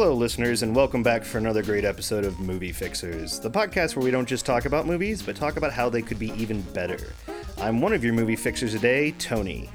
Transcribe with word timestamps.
Hello, 0.00 0.14
listeners, 0.14 0.62
and 0.62 0.76
welcome 0.76 1.02
back 1.02 1.24
for 1.24 1.38
another 1.38 1.60
great 1.60 1.84
episode 1.84 2.24
of 2.24 2.38
Movie 2.38 2.70
Fixers, 2.70 3.40
the 3.40 3.50
podcast 3.50 3.96
where 3.96 4.04
we 4.04 4.12
don't 4.12 4.28
just 4.28 4.46
talk 4.46 4.64
about 4.64 4.86
movies, 4.86 5.24
but 5.24 5.34
talk 5.34 5.56
about 5.56 5.72
how 5.72 5.88
they 5.88 6.02
could 6.02 6.20
be 6.20 6.30
even 6.40 6.62
better. 6.72 7.12
I'm 7.56 7.80
one 7.80 7.92
of 7.92 8.04
your 8.04 8.12
movie 8.12 8.36
fixers 8.36 8.70
today, 8.74 9.10
Tony. 9.18 9.68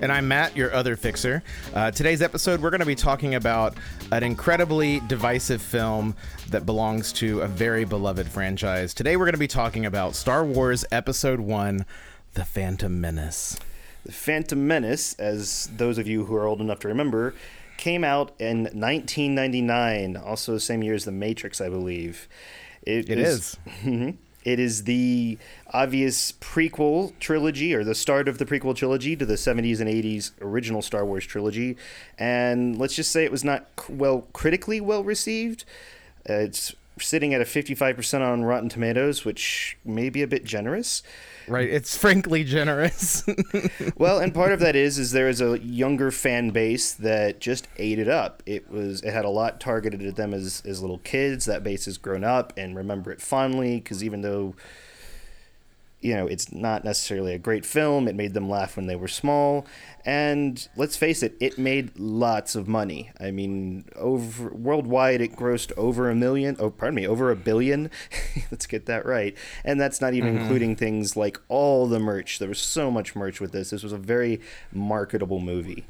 And 0.00 0.10
I'm 0.10 0.26
Matt, 0.28 0.56
your 0.56 0.72
other 0.72 0.96
fixer. 0.96 1.42
Uh, 1.74 1.90
today's 1.90 2.22
episode, 2.22 2.62
we're 2.62 2.70
going 2.70 2.80
to 2.80 2.86
be 2.86 2.94
talking 2.94 3.34
about 3.34 3.74
an 4.12 4.22
incredibly 4.22 5.00
divisive 5.00 5.60
film 5.60 6.16
that 6.48 6.64
belongs 6.64 7.12
to 7.12 7.42
a 7.42 7.46
very 7.46 7.84
beloved 7.84 8.28
franchise. 8.28 8.94
Today, 8.94 9.18
we're 9.18 9.26
going 9.26 9.34
to 9.34 9.38
be 9.38 9.46
talking 9.46 9.84
about 9.84 10.14
Star 10.14 10.42
Wars 10.42 10.86
Episode 10.90 11.40
1 11.40 11.84
The 12.32 12.46
Phantom 12.46 12.98
Menace. 12.98 13.58
The 14.06 14.12
Phantom 14.12 14.66
Menace, 14.66 15.12
as 15.18 15.68
those 15.76 15.98
of 15.98 16.06
you 16.06 16.24
who 16.24 16.34
are 16.34 16.46
old 16.46 16.62
enough 16.62 16.78
to 16.78 16.88
remember, 16.88 17.34
came 17.78 18.04
out 18.04 18.32
in 18.38 18.64
1999, 18.64 20.16
also 20.16 20.52
the 20.52 20.60
same 20.60 20.82
year 20.82 20.94
as 20.94 21.04
The 21.04 21.12
Matrix, 21.12 21.60
I 21.60 21.68
believe. 21.68 22.28
It, 22.82 23.08
it 23.08 23.18
is. 23.18 23.56
is. 23.84 24.14
It 24.44 24.60
is 24.60 24.84
the 24.84 25.36
obvious 25.74 26.32
prequel 26.32 27.12
trilogy, 27.20 27.74
or 27.74 27.84
the 27.84 27.94
start 27.94 28.28
of 28.28 28.38
the 28.38 28.46
prequel 28.46 28.74
trilogy 28.74 29.14
to 29.14 29.26
the 29.26 29.34
70s 29.34 29.78
and 29.78 29.90
80s 29.90 30.30
original 30.40 30.80
Star 30.80 31.04
Wars 31.04 31.26
trilogy. 31.26 31.76
And 32.18 32.78
let's 32.78 32.94
just 32.94 33.12
say 33.12 33.24
it 33.24 33.32
was 33.32 33.44
not 33.44 33.68
well 33.90 34.26
critically 34.32 34.80
well 34.80 35.04
received. 35.04 35.66
Uh, 36.28 36.34
it's 36.34 36.74
sitting 36.98 37.34
at 37.34 37.42
a 37.42 37.44
55% 37.44 38.20
on 38.20 38.42
Rotten 38.42 38.70
Tomatoes, 38.70 39.24
which 39.24 39.76
may 39.84 40.08
be 40.08 40.22
a 40.22 40.26
bit 40.26 40.44
generous. 40.44 41.02
Right, 41.48 41.68
it's 41.68 41.96
frankly 41.96 42.44
generous. 42.44 43.24
well, 43.96 44.18
and 44.18 44.34
part 44.34 44.52
of 44.52 44.60
that 44.60 44.76
is 44.76 44.98
is 44.98 45.12
there 45.12 45.28
is 45.28 45.40
a 45.40 45.58
younger 45.58 46.10
fan 46.10 46.50
base 46.50 46.92
that 46.94 47.40
just 47.40 47.68
ate 47.76 47.98
it 47.98 48.08
up. 48.08 48.42
It 48.46 48.70
was 48.70 49.02
it 49.02 49.12
had 49.12 49.24
a 49.24 49.30
lot 49.30 49.60
targeted 49.60 50.02
at 50.02 50.16
them 50.16 50.34
as 50.34 50.62
as 50.66 50.80
little 50.80 50.98
kids. 50.98 51.44
That 51.46 51.64
base 51.64 51.86
has 51.86 51.98
grown 51.98 52.24
up 52.24 52.52
and 52.56 52.76
remember 52.76 53.10
it 53.10 53.20
fondly 53.20 53.80
because 53.80 54.04
even 54.04 54.22
though 54.22 54.54
you 56.00 56.14
know, 56.14 56.26
it's 56.26 56.52
not 56.52 56.84
necessarily 56.84 57.34
a 57.34 57.38
great 57.38 57.66
film. 57.66 58.06
It 58.06 58.14
made 58.14 58.32
them 58.32 58.48
laugh 58.48 58.76
when 58.76 58.86
they 58.86 58.94
were 58.94 59.08
small. 59.08 59.66
And 60.04 60.66
let's 60.76 60.96
face 60.96 61.24
it, 61.24 61.34
it 61.40 61.58
made 61.58 61.98
lots 61.98 62.54
of 62.54 62.68
money. 62.68 63.10
I 63.20 63.32
mean, 63.32 63.84
over 63.96 64.50
worldwide, 64.50 65.20
it 65.20 65.34
grossed 65.34 65.72
over 65.76 66.08
a 66.08 66.14
million. 66.14 66.56
Oh, 66.60 66.70
pardon 66.70 66.94
me, 66.94 67.06
over 67.06 67.30
a 67.30 67.36
billion. 67.36 67.90
let's 68.50 68.66
get 68.66 68.86
that 68.86 69.06
right. 69.06 69.36
And 69.64 69.80
that's 69.80 70.00
not 70.00 70.14
even 70.14 70.34
mm-hmm. 70.34 70.42
including 70.42 70.76
things 70.76 71.16
like 71.16 71.40
all 71.48 71.88
the 71.88 71.98
merch. 71.98 72.38
There 72.38 72.48
was 72.48 72.60
so 72.60 72.90
much 72.90 73.16
merch 73.16 73.40
with 73.40 73.50
this. 73.50 73.70
This 73.70 73.82
was 73.82 73.92
a 73.92 73.98
very 73.98 74.40
marketable 74.72 75.40
movie. 75.40 75.84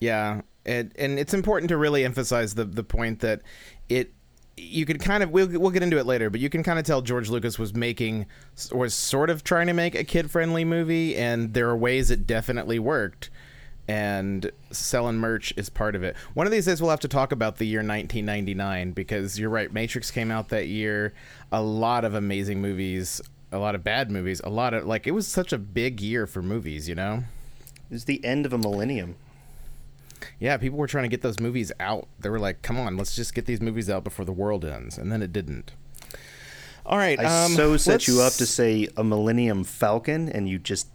Yeah, 0.00 0.42
and 0.64 0.92
and 0.96 1.18
it's 1.18 1.34
important 1.34 1.68
to 1.70 1.76
really 1.76 2.04
emphasize 2.04 2.54
the 2.54 2.64
the 2.64 2.84
point 2.84 3.20
that 3.20 3.42
it 3.88 4.12
you 4.58 4.84
could 4.84 5.00
kind 5.00 5.22
of 5.22 5.30
we'll, 5.30 5.48
we'll 5.48 5.70
get 5.70 5.82
into 5.82 5.98
it 5.98 6.06
later 6.06 6.30
but 6.30 6.40
you 6.40 6.50
can 6.50 6.62
kind 6.62 6.78
of 6.78 6.84
tell 6.84 7.00
george 7.00 7.28
lucas 7.28 7.58
was 7.58 7.74
making 7.74 8.26
was 8.72 8.94
sort 8.94 9.30
of 9.30 9.44
trying 9.44 9.66
to 9.66 9.72
make 9.72 9.94
a 9.94 10.04
kid 10.04 10.30
friendly 10.30 10.64
movie 10.64 11.16
and 11.16 11.54
there 11.54 11.68
are 11.68 11.76
ways 11.76 12.10
it 12.10 12.26
definitely 12.26 12.78
worked 12.78 13.30
and 13.88 14.52
selling 14.70 15.16
merch 15.16 15.54
is 15.56 15.70
part 15.70 15.96
of 15.96 16.02
it. 16.02 16.14
One 16.34 16.46
of 16.46 16.52
these 16.52 16.66
days 16.66 16.80
we'll 16.80 16.90
have 16.90 17.00
to 17.00 17.08
talk 17.08 17.32
about 17.32 17.56
the 17.56 17.66
year 17.66 17.78
1999 17.78 18.92
because 18.92 19.38
you're 19.38 19.48
right 19.48 19.72
matrix 19.72 20.10
came 20.10 20.30
out 20.30 20.50
that 20.50 20.68
year. 20.68 21.14
A 21.50 21.62
lot 21.62 22.04
of 22.04 22.14
amazing 22.14 22.60
movies 22.60 23.20
a 23.50 23.58
lot 23.58 23.74
of 23.74 23.82
bad 23.82 24.10
movies 24.10 24.42
a 24.44 24.50
lot 24.50 24.74
of 24.74 24.84
like 24.84 25.06
it 25.06 25.12
was 25.12 25.26
such 25.26 25.54
a 25.54 25.58
big 25.58 26.02
year 26.02 26.26
for 26.26 26.42
movies 26.42 26.86
you 26.86 26.94
know? 26.94 27.24
It 27.90 27.94
was 27.94 28.04
the 28.04 28.22
end 28.22 28.44
of 28.44 28.52
a 28.52 28.58
millennium 28.58 29.16
yeah, 30.38 30.56
people 30.56 30.78
were 30.78 30.86
trying 30.86 31.04
to 31.04 31.08
get 31.08 31.22
those 31.22 31.40
movies 31.40 31.72
out. 31.80 32.08
They 32.18 32.28
were 32.28 32.38
like, 32.38 32.62
"Come 32.62 32.78
on, 32.78 32.96
let's 32.96 33.14
just 33.14 33.34
get 33.34 33.46
these 33.46 33.60
movies 33.60 33.88
out 33.90 34.04
before 34.04 34.24
the 34.24 34.32
world 34.32 34.64
ends," 34.64 34.98
and 34.98 35.10
then 35.10 35.22
it 35.22 35.32
didn't. 35.32 35.72
All 36.86 36.96
right, 36.96 37.20
I 37.20 37.44
um, 37.44 37.52
so 37.52 37.76
set 37.76 38.08
you 38.08 38.22
up 38.22 38.32
to 38.34 38.46
say 38.46 38.88
a 38.96 39.04
Millennium 39.04 39.64
Falcon, 39.64 40.28
and 40.30 40.48
you 40.48 40.58
just 40.58 40.88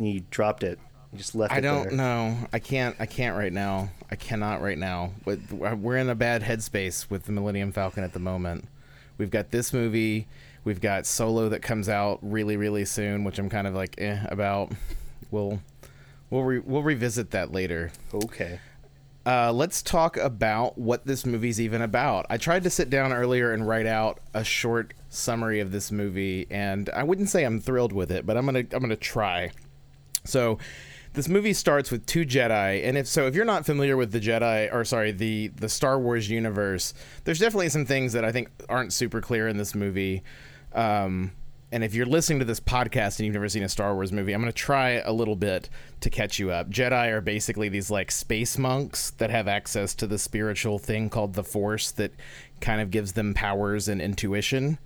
you 0.00 0.20
dropped 0.30 0.62
it. 0.62 0.78
You 1.12 1.18
just 1.18 1.34
left. 1.34 1.52
It. 1.52 1.56
I 1.56 1.60
don't 1.60 1.92
know. 1.94 2.36
I 2.52 2.58
can't. 2.58 2.96
I 3.00 3.06
can't 3.06 3.36
right 3.36 3.52
now. 3.52 3.90
I 4.10 4.16
cannot 4.16 4.62
right 4.62 4.78
now. 4.78 5.12
We're 5.50 5.96
in 5.96 6.08
a 6.08 6.14
bad 6.14 6.42
headspace 6.42 7.10
with 7.10 7.24
the 7.24 7.32
Millennium 7.32 7.72
Falcon 7.72 8.04
at 8.04 8.12
the 8.12 8.20
moment. 8.20 8.66
We've 9.18 9.30
got 9.30 9.50
this 9.50 9.72
movie. 9.72 10.26
We've 10.64 10.80
got 10.80 11.06
Solo 11.06 11.48
that 11.48 11.60
comes 11.60 11.88
out 11.88 12.20
really, 12.22 12.56
really 12.56 12.84
soon, 12.84 13.24
which 13.24 13.38
I'm 13.38 13.50
kind 13.50 13.66
of 13.66 13.74
like 13.74 13.96
eh 13.98 14.20
about. 14.28 14.72
We'll 15.30 15.60
We'll 16.32 16.44
re- 16.44 16.60
we'll 16.60 16.82
revisit 16.82 17.32
that 17.32 17.52
later. 17.52 17.92
Okay. 18.14 18.58
Uh, 19.26 19.52
let's 19.52 19.82
talk 19.82 20.16
about 20.16 20.78
what 20.78 21.06
this 21.06 21.26
movie's 21.26 21.60
even 21.60 21.82
about. 21.82 22.24
I 22.30 22.38
tried 22.38 22.64
to 22.64 22.70
sit 22.70 22.88
down 22.88 23.12
earlier 23.12 23.52
and 23.52 23.68
write 23.68 23.84
out 23.84 24.18
a 24.32 24.42
short 24.42 24.94
summary 25.10 25.60
of 25.60 25.72
this 25.72 25.92
movie, 25.92 26.46
and 26.50 26.88
I 26.88 27.02
wouldn't 27.02 27.28
say 27.28 27.44
I'm 27.44 27.60
thrilled 27.60 27.92
with 27.92 28.10
it, 28.10 28.24
but 28.24 28.38
I'm 28.38 28.46
gonna 28.46 28.60
I'm 28.60 28.80
gonna 28.80 28.96
try. 28.96 29.50
So, 30.24 30.56
this 31.12 31.28
movie 31.28 31.52
starts 31.52 31.90
with 31.90 32.06
two 32.06 32.24
Jedi, 32.24 32.82
and 32.82 32.96
if 32.96 33.06
so, 33.06 33.26
if 33.26 33.34
you're 33.34 33.44
not 33.44 33.66
familiar 33.66 33.98
with 33.98 34.12
the 34.12 34.20
Jedi, 34.20 34.72
or 34.72 34.86
sorry, 34.86 35.12
the 35.12 35.48
the 35.48 35.68
Star 35.68 35.98
Wars 35.98 36.30
universe, 36.30 36.94
there's 37.24 37.40
definitely 37.40 37.68
some 37.68 37.84
things 37.84 38.14
that 38.14 38.24
I 38.24 38.32
think 38.32 38.48
aren't 38.70 38.94
super 38.94 39.20
clear 39.20 39.48
in 39.48 39.58
this 39.58 39.74
movie. 39.74 40.22
Um, 40.72 41.32
and 41.72 41.82
if 41.82 41.94
you're 41.94 42.06
listening 42.06 42.38
to 42.40 42.44
this 42.44 42.60
podcast 42.60 43.18
and 43.18 43.26
you've 43.26 43.32
never 43.32 43.48
seen 43.48 43.62
a 43.62 43.68
Star 43.68 43.94
Wars 43.94 44.12
movie, 44.12 44.34
I'm 44.34 44.42
going 44.42 44.52
to 44.52 44.56
try 44.56 44.90
a 44.90 45.12
little 45.12 45.34
bit 45.34 45.70
to 46.00 46.10
catch 46.10 46.38
you 46.38 46.50
up. 46.50 46.68
Jedi 46.68 47.10
are 47.10 47.22
basically 47.22 47.70
these 47.70 47.90
like 47.90 48.10
space 48.10 48.58
monks 48.58 49.10
that 49.12 49.30
have 49.30 49.48
access 49.48 49.94
to 49.94 50.06
the 50.06 50.18
spiritual 50.18 50.78
thing 50.78 51.08
called 51.08 51.32
the 51.32 51.42
Force 51.42 51.90
that 51.92 52.12
kind 52.60 52.82
of 52.82 52.90
gives 52.90 53.12
them 53.12 53.32
powers 53.32 53.88
and 53.88 54.02
intuition. 54.02 54.78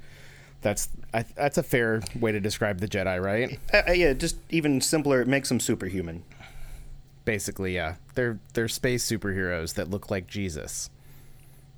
That's 0.63 0.89
I, 1.13 1.25
that's 1.35 1.59
a 1.59 1.63
fair 1.65 2.03
way 2.21 2.31
to 2.31 2.41
describe 2.41 2.79
the 2.79 2.89
Jedi, 2.89 3.21
right? 3.21 3.59
Uh, 3.75 3.83
uh, 3.89 3.93
yeah, 3.93 4.13
just 4.13 4.37
even 4.51 4.81
simpler. 4.81 5.21
It 5.21 5.29
makes 5.29 5.49
them 5.49 5.59
superhuman. 5.59 6.23
Basically, 7.25 7.75
yeah, 7.75 7.97
they're 8.15 8.39
they're 8.55 8.69
space 8.69 9.05
superheroes 9.05 9.75
that 9.75 9.91
look 9.91 10.09
like 10.09 10.29
Jesus 10.29 10.89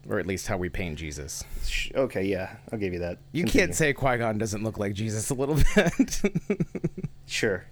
or 0.09 0.19
at 0.19 0.27
least 0.27 0.47
how 0.47 0.57
we 0.57 0.69
paint 0.69 0.99
Jesus. 0.99 1.45
Okay, 1.95 2.25
yeah, 2.25 2.57
I'll 2.73 2.79
give 2.79 2.93
you 2.93 2.99
that. 3.01 3.19
You 3.33 3.45
Continue. 3.45 3.67
can't 3.67 3.75
say 3.77 3.93
Qui 3.93 4.17
Gon 4.19 4.39
doesn't 4.39 4.63
look 4.65 4.79
like 4.79 4.95
Jesus 4.95 5.31
a 5.31 5.35
little 5.35 5.57
bit. 5.75 6.23
sure. 7.27 7.65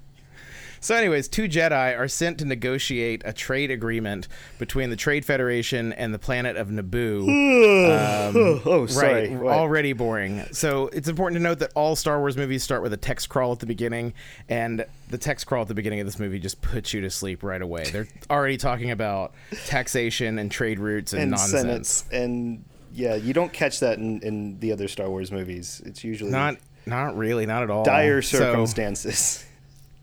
So, 0.81 0.95
anyways, 0.95 1.29
two 1.29 1.49
Jedi 1.49 1.99
are 1.99 2.09
sent 2.09 2.39
to 2.39 2.45
negotiate 2.45 3.23
a 3.25 3.33
trade 3.33 3.71
agreement 3.71 4.29
between 4.59 4.91
the 4.91 4.97
Trade 4.97 5.25
Federation 5.25 5.93
and 5.93 6.13
the 6.13 6.19
planet 6.19 6.57
of 6.57 6.69
Naboo. 6.69 7.23
um, 8.29 8.63
oh, 8.67 8.87
sorry. 8.87 9.35
Right, 9.35 9.57
already 9.57 9.93
boring. 9.93 10.45
So, 10.53 10.89
it's 10.89 11.09
important 11.09 11.39
to 11.39 11.43
note 11.43 11.59
that 11.61 11.73
all 11.75 11.97
Star 11.97 12.19
Wars 12.19 12.37
movies 12.37 12.63
start 12.63 12.83
with 12.83 12.93
a 12.93 12.99
text 12.99 13.29
crawl 13.29 13.53
at 13.53 13.59
the 13.59 13.67
beginning, 13.67 14.15
and 14.49 14.85
the 15.09 15.19
text 15.19 15.47
crawl 15.47 15.63
at 15.63 15.69
the 15.69 15.75
beginning 15.75 16.01
of 16.01 16.07
this 16.07 16.19
movie 16.19 16.39
just 16.39 16.61
puts 16.63 16.93
you 16.93 17.01
to 17.03 17.11
sleep 17.11 17.43
right 17.43 17.63
away. 17.63 17.85
They're 17.85 18.09
already 18.31 18.57
talking 18.57 18.91
about 18.91 19.35
taxation 19.67 20.39
and 20.39 20.51
trade 20.51 20.79
routes 20.79 21.13
and, 21.13 21.23
and 21.23 21.31
nonsense. 21.33 22.05
and 22.13 22.65
yeah, 22.93 23.15
you 23.15 23.35
don't 23.35 23.53
catch 23.53 23.81
that 23.81 23.99
in, 23.99 24.21
in 24.23 24.59
the 24.59 24.73
other 24.73 24.89
Star 24.89 25.09
Wars 25.09 25.31
movies. 25.31 25.83
It's 25.85 26.03
usually 26.03 26.31
not 26.31 26.57
not 26.87 27.17
really, 27.17 27.47
not 27.47 27.63
at 27.63 27.71
all. 27.71 27.85
Dire 27.85 28.23
circumstances. 28.23 29.19
So, 29.19 29.46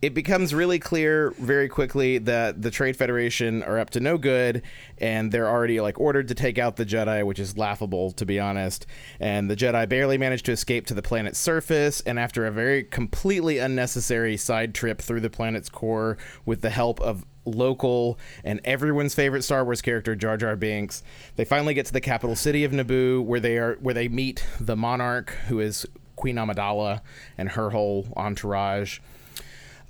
it 0.04 0.14
becomes 0.14 0.54
really 0.54 0.80
clear 0.80 1.32
very 1.40 1.70
quickly 1.70 2.18
that 2.18 2.62
the 2.62 2.70
Trade 2.70 2.98
Federation 2.98 3.64
are 3.64 3.80
up 3.80 3.90
to 3.92 4.02
no 4.02 4.18
good, 4.18 4.62
and 4.98 5.32
they're 5.32 5.48
already 5.48 5.80
like 5.80 5.98
ordered 5.98 6.28
to 6.28 6.36
take 6.36 6.58
out 6.58 6.76
the 6.76 6.86
Jedi, 6.86 7.26
which 7.26 7.40
is 7.40 7.58
laughable 7.58 8.12
to 8.12 8.26
be 8.26 8.38
honest. 8.38 8.86
And 9.22 9.50
the 9.50 9.56
Jedi 9.56 9.88
barely 9.88 10.18
manage 10.18 10.44
to 10.44 10.52
escape 10.52 10.88
to 10.88 10.94
the 10.94 11.02
planet's 11.02 11.40
surface, 11.40 12.02
and 12.02 12.20
after 12.20 12.46
a 12.46 12.52
very 12.52 12.84
completely 12.84 13.60
unnecessary 13.60 14.36
side 14.36 14.76
trip 14.76 15.02
through 15.02 15.22
the 15.22 15.30
planet's 15.30 15.70
core 15.70 16.18
with 16.46 16.60
the 16.60 16.70
help 16.70 17.00
of 17.00 17.24
local 17.46 18.20
and 18.44 18.60
everyone's 18.66 19.16
favorite 19.16 19.44
Star 19.44 19.64
Wars 19.64 19.82
character 19.82 20.18
Jar 20.18 20.36
Jar 20.36 20.58
Binks. 20.58 21.02
They 21.38 21.46
finally 21.46 21.76
get 21.76 21.86
to 21.86 21.94
the 21.94 22.02
capital 22.02 22.36
city 22.36 22.66
of 22.66 22.74
Naboo 22.74 23.24
where 23.24 23.40
they 23.40 23.58
are 23.58 23.78
where 23.80 23.94
they 23.94 24.10
meet 24.10 24.46
the 24.60 24.76
monarch 24.76 25.30
who 25.48 25.62
is 25.62 25.86
Queen 26.18 26.36
Amidala 26.36 27.00
and 27.38 27.50
her 27.50 27.70
whole 27.70 28.08
entourage. 28.18 29.00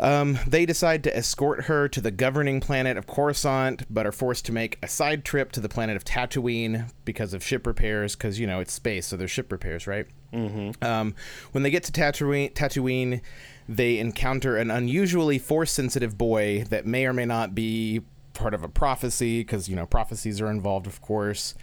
Um, 0.03 0.37
they 0.45 0.65
decide 0.65 1.03
to 1.05 1.17
escort 1.17 1.63
her 1.63 1.87
to 1.87 2.01
the 2.01 2.11
governing 2.11 2.59
planet 2.59 2.97
of 2.97 3.07
Coruscant, 3.07 3.85
but 3.89 4.05
are 4.05 4.11
forced 4.11 4.45
to 4.45 4.51
make 4.51 4.77
a 4.83 4.87
side 4.87 5.23
trip 5.23 5.51
to 5.53 5.59
the 5.59 5.69
planet 5.69 5.95
of 5.95 6.03
Tatooine 6.03 6.91
because 7.05 7.33
of 7.33 7.43
ship 7.43 7.65
repairs. 7.65 8.15
Because 8.15 8.39
you 8.39 8.45
know 8.45 8.59
it's 8.59 8.73
space, 8.73 9.07
so 9.07 9.15
there's 9.15 9.31
ship 9.31 9.51
repairs, 9.51 9.87
right? 9.87 10.05
Mm-hmm. 10.33 10.83
Um, 10.83 11.15
when 11.53 11.63
they 11.63 11.71
get 11.71 11.83
to 11.85 11.91
Tatooine, 11.91 12.53
Tatooine, 12.53 13.21
they 13.67 13.97
encounter 13.97 14.57
an 14.57 14.69
unusually 14.69 15.39
force-sensitive 15.39 16.17
boy 16.17 16.65
that 16.69 16.85
may 16.85 17.05
or 17.05 17.13
may 17.13 17.25
not 17.25 17.55
be 17.55 18.01
part 18.33 18.53
of 18.53 18.63
a 18.63 18.67
prophecy, 18.67 19.39
because 19.39 19.69
you 19.69 19.75
know 19.75 19.85
prophecies 19.85 20.41
are 20.41 20.51
involved, 20.51 20.85
of 20.85 21.01
course 21.01 21.55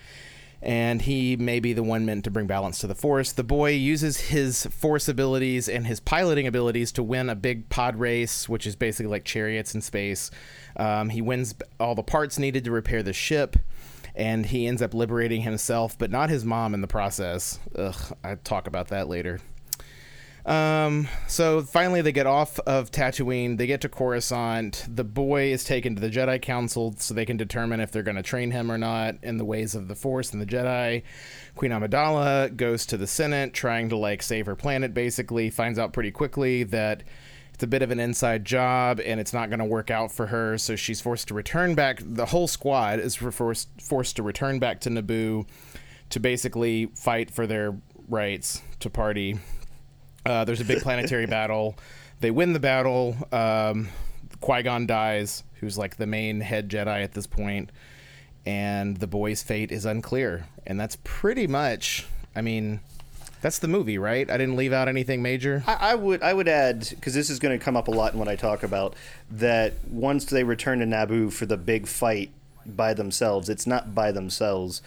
and 0.62 1.02
he 1.02 1.36
may 1.36 1.58
be 1.60 1.72
the 1.72 1.82
one 1.82 2.04
meant 2.04 2.24
to 2.24 2.30
bring 2.30 2.46
balance 2.46 2.78
to 2.80 2.86
the 2.86 2.94
force. 2.94 3.32
The 3.32 3.42
boy 3.44 3.70
uses 3.70 4.18
his 4.18 4.66
force 4.66 5.08
abilities 5.08 5.68
and 5.68 5.86
his 5.86 6.00
piloting 6.00 6.46
abilities 6.46 6.92
to 6.92 7.02
win 7.02 7.30
a 7.30 7.34
big 7.34 7.68
pod 7.70 7.96
race, 7.96 8.48
which 8.48 8.66
is 8.66 8.76
basically 8.76 9.10
like 9.10 9.24
chariots 9.24 9.74
in 9.74 9.80
space. 9.80 10.30
Um, 10.76 11.08
he 11.08 11.22
wins 11.22 11.54
all 11.78 11.94
the 11.94 12.02
parts 12.02 12.38
needed 12.38 12.64
to 12.64 12.70
repair 12.70 13.02
the 13.02 13.12
ship. 13.12 13.56
and 14.14 14.46
he 14.46 14.66
ends 14.66 14.82
up 14.82 14.92
liberating 14.92 15.42
himself, 15.42 15.96
but 15.96 16.10
not 16.10 16.30
his 16.30 16.44
mom 16.44 16.74
in 16.74 16.80
the 16.80 16.88
process. 16.88 17.58
Ugh, 17.76 18.16
I 18.24 18.34
talk 18.34 18.66
about 18.66 18.88
that 18.88 19.08
later. 19.08 19.40
Um, 20.46 21.08
so 21.28 21.62
finally 21.62 22.00
they 22.00 22.12
get 22.12 22.26
off 22.26 22.58
of 22.60 22.90
Tatooine, 22.90 23.58
they 23.58 23.66
get 23.66 23.82
to 23.82 23.88
Coruscant. 23.88 24.86
The 24.88 25.04
boy 25.04 25.52
is 25.52 25.64
taken 25.64 25.94
to 25.94 26.00
the 26.00 26.10
Jedi 26.10 26.40
Council 26.40 26.94
so 26.98 27.12
they 27.12 27.26
can 27.26 27.36
determine 27.36 27.80
if 27.80 27.92
they're 27.92 28.02
going 28.02 28.16
to 28.16 28.22
train 28.22 28.50
him 28.50 28.70
or 28.70 28.78
not 28.78 29.16
in 29.22 29.36
the 29.36 29.44
ways 29.44 29.74
of 29.74 29.88
the 29.88 29.94
Force 29.94 30.32
and 30.32 30.40
the 30.40 30.46
Jedi. 30.46 31.02
Queen 31.56 31.72
Amidala 31.72 32.56
goes 32.56 32.86
to 32.86 32.96
the 32.96 33.06
Senate 33.06 33.52
trying 33.52 33.88
to 33.90 33.96
like 33.96 34.22
save 34.22 34.46
her 34.46 34.56
planet 34.56 34.94
basically, 34.94 35.50
finds 35.50 35.78
out 35.78 35.92
pretty 35.92 36.10
quickly 36.10 36.62
that 36.64 37.02
it's 37.52 37.62
a 37.62 37.66
bit 37.66 37.82
of 37.82 37.90
an 37.90 38.00
inside 38.00 38.46
job 38.46 39.00
and 39.04 39.20
it's 39.20 39.34
not 39.34 39.50
going 39.50 39.58
to 39.58 39.66
work 39.66 39.90
out 39.90 40.10
for 40.10 40.28
her, 40.28 40.56
so 40.56 40.76
she's 40.76 41.02
forced 41.02 41.28
to 41.28 41.34
return 41.34 41.74
back. 41.74 42.00
The 42.02 42.24
whole 42.24 42.48
squad 42.48 43.00
is 43.00 43.16
forced 43.16 43.68
forced 43.82 44.16
to 44.16 44.22
return 44.22 44.58
back 44.58 44.80
to 44.80 44.90
Naboo 44.90 45.46
to 46.08 46.20
basically 46.20 46.86
fight 46.86 47.30
for 47.30 47.46
their 47.46 47.76
rights 48.08 48.62
to 48.80 48.88
party 48.88 49.38
uh, 50.26 50.44
there's 50.44 50.60
a 50.60 50.64
big 50.64 50.82
planetary 50.82 51.26
battle. 51.38 51.76
They 52.20 52.30
win 52.30 52.52
the 52.52 52.60
battle. 52.60 53.16
Um, 53.32 53.88
Qui 54.40 54.62
Gon 54.62 54.86
dies, 54.86 55.44
who's 55.60 55.76
like 55.76 55.96
the 55.96 56.06
main 56.06 56.40
head 56.40 56.68
Jedi 56.68 57.02
at 57.02 57.12
this 57.12 57.26
point, 57.26 57.70
and 58.46 58.96
the 58.96 59.06
boy's 59.06 59.42
fate 59.42 59.70
is 59.70 59.84
unclear. 59.84 60.46
And 60.66 60.80
that's 60.80 60.96
pretty 61.04 61.46
much, 61.46 62.06
I 62.34 62.40
mean, 62.40 62.80
that's 63.42 63.58
the 63.58 63.68
movie, 63.68 63.98
right? 63.98 64.30
I 64.30 64.36
didn't 64.36 64.56
leave 64.56 64.72
out 64.72 64.88
anything 64.88 65.22
major. 65.22 65.62
I, 65.66 65.74
I 65.74 65.94
would 65.94 66.22
I 66.22 66.32
would 66.32 66.48
add 66.48 66.88
because 66.90 67.14
this 67.14 67.30
is 67.30 67.38
going 67.38 67.58
to 67.58 67.62
come 67.62 67.76
up 67.76 67.88
a 67.88 67.90
lot 67.90 68.12
in 68.12 68.18
what 68.18 68.28
I 68.28 68.36
talk 68.36 68.62
about 68.62 68.94
that. 69.30 69.74
Once 69.88 70.24
they 70.26 70.44
return 70.44 70.80
to 70.80 70.86
Naboo 70.86 71.32
for 71.32 71.46
the 71.46 71.56
big 71.56 71.86
fight 71.86 72.30
by 72.66 72.94
themselves, 72.94 73.48
it's 73.48 73.66
not 73.66 73.94
by 73.94 74.12
themselves 74.12 74.82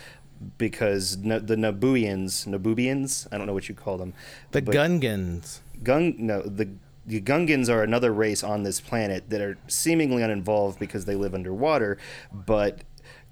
because 0.57 1.18
no, 1.18 1.39
the 1.39 1.56
Nabooians, 1.56 2.47
Naboobians, 2.47 3.27
I 3.31 3.38
don't 3.38 3.47
know 3.47 3.53
what 3.53 3.69
you 3.69 3.75
call 3.75 3.97
them, 3.97 4.13
The 4.51 4.62
Gungans. 4.62 5.59
Gung 5.83 6.18
no 6.18 6.41
the 6.41 6.69
the 7.06 7.19
Gungans 7.21 7.69
are 7.69 7.83
another 7.83 8.13
race 8.13 8.44
on 8.44 8.63
this 8.63 8.80
planet 8.80 9.30
that 9.30 9.41
are 9.41 9.57
seemingly 9.68 10.24
uninvolved 10.24 10.80
because 10.80 11.06
they 11.06 11.15
live 11.15 11.33
underwater, 11.33 11.97
but 12.31 12.80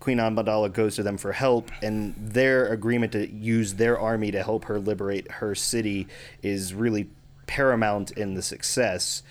Queen 0.01 0.18
Amidala 0.18 0.74
goes 0.74 0.95
to 0.95 1.03
them 1.03 1.18
for 1.18 1.31
help, 1.31 1.71
and 1.81 2.13
their 2.18 2.68
agreement 2.68 3.13
to 3.13 3.31
use 3.31 3.75
their 3.75 3.97
army 3.97 4.31
to 4.31 4.44
help 4.44 4.65
her 4.65 4.80
liberate 4.80 5.31
her 5.31 5.56
city 5.56 6.07
is 6.42 6.74
really 6.74 7.07
paramount 7.47 8.12
in 8.12 8.33
the 8.33 8.42
success. 8.42 9.24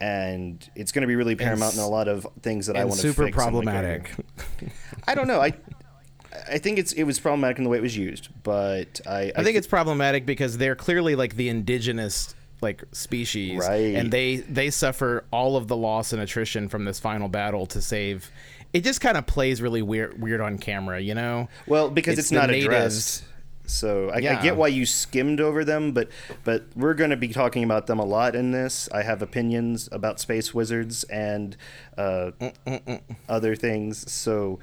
And 0.00 0.68
it's 0.74 0.90
going 0.90 1.02
to 1.02 1.06
be 1.06 1.14
really 1.14 1.36
paramount 1.36 1.74
in 1.74 1.80
a 1.80 1.88
lot 1.88 2.08
of 2.08 2.26
things 2.42 2.66
that 2.66 2.76
I 2.76 2.84
want 2.84 2.96
to 2.96 3.06
super 3.06 3.26
fix. 3.26 3.36
problematic. 3.36 4.12
I 5.06 5.14
don't 5.14 5.28
know. 5.28 5.40
I 5.40 5.52
I 6.48 6.58
think 6.58 6.78
it's 6.78 6.92
it 6.92 7.04
was 7.04 7.20
problematic 7.20 7.58
in 7.58 7.64
the 7.64 7.70
way 7.70 7.78
it 7.78 7.82
was 7.82 7.96
used, 7.96 8.28
but 8.42 9.00
I 9.06 9.32
I 9.36 9.42
think 9.42 9.56
it's 9.56 9.66
problematic 9.66 10.26
because 10.26 10.58
they're 10.58 10.76
clearly 10.76 11.14
like 11.14 11.36
the 11.36 11.48
indigenous 11.48 12.34
like 12.60 12.82
species, 12.92 13.60
Right. 13.60 13.94
And 13.94 14.10
they 14.10 14.36
they 14.36 14.70
suffer 14.70 15.24
all 15.30 15.56
of 15.56 15.68
the 15.68 15.76
loss 15.76 16.12
and 16.12 16.20
attrition 16.20 16.68
from 16.68 16.84
this 16.84 16.98
final 16.98 17.28
battle 17.28 17.66
to 17.66 17.80
save. 17.80 18.30
It 18.72 18.82
just 18.82 19.00
kind 19.00 19.16
of 19.16 19.26
plays 19.26 19.62
really 19.62 19.82
weird 19.82 20.20
weird 20.20 20.40
on 20.40 20.58
camera, 20.58 21.00
you 21.00 21.14
know. 21.14 21.48
Well, 21.66 21.90
because 21.90 22.18
it's, 22.18 22.30
the 22.30 22.36
not 22.36 22.48
natives. 22.48 22.66
addressed. 22.66 23.24
So 23.66 24.10
I, 24.10 24.16
I 24.16 24.42
get 24.42 24.56
why 24.56 24.68
you 24.68 24.84
skimmed 24.84 25.40
over 25.40 25.64
them, 25.64 25.92
but 25.92 26.08
but 26.42 26.64
we're 26.74 26.94
going 26.94 27.10
to 27.10 27.16
be 27.16 27.28
talking 27.28 27.64
about 27.64 27.86
them 27.86 27.98
a 27.98 28.04
lot 28.04 28.34
in 28.34 28.50
this. 28.50 28.88
I 28.92 29.02
have 29.02 29.22
opinions 29.22 29.88
about 29.90 30.20
space 30.20 30.52
wizards 30.52 31.04
and 31.04 31.56
uh, 31.96 32.32
mm, 32.40 32.52
mm, 32.66 32.84
mm. 32.84 33.00
other 33.28 33.56
things. 33.56 34.10
So 34.12 34.58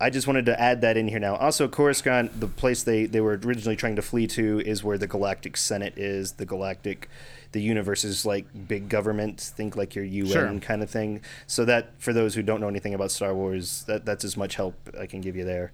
I 0.00 0.10
just 0.10 0.26
wanted 0.26 0.46
to 0.46 0.60
add 0.60 0.80
that 0.82 0.96
in 0.96 1.08
here 1.08 1.18
now. 1.18 1.34
Also, 1.36 1.66
Coruscant, 1.66 2.40
the 2.40 2.46
place 2.46 2.84
they, 2.84 3.06
they 3.06 3.20
were 3.20 3.38
originally 3.44 3.76
trying 3.76 3.96
to 3.96 4.02
flee 4.02 4.28
to, 4.28 4.60
is 4.60 4.84
where 4.84 4.96
the 4.96 5.08
Galactic 5.08 5.56
Senate 5.56 5.98
is. 5.98 6.32
The 6.32 6.46
Galactic, 6.46 7.08
the 7.52 7.60
universe 7.60 8.04
is 8.04 8.24
like 8.24 8.46
big 8.68 8.88
government. 8.88 9.40
Think 9.40 9.76
like 9.76 9.96
your 9.96 10.04
UN 10.04 10.28
Sure. 10.28 10.60
kind 10.60 10.82
of 10.82 10.90
thing. 10.90 11.20
So 11.48 11.64
that 11.64 11.90
for 11.98 12.12
those 12.12 12.34
who 12.34 12.42
don't 12.42 12.60
know 12.60 12.68
anything 12.68 12.94
about 12.94 13.10
Star 13.10 13.34
Wars, 13.34 13.84
that 13.88 14.04
that's 14.04 14.24
as 14.24 14.36
much 14.36 14.54
help 14.54 14.74
I 14.98 15.06
can 15.06 15.20
give 15.20 15.34
you 15.34 15.44
there. 15.44 15.72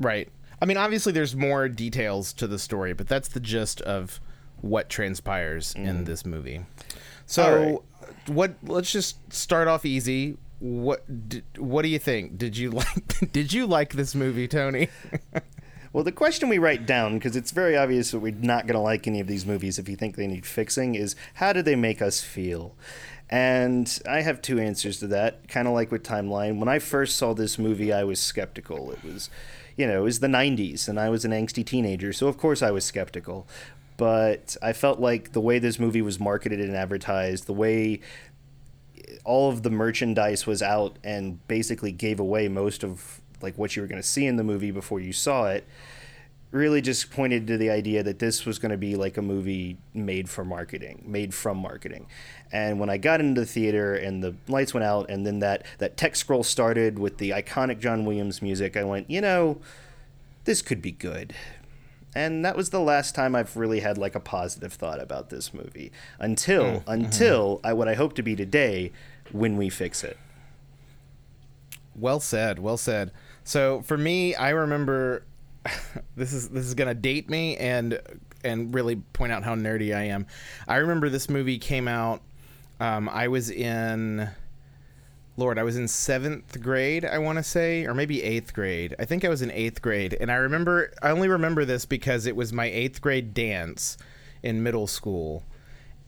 Right. 0.00 0.28
I 0.60 0.66
mean, 0.66 0.76
obviously, 0.76 1.12
there's 1.12 1.36
more 1.36 1.68
details 1.68 2.32
to 2.34 2.46
the 2.46 2.58
story, 2.58 2.94
but 2.94 3.06
that's 3.06 3.28
the 3.28 3.40
gist 3.40 3.80
of 3.82 4.20
what 4.60 4.88
transpires 4.88 5.74
in 5.74 6.02
mm. 6.02 6.04
this 6.06 6.24
movie. 6.24 6.64
So, 7.26 7.84
what? 8.26 8.54
Let's 8.62 8.90
just 8.90 9.32
start 9.32 9.68
off 9.68 9.84
easy. 9.84 10.36
What? 10.64 11.28
d 11.28 11.42
what 11.58 11.82
do 11.82 11.88
you 11.88 11.98
think? 11.98 12.38
Did 12.38 12.56
you 12.56 12.70
like? 12.80 13.32
Did 13.32 13.52
you 13.52 13.66
like 13.66 13.92
this 13.92 14.14
movie, 14.14 14.48
Tony? 14.48 14.88
Well, 15.92 16.02
the 16.02 16.10
question 16.10 16.48
we 16.48 16.58
write 16.58 16.86
down, 16.86 17.14
because 17.14 17.36
it's 17.36 17.52
very 17.52 17.76
obvious 17.76 18.10
that 18.10 18.18
we're 18.18 18.34
not 18.34 18.66
going 18.66 18.74
to 18.74 18.80
like 18.80 19.06
any 19.06 19.20
of 19.20 19.28
these 19.28 19.46
movies 19.46 19.78
if 19.78 19.88
you 19.88 19.94
think 19.94 20.16
they 20.16 20.26
need 20.26 20.44
fixing, 20.44 20.96
is 20.96 21.14
how 21.34 21.52
did 21.52 21.66
they 21.66 21.76
make 21.76 22.02
us 22.02 22.20
feel? 22.20 22.74
And 23.30 24.00
I 24.04 24.22
have 24.22 24.42
two 24.42 24.58
answers 24.58 24.98
to 24.98 25.06
that, 25.06 25.46
kind 25.46 25.68
of 25.68 25.74
like 25.74 25.92
with 25.92 26.02
Timeline. 26.02 26.58
When 26.58 26.68
I 26.68 26.80
first 26.80 27.16
saw 27.16 27.32
this 27.32 27.60
movie, 27.60 27.92
I 27.92 28.02
was 28.02 28.18
skeptical. 28.18 28.90
It 28.90 29.04
was, 29.04 29.30
you 29.76 29.86
know, 29.86 30.00
it 30.00 30.02
was 30.02 30.18
the 30.18 30.26
90s, 30.26 30.88
and 30.88 30.98
I 30.98 31.10
was 31.10 31.24
an 31.24 31.30
angsty 31.30 31.64
teenager, 31.64 32.12
so 32.12 32.26
of 32.26 32.38
course 32.38 32.60
I 32.60 32.72
was 32.72 32.84
skeptical. 32.84 33.46
But 33.96 34.56
I 34.60 34.72
felt 34.72 34.98
like 34.98 35.30
the 35.30 35.40
way 35.40 35.60
this 35.60 35.78
movie 35.78 36.02
was 36.02 36.18
marketed 36.18 36.58
and 36.58 36.74
advertised, 36.74 37.46
the 37.46 37.52
way 37.52 38.00
all 39.24 39.50
of 39.50 39.62
the 39.62 39.70
merchandise 39.70 40.46
was 40.46 40.62
out 40.62 40.98
and 41.04 41.46
basically 41.48 41.92
gave 41.92 42.20
away 42.20 42.48
most 42.48 42.84
of 42.84 43.20
like 43.40 43.56
what 43.58 43.76
you 43.76 43.82
were 43.82 43.88
going 43.88 44.00
to 44.00 44.06
see 44.06 44.26
in 44.26 44.36
the 44.36 44.44
movie 44.44 44.70
before 44.70 45.00
you 45.00 45.12
saw 45.12 45.46
it 45.46 45.66
really 46.54 46.80
just 46.80 47.10
pointed 47.10 47.48
to 47.48 47.58
the 47.58 47.68
idea 47.68 48.00
that 48.00 48.20
this 48.20 48.46
was 48.46 48.60
going 48.60 48.70
to 48.70 48.78
be 48.78 48.94
like 48.94 49.16
a 49.16 49.22
movie 49.22 49.76
made 49.92 50.30
for 50.30 50.44
marketing 50.44 51.02
made 51.04 51.34
from 51.34 51.58
marketing. 51.58 52.06
And 52.52 52.78
when 52.78 52.88
i 52.88 52.96
got 52.96 53.20
into 53.20 53.40
the 53.40 53.46
theater 53.46 53.94
and 53.94 54.22
the 54.22 54.34
lights 54.46 54.72
went 54.72 54.84
out 54.84 55.10
and 55.10 55.26
then 55.26 55.40
that 55.40 55.66
that 55.78 55.96
text 55.96 56.20
scroll 56.20 56.44
started 56.44 56.98
with 56.98 57.18
the 57.18 57.30
iconic 57.30 57.80
john 57.80 58.04
williams 58.04 58.40
music 58.40 58.76
i 58.76 58.84
went 58.84 59.10
you 59.10 59.20
know 59.20 59.58
this 60.44 60.62
could 60.62 60.80
be 60.80 60.92
good 60.92 61.34
and 62.14 62.44
that 62.44 62.56
was 62.56 62.70
the 62.70 62.80
last 62.80 63.14
time 63.14 63.34
I've 63.34 63.56
really 63.56 63.80
had 63.80 63.98
like 63.98 64.14
a 64.14 64.20
positive 64.20 64.72
thought 64.72 65.00
about 65.00 65.30
this 65.30 65.52
movie 65.52 65.92
until 66.18 66.82
until 66.86 67.60
I 67.64 67.72
what 67.72 67.88
I 67.88 67.94
hope 67.94 68.14
to 68.14 68.22
be 68.22 68.36
today 68.36 68.92
when 69.32 69.56
we 69.56 69.68
fix 69.68 70.04
it. 70.04 70.18
Well 71.96 72.20
said. 72.20 72.58
Well 72.58 72.76
said. 72.76 73.12
So 73.44 73.82
for 73.82 73.96
me, 73.96 74.34
I 74.34 74.50
remember 74.50 75.24
this 76.16 76.32
is 76.32 76.48
this 76.50 76.64
is 76.64 76.74
gonna 76.74 76.94
date 76.94 77.28
me 77.28 77.56
and 77.56 78.00
and 78.42 78.74
really 78.74 78.96
point 78.96 79.32
out 79.32 79.42
how 79.42 79.54
nerdy 79.54 79.96
I 79.96 80.04
am. 80.04 80.26
I 80.68 80.76
remember 80.76 81.08
this 81.08 81.28
movie 81.28 81.58
came 81.58 81.88
out. 81.88 82.22
Um, 82.80 83.08
I 83.08 83.28
was 83.28 83.50
in. 83.50 84.28
Lord, 85.36 85.58
I 85.58 85.64
was 85.64 85.76
in 85.76 85.88
seventh 85.88 86.62
grade, 86.62 87.04
I 87.04 87.18
want 87.18 87.38
to 87.38 87.42
say, 87.42 87.86
or 87.86 87.94
maybe 87.94 88.22
eighth 88.22 88.54
grade. 88.54 88.94
I 89.00 89.04
think 89.04 89.24
I 89.24 89.28
was 89.28 89.42
in 89.42 89.50
eighth 89.50 89.82
grade. 89.82 90.16
And 90.20 90.30
I 90.30 90.36
remember, 90.36 90.92
I 91.02 91.10
only 91.10 91.28
remember 91.28 91.64
this 91.64 91.84
because 91.86 92.26
it 92.26 92.36
was 92.36 92.52
my 92.52 92.66
eighth 92.66 93.00
grade 93.00 93.34
dance 93.34 93.98
in 94.44 94.62
middle 94.62 94.86
school. 94.86 95.42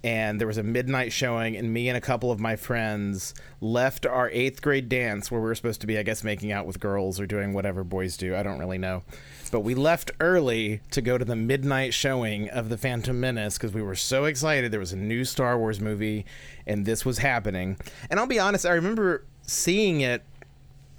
And 0.05 0.41
there 0.41 0.47
was 0.47 0.59
a 0.59 0.63
midnight 0.63 1.13
showing, 1.13 1.57
and 1.57 1.73
me 1.73 1.89
and 1.89 1.97
a 1.97 2.01
couple 2.01 2.31
of 2.31 2.39
my 2.39 2.55
friends 2.55 3.35
left 3.61 4.07
our 4.07 4.31
eighth 4.31 4.63
grade 4.63 4.89
dance 4.89 5.29
where 5.29 5.41
we 5.41 5.49
were 5.49 5.55
supposed 5.57 5.81
to 5.81 5.89
be, 5.89 5.99
I 5.99 6.05
guess, 6.05 6.23
making 6.23 6.53
out 6.53 6.65
with 6.65 6.79
girls 6.79 7.19
or 7.19 7.27
doing 7.27 7.53
whatever 7.53 7.83
boys 7.83 8.17
do. 8.17 8.37
I 8.37 8.45
don't 8.45 8.61
really 8.61 8.79
know. 8.79 9.03
But 9.51 9.61
we 9.61 9.75
left 9.75 10.11
early 10.21 10.81
to 10.91 11.01
go 11.01 11.19
to 11.19 11.25
the 11.25 11.37
midnight 11.37 11.95
showing 11.95 12.49
of 12.51 12.69
The 12.69 12.79
Phantom 12.79 13.19
Menace 13.19 13.57
because 13.57 13.73
we 13.73 13.83
were 13.83 13.95
so 13.95 14.25
excited. 14.25 14.73
There 14.73 14.81
was 14.81 14.93
a 14.93 14.97
new 14.97 15.25
Star 15.25 15.59
Wars 15.59 15.81
movie, 15.81 16.27
and 16.67 16.85
this 16.85 17.05
was 17.05 17.19
happening. 17.19 17.77
And 18.11 18.19
I'll 18.19 18.27
be 18.27 18.39
honest, 18.39 18.67
I 18.67 18.73
remember 18.73 19.25
seeing 19.43 20.01
it 20.01 20.23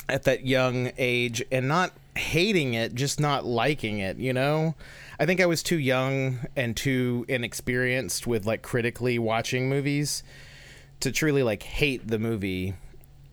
at 0.09 0.23
that 0.23 0.45
young 0.45 0.91
age 0.97 1.43
and 1.51 1.67
not 1.67 1.91
hating 2.15 2.73
it, 2.73 2.95
just 2.95 3.19
not 3.19 3.45
liking 3.45 3.99
it, 3.99 4.17
you 4.17 4.33
know? 4.33 4.75
I 5.19 5.25
think 5.25 5.41
I 5.41 5.45
was 5.45 5.63
too 5.63 5.79
young 5.79 6.39
and 6.55 6.75
too 6.75 7.25
inexperienced 7.27 8.27
with 8.27 8.45
like 8.45 8.61
critically 8.61 9.19
watching 9.19 9.69
movies 9.69 10.23
to 10.99 11.11
truly 11.11 11.43
like 11.43 11.63
hate 11.63 12.07
the 12.07 12.19
movie. 12.19 12.75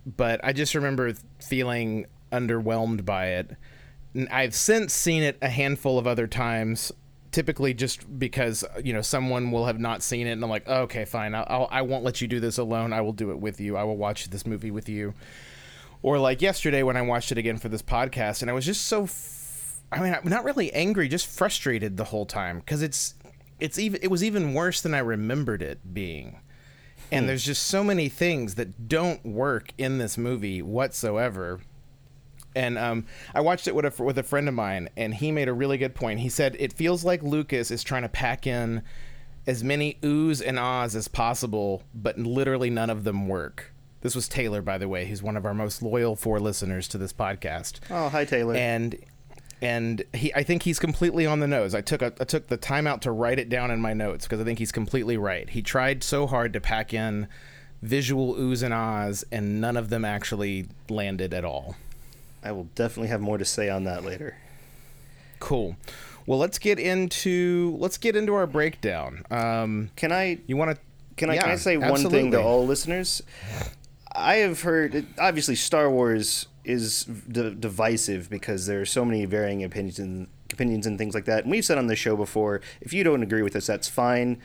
But 0.07 0.41
I 0.45 0.53
just 0.53 0.75
remember 0.75 1.15
feeling 1.41 2.07
underwhelmed 2.33 3.05
by 3.05 3.27
it. 3.27 3.57
And 4.15 4.29
I've 4.29 4.55
since 4.55 4.93
seen 4.93 5.23
it 5.23 5.39
a 5.43 5.49
handful 5.49 5.99
of 5.99 6.07
other 6.07 6.27
times, 6.27 6.93
typically 7.33 7.75
just 7.75 8.19
because 8.19 8.65
you 8.83 8.93
know 8.93 9.03
someone 9.03 9.51
will 9.51 9.67
have 9.67 9.81
not 9.81 10.03
seen 10.03 10.27
it, 10.27 10.33
and 10.33 10.45
I'm 10.45 10.51
like, 10.51 10.65
oh, 10.67 10.83
okay, 10.83 11.05
fine, 11.05 11.35
I'll, 11.35 11.47
I'll 11.49 11.69
I 11.71 11.83
won't 11.83 12.05
let 12.05 12.21
you 12.21 12.29
do 12.29 12.41
this 12.41 12.59
alone. 12.59 12.93
I 12.93 13.01
will 13.01 13.13
do 13.13 13.31
it 13.31 13.39
with 13.39 13.61
you. 13.61 13.77
I 13.77 13.85
will 13.85 13.97
watch 13.97 14.31
this 14.31 14.47
movie 14.47 14.71
with 14.71 14.89
you. 14.89 15.15
Or 16.03 16.19
like 16.19 16.43
yesterday 16.43 16.83
when 16.83 16.97
I 16.97 17.03
watched 17.03 17.33
it 17.33 17.39
again 17.39 17.59
for 17.59 17.69
this 17.69 17.83
podcast, 17.83 18.43
and 18.43 18.51
I 18.51 18.55
was 18.55 18.67
just 18.67 18.87
so. 18.87 19.05
F- 19.05 19.81
I 19.91 20.01
mean, 20.01 20.15
I'm 20.15 20.29
not 20.29 20.45
really 20.45 20.73
angry, 20.73 21.09
just 21.09 21.27
frustrated 21.27 21.97
the 21.97 22.05
whole 22.05 22.27
time 22.27 22.59
because 22.59 22.83
it's 22.83 23.15
it's 23.61 23.79
even 23.79 24.01
it 24.03 24.09
was 24.09 24.23
even 24.23 24.55
worse 24.55 24.81
than 24.81 24.95
I 24.95 24.99
remembered 24.99 25.63
it 25.63 25.95
being. 25.95 26.41
And 27.11 27.25
hmm. 27.25 27.29
there's 27.29 27.45
just 27.45 27.65
so 27.65 27.83
many 27.83 28.09
things 28.09 28.55
that 28.57 28.89
don't 28.89 29.25
work 29.25 29.73
in 29.79 29.99
this 29.99 30.19
movie 30.19 30.63
whatsoever. 30.63 31.61
And 32.55 32.79
um, 32.79 33.07
I 33.35 33.41
watched 33.41 33.67
it 33.67 33.75
with 33.75 33.85
a 33.85 34.03
with 34.03 34.19
a 34.19 34.23
friend 34.23 34.49
of 34.49 34.55
mine, 34.55 34.89
and 34.97 35.15
he 35.15 35.33
made 35.33 35.49
a 35.49 35.53
really 35.53 35.79
good 35.79 35.95
point. 35.95 36.21
He 36.21 36.29
said 36.29 36.57
it 36.59 36.73
feels 36.73 37.05
like 37.05 37.23
Lucas 37.23 37.71
is 37.71 37.83
trying 37.83 38.03
to 38.03 38.09
pack 38.09 38.47
in 38.47 38.83
as 39.47 39.63
many 39.63 39.99
oohs 40.03 40.43
and 40.45 40.59
ahs 40.59 40.97
as 40.97 41.09
possible, 41.09 41.83
but 41.95 42.19
literally 42.19 42.71
none 42.71 42.91
of 42.91 43.05
them 43.05 43.29
work. 43.29 43.73
This 44.01 44.15
was 44.15 44.29
Taylor, 44.29 44.63
by 44.63 44.79
the 44.79 44.89
way. 44.89 45.07
He's 45.07 45.23
one 45.23 45.37
of 45.37 45.47
our 45.47 45.55
most 45.55 45.83
loyal 45.83 46.15
four 46.15 46.39
listeners 46.39 46.89
to 46.89 46.99
this 46.99 47.13
podcast. 47.13 47.81
Oh, 47.91 48.09
hi 48.09 48.25
Taylor. 48.25 48.55
And 48.55 48.97
and 49.63 50.05
he, 50.13 50.33
I 50.35 50.43
think 50.43 50.63
he's 50.63 50.79
completely 50.79 51.25
on 51.25 51.41
the 51.41 51.47
nose. 51.47 51.75
I 51.75 51.81
took 51.81 52.03
a, 52.03 52.13
I 52.21 52.25
took 52.25 52.49
the 52.49 52.59
time 52.59 52.87
out 52.87 53.01
to 53.03 53.11
write 53.11 53.39
it 53.39 53.49
down 53.49 53.71
in 53.71 53.81
my 53.81 53.95
notes 53.95 54.27
because 54.27 54.41
I 54.41 54.45
think 54.45 54.59
he's 54.59 54.73
completely 54.73 55.17
right. 55.17 55.49
He 55.49 55.63
tried 55.63 56.05
so 56.05 56.27
hard 56.27 56.53
to 56.53 56.61
pack 56.61 56.93
in 56.93 57.29
visual 57.81 58.35
oohs 58.35 58.63
and 58.63 58.75
ahs, 58.75 59.25
and 59.33 59.61
none 59.61 59.77
of 59.77 59.89
them 59.89 60.05
actually 60.05 60.67
landed 60.89 61.33
at 61.33 61.45
all. 61.45 61.77
I 62.45 62.53
will 62.53 62.69
definitely 62.75 63.09
have 63.09 63.21
more 63.21 63.39
to 63.39 63.45
say 63.45 63.69
on 63.71 63.85
that 63.85 64.05
later. 64.05 64.37
Cool. 65.41 65.77
Well, 66.27 66.39
let's 66.39 66.59
get 66.59 66.79
into 66.79 67.77
let's 67.79 67.99
get 67.99 68.17
into 68.17 68.35
our 68.35 68.47
breakdown. 68.47 69.25
Um, 69.31 69.91
Can 69.97 70.13
I 70.13 70.39
you 70.47 70.57
want 70.57 70.73
to? 70.73 70.79
Can 71.17 71.31
I, 71.31 71.39
can 71.39 71.51
I 71.51 71.57
say 71.57 71.77
one 71.77 72.11
thing 72.11 72.33
to 72.33 72.43
all 72.43 72.67
listeners? 72.67 73.23
I 74.15 74.37
have 74.37 74.63
heard, 74.63 75.07
obviously, 75.19 75.55
Star 75.55 75.91
Wars 75.91 76.47
is 76.65 77.05
d- 77.05 77.55
divisive 77.59 78.31
because 78.31 78.67
there 78.67 78.81
are 78.81 78.87
so 78.87 79.05
many 79.05 79.25
varying 79.25 79.63
opinions 79.65 79.99
and 79.99 80.29
opinions 80.53 80.87
and 80.87 80.99
things 80.99 81.15
like 81.15 81.25
that. 81.27 81.45
And 81.45 81.51
we've 81.51 81.65
said 81.65 81.79
on 81.79 81.89
the 81.89 81.97
show 81.97 82.17
before, 82.17 82.61
if 82.81 82.93
you 82.93 83.05
don't 83.05 83.23
agree 83.23 83.43
with 83.43 83.55
us, 83.57 83.67
that's 83.67 83.89
fine. 83.89 84.41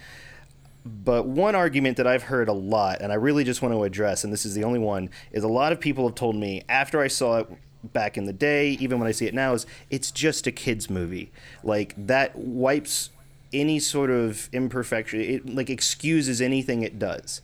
But 0.86 1.28
one 1.28 1.56
argument 1.56 1.98
that 1.98 2.08
I've 2.08 2.24
heard 2.24 2.50
a 2.50 2.54
lot, 2.54 3.02
and 3.02 3.12
I 3.12 3.16
really 3.16 3.44
just 3.44 3.62
want 3.62 3.74
to 3.74 3.84
address, 3.84 4.24
and 4.24 4.34
this 4.34 4.46
is 4.46 4.56
the 4.56 4.64
only 4.64 4.80
one, 4.80 5.10
is 5.32 5.44
a 5.44 5.48
lot 5.48 5.72
of 5.72 5.80
people 5.80 6.08
have 6.08 6.16
told 6.16 6.36
me 6.36 6.64
after 6.70 7.00
I 7.02 7.08
saw 7.08 7.40
it 7.40 7.50
back 7.84 8.18
in 8.18 8.26
the 8.26 8.34
day, 8.34 8.72
even 8.72 9.00
when 9.00 9.08
I 9.08 9.12
see 9.12 9.26
it 9.26 9.34
now, 9.34 9.54
is 9.54 9.66
it's 9.90 10.12
just 10.12 10.48
a 10.48 10.52
kids 10.52 10.90
movie. 10.90 11.32
Like 11.64 11.94
that 11.98 12.38
wipes 12.38 13.10
any 13.54 13.80
sort 13.80 14.10
of 14.10 14.50
imperfection. 14.52 15.22
It 15.22 15.50
like 15.50 15.70
excuses 15.70 16.42
anything 16.42 16.82
it 16.82 17.00
does, 17.00 17.42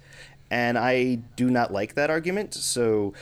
and 0.49 0.77
I 0.77 1.15
do 1.35 1.49
not 1.49 1.71
like 1.71 1.95
that 1.95 2.09
argument. 2.09 2.53
So 2.53 3.13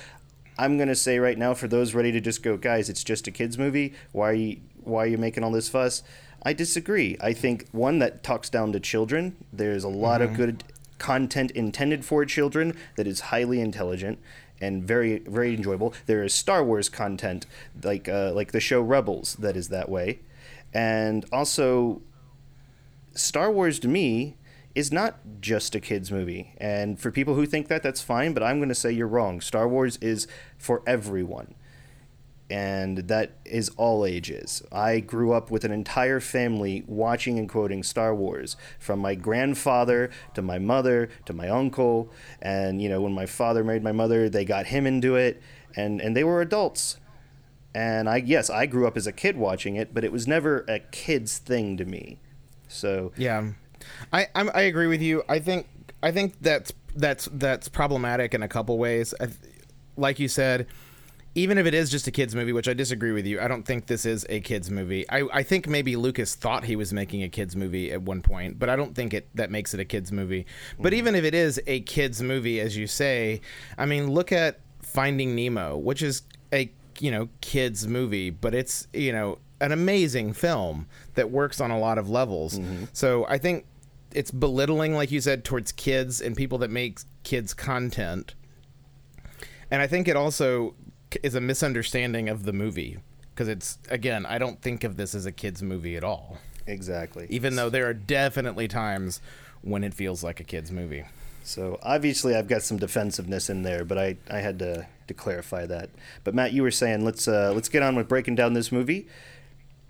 I'm 0.57 0.77
gonna 0.77 0.95
say 0.95 1.19
right 1.19 1.37
now, 1.37 1.53
for 1.53 1.67
those 1.67 1.93
ready 1.93 2.11
to 2.11 2.21
just 2.21 2.43
go, 2.43 2.57
guys, 2.57 2.89
it's 2.89 3.03
just 3.03 3.27
a 3.27 3.31
kids 3.31 3.57
movie. 3.57 3.93
Why 4.11 4.29
are 4.29 4.33
you 4.33 4.57
why 4.83 5.03
are 5.03 5.07
you 5.07 5.17
making 5.17 5.43
all 5.43 5.51
this 5.51 5.69
fuss? 5.69 6.03
I 6.45 6.53
disagree. 6.53 7.17
I 7.21 7.31
think 7.31 7.69
one 7.71 7.99
that 7.99 8.21
talks 8.21 8.49
down 8.49 8.73
to 8.73 8.79
children. 8.79 9.37
There's 9.53 9.85
a 9.85 9.89
lot 9.89 10.19
mm-hmm. 10.19 10.31
of 10.31 10.37
good 10.37 10.63
content 10.97 11.51
intended 11.51 12.05
for 12.05 12.25
children 12.25 12.75
that 12.95 13.07
is 13.07 13.19
highly 13.21 13.59
intelligent 13.59 14.19
and 14.61 14.83
very 14.83 15.19
very 15.19 15.53
enjoyable. 15.53 15.93
There 16.05 16.23
is 16.23 16.33
Star 16.33 16.63
Wars 16.63 16.89
content 16.89 17.45
like 17.83 18.07
uh, 18.07 18.31
like 18.33 18.51
the 18.51 18.59
show 18.59 18.81
Rebels 18.81 19.35
that 19.35 19.55
is 19.55 19.69
that 19.69 19.89
way, 19.89 20.19
and 20.73 21.25
also 21.31 22.01
Star 23.13 23.51
Wars 23.51 23.79
to 23.79 23.87
me 23.87 24.35
is 24.75 24.91
not 24.91 25.19
just 25.39 25.75
a 25.75 25.79
kids 25.79 26.11
movie. 26.11 26.53
And 26.57 26.99
for 26.99 27.11
people 27.11 27.35
who 27.35 27.45
think 27.45 27.67
that, 27.67 27.83
that's 27.83 28.01
fine, 28.01 28.33
but 28.33 28.41
I'm 28.41 28.57
going 28.57 28.69
to 28.69 28.75
say 28.75 28.91
you're 28.91 29.07
wrong. 29.07 29.39
Star 29.39 29.67
Wars 29.67 29.97
is 29.97 30.27
for 30.57 30.81
everyone. 30.87 31.53
And 32.53 32.99
that 33.07 33.31
is 33.45 33.69
all 33.77 34.05
ages. 34.05 34.61
I 34.71 34.99
grew 34.99 35.33
up 35.33 35.49
with 35.49 35.63
an 35.63 35.71
entire 35.71 36.19
family 36.19 36.83
watching 36.85 37.39
and 37.39 37.49
quoting 37.49 37.81
Star 37.81 38.13
Wars, 38.13 38.55
from 38.77 38.99
my 38.99 39.15
grandfather 39.15 40.11
to 40.35 40.43
my 40.43 40.59
mother 40.59 41.09
to 41.25 41.33
my 41.33 41.49
uncle. 41.49 42.11
And, 42.43 42.79
you 42.79 42.89
know, 42.89 43.01
when 43.01 43.13
my 43.13 43.25
father 43.25 43.63
married 43.63 43.81
my 43.81 43.91
mother, 43.91 44.29
they 44.29 44.45
got 44.45 44.67
him 44.67 44.85
into 44.85 45.15
it, 45.15 45.41
and, 45.75 45.99
and 45.99 46.15
they 46.15 46.23
were 46.23 46.41
adults. 46.41 46.99
And 47.73 48.07
I, 48.07 48.17
yes, 48.17 48.51
I 48.51 48.67
grew 48.67 48.85
up 48.85 48.97
as 48.97 49.07
a 49.07 49.11
kid 49.11 49.35
watching 49.35 49.75
it, 49.75 49.91
but 49.91 50.03
it 50.03 50.11
was 50.11 50.27
never 50.27 50.63
a 50.67 50.77
kid's 50.77 51.39
thing 51.39 51.75
to 51.77 51.85
me. 51.85 52.19
So 52.67 53.13
yeah, 53.17 53.47
I 54.11 54.27
I'm, 54.35 54.51
i 54.53 54.61
agree 54.61 54.85
with 54.85 55.01
you. 55.01 55.23
I 55.27 55.39
think 55.39 55.67
I 56.03 56.11
think 56.11 56.35
that's 56.39 56.71
that's 56.95 57.29
that's 57.33 57.67
problematic 57.67 58.35
in 58.35 58.43
a 58.43 58.47
couple 58.47 58.77
ways. 58.77 59.15
I, 59.19 59.29
like 59.97 60.19
you 60.19 60.27
said, 60.27 60.67
even 61.35 61.57
if 61.57 61.65
it 61.65 61.73
is 61.73 61.89
just 61.89 62.07
a 62.07 62.11
kids 62.11 62.35
movie, 62.35 62.53
which 62.53 62.67
I 62.67 62.73
disagree 62.73 63.11
with 63.11 63.25
you, 63.25 63.39
I 63.39 63.47
don't 63.47 63.63
think 63.63 63.87
this 63.87 64.05
is 64.05 64.25
a 64.29 64.39
kids 64.39 64.69
movie. 64.69 65.09
I, 65.09 65.27
I 65.33 65.43
think 65.43 65.67
maybe 65.67 65.95
Lucas 65.95 66.35
thought 66.35 66.63
he 66.65 66.75
was 66.75 66.93
making 66.93 67.23
a 67.23 67.29
kids 67.29 67.55
movie 67.55 67.91
at 67.91 68.03
one 68.03 68.21
point, 68.21 68.59
but 68.59 68.69
I 68.69 68.75
don't 68.75 68.93
think 68.93 69.13
it 69.13 69.27
that 69.33 69.49
makes 69.49 69.73
it 69.73 69.79
a 69.79 69.85
kids 69.85 70.11
movie. 70.11 70.45
But 70.79 70.93
mm. 70.93 70.97
even 70.97 71.15
if 71.15 71.23
it 71.23 71.33
is 71.33 71.59
a 71.65 71.79
kids 71.81 72.21
movie, 72.21 72.59
as 72.59 72.77
you 72.77 72.85
say, 72.85 73.41
I 73.77 73.85
mean, 73.85 74.11
look 74.11 74.31
at 74.31 74.59
Finding 74.81 75.35
Nemo, 75.35 75.75
which 75.75 76.03
is 76.03 76.21
a 76.53 76.71
you 76.99 77.09
know 77.09 77.29
kids 77.41 77.87
movie, 77.87 78.29
but 78.29 78.53
it's 78.53 78.87
you 78.93 79.11
know 79.11 79.39
an 79.59 79.71
amazing 79.71 80.33
film 80.33 80.87
that 81.15 81.31
works 81.31 81.59
on 81.59 81.71
a 81.71 81.79
lot 81.79 81.97
of 81.97 82.09
levels. 82.09 82.59
Mm-hmm. 82.59 82.85
So 82.93 83.25
I 83.27 83.39
think 83.39 83.65
it's 84.13 84.29
belittling, 84.29 84.93
like 84.93 85.09
you 85.09 85.21
said, 85.21 85.43
towards 85.43 85.71
kids 85.71 86.21
and 86.21 86.35
people 86.35 86.59
that 86.59 86.69
make 86.69 86.99
kids 87.23 87.53
content. 87.55 88.35
And 89.71 89.81
I 89.81 89.87
think 89.87 90.07
it 90.07 90.15
also 90.15 90.75
is 91.21 91.35
a 91.35 91.41
misunderstanding 91.41 92.29
of 92.29 92.43
the 92.43 92.53
movie 92.53 92.97
because 93.33 93.47
it's 93.47 93.77
again, 93.89 94.25
I 94.25 94.37
don't 94.37 94.61
think 94.61 94.83
of 94.83 94.97
this 94.97 95.13
as 95.15 95.25
a 95.25 95.31
kids 95.31 95.61
movie 95.61 95.95
at 95.95 96.03
all. 96.03 96.37
Exactly. 96.65 97.27
Even 97.29 97.55
though 97.55 97.69
there 97.69 97.87
are 97.87 97.93
definitely 97.93 98.67
times 98.67 99.21
when 99.61 99.83
it 99.83 99.93
feels 99.93 100.23
like 100.23 100.39
a 100.39 100.43
kids 100.43 100.71
movie. 100.71 101.05
So 101.43 101.77
obviously, 101.83 102.35
I've 102.35 102.47
got 102.47 102.61
some 102.61 102.77
defensiveness 102.77 103.49
in 103.49 103.63
there, 103.63 103.83
but 103.83 103.97
I, 103.97 104.17
I 104.31 104.37
had 104.37 104.59
to, 104.59 104.87
to 105.07 105.13
clarify 105.13 105.65
that. 105.65 105.89
But 106.23 106.33
Matt, 106.33 106.53
you 106.53 106.63
were 106.63 106.71
saying 106.71 107.03
let's 107.03 107.27
uh, 107.27 107.51
let's 107.53 107.69
get 107.69 107.83
on 107.83 107.95
with 107.95 108.07
breaking 108.07 108.35
down 108.35 108.53
this 108.53 108.71
movie. 108.71 109.07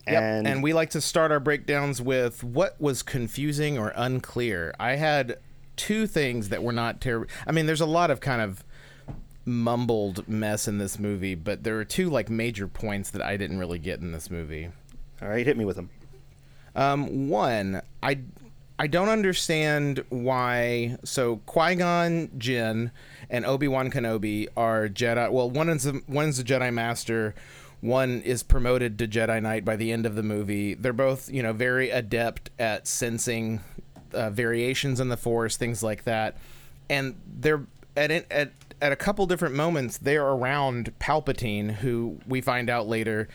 Yep. 0.07 0.21
And, 0.21 0.47
and 0.47 0.63
we 0.63 0.73
like 0.73 0.89
to 0.91 1.01
start 1.01 1.31
our 1.31 1.39
breakdowns 1.39 2.01
with 2.01 2.43
what 2.43 2.79
was 2.81 3.03
confusing 3.03 3.77
or 3.77 3.93
unclear. 3.95 4.73
I 4.79 4.95
had 4.95 5.37
two 5.75 6.07
things 6.07 6.49
that 6.49 6.61
were 6.61 6.73
not 6.73 6.99
terrible. 6.99 7.27
I 7.47 7.51
mean, 7.51 7.67
there's 7.67 7.81
a 7.81 7.85
lot 7.85 8.11
of 8.11 8.19
kind 8.19 8.41
of 8.41 8.63
mumbled 9.45 10.27
mess 10.27 10.67
in 10.67 10.77
this 10.77 10.97
movie, 10.99 11.35
but 11.35 11.63
there 11.63 11.79
are 11.79 11.85
two 11.85 12.09
like 12.09 12.29
major 12.29 12.67
points 12.67 13.09
that 13.11 13.21
I 13.21 13.37
didn't 13.37 13.59
really 13.59 13.79
get 13.79 13.99
in 13.99 14.11
this 14.11 14.29
movie. 14.29 14.69
All 15.21 15.27
right, 15.27 15.45
hit 15.45 15.57
me 15.57 15.65
with 15.65 15.75
them. 15.75 15.89
Um, 16.75 17.29
one, 17.29 17.81
I 18.01 18.19
I 18.79 18.87
don't 18.87 19.09
understand 19.09 20.03
why. 20.09 20.97
So 21.03 21.37
Qui 21.45 21.75
Gon 21.75 22.31
Jinn 22.37 22.91
and 23.29 23.45
Obi 23.45 23.67
Wan 23.67 23.91
Kenobi 23.91 24.47
are 24.57 24.87
Jedi. 24.87 25.31
Well, 25.31 25.49
one 25.49 25.69
is 25.69 25.85
a, 25.85 25.93
one 26.07 26.29
is 26.29 26.39
a 26.39 26.43
Jedi 26.43 26.73
Master 26.73 27.35
one 27.83 28.21
is 28.21 28.43
promoted 28.43 28.97
to 28.97 29.07
Jedi 29.09 29.41
Knight 29.41 29.65
by 29.65 29.75
the 29.75 29.91
end 29.91 30.05
of 30.05 30.15
the 30.15 30.23
movie. 30.23 30.73
They're 30.73 30.93
both, 30.93 31.29
you 31.29 31.43
know, 31.43 31.51
very 31.51 31.89
adept 31.89 32.49
at 32.57 32.87
sensing 32.87 33.59
uh, 34.13 34.29
variations 34.29 35.01
in 35.01 35.09
the 35.09 35.17
Force, 35.17 35.57
things 35.57 35.83
like 35.83 36.05
that. 36.05 36.37
And 36.89 37.15
they're 37.27 37.65
at 37.97 38.09
at 38.31 38.53
at 38.83 38.91
a 38.91 38.97
couple 38.97 39.25
different 39.25 39.55
moments 39.55 39.97
they're 39.97 40.27
around 40.27 40.93
Palpatine, 40.99 41.75
who 41.75 42.19
we 42.27 42.41
find 42.41 42.69
out 42.69 42.85
later 42.85 43.29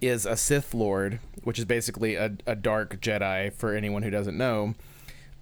is 0.00 0.24
a 0.24 0.36
Sith 0.36 0.72
Lord, 0.72 1.18
which 1.42 1.58
is 1.58 1.64
basically 1.64 2.14
a, 2.14 2.32
a 2.46 2.54
dark 2.54 3.00
Jedi 3.00 3.52
for 3.52 3.74
anyone 3.74 4.02
who 4.02 4.10
doesn't 4.10 4.38
know. 4.38 4.74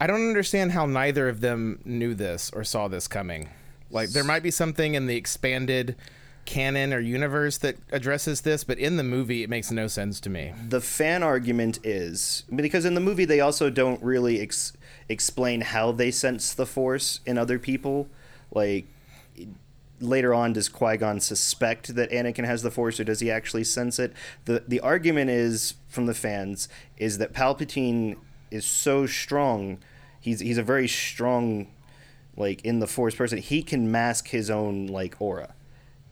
I 0.00 0.06
don't 0.06 0.28
understand 0.28 0.72
how 0.72 0.86
neither 0.86 1.28
of 1.28 1.42
them 1.42 1.80
knew 1.84 2.14
this 2.14 2.50
or 2.54 2.64
saw 2.64 2.88
this 2.88 3.06
coming. 3.06 3.50
Like 3.90 4.10
there 4.10 4.24
might 4.24 4.42
be 4.42 4.50
something 4.50 4.94
in 4.94 5.06
the 5.06 5.16
expanded 5.16 5.94
canon 6.46 6.94
or 6.94 7.00
universe 7.00 7.58
that 7.58 7.76
addresses 7.92 8.40
this, 8.40 8.64
but 8.64 8.78
in 8.78 8.96
the 8.96 9.02
movie, 9.02 9.42
it 9.42 9.50
makes 9.50 9.70
no 9.70 9.86
sense 9.88 10.20
to 10.20 10.30
me. 10.30 10.54
The 10.68 10.80
fan 10.80 11.22
argument 11.22 11.80
is 11.84 12.44
because 12.54 12.86
in 12.86 12.94
the 12.94 13.00
movie 13.00 13.26
they 13.26 13.40
also 13.40 13.68
don't 13.68 14.02
really 14.02 14.40
ex- 14.40 14.72
explain 15.10 15.60
how 15.60 15.92
they 15.92 16.10
sense 16.10 16.54
the 16.54 16.66
Force 16.66 17.20
in 17.26 17.36
other 17.36 17.58
people. 17.58 18.08
Like 18.52 18.86
later 20.00 20.34
on, 20.34 20.52
does 20.52 20.68
Qui 20.68 20.96
Gon 20.96 21.20
suspect 21.20 21.94
that 21.94 22.10
Anakin 22.10 22.44
has 22.44 22.62
the 22.62 22.70
Force, 22.70 22.98
or 22.98 23.04
does 23.04 23.20
he 23.20 23.30
actually 23.30 23.64
sense 23.64 23.98
it? 23.98 24.12
the 24.46 24.64
The 24.66 24.80
argument 24.80 25.30
is 25.30 25.74
from 25.88 26.06
the 26.06 26.14
fans 26.14 26.68
is 26.96 27.18
that 27.18 27.32
Palpatine 27.32 28.16
is 28.50 28.64
so 28.64 29.06
strong. 29.06 29.78
He's 30.20 30.40
he's 30.40 30.58
a 30.58 30.62
very 30.62 30.88
strong, 30.88 31.68
like 32.36 32.64
in 32.64 32.80
the 32.80 32.86
Force 32.86 33.14
person. 33.14 33.38
He 33.38 33.62
can 33.62 33.90
mask 33.90 34.28
his 34.28 34.50
own 34.50 34.86
like 34.86 35.16
aura 35.20 35.54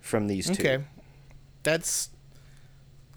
from 0.00 0.26
these 0.26 0.46
two. 0.46 0.62
Okay, 0.62 0.84
that's 1.62 2.10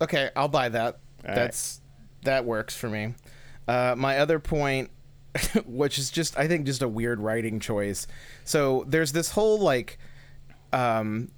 okay. 0.01 0.29
I'll 0.35 0.47
buy 0.47 0.69
that. 0.69 0.99
All 1.27 1.35
that's 1.35 1.81
right. 1.83 2.25
that 2.25 2.45
works 2.45 2.75
for 2.75 2.89
me. 2.89 3.13
Uh, 3.67 3.95
my 3.97 4.17
other 4.17 4.39
point, 4.39 4.89
which 5.65 5.99
is 5.99 6.09
just 6.09 6.37
I 6.37 6.47
think 6.47 6.65
just 6.65 6.81
a 6.81 6.87
weird 6.87 7.19
writing 7.19 7.59
choice. 7.59 8.07
So 8.43 8.85
there's 8.87 9.11
this 9.11 9.31
whole 9.31 9.59
like 9.59 9.97
um, 10.73 11.29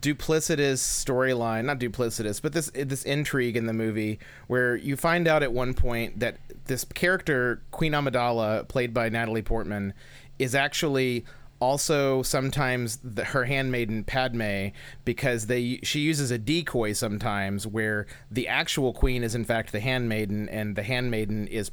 duplicitous 0.00 0.78
storyline, 0.78 1.64
not 1.64 1.78
duplicitous, 1.78 2.40
but 2.40 2.52
this 2.52 2.70
this 2.74 3.04
intrigue 3.04 3.56
in 3.56 3.66
the 3.66 3.72
movie 3.72 4.18
where 4.46 4.76
you 4.76 4.96
find 4.96 5.28
out 5.28 5.42
at 5.42 5.52
one 5.52 5.74
point 5.74 6.20
that 6.20 6.38
this 6.66 6.84
character 6.84 7.62
Queen 7.70 7.92
Amidala, 7.92 8.66
played 8.68 8.94
by 8.94 9.08
Natalie 9.08 9.42
Portman, 9.42 9.92
is 10.38 10.54
actually 10.54 11.24
also 11.60 12.22
sometimes 12.22 12.98
the, 13.02 13.24
her 13.24 13.44
handmaiden 13.44 14.04
Padme 14.04 14.68
because 15.04 15.46
they 15.46 15.80
she 15.82 16.00
uses 16.00 16.30
a 16.30 16.38
decoy 16.38 16.92
sometimes 16.92 17.66
where 17.66 18.06
the 18.30 18.46
actual 18.46 18.92
queen 18.92 19.24
is 19.24 19.34
in 19.34 19.44
fact 19.44 19.72
the 19.72 19.80
handmaiden 19.80 20.48
and 20.48 20.76
the 20.76 20.84
handmaiden 20.84 21.48
is 21.48 21.70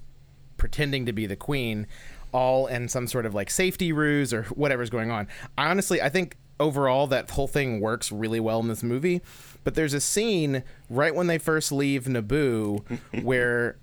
pretending 0.57 1.05
to 1.05 1.13
be 1.13 1.27
the 1.27 1.35
queen 1.35 1.85
all 2.31 2.67
in 2.67 2.89
some 2.89 3.07
sort 3.07 3.25
of 3.25 3.33
like 3.33 3.49
safety 3.49 3.91
ruse 3.93 4.33
or 4.33 4.43
whatever's 4.43 4.89
going 4.89 5.11
on. 5.11 5.27
Honestly, 5.57 6.01
I 6.01 6.09
think 6.09 6.35
overall 6.59 7.07
that 7.07 7.31
whole 7.31 7.47
thing 7.47 7.79
works 7.79 8.11
really 8.11 8.39
well 8.39 8.59
in 8.59 8.67
this 8.67 8.83
movie, 8.83 9.21
but 9.63 9.75
there's 9.75 9.93
a 9.93 10.01
scene 10.01 10.63
right 10.89 11.13
when 11.13 11.27
they 11.27 11.37
first 11.37 11.71
leave 11.71 12.05
Naboo 12.05 12.83
where 13.23 13.77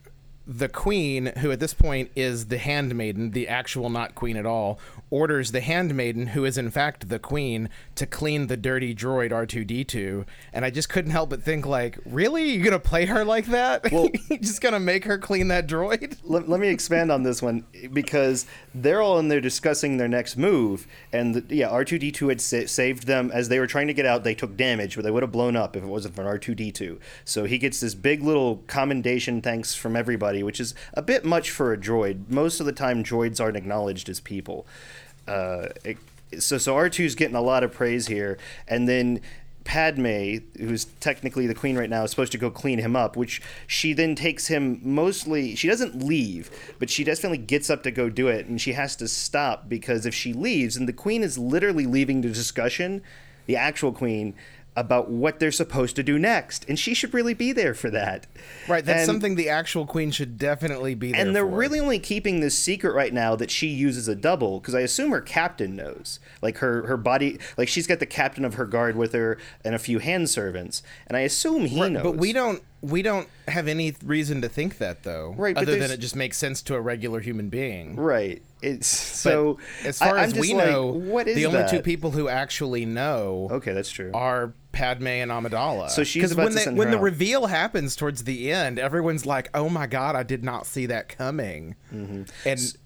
the 0.47 0.69
queen, 0.69 1.27
who 1.39 1.53
at 1.53 1.61
this 1.61 1.75
point 1.75 2.11
is 2.17 2.47
the 2.47 2.59
handmaiden, 2.59 3.31
the 3.31 3.47
actual 3.47 3.89
not 3.89 4.15
queen 4.15 4.37
at 4.37 4.45
all, 4.45 4.79
orders 5.09 5.53
the 5.53 5.61
handmaiden, 5.61 6.29
who 6.29 6.45
is 6.45 6.59
in 6.59 6.71
fact 6.71 7.09
the 7.09 7.19
queen, 7.19 7.69
to 7.95 8.07
clean 8.07 8.49
the 8.49 8.57
dirty 8.57 8.95
droid 8.95 9.31
R2D2. 9.31 10.27
And 10.53 10.65
I 10.65 10.71
just 10.71 10.89
couldn't 10.89 11.13
help 11.13 11.31
but 11.31 11.43
think, 11.43 11.65
like, 11.65 11.99
really? 12.05 12.51
You're 12.51 12.65
going 12.65 12.73
to 12.73 12.89
play 12.89 13.07
her 13.07 13.25
like 13.25 13.47
that? 13.47 13.83
Well, 13.93 14.09
You're 14.31 14.39
just 14.39 14.63
going 14.63 14.73
to 14.73 14.81
make 14.81 15.05
her 15.05 15.19
clean 15.19 15.49
that 15.49 15.67
droid? 15.67 16.17
Let, 16.25 16.49
let, 16.49 16.61
me 16.61 16.69
expand 16.69 17.13
on 17.13 17.25
this 17.25 17.43
one 17.43 17.67
because 17.93 18.47
they're 18.75 19.03
all 19.03 19.19
in 19.19 19.29
there 19.29 19.41
discussing 19.41 19.99
their 19.99 20.09
next 20.09 20.39
move. 20.39 20.87
And 21.13 21.35
the, 21.35 21.55
yeah, 21.55 21.69
R2D2 21.69 22.29
had 22.31 22.41
sa- 22.41 22.67
saved 22.67 23.07
them 23.07 23.31
as 23.33 23.51
they 23.51 23.59
were 23.59 23.67
trying 23.67 23.89
to 23.89 23.95
get 23.95 24.07
out. 24.07 24.25
They 24.25 24.35
took 24.35 24.57
damage, 24.57 24.97
but 24.97 25.05
they 25.05 25.11
would 25.11 25.23
have 25.23 25.33
blown 25.33 25.57
up 25.57 25.77
if 25.77 25.83
it 25.83 25.87
wasn't 25.87 26.15
for 26.15 26.25
R2D2. 26.25 26.99
So 27.27 27.45
he 27.45 27.59
gets 27.59 27.81
this 27.81 27.95
big 27.95 28.23
little 28.23 28.63
commendation 28.67 29.43
thanks 29.43 29.75
from 29.75 29.95
everybody 29.95 30.32
which 30.41 30.61
is 30.61 30.75
a 30.95 31.03
bit 31.03 31.25
much 31.25 31.51
for 31.51 31.73
a 31.73 31.77
droid. 31.77 32.29
Most 32.29 32.61
of 32.61 32.67
the 32.67 32.73
time, 32.73 33.03
droids 33.03 33.41
aren't 33.41 33.57
acknowledged 33.57 34.09
as 34.09 34.21
people. 34.21 34.67
Uh, 35.27 35.69
it, 35.85 35.99
so, 36.39 36.59
so 36.59 36.75
R2's 36.75 37.15
getting 37.15 37.37
a 37.37 37.43
lot 37.43 37.65
of 37.65 37.73
praise 37.73 38.07
here, 38.07 38.39
and 38.69 38.89
then 38.89 39.21
Padme, 39.65 40.39
who's 40.59 40.87
technically 41.01 41.47
the 41.47 41.55
queen 41.55 41.77
right 41.77 41.91
now, 41.91 42.05
is 42.05 42.11
supposed 42.11 42.33
to 42.33 42.39
go 42.39 42.51
clean 42.51 42.79
him 42.79 42.97
up, 42.97 43.17
which 43.17 43.41
she 43.67 43.93
then 43.93 44.15
takes 44.15 44.49
him 44.49 44.81
mostly. 44.83 45.55
She 45.55 45.69
doesn't 45.69 46.03
leave, 46.03 46.51
but 46.79 46.91
she 46.91 47.05
definitely 47.05 47.39
gets 47.39 47.71
up 47.71 47.83
to 47.85 47.91
go 47.91 48.09
do 48.09 48.29
it, 48.29 48.47
and 48.47 48.61
she 48.61 48.73
has 48.73 48.97
to 48.97 49.09
stop 49.09 49.69
because 49.69 50.07
if 50.07 50.15
she 50.15 50.33
leaves, 50.33 50.77
and 50.77 50.89
the 50.89 50.93
queen 50.93 51.23
is 51.23 51.39
literally 51.39 51.87
leaving 51.87 52.23
the 52.23 52.29
discussion, 52.29 53.03
the 53.47 53.57
actual 53.57 53.93
queen, 53.93 54.35
about 54.75 55.11
what 55.11 55.39
they're 55.39 55.53
supposed 55.53 55.97
to 55.97 56.03
do 56.03 56.19
next, 56.19 56.65
and 56.69 56.79
she 56.79 56.95
should 56.95 57.13
really 57.13 57.35
be 57.35 57.53
there 57.53 57.75
for 57.75 57.91
that. 57.91 58.27
Right, 58.67 58.85
that's 58.85 59.01
and, 59.01 59.07
something 59.07 59.35
the 59.35 59.49
actual 59.49 59.87
queen 59.87 60.11
should 60.11 60.39
definitely 60.39 60.95
be 60.95 61.13
there. 61.13 61.21
And 61.21 61.37
they're 61.37 61.45
for. 61.45 61.57
really 61.57 61.81
only 61.81 61.99
keeping 61.99 62.41
this 62.41 62.57
secret 62.57 62.95
right 62.95 63.13
now 63.13 63.37
that 63.37 63.51
she 63.51 63.67
uses 63.67 64.09
a 64.09 64.15
double 64.15 64.61
because 64.61 64.75
I 64.75 64.81
assume 64.81 65.11
her 65.11 65.21
captain 65.21 65.77
knows. 65.77 66.21
Like 66.41 66.59
her 66.59 66.87
her 66.87 66.97
body, 66.97 67.39
like 67.59 67.69
she's 67.69 67.87
got 67.87 67.99
the 67.99 68.07
captain 68.07 68.45
of 68.45 68.55
her 68.55 68.67
guard 68.67 68.97
with 68.97 69.13
her 69.13 69.39
and 69.65 69.75
a 69.75 69.79
few 69.79 69.99
hand 69.99 70.31
servants, 70.31 70.83
and 71.07 71.17
I 71.17 71.21
assume 71.21 71.67
he 71.67 71.81
right, 71.81 71.93
knows. 71.93 72.03
But 72.03 72.17
we 72.17 72.33
don't 72.33 72.63
we 72.83 73.01
don't 73.01 73.29
have 73.49 73.69
any 73.69 73.95
reason 74.05 74.43
to 74.43 74.49
think 74.49 74.79
that 74.79 75.05
though. 75.05 75.35
Right, 75.37 75.57
other 75.57 75.79
than 75.79 75.91
it 75.91 75.99
just 75.99 76.17
makes 76.17 76.37
sense 76.37 76.63
to 76.63 76.75
a 76.75 76.81
regular 76.81 77.21
human 77.21 77.49
being. 77.49 77.97
Right. 77.97 78.43
It's 78.61 78.87
so 78.87 79.59
but 79.81 79.87
as 79.87 79.99
far 79.99 80.19
I, 80.19 80.25
as 80.25 80.35
we 80.35 80.53
like, 80.55 80.67
know, 80.67 80.87
what 80.87 81.27
is 81.29 81.37
the 81.37 81.47
only 81.47 81.69
two 81.69 81.81
people 81.81 82.11
who 82.11 82.29
actually 82.29 82.85
know. 82.85 83.49
Okay, 83.51 83.73
that's 83.73 83.91
true. 83.91 84.11
Are 84.13 84.53
Padme 84.73 85.07
and 85.07 85.31
Amidala. 85.31 85.91
So 85.91 86.05
she's 86.05 86.33
about 86.33 86.45
when, 86.45 86.53
to 86.53 86.71
they, 86.71 86.75
when 86.75 86.91
the 86.91 86.99
reveal 86.99 87.47
happens 87.47 87.97
towards 87.97 88.25
the 88.25 88.53
end, 88.53 88.79
everyone's 88.79 89.27
like, 89.27 89.51
"Oh 89.55 89.69
my 89.69 89.87
god, 89.87 90.17
I 90.17 90.23
did 90.23 90.45
not 90.45 90.67
see 90.67 90.87
that 90.87 91.09
coming." 91.09 91.77
Mm-hmm. 91.93 92.23
And 92.47 92.77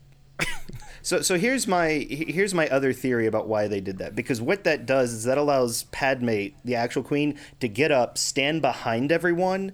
so, 1.03 1.23
so 1.23 1.39
here's 1.39 1.69
my 1.69 2.07
here's 2.11 2.53
my 2.53 2.69
other 2.69 2.93
theory 2.93 3.27
about 3.27 3.47
why 3.47 3.69
they 3.69 3.81
did 3.81 3.99
that. 3.99 4.17
Because 4.17 4.41
what 4.41 4.65
that 4.65 4.87
does 4.87 5.13
is 5.13 5.25
that 5.25 5.39
allows 5.39 5.85
Padme, 5.85 6.47
the 6.65 6.75
actual 6.75 7.03
queen, 7.03 7.39
to 7.61 7.69
get 7.69 7.93
up, 7.93 8.19
stand 8.19 8.61
behind 8.61 9.13
everyone, 9.13 9.73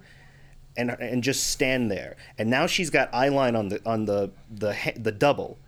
and 0.77 0.91
and 0.91 1.23
just 1.23 1.51
stand 1.51 1.91
there. 1.91 2.17
And 2.39 2.51
now 2.51 2.67
she's 2.67 2.91
got 2.91 3.13
eyeline 3.13 3.57
on 3.59 3.69
the 3.69 3.81
on 3.87 4.07
the 4.07 4.31
the 4.51 4.77
the 4.97 5.13
double 5.13 5.59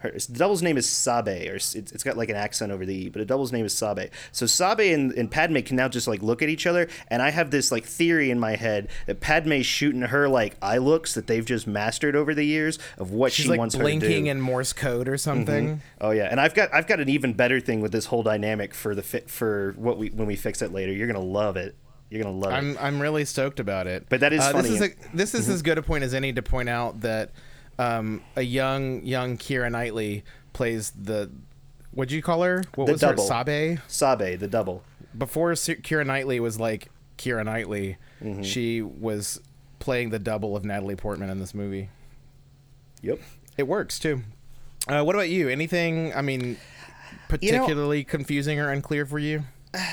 her 0.00 0.10
the 0.10 0.38
double's 0.38 0.62
name 0.62 0.76
is 0.76 0.88
Sabe, 0.88 1.48
or 1.48 1.56
it's, 1.56 1.74
it's 1.74 2.02
got 2.02 2.16
like 2.16 2.30
an 2.30 2.36
accent 2.36 2.72
over 2.72 2.84
the 2.86 2.94
E, 2.94 3.08
but 3.08 3.20
a 3.20 3.24
double's 3.24 3.52
name 3.52 3.66
is 3.66 3.74
Sabe. 3.74 4.10
So 4.32 4.46
Sabe 4.46 4.92
and, 4.92 5.12
and 5.12 5.30
Padme 5.30 5.58
can 5.60 5.76
now 5.76 5.88
just 5.88 6.08
like 6.08 6.22
look 6.22 6.42
at 6.42 6.48
each 6.48 6.66
other, 6.66 6.88
and 7.08 7.20
I 7.20 7.30
have 7.30 7.50
this 7.50 7.70
like 7.70 7.84
theory 7.84 8.30
in 8.30 8.40
my 8.40 8.56
head 8.56 8.88
that 9.06 9.20
Padme's 9.20 9.66
shooting 9.66 10.02
her 10.02 10.28
like 10.28 10.56
eye 10.62 10.78
looks 10.78 11.14
that 11.14 11.26
they've 11.26 11.44
just 11.44 11.66
mastered 11.66 12.16
over 12.16 12.34
the 12.34 12.44
years 12.44 12.78
of 12.98 13.12
what 13.12 13.32
She's 13.32 13.44
she 13.44 13.50
like 13.50 13.58
wants 13.58 13.74
her 13.74 13.84
to 13.84 13.90
do. 13.92 13.98
blinking 13.98 14.26
in 14.26 14.40
Morse 14.40 14.72
code 14.72 15.08
or 15.08 15.18
something. 15.18 15.66
Mm-hmm. 15.66 15.80
Oh 16.00 16.10
yeah, 16.10 16.28
and 16.30 16.40
I've 16.40 16.54
got 16.54 16.72
I've 16.72 16.86
got 16.86 17.00
an 17.00 17.10
even 17.10 17.34
better 17.34 17.60
thing 17.60 17.80
with 17.80 17.92
this 17.92 18.06
whole 18.06 18.22
dynamic 18.22 18.72
for 18.74 18.94
the 18.94 19.02
fit 19.02 19.30
for 19.30 19.74
what 19.76 19.98
we 19.98 20.08
when 20.08 20.26
we 20.26 20.36
fix 20.36 20.62
it 20.62 20.72
later. 20.72 20.92
You're 20.92 21.08
gonna 21.08 21.20
love 21.20 21.56
it. 21.56 21.76
You're 22.10 22.24
gonna 22.24 22.36
love 22.36 22.52
I'm, 22.52 22.70
it. 22.72 22.82
I'm 22.82 23.00
really 23.00 23.24
stoked 23.24 23.60
about 23.60 23.86
it. 23.86 24.06
But 24.08 24.20
that 24.20 24.32
is 24.32 24.40
uh, 24.40 24.52
funny. 24.52 24.68
This 24.70 24.80
is, 24.80 24.88
a, 24.88 25.16
this 25.16 25.34
is 25.34 25.44
mm-hmm. 25.44 25.52
as 25.52 25.62
good 25.62 25.78
a 25.78 25.82
point 25.82 26.04
as 26.04 26.12
any 26.12 26.32
to 26.32 26.42
point 26.42 26.68
out 26.68 27.00
that 27.02 27.30
um, 27.78 28.22
a 28.36 28.42
young 28.42 29.02
young 29.04 29.38
Keira 29.38 29.70
Knightley 29.70 30.24
plays 30.52 30.90
the 30.90 31.30
what'd 31.92 32.12
you 32.12 32.20
call 32.20 32.42
her? 32.42 32.64
What 32.74 32.86
the 32.86 32.92
was 32.92 33.00
double. 33.00 33.22
her? 33.22 33.28
Sabe. 33.28 33.78
Sabe, 33.86 34.38
the 34.38 34.48
double. 34.48 34.82
Before 35.16 35.52
Keira 35.52 36.04
Knightley 36.04 36.40
was 36.40 36.58
like 36.58 36.88
Keira 37.16 37.44
Knightley, 37.44 37.96
mm-hmm. 38.22 38.42
she 38.42 38.82
was 38.82 39.40
playing 39.78 40.10
the 40.10 40.18
double 40.18 40.56
of 40.56 40.64
Natalie 40.64 40.96
Portman 40.96 41.30
in 41.30 41.38
this 41.38 41.54
movie. 41.54 41.90
Yep, 43.02 43.20
it 43.56 43.68
works 43.68 43.98
too. 43.98 44.22
Uh, 44.88 45.02
what 45.04 45.14
about 45.14 45.28
you? 45.28 45.48
Anything? 45.48 46.12
I 46.14 46.22
mean, 46.22 46.56
particularly 47.28 47.98
you 47.98 48.04
know, 48.04 48.10
confusing 48.10 48.58
or 48.58 48.70
unclear 48.70 49.06
for 49.06 49.18
you? 49.18 49.44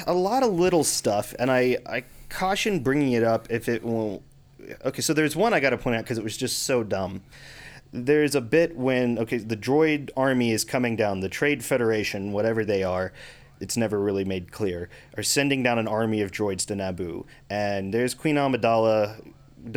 A 0.07 0.13
lot 0.13 0.43
of 0.43 0.53
little 0.53 0.83
stuff, 0.83 1.33
and 1.37 1.51
I 1.51 1.77
I 1.85 2.03
caution 2.29 2.79
bringing 2.79 3.13
it 3.13 3.23
up 3.23 3.47
if 3.49 3.69
it 3.69 3.83
won't. 3.83 4.23
Okay, 4.83 5.01
so 5.01 5.13
there's 5.13 5.35
one 5.35 5.53
I 5.53 5.59
got 5.59 5.69
to 5.69 5.77
point 5.77 5.95
out 5.95 6.03
because 6.03 6.17
it 6.17 6.23
was 6.23 6.35
just 6.35 6.63
so 6.63 6.83
dumb 6.83 7.21
there's 7.93 8.35
a 8.35 8.41
bit 8.41 8.75
when 8.75 9.17
okay 9.17 9.37
the 9.37 9.57
droid 9.57 10.09
army 10.17 10.51
is 10.51 10.63
coming 10.63 10.95
down 10.95 11.19
the 11.19 11.29
trade 11.29 11.63
federation 11.63 12.31
whatever 12.31 12.65
they 12.65 12.83
are 12.83 13.13
it's 13.59 13.77
never 13.77 13.99
really 13.99 14.25
made 14.25 14.51
clear 14.51 14.89
are 15.15 15.23
sending 15.23 15.63
down 15.63 15.79
an 15.79 15.87
army 15.87 16.21
of 16.21 16.31
droids 16.31 16.65
to 16.65 16.75
naboo 16.75 17.25
and 17.49 17.93
there's 17.93 18.13
queen 18.13 18.35
amidala 18.35 19.31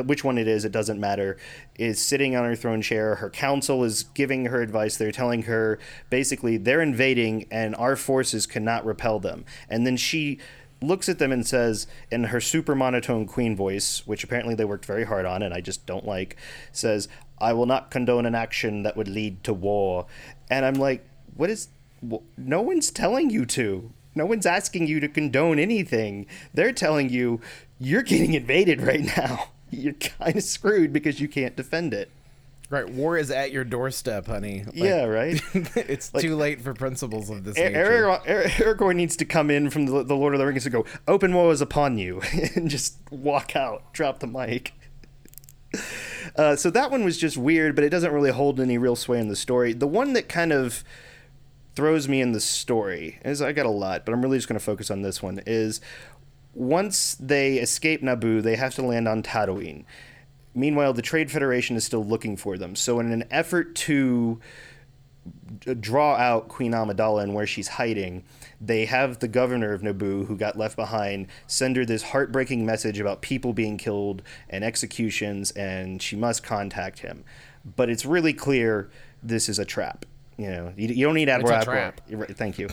which 0.04 0.22
one 0.22 0.38
it 0.38 0.46
is 0.46 0.64
it 0.64 0.72
doesn't 0.72 1.00
matter 1.00 1.36
is 1.76 2.00
sitting 2.00 2.36
on 2.36 2.44
her 2.44 2.54
throne 2.54 2.82
chair 2.82 3.16
her 3.16 3.30
council 3.30 3.82
is 3.82 4.02
giving 4.14 4.46
her 4.46 4.60
advice 4.60 4.96
they're 4.96 5.10
telling 5.10 5.42
her 5.42 5.78
basically 6.10 6.56
they're 6.56 6.82
invading 6.82 7.46
and 7.50 7.74
our 7.76 7.96
forces 7.96 8.46
cannot 8.46 8.84
repel 8.84 9.18
them 9.18 9.44
and 9.68 9.86
then 9.86 9.96
she 9.96 10.38
looks 10.82 11.08
at 11.08 11.18
them 11.18 11.32
and 11.32 11.46
says 11.46 11.86
in 12.10 12.24
her 12.24 12.40
super 12.40 12.74
monotone 12.74 13.26
queen 13.26 13.56
voice 13.56 14.06
which 14.06 14.22
apparently 14.22 14.54
they 14.54 14.64
worked 14.64 14.84
very 14.84 15.04
hard 15.04 15.24
on 15.24 15.42
and 15.42 15.52
i 15.54 15.60
just 15.60 15.84
don't 15.86 16.06
like 16.06 16.36
says 16.72 17.08
I 17.40 17.54
will 17.54 17.66
not 17.66 17.90
condone 17.90 18.26
an 18.26 18.34
action 18.34 18.82
that 18.82 18.96
would 18.96 19.08
lead 19.08 19.42
to 19.44 19.54
war. 19.54 20.06
And 20.50 20.64
I'm 20.64 20.74
like, 20.74 21.08
what 21.34 21.50
is. 21.50 21.68
No 22.38 22.62
one's 22.62 22.90
telling 22.90 23.28
you 23.28 23.44
to. 23.46 23.92
No 24.14 24.24
one's 24.24 24.46
asking 24.46 24.86
you 24.86 25.00
to 25.00 25.08
condone 25.08 25.58
anything. 25.58 26.26
They're 26.54 26.72
telling 26.72 27.10
you 27.10 27.40
you're 27.78 28.02
getting 28.02 28.34
invaded 28.34 28.80
right 28.80 29.00
now. 29.16 29.50
You're 29.80 29.94
kind 29.94 30.36
of 30.36 30.42
screwed 30.42 30.92
because 30.92 31.20
you 31.20 31.28
can't 31.28 31.56
defend 31.56 31.94
it. 31.94 32.10
Right, 32.70 32.88
war 32.88 33.18
is 33.18 33.32
at 33.32 33.50
your 33.50 33.64
doorstep, 33.64 34.26
honey. 34.26 34.62
Like, 34.64 34.76
yeah, 34.76 35.04
right. 35.04 35.42
it's 35.54 36.14
like, 36.14 36.22
too 36.22 36.36
late 36.36 36.60
for 36.60 36.72
principles 36.72 37.28
of 37.28 37.42
this. 37.42 37.58
Aragorn 37.58 38.94
needs 38.94 39.16
to 39.16 39.24
come 39.24 39.50
in 39.50 39.70
from 39.70 39.86
the, 39.86 40.04
the 40.04 40.14
Lord 40.14 40.34
of 40.34 40.38
the 40.38 40.46
Rings 40.46 40.66
and 40.66 40.72
go, 40.72 40.84
"Open 41.08 41.34
war 41.34 41.50
is 41.50 41.60
upon 41.60 41.98
you," 41.98 42.22
and 42.54 42.70
just 42.70 42.96
walk 43.10 43.56
out, 43.56 43.92
drop 43.92 44.20
the 44.20 44.28
mic. 44.28 44.72
Uh, 46.36 46.54
so 46.54 46.70
that 46.70 46.92
one 46.92 47.04
was 47.04 47.18
just 47.18 47.36
weird, 47.36 47.74
but 47.74 47.82
it 47.82 47.90
doesn't 47.90 48.12
really 48.12 48.30
hold 48.30 48.60
any 48.60 48.78
real 48.78 48.94
sway 48.94 49.18
in 49.18 49.26
the 49.26 49.36
story. 49.36 49.72
The 49.72 49.88
one 49.88 50.12
that 50.12 50.28
kind 50.28 50.52
of 50.52 50.84
throws 51.74 52.08
me 52.08 52.20
in 52.20 52.32
the 52.32 52.40
story 52.40 53.18
is 53.24 53.42
I 53.42 53.50
got 53.52 53.66
a 53.66 53.70
lot, 53.70 54.04
but 54.04 54.12
I'm 54.12 54.22
really 54.22 54.38
just 54.38 54.48
going 54.48 54.58
to 54.58 54.64
focus 54.64 54.92
on 54.92 55.02
this 55.02 55.20
one. 55.22 55.40
Is 55.44 55.80
once 56.54 57.14
they 57.14 57.56
escape 57.56 58.02
Naboo, 58.02 58.42
they 58.42 58.56
have 58.56 58.74
to 58.74 58.82
land 58.82 59.06
on 59.08 59.22
Tatooine. 59.22 59.84
Meanwhile, 60.54 60.94
the 60.94 61.02
Trade 61.02 61.30
Federation 61.30 61.76
is 61.76 61.84
still 61.84 62.04
looking 62.04 62.36
for 62.36 62.58
them. 62.58 62.74
So, 62.74 62.98
in 62.98 63.12
an 63.12 63.24
effort 63.30 63.74
to 63.76 64.40
uh, 65.66 65.74
draw 65.78 66.16
out 66.16 66.48
Queen 66.48 66.72
Amidala 66.72 67.22
and 67.22 67.34
where 67.34 67.46
she's 67.46 67.68
hiding, 67.68 68.24
they 68.60 68.84
have 68.86 69.20
the 69.20 69.28
governor 69.28 69.72
of 69.72 69.82
Naboo, 69.82 70.26
who 70.26 70.36
got 70.36 70.58
left 70.58 70.74
behind, 70.74 71.28
send 71.46 71.76
her 71.76 71.84
this 71.84 72.02
heartbreaking 72.02 72.66
message 72.66 72.98
about 72.98 73.22
people 73.22 73.52
being 73.52 73.78
killed 73.78 74.22
and 74.48 74.64
executions, 74.64 75.52
and 75.52 76.02
she 76.02 76.16
must 76.16 76.42
contact 76.42 76.98
him. 76.98 77.24
But 77.76 77.88
it's 77.88 78.04
really 78.04 78.32
clear 78.32 78.90
this 79.22 79.48
is 79.48 79.60
a 79.60 79.64
trap. 79.64 80.04
You 80.36 80.50
know, 80.50 80.72
you, 80.76 80.88
you 80.88 81.04
don't 81.04 81.14
need 81.14 81.28
Admiral 81.28 81.58
it's 81.58 81.66
a 81.66 81.70
trap. 81.70 82.00
Thank 82.30 82.58
you. 82.58 82.68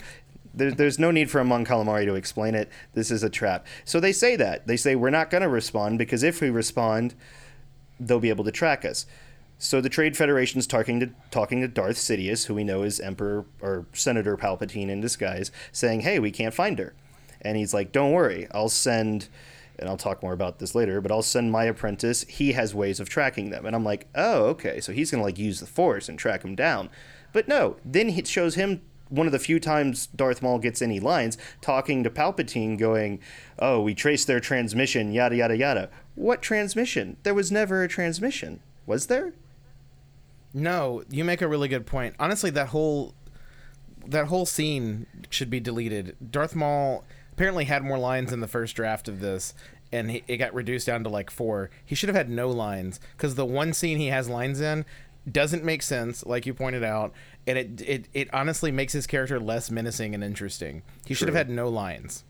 There, 0.58 0.72
there's 0.72 0.98
no 0.98 1.10
need 1.10 1.30
for 1.30 1.40
a 1.40 1.44
Mon 1.44 1.64
Calamari 1.64 2.04
to 2.04 2.14
explain 2.14 2.54
it. 2.54 2.68
This 2.94 3.10
is 3.10 3.22
a 3.22 3.30
trap. 3.30 3.66
So 3.84 4.00
they 4.00 4.12
say 4.12 4.36
that. 4.36 4.66
They 4.66 4.76
say 4.76 4.96
we're 4.96 5.10
not 5.10 5.30
going 5.30 5.42
to 5.42 5.48
respond 5.48 5.98
because 5.98 6.22
if 6.22 6.40
we 6.40 6.50
respond, 6.50 7.14
they'll 8.00 8.20
be 8.20 8.28
able 8.28 8.44
to 8.44 8.52
track 8.52 8.84
us. 8.84 9.06
So 9.58 9.80
the 9.80 9.88
Trade 9.88 10.16
Federation's 10.16 10.66
talking 10.68 11.00
to 11.00 11.10
talking 11.30 11.60
to 11.60 11.68
Darth 11.68 11.96
Sidious, 11.96 12.46
who 12.46 12.54
we 12.54 12.62
know 12.62 12.82
is 12.82 13.00
Emperor 13.00 13.44
or 13.60 13.86
Senator 13.92 14.36
Palpatine 14.36 14.88
in 14.88 15.00
disguise, 15.00 15.50
saying, 15.72 16.00
"Hey, 16.00 16.20
we 16.20 16.30
can't 16.30 16.54
find 16.54 16.78
her," 16.78 16.94
and 17.42 17.56
he's 17.56 17.74
like, 17.74 17.90
"Don't 17.90 18.12
worry, 18.12 18.46
I'll 18.52 18.68
send." 18.68 19.28
And 19.80 19.88
I'll 19.88 19.96
talk 19.96 20.24
more 20.24 20.32
about 20.32 20.58
this 20.58 20.74
later, 20.74 21.00
but 21.00 21.12
I'll 21.12 21.22
send 21.22 21.52
my 21.52 21.64
apprentice. 21.64 22.22
He 22.22 22.52
has 22.52 22.74
ways 22.74 22.98
of 22.98 23.08
tracking 23.08 23.50
them. 23.50 23.64
And 23.64 23.76
I'm 23.76 23.84
like, 23.84 24.08
oh, 24.12 24.46
okay. 24.46 24.80
So 24.80 24.92
he's 24.92 25.12
going 25.12 25.20
to 25.20 25.24
like 25.24 25.38
use 25.38 25.60
the 25.60 25.66
force 25.66 26.08
and 26.08 26.18
track 26.18 26.42
them 26.42 26.56
down. 26.56 26.90
But 27.32 27.46
no, 27.46 27.76
then 27.84 28.08
it 28.08 28.26
shows 28.26 28.56
him 28.56 28.82
one 29.08 29.26
of 29.26 29.32
the 29.32 29.38
few 29.38 29.58
times 29.60 30.06
Darth 30.06 30.42
Maul 30.42 30.58
gets 30.58 30.82
any 30.82 31.00
lines 31.00 31.38
talking 31.60 32.02
to 32.04 32.10
Palpatine, 32.10 32.78
going, 32.78 33.20
"Oh, 33.58 33.80
we 33.80 33.94
traced 33.94 34.26
their 34.26 34.40
transmission, 34.40 35.12
yada 35.12 35.36
yada 35.36 35.56
yada." 35.56 35.90
What 36.14 36.42
transmission? 36.42 37.16
There 37.22 37.34
was 37.34 37.52
never 37.52 37.82
a 37.82 37.88
transmission, 37.88 38.60
was 38.86 39.06
there? 39.06 39.32
No, 40.54 41.02
you 41.10 41.24
make 41.24 41.42
a 41.42 41.48
really 41.48 41.68
good 41.68 41.86
point. 41.86 42.14
Honestly, 42.18 42.50
that 42.50 42.68
whole 42.68 43.14
that 44.06 44.26
whole 44.26 44.46
scene 44.46 45.06
should 45.28 45.50
be 45.50 45.60
deleted. 45.60 46.16
Darth 46.30 46.54
Maul 46.54 47.04
apparently 47.32 47.66
had 47.66 47.84
more 47.84 47.98
lines 47.98 48.32
in 48.32 48.40
the 48.40 48.48
first 48.48 48.74
draft 48.74 49.06
of 49.06 49.20
this, 49.20 49.54
and 49.92 50.10
he, 50.10 50.24
it 50.26 50.38
got 50.38 50.54
reduced 50.54 50.86
down 50.86 51.04
to 51.04 51.10
like 51.10 51.30
four. 51.30 51.70
He 51.84 51.94
should 51.94 52.08
have 52.08 52.16
had 52.16 52.30
no 52.30 52.48
lines 52.48 53.00
because 53.16 53.34
the 53.34 53.44
one 53.44 53.72
scene 53.72 53.98
he 53.98 54.06
has 54.06 54.28
lines 54.28 54.60
in 54.60 54.84
doesn't 55.32 55.64
make 55.64 55.82
sense, 55.82 56.24
like 56.26 56.46
you 56.46 56.54
pointed 56.54 56.84
out, 56.84 57.12
and 57.46 57.56
it 57.58 57.80
it, 57.80 58.04
it 58.14 58.34
honestly 58.34 58.70
makes 58.70 58.92
his 58.92 59.06
character 59.06 59.38
less 59.40 59.70
menacing 59.70 60.14
and 60.14 60.22
interesting. 60.24 60.82
He 61.06 61.14
should 61.14 61.28
have 61.28 61.34
had 61.36 61.50
no 61.50 61.68
lines. 61.68 62.24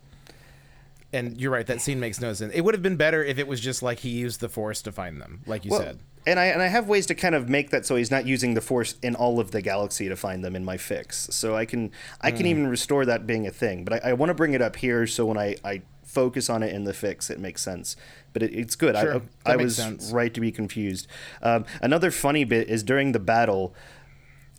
And 1.11 1.41
you're 1.41 1.51
right, 1.51 1.67
that 1.67 1.81
scene 1.81 1.99
makes 2.01 2.21
no 2.21 2.35
sense. 2.35 2.53
It 2.55 2.61
would 2.61 2.75
have 2.75 2.83
been 2.83 2.97
better 2.97 3.25
if 3.25 3.39
it 3.39 3.49
was 3.49 3.61
just 3.61 3.83
like 3.83 4.01
he 4.01 4.11
used 4.11 4.41
the 4.41 4.49
force 4.51 4.83
to 4.83 4.93
find 4.93 5.21
them, 5.23 5.41
like 5.47 5.65
you 5.65 5.71
Well, 5.71 5.81
said. 5.81 5.99
and 6.27 6.39
I 6.39 6.47
and 6.47 6.61
I 6.61 6.67
have 6.67 6.87
ways 6.87 7.07
to 7.07 7.15
kind 7.15 7.35
of 7.35 7.49
make 7.49 7.71
that 7.71 7.87
so 7.87 7.97
he's 7.97 8.11
not 8.11 8.27
using 8.27 8.53
the 8.53 8.61
force 8.61 8.95
in 9.03 9.15
all 9.15 9.41
of 9.41 9.51
the 9.51 9.63
galaxy 9.63 10.07
to 10.11 10.17
find 10.17 10.45
them 10.45 10.55
in 10.55 10.67
my 10.67 10.77
fix. 10.77 11.29
So 11.33 11.57
I 11.57 11.65
can 11.65 11.93
I 12.21 12.31
Hmm. 12.31 12.37
can 12.37 12.47
even 12.47 12.67
restore 12.67 13.07
that 13.07 13.27
being 13.27 13.47
a 13.47 13.51
thing. 13.51 13.85
But 13.85 14.05
I, 14.05 14.11
I 14.11 14.13
want 14.13 14.29
to 14.29 14.35
bring 14.35 14.53
it 14.53 14.61
up 14.61 14.77
here 14.77 15.07
so 15.07 15.25
when 15.25 15.39
I, 15.39 15.57
I 15.65 15.81
focus 16.19 16.51
on 16.51 16.65
it 16.65 16.75
in 16.75 16.83
the 16.83 16.93
fix, 16.93 17.31
it 17.31 17.39
makes 17.39 17.63
sense. 17.63 17.95
But 18.33 18.43
it, 18.43 18.53
it's 18.53 18.75
good. 18.75 18.97
Sure, 18.97 19.23
I, 19.47 19.53
I 19.53 19.57
was 19.57 19.77
sense. 19.77 20.11
right 20.11 20.35
to 20.35 20.41
be 20.41 20.51
confused. 20.51 21.07
Um, 21.43 21.65
another 21.81 22.11
funny 22.11 22.43
bit 22.43 22.69
is 22.69 22.83
during 22.83 23.13
the 23.13 23.21
battle. 23.21 23.73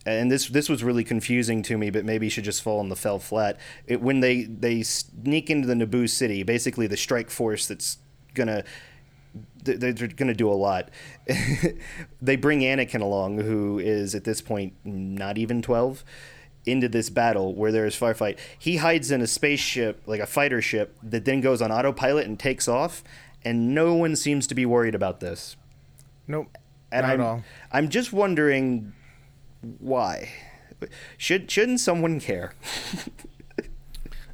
And 0.06 0.32
this 0.32 0.48
this 0.48 0.69
was 0.69 0.82
really 0.82 1.04
confusing 1.04 1.62
to 1.63 1.78
me, 1.78 1.89
but 1.89 2.06
maybe 2.06 2.30
should 2.30 2.45
just 2.45 2.63
fall 2.63 2.80
on 2.80 2.88
the 2.88 2.95
fell 2.95 3.19
flat. 3.19 3.60
It, 3.86 4.02
when 4.02 4.22
they, 4.22 4.43
they 4.43 4.82
sneak 4.82 5.50
into 5.50 5.67
the 5.67 5.74
Naboo 5.74 6.10
city, 6.10 6.43
basically 6.43 6.88
the 6.88 6.95
strike 6.95 7.30
force 7.30 7.67
that's 7.67 7.98
gonna 8.34 8.63
they're 9.62 9.93
going 9.93 10.28
to 10.28 10.34
do 10.34 10.50
a 10.50 10.56
lot. 10.56 10.89
they 12.22 12.38
bring 12.38 12.62
Anakin 12.62 13.02
along, 13.02 13.39
who 13.39 13.78
is 13.78 14.15
at 14.15 14.24
this 14.24 14.41
point 14.41 14.74
not 14.86 15.38
even 15.38 15.62
12, 15.62 16.04
into 16.65 16.89
this 16.89 17.10
battle 17.10 17.56
where 17.56 17.72
there 17.72 17.86
is 17.86 17.95
firefight. 17.95 18.38
He 18.58 18.78
hides 18.78 19.12
in 19.12 19.22
a 19.22 19.28
spaceship, 19.28 20.04
like 20.06 20.19
a 20.19 20.26
fighter 20.26 20.62
ship, 20.62 20.98
that 21.04 21.26
then 21.26 21.41
goes 21.41 21.62
on 21.62 21.72
autopilot 21.72 22.28
and 22.28 22.39
takes 22.39 22.67
off, 22.67 23.04
and 23.43 23.74
no 23.74 23.93
one 23.95 24.15
seems 24.15 24.48
to 24.48 24.56
be 24.56 24.65
worried 24.65 24.95
about 24.95 25.19
this. 25.19 25.56
Nope. 26.28 26.58
And 26.91 27.04
not 27.04 27.13
I'm, 27.13 27.22
at 27.22 27.26
all. 27.26 27.43
I'm 27.72 27.89
just 27.89 28.13
wondering 28.13 28.93
why. 29.80 30.30
Should 31.17 31.52
shouldn't 31.52 31.80
someone 31.80 32.19
care? 32.19 32.54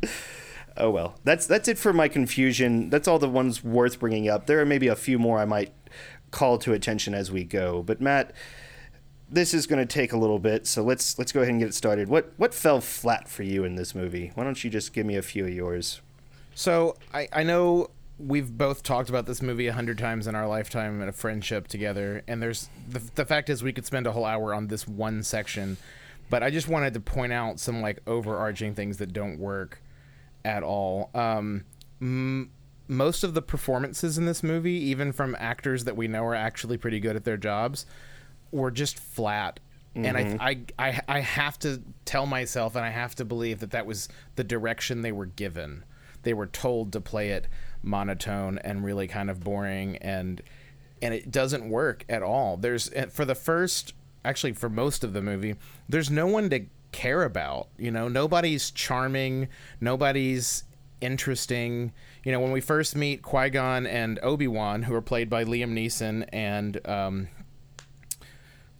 oh 0.78 0.92
well, 0.92 1.16
that's 1.24 1.48
that's 1.48 1.68
it 1.68 1.78
for 1.78 1.92
my 1.92 2.08
confusion. 2.08 2.90
That's 2.90 3.08
all 3.08 3.18
the 3.18 3.30
ones 3.30 3.64
worth 3.64 4.00
bringing 4.00 4.30
up. 4.30 4.46
There 4.46 4.60
are 4.60 4.66
maybe 4.66 4.88
a 4.88 4.96
few 4.96 5.18
more 5.18 5.40
I 5.40 5.46
might 5.46 5.74
call 6.32 6.58
to 6.60 6.74
attention 6.74 7.14
as 7.14 7.32
we 7.32 7.44
go. 7.44 7.82
But 7.82 8.02
Matt, 8.02 8.34
this 9.30 9.54
is 9.54 9.66
going 9.68 9.86
to 9.86 9.92
take 9.92 10.14
a 10.14 10.18
little 10.18 10.40
bit, 10.40 10.68
so 10.68 10.84
let's 10.84 11.18
let's 11.18 11.32
go 11.32 11.42
ahead 11.42 11.52
and 11.52 11.60
get 11.60 11.70
it 11.70 11.74
started. 11.74 12.08
What 12.10 12.34
what 12.38 12.54
fell 12.54 12.82
flat 12.82 13.28
for 13.28 13.44
you 13.44 13.64
in 13.64 13.76
this 13.76 13.96
movie? 13.96 14.32
Why 14.36 14.44
don't 14.44 14.64
you 14.64 14.70
just 14.70 14.94
give 14.94 15.06
me 15.06 15.16
a 15.16 15.22
few 15.22 15.46
of 15.46 15.54
yours? 15.54 16.02
So 16.54 16.96
I, 17.14 17.28
I 17.34 17.44
know 17.44 17.90
we've 18.18 18.58
both 18.58 18.82
talked 18.82 19.10
about 19.10 19.26
this 19.26 19.42
movie 19.42 19.68
a 19.68 19.74
hundred 19.74 19.98
times 19.98 20.28
in 20.28 20.36
our 20.36 20.48
lifetime 20.48 21.02
in 21.02 21.10
a 21.10 21.12
friendship 21.12 21.68
together, 21.68 22.24
and 22.28 22.42
there's 22.42 22.70
the, 22.88 23.02
the 23.16 23.26
fact 23.26 23.50
is 23.50 23.64
we 23.64 23.74
could 23.74 23.86
spend 23.86 24.08
a 24.08 24.12
whole 24.12 24.26
hour 24.26 24.54
on 24.54 24.68
this 24.68 24.88
one 24.88 25.24
section, 25.24 25.78
but 26.30 26.44
I 26.44 26.50
just 26.50 26.68
wanted 26.68 26.94
to 26.94 27.00
point 27.00 27.34
out 27.34 27.60
some 27.60 27.82
like 27.82 28.00
overarching 28.08 28.76
things 28.76 28.98
that 28.98 29.12
don't 29.12 29.40
work 29.40 29.82
at 30.46 30.64
all. 30.64 31.10
Um, 31.14 31.66
m- 32.00 32.52
most 32.88 33.24
of 33.24 33.34
the 33.34 33.42
performances 33.42 34.18
in 34.18 34.26
this 34.26 34.44
movie, 34.44 34.74
even 34.74 35.12
from 35.12 35.36
actors 35.40 35.86
that 35.86 35.98
we 35.98 36.08
know 36.08 36.24
are 36.24 36.36
actually 36.36 36.78
pretty 36.78 37.00
good 37.00 37.16
at 37.16 37.24
their 37.24 37.38
jobs, 37.38 37.86
were 38.56 38.72
just 38.72 38.98
flat. 38.98 39.60
And 39.98 40.18
I, 40.18 40.38
I, 40.42 40.60
I, 40.78 41.02
I 41.08 41.20
have 41.22 41.58
to 41.60 41.82
tell 42.04 42.26
myself, 42.26 42.76
and 42.76 42.84
I 42.84 42.90
have 42.90 43.16
to 43.16 43.24
believe 43.24 43.62
that 43.62 43.72
that 43.72 43.86
was 43.86 44.10
the 44.36 44.44
direction 44.44 45.02
they 45.02 45.14
were 45.14 45.26
given. 45.26 45.86
They 46.24 46.34
were 46.34 46.48
told 46.48 46.92
to 46.92 47.00
play 47.00 47.30
it 47.30 47.48
monotone 47.82 48.58
and 48.58 48.84
really 48.84 49.08
kind 49.08 49.30
of 49.30 49.40
boring, 49.42 49.96
and 49.98 50.42
and 51.02 51.14
it 51.14 51.32
doesn't 51.32 51.70
work 51.70 52.04
at 52.10 52.24
all. 52.24 52.58
There's 52.58 52.90
for 53.10 53.24
the 53.24 53.36
first, 53.36 53.94
actually 54.26 54.52
for 54.52 54.70
most 54.70 55.06
of 55.06 55.14
the 55.14 55.22
movie, 55.22 55.56
there's 55.88 56.12
no 56.12 56.28
one 56.28 56.50
to 56.50 56.66
care 56.92 57.24
about. 57.24 57.70
You 57.78 57.92
know, 57.92 58.10
nobody's 58.10 58.72
charming, 58.72 59.48
nobody's 59.80 60.66
interesting. 61.00 61.94
You 62.26 62.34
know, 62.34 62.42
when 62.42 62.52
we 62.52 62.60
first 62.60 62.98
meet 62.98 63.22
Qui 63.22 63.50
Gon 63.52 63.86
and 63.88 64.20
Obi 64.24 64.48
Wan, 64.48 64.84
who 64.84 64.94
are 64.94 65.02
played 65.02 65.30
by 65.30 65.46
Liam 65.46 65.74
Neeson 65.74 66.28
and 66.34 66.86
um, 66.86 67.28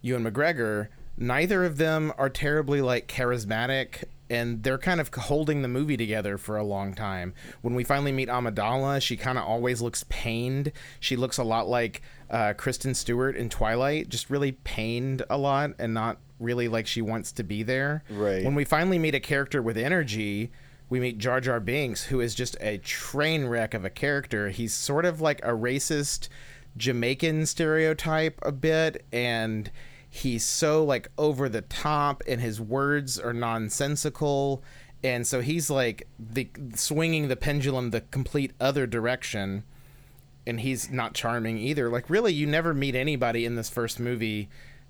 Ewan 0.06 0.24
McGregor, 0.24 0.88
neither 1.16 1.64
of 1.64 1.78
them 1.78 2.12
are 2.16 2.30
terribly 2.30 2.80
like 2.80 3.08
charismatic 3.08 4.04
and 4.28 4.62
they're 4.62 4.78
kind 4.78 5.00
of 5.00 5.12
holding 5.14 5.62
the 5.62 5.68
movie 5.68 5.96
together 5.96 6.36
for 6.36 6.56
a 6.56 6.64
long 6.64 6.94
time. 6.94 7.32
When 7.62 7.74
we 7.74 7.84
finally 7.84 8.12
meet 8.12 8.28
Amidala, 8.28 9.00
she 9.00 9.16
kind 9.16 9.38
of 9.38 9.44
always 9.44 9.80
looks 9.80 10.04
pained. 10.08 10.72
She 10.98 11.16
looks 11.16 11.38
a 11.38 11.44
lot 11.44 11.68
like 11.68 12.02
uh, 12.30 12.54
Kristen 12.54 12.94
Stewart 12.94 13.36
in 13.36 13.48
Twilight, 13.48 14.08
just 14.08 14.28
really 14.30 14.52
pained 14.52 15.24
a 15.30 15.38
lot 15.38 15.70
and 15.78 15.94
not 15.94 16.18
really 16.40 16.68
like 16.68 16.86
she 16.86 17.02
wants 17.02 17.32
to 17.32 17.44
be 17.44 17.62
there. 17.62 18.02
Right. 18.10 18.44
When 18.44 18.54
we 18.54 18.64
finally 18.64 18.98
meet 18.98 19.14
a 19.14 19.20
character 19.20 19.62
with 19.62 19.76
energy, 19.76 20.50
we 20.88 21.00
meet 21.00 21.18
Jar 21.18 21.40
Jar 21.40 21.60
Binks, 21.60 22.04
who 22.04 22.20
is 22.20 22.34
just 22.34 22.56
a 22.60 22.78
train 22.78 23.46
wreck 23.46 23.74
of 23.74 23.84
a 23.84 23.90
character. 23.90 24.50
He's 24.50 24.74
sort 24.74 25.04
of 25.04 25.20
like 25.20 25.40
a 25.44 25.50
racist 25.50 26.28
Jamaican 26.76 27.46
stereotype 27.46 28.38
a 28.42 28.52
bit, 28.52 29.04
and 29.12 29.70
he's 30.16 30.44
so 30.44 30.84
like 30.84 31.10
over 31.18 31.48
the 31.48 31.62
top, 31.62 32.22
and 32.26 32.40
his 32.40 32.60
words 32.60 33.18
are 33.18 33.32
nonsensical, 33.32 34.62
and 35.02 35.26
so 35.26 35.40
he's 35.40 35.70
like 35.70 36.08
the 36.18 36.48
swinging 36.74 37.28
the 37.28 37.36
pendulum 37.36 37.90
the 37.90 38.00
complete 38.00 38.52
other 38.60 38.86
direction, 38.86 39.64
and 40.46 40.60
he's 40.60 40.90
not 40.90 41.14
charming 41.14 41.58
either. 41.58 41.88
Like 41.88 42.10
really, 42.10 42.32
you 42.32 42.46
never 42.46 42.74
meet 42.74 42.94
anybody 42.94 43.44
in 43.44 43.56
this 43.56 43.70
first 43.70 44.00
movie 44.00 44.48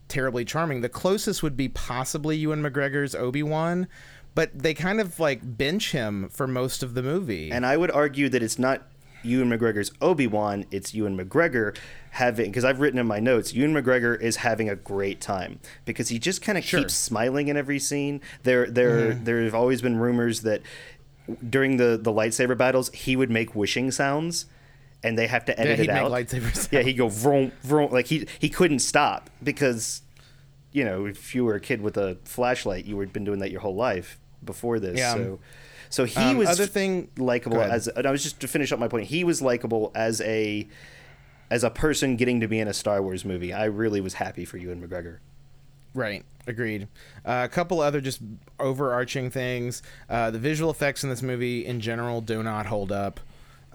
terribly 0.09 0.45
charming. 0.45 0.81
The 0.81 0.89
closest 0.89 1.43
would 1.43 1.57
be 1.57 1.69
possibly 1.69 2.37
Ewan 2.37 2.62
McGregor's 2.62 3.15
Obi 3.15 3.43
Wan. 3.43 3.89
But 4.35 4.59
they 4.59 4.75
kind 4.75 5.01
of 5.01 5.19
like 5.19 5.41
bench 5.43 5.93
him 5.93 6.29
for 6.29 6.47
most 6.47 6.83
of 6.83 6.93
the 6.93 7.03
movie. 7.03 7.51
And 7.51 7.65
I 7.65 7.79
would 7.79 7.91
argue 7.91 8.29
that 8.29 8.43
it's 8.43 8.59
not 8.59 8.87
Ewan 9.22 9.50
McGregor's 9.50 9.90
Obi 10.00 10.26
Wan, 10.26 10.64
it's 10.70 10.94
Ewan 10.94 11.16
McGregor 11.18 11.76
having, 12.11 12.46
because 12.46 12.64
I've 12.64 12.81
written 12.81 12.98
in 12.98 13.07
my 13.07 13.18
notes, 13.18 13.52
Ewan 13.55 13.74
McGregor 13.74 14.20
is 14.20 14.37
having 14.37 14.68
a 14.70 14.76
great 14.76 15.20
time 15.20 15.59
because 15.85 16.09
he 16.09 16.18
just 16.18 16.42
kind 16.42 16.57
of 16.57 16.64
Sure. 16.64 16.81
keeps 16.81 16.94
smiling 16.94 17.48
in 17.48 17.57
every 17.57 17.79
scene. 17.79 18.20
There, 18.44 18.66
there, 18.70 19.14
there 19.14 19.42
have 19.42 19.55
always 19.55 19.83
been 19.83 19.96
rumors 19.96 20.42
that 20.42 20.62
during 21.48 21.76
the 21.76 21.98
the 22.00 22.12
lightsaber 22.12 22.57
battles, 22.57 22.88
he 22.92 23.16
would 23.16 23.31
make 23.31 23.55
wishing 23.57 23.90
sounds. 23.90 24.46
And 25.02 25.16
they 25.18 25.26
have 25.26 25.44
to 25.44 25.61
edit 25.61 25.79
he'd 25.79 25.85
it 25.85 25.90
out. 25.90 26.11
lightsaber 26.11 26.55
sounds. 26.55 26.68
Yeah, 26.72 26.81
he'd 26.83 26.94
go 26.94 27.09
vroom, 27.09 27.52
vroom. 27.62 27.90
Like 27.92 28.07
he 28.07 28.26
he 28.38 28.48
couldn't 28.48 28.79
stop 28.79 29.29
because, 29.42 30.02
you 30.72 30.85
know, 30.85 31.05
if 31.07 31.35
you 31.35 31.44
were 31.44 31.55
a 31.55 31.61
kid 31.61 31.81
with 31.83 31.96
a 31.96 32.16
flashlight, 32.24 32.87
you 32.87 32.98
had 33.00 33.12
been 33.12 33.24
doing 33.24 33.40
that 33.40 33.50
your 33.50 33.61
whole 33.61 33.74
life 33.74 34.18
before 34.44 34.81
this. 34.81 34.98
Yeah. 34.98 35.12
So, 35.14 35.38
so 35.90 36.05
he 36.05 36.18
Um, 36.20 36.37
was 36.38 36.49
other 36.49 36.66
thing- 36.66 37.09
likable 37.16 37.61
as. 37.61 37.88
And 37.88 38.07
I 38.07 38.11
was 38.11 38.22
just 38.22 38.40
to 38.40 38.49
finish 38.49 38.72
up 38.72 38.79
my 38.79 38.88
point. 38.88 39.07
He 39.07 39.25
was 39.25 39.40
likable 39.42 39.92
as 39.94 40.20
a 40.22 40.66
as 41.51 41.62
a 41.62 41.70
person 41.70 42.16
getting 42.16 42.40
to 42.40 42.49
be 42.49 42.59
in 42.59 42.66
a 42.66 42.75
Star 42.75 43.01
Wars 43.01 43.25
movie. 43.25 43.53
I 43.53 43.66
really 43.66 44.01
was 44.01 44.14
happy 44.14 44.44
for 44.44 44.57
Ewan 44.57 44.87
McGregor. 44.87 45.18
Right. 45.94 46.25
Agreed. 46.49 46.88
Uh, 47.25 47.42
a 47.44 47.49
couple 47.49 47.81
other 47.81 48.01
just 48.01 48.20
overarching 48.59 49.31
things. 49.31 49.81
Uh, 50.11 50.31
the 50.33 50.38
visual 50.40 50.70
effects 50.70 51.05
in 51.05 51.11
this 51.11 51.22
movie 51.22 51.64
in 51.64 51.81
general 51.81 52.20
do 52.20 52.42
not 52.42 52.66
hold 52.66 52.90
up. 52.90 53.20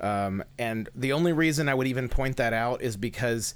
Um, 0.01 0.43
and 0.59 0.89
the 0.95 1.13
only 1.13 1.31
reason 1.31 1.69
I 1.69 1.73
would 1.73 1.87
even 1.87 2.09
point 2.09 2.35
that 2.37 2.53
out 2.53 2.81
is 2.81 2.97
because 2.97 3.55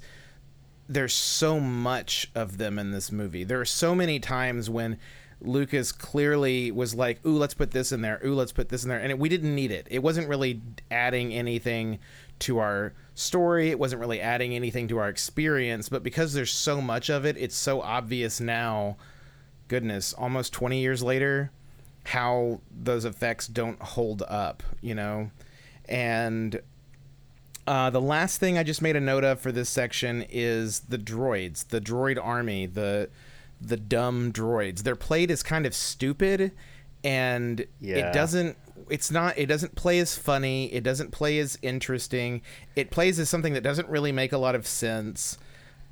there's 0.88 1.12
so 1.14 1.58
much 1.60 2.30
of 2.34 2.58
them 2.58 2.78
in 2.78 2.92
this 2.92 3.10
movie. 3.12 3.44
There 3.44 3.60
are 3.60 3.64
so 3.66 3.94
many 3.94 4.18
times 4.20 4.70
when 4.70 4.98
Lucas 5.40 5.92
clearly 5.92 6.70
was 6.70 6.94
like, 6.94 7.24
"Ooh, 7.26 7.36
let's 7.36 7.54
put 7.54 7.70
this 7.70 7.92
in 7.92 8.00
there. 8.00 8.20
Ooh, 8.24 8.34
let's 8.34 8.52
put 8.52 8.68
this 8.68 8.82
in 8.82 8.88
there," 8.88 8.98
and 8.98 9.10
it, 9.10 9.18
we 9.18 9.28
didn't 9.28 9.54
need 9.54 9.70
it. 9.70 9.86
It 9.90 10.02
wasn't 10.02 10.28
really 10.28 10.62
adding 10.90 11.32
anything 11.32 11.98
to 12.40 12.58
our 12.58 12.92
story. 13.14 13.70
It 13.70 13.78
wasn't 13.78 14.00
really 14.00 14.20
adding 14.20 14.54
anything 14.54 14.88
to 14.88 14.98
our 14.98 15.08
experience. 15.08 15.88
But 15.88 16.02
because 16.02 16.32
there's 16.32 16.52
so 16.52 16.80
much 16.80 17.10
of 17.10 17.24
it, 17.24 17.36
it's 17.38 17.56
so 17.56 17.80
obvious 17.80 18.40
now. 18.40 18.96
Goodness, 19.68 20.12
almost 20.12 20.52
20 20.52 20.80
years 20.80 21.02
later, 21.02 21.50
how 22.04 22.60
those 22.70 23.04
effects 23.04 23.46
don't 23.46 23.80
hold 23.82 24.22
up, 24.28 24.62
you 24.80 24.94
know? 24.94 25.30
And 25.88 26.60
uh, 27.66 27.90
the 27.90 28.00
last 28.00 28.38
thing 28.38 28.58
I 28.58 28.62
just 28.62 28.80
made 28.80 28.94
a 28.94 29.00
note 29.00 29.24
of 29.24 29.40
for 29.40 29.50
this 29.50 29.68
section 29.68 30.24
is 30.28 30.80
the 30.80 30.98
droids, 30.98 31.66
the 31.66 31.80
droid 31.80 32.22
army, 32.22 32.66
the 32.66 33.08
the 33.60 33.76
dumb 33.76 34.32
droids. 34.32 34.82
Their 34.82 34.96
plate 34.96 35.30
is 35.30 35.42
kind 35.42 35.66
of 35.66 35.74
stupid, 35.74 36.52
and 37.04 37.64
Yeah. 37.80 37.96
it 38.08 38.12
doesn't. 38.12 38.56
It's 38.90 39.10
not. 39.10 39.36
It 39.38 39.46
doesn't 39.46 39.74
play 39.74 39.98
as 39.98 40.16
funny. 40.16 40.72
It 40.72 40.82
doesn't 40.84 41.10
play 41.10 41.38
as 41.38 41.58
interesting. 41.62 42.42
It 42.76 42.90
plays 42.90 43.18
as 43.18 43.28
something 43.28 43.52
that 43.54 43.62
doesn't 43.62 43.88
really 43.88 44.12
make 44.12 44.32
a 44.32 44.38
lot 44.38 44.54
of 44.54 44.66
sense. 44.66 45.38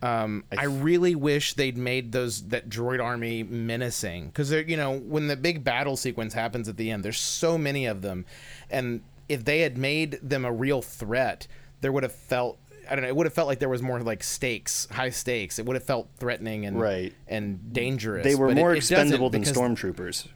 Um, 0.02 0.44
I, 0.56 0.66
really 0.66 1.14
wish 1.14 1.54
they'd 1.54 1.78
made 1.78 2.12
those 2.12 2.48
that 2.48 2.68
droid 2.68 3.02
army 3.02 3.42
menacing 3.42 4.26
because 4.26 4.50
they're 4.50 4.60
you 4.60 4.76
know 4.76 4.98
when 4.98 5.28
the 5.28 5.36
big 5.36 5.64
battle 5.64 5.96
sequence 5.96 6.34
happens 6.34 6.68
at 6.68 6.76
the 6.76 6.90
end, 6.90 7.02
there's 7.02 7.18
so 7.18 7.56
many 7.56 7.86
of 7.86 8.02
them, 8.02 8.26
and 8.70 9.00
if 9.30 9.46
they 9.46 9.60
had 9.60 9.78
made 9.78 10.18
them 10.22 10.44
a 10.44 10.52
real 10.52 10.82
threat, 10.82 11.46
there 11.80 11.90
would 11.90 12.02
have 12.02 12.12
felt 12.14 12.58
I 12.90 12.94
don't 12.94 13.02
know. 13.02 13.08
It 13.08 13.16
would 13.16 13.26
have 13.26 13.34
felt 13.34 13.48
like 13.48 13.58
there 13.58 13.68
was 13.68 13.82
more 13.82 14.00
like 14.00 14.22
stakes, 14.22 14.86
high 14.90 15.10
stakes. 15.10 15.58
It 15.58 15.66
would 15.66 15.74
have 15.76 15.84
felt 15.84 16.08
threatening 16.18 16.66
and 16.66 16.80
Right. 16.80 17.12
and 17.28 17.72
dangerous. 17.72 18.24
They 18.24 18.34
were 18.34 18.48
but 18.48 18.56
more 18.56 18.72
it 18.74 18.78
expendable 18.78 19.30
than 19.30 19.42
because- 19.42 19.56
stormtroopers. 19.56 20.28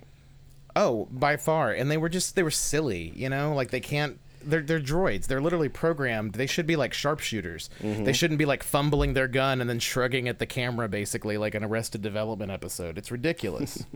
Oh, 0.77 1.09
by 1.11 1.37
far. 1.37 1.73
And 1.73 1.91
they 1.91 1.97
were 1.97 2.09
just 2.09 2.37
they 2.37 2.43
were 2.43 2.51
silly, 2.51 3.13
you 3.17 3.29
know? 3.29 3.55
Like 3.55 3.71
they 3.71 3.81
can't 3.81 4.19
they're 4.45 4.63
they're 4.63 4.81
droids. 4.81 5.27
They're 5.27 5.41
literally 5.41 5.69
programmed. 5.69 6.35
They 6.35 6.47
should 6.47 6.67
be 6.67 6.77
like 6.77 6.93
sharpshooters. 6.95 7.69
Mm-hmm. 7.83 8.05
They 8.05 8.13
shouldn't 8.13 8.39
be 8.39 8.45
like 8.45 8.63
fumbling 8.63 9.15
their 9.15 9.27
gun 9.29 9.61
and 9.61 9.69
then 9.69 9.81
shrugging 9.81 10.29
at 10.29 10.39
the 10.39 10.47
camera 10.47 10.89
basically 10.89 11.37
like 11.37 11.55
an 11.57 11.65
Arrested 11.65 12.03
Development 12.03 12.51
episode. 12.53 12.97
It's 12.99 13.11
ridiculous. 13.11 13.85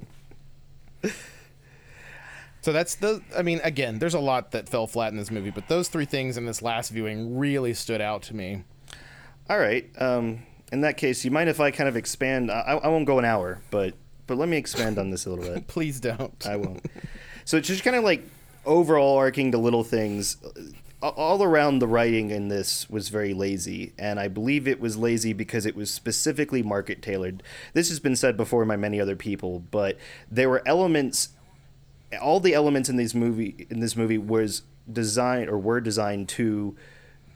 so 2.63 2.73
that's 2.73 2.95
the 2.95 3.21
I 3.37 3.43
mean, 3.43 3.61
again, 3.63 3.99
there's 3.99 4.15
a 4.15 4.21
lot 4.21 4.53
that 4.53 4.69
fell 4.69 4.87
flat 4.87 5.13
in 5.13 5.19
this 5.19 5.31
movie, 5.31 5.51
but 5.51 5.69
those 5.69 5.89
three 5.89 6.07
things 6.07 6.37
in 6.37 6.47
this 6.47 6.63
last 6.63 6.91
viewing 6.91 7.37
really 7.37 7.75
stood 7.75 8.01
out 8.01 8.23
to 8.23 8.37
me. 8.37 8.65
All 9.51 9.59
right. 9.59 9.91
Um, 10.01 10.45
in 10.73 10.81
that 10.81 10.97
case, 10.97 11.25
you 11.25 11.31
mind 11.31 11.51
if 11.51 11.61
I 11.61 11.71
kind 11.71 11.89
of 11.89 11.97
expand? 11.97 12.51
I, 12.51 12.81
I 12.83 12.89
won't 12.89 13.05
go 13.05 13.19
an 13.19 13.25
hour, 13.25 13.61
but 13.71 13.95
but 14.27 14.39
let 14.39 14.49
me 14.49 14.57
expand 14.57 14.99
on 14.99 15.11
this 15.11 15.27
a 15.27 15.31
little 15.31 15.45
bit. 15.45 15.67
Please 15.67 16.01
don't. 16.01 16.47
I 16.47 16.57
won't. 16.57 16.87
So 17.45 17.57
it's 17.57 17.69
just 17.69 17.85
kind 17.85 17.97
of 17.97 18.05
like 18.05 18.23
overall 18.65 19.19
arcing 19.19 19.53
to 19.53 19.59
little 19.59 19.85
things. 19.85 20.37
All 21.03 21.43
around 21.43 21.81
the 21.81 21.89
writing 21.89 22.31
in 22.31 22.47
this 22.47 22.89
was 22.89 23.09
very 23.09 23.35
lazy, 23.35 23.93
and 23.99 24.21
I 24.21 24.29
believe 24.29 24.69
it 24.69 24.81
was 24.81 24.97
lazy 24.97 25.33
because 25.33 25.67
it 25.67 25.75
was 25.75 25.91
specifically 25.91 26.63
market 26.63 27.03
tailored. 27.03 27.43
This 27.75 27.89
has 27.89 27.99
been 27.99 28.15
said 28.15 28.37
before 28.37 28.65
by 28.65 28.77
many 28.77 29.01
other 29.01 29.17
people, 29.17 29.59
but 29.59 29.99
there 30.31 30.49
were 30.49 30.63
elements. 30.65 31.31
All 32.21 32.41
the 32.41 32.55
elements 32.55 32.89
in 32.89 32.97
these 32.97 33.15
movie 33.15 33.67
in 33.71 33.81
this 33.81 33.97
movie 33.97 34.19
was 34.19 34.63
designed 34.91 35.49
or 35.49 35.59
were 35.59 35.81
designed 35.81 36.29
to 36.31 36.77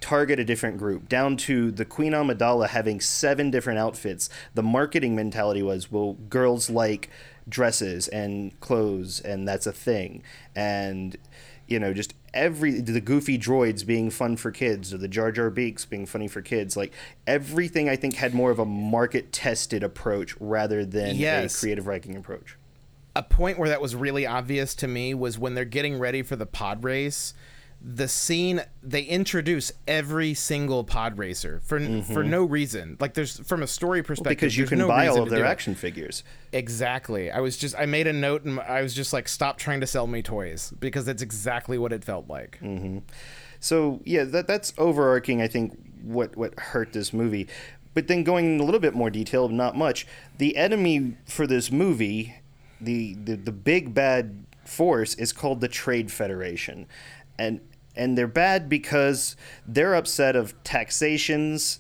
target 0.00 0.38
a 0.38 0.44
different 0.44 0.76
group 0.76 1.08
down 1.08 1.36
to 1.38 1.70
the 1.70 1.84
queen 1.84 2.12
amidala 2.12 2.68
having 2.68 3.00
seven 3.00 3.50
different 3.50 3.78
outfits. 3.78 4.28
The 4.54 4.62
marketing 4.62 5.16
mentality 5.16 5.62
was 5.62 5.90
well 5.90 6.14
girls 6.28 6.68
like 6.68 7.08
dresses 7.48 8.06
and 8.08 8.58
clothes 8.60 9.20
and 9.20 9.48
that's 9.48 9.66
a 9.66 9.72
thing. 9.72 10.22
And 10.54 11.16
you 11.66 11.80
know 11.80 11.92
just 11.92 12.14
every 12.34 12.80
the 12.80 13.00
goofy 13.00 13.38
droids 13.38 13.84
being 13.84 14.10
fun 14.10 14.36
for 14.36 14.50
kids 14.50 14.92
or 14.92 14.98
the 14.98 15.08
jar 15.08 15.32
jar 15.32 15.50
binks 15.50 15.84
being 15.84 16.06
funny 16.06 16.28
for 16.28 16.40
kids 16.40 16.76
like 16.76 16.92
everything 17.26 17.88
i 17.88 17.96
think 17.96 18.14
had 18.14 18.32
more 18.34 18.52
of 18.52 18.60
a 18.60 18.64
market 18.64 19.32
tested 19.32 19.82
approach 19.82 20.36
rather 20.38 20.84
than 20.84 21.16
Yes. 21.16 21.56
a 21.56 21.60
creative 21.60 21.88
writing 21.88 22.14
approach 22.16 22.56
a 23.16 23.22
point 23.22 23.59
where 23.59 23.70
that 23.70 23.81
was 23.81 23.96
really 23.96 24.26
obvious 24.26 24.74
to 24.76 24.87
me 24.87 25.14
was 25.14 25.38
when 25.38 25.55
they're 25.55 25.64
getting 25.64 25.98
ready 25.98 26.22
for 26.22 26.37
the 26.37 26.46
pod 26.46 26.85
race. 26.85 27.35
The 27.83 28.09
scene 28.09 28.62
they 28.83 29.02
introduce 29.02 29.70
every 29.87 30.35
single 30.35 30.83
pod 30.83 31.18
racer 31.18 31.61
for 31.64 31.79
for 31.79 31.87
mm-hmm. 31.87 32.31
no 32.31 32.44
reason. 32.44 32.96
Like 32.98 33.14
there's 33.14 33.38
from 33.40 33.62
a 33.62 33.66
story 33.66 34.02
perspective 34.02 34.37
because 34.37 34.57
you 34.57 34.66
can 34.66 34.79
no 34.79 34.88
buy 34.88 35.07
all 35.09 35.22
of 35.22 35.31
their 35.31 35.40
do 35.40 35.44
it. 35.44 35.48
action 35.48 35.74
figures 35.74 36.24
Exactly. 36.52 37.31
I 37.31 37.40
was 37.40 37.57
just 37.57 37.74
I 37.79 37.87
made 37.87 38.07
a 38.07 38.12
note 38.12 38.44
and 38.44 38.61
I 38.61 38.83
was 38.83 38.94
just 38.94 39.12
like 39.12 39.29
stop 39.29 39.59
trying 39.59 39.81
to 39.81 39.87
sell 39.87 40.07
me 40.07 40.22
toys 40.22 40.72
because 40.81 41.05
that's 41.05 41.22
exactly 41.22 41.79
what 41.79 41.92
it 41.92 42.02
felt 42.05 42.29
like. 42.29 42.59
Mm-hmm. 42.62 42.98
So 43.61 44.00
yeah, 44.05 44.24
that 44.24 44.46
that's 44.46 44.72
overarching. 44.79 45.42
I 45.42 45.48
think 45.48 45.79
what 46.02 46.37
what 46.37 46.59
hurt 46.59 46.92
this 46.92 47.12
movie. 47.12 47.46
But 47.94 48.09
then 48.09 48.24
going 48.24 48.55
in 48.55 48.61
a 48.61 48.64
little 48.64 48.81
bit 48.81 48.94
more 48.94 49.09
detail, 49.09 49.48
not 49.48 49.74
much. 49.74 50.07
The 50.37 50.57
enemy 50.57 51.16
for 51.24 51.46
this 51.46 51.72
movie, 51.72 52.35
the 52.80 53.14
the, 53.14 53.36
the 53.36 53.52
big 53.52 53.94
bad 53.94 54.46
force 54.64 55.14
is 55.14 55.32
called 55.32 55.60
the 55.60 55.68
Trade 55.68 56.10
Federation, 56.10 56.86
and 57.38 57.60
and 57.94 58.16
they're 58.16 58.26
bad 58.26 58.68
because 58.68 59.36
they're 59.66 59.94
upset 59.94 60.36
of 60.36 60.62
taxations 60.64 61.78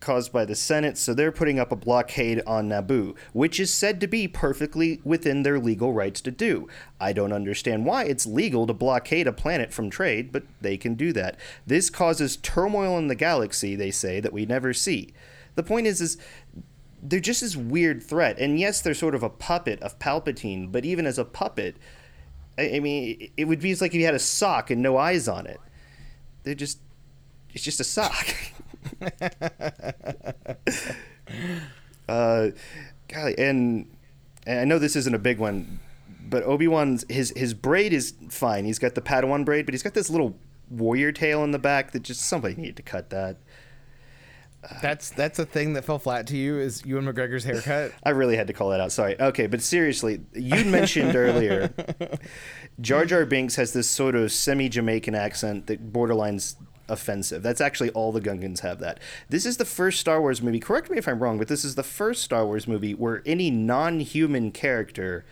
caused 0.00 0.32
by 0.32 0.44
the 0.44 0.54
Senate, 0.54 0.96
so 0.96 1.12
they're 1.12 1.32
putting 1.32 1.58
up 1.58 1.72
a 1.72 1.76
blockade 1.76 2.42
on 2.46 2.68
Naboo, 2.68 3.16
which 3.32 3.58
is 3.58 3.72
said 3.72 4.00
to 4.00 4.06
be 4.06 4.28
perfectly 4.28 5.00
within 5.04 5.42
their 5.42 5.58
legal 5.58 5.92
rights 5.92 6.20
to 6.22 6.30
do. 6.30 6.68
I 7.00 7.12
don't 7.12 7.32
understand 7.32 7.84
why 7.84 8.04
it's 8.04 8.26
legal 8.26 8.66
to 8.66 8.72
blockade 8.72 9.26
a 9.26 9.32
planet 9.32 9.72
from 9.72 9.90
trade, 9.90 10.32
but 10.32 10.44
they 10.60 10.76
can 10.76 10.94
do 10.94 11.12
that. 11.14 11.36
This 11.66 11.90
causes 11.90 12.36
turmoil 12.36 12.98
in 12.98 13.08
the 13.08 13.14
galaxy, 13.14 13.74
they 13.74 13.90
say, 13.90 14.20
that 14.20 14.32
we 14.32 14.46
never 14.46 14.72
see. 14.72 15.12
The 15.56 15.62
point 15.62 15.86
is, 15.86 16.00
is 16.00 16.18
they're 17.02 17.20
just 17.20 17.40
this 17.40 17.56
weird 17.56 18.02
threat, 18.02 18.38
and 18.38 18.58
yes, 18.58 18.80
they're 18.80 18.94
sort 18.94 19.14
of 19.14 19.22
a 19.22 19.30
puppet 19.30 19.80
of 19.82 19.98
Palpatine, 19.98 20.72
but 20.72 20.84
even 20.84 21.06
as 21.06 21.18
a 21.18 21.24
puppet, 21.24 21.76
I, 22.56 22.76
I 22.76 22.80
mean, 22.80 23.30
it 23.36 23.44
would 23.44 23.60
be 23.60 23.74
like 23.76 23.92
if 23.92 23.94
you 23.94 24.04
had 24.04 24.14
a 24.14 24.18
sock 24.18 24.70
and 24.70 24.82
no 24.82 24.96
eyes 24.96 25.28
on 25.28 25.46
it. 25.46 25.60
They're 26.42 26.54
just, 26.54 26.80
it's 27.52 27.64
just 27.64 27.80
a 27.80 27.84
sock. 27.84 28.34
uh, 32.08 32.48
golly, 33.08 33.38
and, 33.38 33.90
and 34.46 34.60
I 34.60 34.64
know 34.64 34.78
this 34.78 34.96
isn't 34.96 35.14
a 35.14 35.18
big 35.18 35.38
one, 35.38 35.80
but 36.28 36.42
Obi 36.42 36.68
Wan's 36.68 37.04
his 37.08 37.32
his 37.36 37.54
braid 37.54 37.92
is 37.92 38.14
fine. 38.28 38.64
He's 38.64 38.78
got 38.78 38.94
the 38.94 39.00
Padawan 39.00 39.44
braid, 39.44 39.66
but 39.66 39.74
he's 39.74 39.82
got 39.82 39.94
this 39.94 40.10
little 40.10 40.38
warrior 40.70 41.12
tail 41.12 41.42
in 41.44 41.50
the 41.52 41.58
back 41.58 41.92
that 41.92 42.02
just 42.02 42.22
somebody 42.22 42.54
needed 42.54 42.76
to 42.76 42.82
cut 42.82 43.10
that. 43.10 43.38
That's 44.82 45.10
that's 45.10 45.38
a 45.38 45.46
thing 45.46 45.74
that 45.74 45.84
fell 45.84 45.98
flat 45.98 46.26
to 46.28 46.36
you 46.36 46.58
is 46.58 46.84
Ewan 46.84 47.06
McGregor's 47.06 47.44
haircut. 47.44 47.92
I 48.02 48.10
really 48.10 48.36
had 48.36 48.48
to 48.48 48.52
call 48.52 48.70
that 48.70 48.80
out. 48.80 48.90
Sorry. 48.90 49.20
Okay, 49.20 49.46
but 49.46 49.62
seriously, 49.62 50.20
you 50.34 50.64
mentioned 50.64 51.14
earlier 51.14 51.72
Jar 52.80 53.04
Jar 53.04 53.24
Binks 53.24 53.54
has 53.56 53.72
this 53.72 53.88
sort 53.88 54.14
of 54.16 54.32
semi 54.32 54.68
Jamaican 54.68 55.14
accent 55.14 55.68
that 55.68 55.92
borderlines 55.92 56.56
offensive. 56.88 57.42
That's 57.42 57.60
actually 57.60 57.90
all 57.90 58.12
the 58.12 58.20
Gungans 58.20 58.60
have 58.60 58.80
that. 58.80 58.98
This 59.28 59.46
is 59.46 59.58
the 59.58 59.64
first 59.64 60.00
Star 60.00 60.20
Wars 60.20 60.42
movie, 60.42 60.58
correct 60.58 60.90
me 60.90 60.98
if 60.98 61.06
I'm 61.06 61.22
wrong, 61.22 61.38
but 61.38 61.48
this 61.48 61.64
is 61.64 61.74
the 61.74 61.82
first 61.82 62.22
Star 62.22 62.44
Wars 62.44 62.66
movie 62.66 62.94
where 62.94 63.22
any 63.26 63.50
non 63.50 64.00
human 64.00 64.50
character 64.50 65.24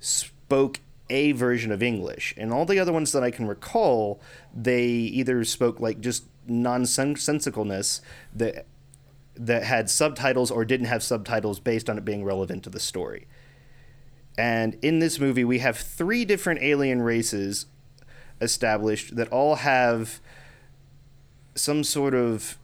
spoke 0.00 0.80
a 1.10 1.32
version 1.32 1.72
of 1.72 1.82
English. 1.82 2.34
And 2.36 2.52
all 2.52 2.64
the 2.64 2.78
other 2.78 2.92
ones 2.92 3.12
that 3.12 3.22
I 3.22 3.30
can 3.30 3.46
recall, 3.46 4.20
they 4.54 4.84
either 4.86 5.44
spoke 5.44 5.80
like 5.80 6.00
just 6.00 6.24
nonsensicalness 6.48 8.00
that 8.34 8.66
that 9.36 9.62
had 9.62 9.88
subtitles 9.88 10.50
or 10.50 10.64
didn't 10.64 10.86
have 10.86 11.02
subtitles 11.02 11.60
based 11.60 11.88
on 11.88 11.96
it 11.96 12.04
being 12.04 12.24
relevant 12.24 12.64
to 12.64 12.70
the 12.70 12.80
story. 12.80 13.28
And 14.36 14.76
in 14.82 14.98
this 14.98 15.20
movie, 15.20 15.44
we 15.44 15.60
have 15.60 15.76
three 15.76 16.24
different 16.24 16.60
alien 16.62 17.02
races 17.02 17.66
established 18.40 19.16
that 19.16 19.28
all 19.28 19.56
have 19.56 20.20
some 21.54 21.84
sort 21.84 22.14
of, 22.14 22.58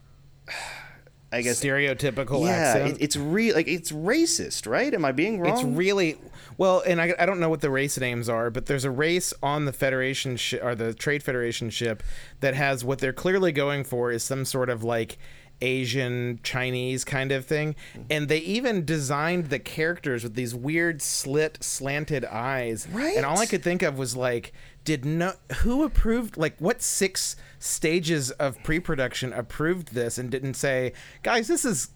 I 1.35 1.41
guess, 1.41 1.61
Stereotypical 1.61 2.45
yeah, 2.45 2.51
accent. 2.51 2.97
it, 2.97 3.03
it's 3.03 3.17
re 3.17 3.53
like 3.53 3.67
it's 3.67 3.91
racist, 3.91 4.67
right? 4.67 4.93
Am 4.93 5.03
I 5.03 5.11
being 5.11 5.39
wrong? 5.39 5.53
It's 5.53 5.63
really 5.63 6.17
well, 6.57 6.81
and 6.85 7.01
I, 7.01 7.13
I 7.19 7.25
don't 7.25 7.39
know 7.39 7.49
what 7.49 7.61
the 7.61 7.69
race 7.69 7.97
names 7.97 8.29
are, 8.29 8.49
but 8.49 8.67
there's 8.67 8.85
a 8.85 8.91
race 8.91 9.33
on 9.43 9.65
the 9.65 9.73
Federation 9.73 10.37
shi 10.37 10.59
or 10.59 10.75
the 10.75 10.93
Trade 10.93 11.23
Federation 11.23 11.69
ship 11.69 12.03
that 12.39 12.53
has 12.53 12.85
what 12.85 12.99
they're 12.99 13.13
clearly 13.13 13.51
going 13.51 13.83
for 13.83 14.11
is 14.11 14.23
some 14.23 14.45
sort 14.45 14.69
of 14.69 14.83
like 14.83 15.17
Asian 15.61 16.39
Chinese 16.43 17.03
kind 17.03 17.31
of 17.31 17.45
thing, 17.45 17.75
mm-hmm. 17.93 18.03
and 18.09 18.27
they 18.27 18.39
even 18.39 18.85
designed 18.85 19.49
the 19.49 19.59
characters 19.59 20.23
with 20.23 20.35
these 20.35 20.55
weird 20.55 21.01
slit 21.01 21.57
slanted 21.61 22.25
eyes. 22.25 22.87
Right. 22.91 23.17
And 23.17 23.25
all 23.25 23.39
I 23.39 23.45
could 23.45 23.63
think 23.63 23.81
of 23.81 23.97
was 23.97 24.15
like, 24.15 24.53
did 24.85 25.03
not 25.03 25.37
who 25.57 25.83
approved 25.83 26.37
like 26.37 26.55
what 26.59 26.81
six 26.81 27.35
stages 27.59 28.31
of 28.31 28.61
pre-production 28.63 29.33
approved 29.33 29.93
this 29.93 30.17
and 30.17 30.29
didn't 30.31 30.53
say, 30.53 30.93
guys, 31.23 31.47
this 31.49 31.65
is 31.65 31.89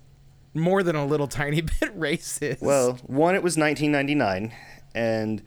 more 0.54 0.84
than 0.84 0.95
a 0.95 1.06
little 1.06 1.28
tiny 1.28 1.62
bit 1.80 1.97
racist. 1.97 2.62
Well, 2.62 2.93
one, 3.08 3.36
it 3.36 3.43
was 3.43 3.56
1999, 3.56 4.52
and 4.93 5.41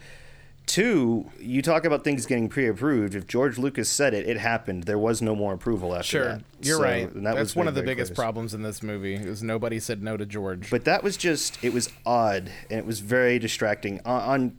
Two, 0.64 1.28
you 1.40 1.60
talk 1.60 1.84
about 1.84 2.04
things 2.04 2.24
getting 2.24 2.48
pre-approved. 2.48 3.16
If 3.16 3.26
George 3.26 3.58
Lucas 3.58 3.90
said 3.90 4.14
it, 4.14 4.28
it 4.28 4.38
happened. 4.38 4.84
There 4.84 4.98
was 4.98 5.20
no 5.20 5.34
more 5.34 5.52
approval 5.54 5.92
after 5.92 6.04
Sure, 6.06 6.24
that. 6.24 6.42
you're 6.62 6.76
So, 6.76 6.82
right. 6.82 7.12
that 7.14 7.22
That's 7.22 7.38
was 7.38 7.56
one 7.56 7.66
of 7.68 7.74
the 7.74 7.82
biggest 7.82 8.14
problems 8.14 8.54
in 8.54 8.62
this 8.62 8.80
movie. 8.80 9.14
Is 9.16 9.42
nobody 9.42 9.80
said 9.80 10.04
no 10.04 10.16
to 10.16 10.24
George. 10.24 10.70
But 10.70 10.84
that 10.84 11.02
was 11.02 11.16
just 11.16 11.62
it 11.64 11.72
was 11.74 11.90
odd 12.06 12.50
and 12.70 12.78
it 12.78 12.86
was 12.86 13.00
very 13.00 13.40
distracting 13.40 14.00
on, 14.04 14.22
on 14.22 14.56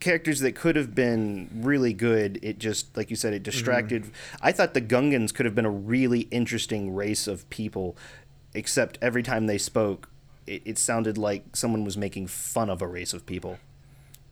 characters 0.00 0.40
that 0.40 0.54
could 0.54 0.76
have 0.76 0.94
been 0.94 1.48
really 1.54 1.92
good. 1.92 2.38
It 2.42 2.58
just 2.58 2.96
like 2.96 3.10
you 3.10 3.16
said, 3.16 3.32
it 3.34 3.42
distracted. 3.42 4.10
I 4.40 4.52
thought 4.52 4.74
the 4.74 4.80
Gungans 4.80 5.34
could 5.34 5.46
have 5.46 5.54
been 5.54 5.66
a 5.66 5.70
really 5.70 6.20
interesting 6.30 6.94
race 6.94 7.26
of 7.26 7.48
people, 7.50 7.96
except 8.54 8.98
every 9.00 9.22
time 9.22 9.46
they 9.46 9.58
spoke, 9.58 10.08
it, 10.46 10.62
it 10.64 10.78
sounded 10.78 11.16
like 11.18 11.56
someone 11.56 11.84
was 11.84 11.96
making 11.96 12.26
fun 12.26 12.70
of 12.70 12.82
a 12.82 12.86
race 12.86 13.12
of 13.12 13.26
people. 13.26 13.58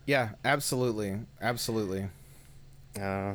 yeah, 0.07 0.31
absolutely, 0.45 1.21
absolutely. 1.41 2.09
Uh, 3.01 3.35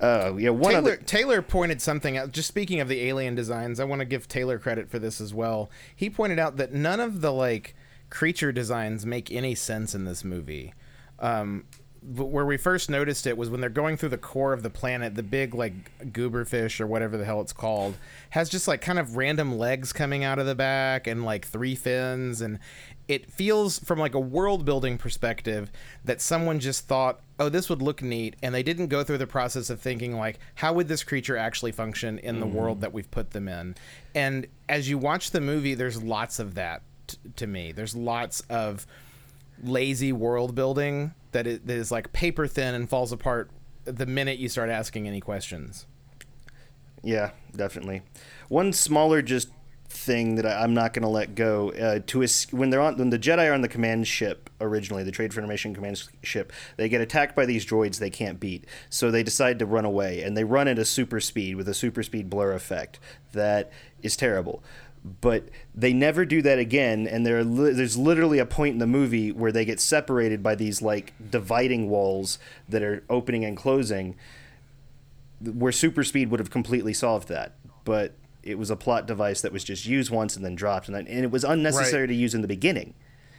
uh, 0.00 0.34
yeah, 0.36 0.50
one 0.50 0.72
Taylor, 0.72 0.92
other. 0.92 0.96
Taylor 0.96 1.42
pointed 1.42 1.80
something 1.80 2.16
out. 2.16 2.32
Just 2.32 2.48
speaking 2.48 2.80
of 2.80 2.88
the 2.88 3.02
alien 3.02 3.34
designs, 3.34 3.80
I 3.80 3.84
want 3.84 4.00
to 4.00 4.04
give 4.04 4.28
Taylor 4.28 4.58
credit 4.58 4.90
for 4.90 4.98
this 4.98 5.20
as 5.20 5.32
well. 5.32 5.70
He 5.94 6.10
pointed 6.10 6.38
out 6.38 6.56
that 6.56 6.72
none 6.72 7.00
of 7.00 7.20
the 7.20 7.32
like 7.32 7.74
creature 8.10 8.52
designs 8.52 9.06
make 9.06 9.32
any 9.32 9.54
sense 9.54 9.94
in 9.94 10.04
this 10.04 10.24
movie. 10.24 10.74
Um, 11.18 11.64
but 12.06 12.26
where 12.26 12.44
we 12.44 12.58
first 12.58 12.90
noticed 12.90 13.26
it 13.26 13.38
was 13.38 13.48
when 13.48 13.62
they're 13.62 13.70
going 13.70 13.96
through 13.96 14.10
the 14.10 14.18
core 14.18 14.52
of 14.52 14.62
the 14.62 14.68
planet. 14.68 15.14
The 15.14 15.22
big 15.22 15.54
like 15.54 16.12
goober 16.12 16.44
fish 16.44 16.80
or 16.80 16.86
whatever 16.86 17.16
the 17.16 17.24
hell 17.24 17.40
it's 17.40 17.52
called 17.52 17.96
has 18.30 18.50
just 18.50 18.68
like 18.68 18.82
kind 18.82 18.98
of 18.98 19.16
random 19.16 19.56
legs 19.58 19.92
coming 19.92 20.22
out 20.22 20.38
of 20.38 20.44
the 20.44 20.54
back 20.54 21.06
and 21.06 21.24
like 21.24 21.46
three 21.46 21.74
fins 21.74 22.42
and 22.42 22.58
it 23.08 23.30
feels 23.30 23.78
from 23.78 23.98
like 23.98 24.14
a 24.14 24.20
world 24.20 24.64
building 24.64 24.98
perspective 24.98 25.70
that 26.04 26.20
someone 26.20 26.60
just 26.60 26.86
thought 26.86 27.20
oh 27.38 27.48
this 27.48 27.68
would 27.70 27.80
look 27.80 28.02
neat 28.02 28.36
and 28.42 28.54
they 28.54 28.62
didn't 28.62 28.88
go 28.88 29.02
through 29.02 29.18
the 29.18 29.26
process 29.26 29.70
of 29.70 29.80
thinking 29.80 30.16
like 30.16 30.38
how 30.56 30.72
would 30.72 30.88
this 30.88 31.02
creature 31.02 31.36
actually 31.36 31.72
function 31.72 32.18
in 32.18 32.40
the 32.40 32.46
world 32.46 32.80
that 32.80 32.92
we've 32.92 33.10
put 33.10 33.30
them 33.30 33.48
in 33.48 33.74
and 34.14 34.46
as 34.68 34.88
you 34.88 34.98
watch 34.98 35.30
the 35.30 35.40
movie 35.40 35.74
there's 35.74 36.02
lots 36.02 36.38
of 36.38 36.54
that 36.54 36.82
t- 37.06 37.18
to 37.36 37.46
me 37.46 37.72
there's 37.72 37.94
lots 37.94 38.40
of 38.48 38.86
lazy 39.62 40.12
world 40.12 40.54
building 40.54 41.14
that 41.32 41.46
is, 41.46 41.60
that 41.60 41.76
is 41.76 41.90
like 41.90 42.12
paper 42.12 42.46
thin 42.46 42.74
and 42.74 42.88
falls 42.88 43.12
apart 43.12 43.50
the 43.84 44.06
minute 44.06 44.38
you 44.38 44.48
start 44.48 44.70
asking 44.70 45.06
any 45.06 45.20
questions 45.20 45.86
Yeah, 47.02 47.30
definitely. 47.54 48.02
One 48.48 48.72
smaller 48.72 49.20
just 49.22 49.48
thing 49.94 50.34
that 50.34 50.44
I, 50.44 50.62
I'm 50.62 50.74
not 50.74 50.92
going 50.92 51.02
to 51.02 51.08
let 51.08 51.34
go 51.34 51.70
uh, 51.70 52.00
to 52.06 52.26
when 52.50 52.70
they're 52.70 52.80
on 52.80 52.96
when 52.98 53.10
the 53.10 53.18
Jedi 53.18 53.48
are 53.48 53.52
on 53.52 53.60
the 53.60 53.68
command 53.68 54.06
ship 54.06 54.50
originally, 54.60 55.02
the 55.02 55.12
Trade 55.12 55.32
Federation 55.32 55.74
command 55.74 56.02
ship, 56.22 56.52
they 56.76 56.88
get 56.88 57.00
attacked 57.00 57.36
by 57.36 57.46
these 57.46 57.64
droids 57.64 57.98
they 57.98 58.10
can't 58.10 58.40
beat, 58.40 58.66
so 58.90 59.10
they 59.10 59.22
decide 59.22 59.58
to 59.60 59.66
run 59.66 59.84
away, 59.84 60.22
and 60.22 60.36
they 60.36 60.44
run 60.44 60.68
at 60.68 60.78
a 60.78 60.84
super 60.84 61.20
speed 61.20 61.56
with 61.56 61.68
a 61.68 61.74
super 61.74 62.02
speed 62.02 62.28
blur 62.28 62.52
effect 62.52 62.98
that 63.32 63.70
is 64.02 64.16
terrible. 64.16 64.62
But 65.20 65.50
they 65.74 65.92
never 65.92 66.24
do 66.24 66.40
that 66.42 66.58
again, 66.58 67.06
and 67.06 67.26
there 67.26 67.36
are 67.38 67.44
li- 67.44 67.72
there's 67.74 67.98
literally 67.98 68.38
a 68.38 68.46
point 68.46 68.72
in 68.72 68.78
the 68.78 68.86
movie 68.86 69.30
where 69.32 69.52
they 69.52 69.66
get 69.66 69.78
separated 69.78 70.42
by 70.42 70.54
these 70.54 70.80
like 70.80 71.12
dividing 71.30 71.90
walls 71.90 72.38
that 72.70 72.82
are 72.82 73.04
opening 73.10 73.44
and 73.44 73.54
closing 73.56 74.16
where 75.40 75.72
super 75.72 76.02
speed 76.04 76.30
would 76.30 76.40
have 76.40 76.48
completely 76.50 76.94
solved 76.94 77.28
that 77.28 77.52
but 77.84 78.14
it 78.42 78.56
was 78.58 78.70
a 78.70 78.76
plot 78.76 79.06
device 79.06 79.42
that 79.42 79.52
was 79.52 79.62
just 79.62 79.84
used 79.84 80.10
once 80.10 80.36
and 80.36 80.44
then 80.44 80.54
dropped 80.54 80.86
and, 80.88 80.94
then, 80.96 81.06
and 81.06 81.22
it 81.24 81.30
was 81.30 81.44
unnecessary 81.44 82.02
Right. 82.04 82.06
to 82.08 82.14
use 82.14 82.34
in 82.34 82.40
the 82.40 82.48
beginning 82.48 82.94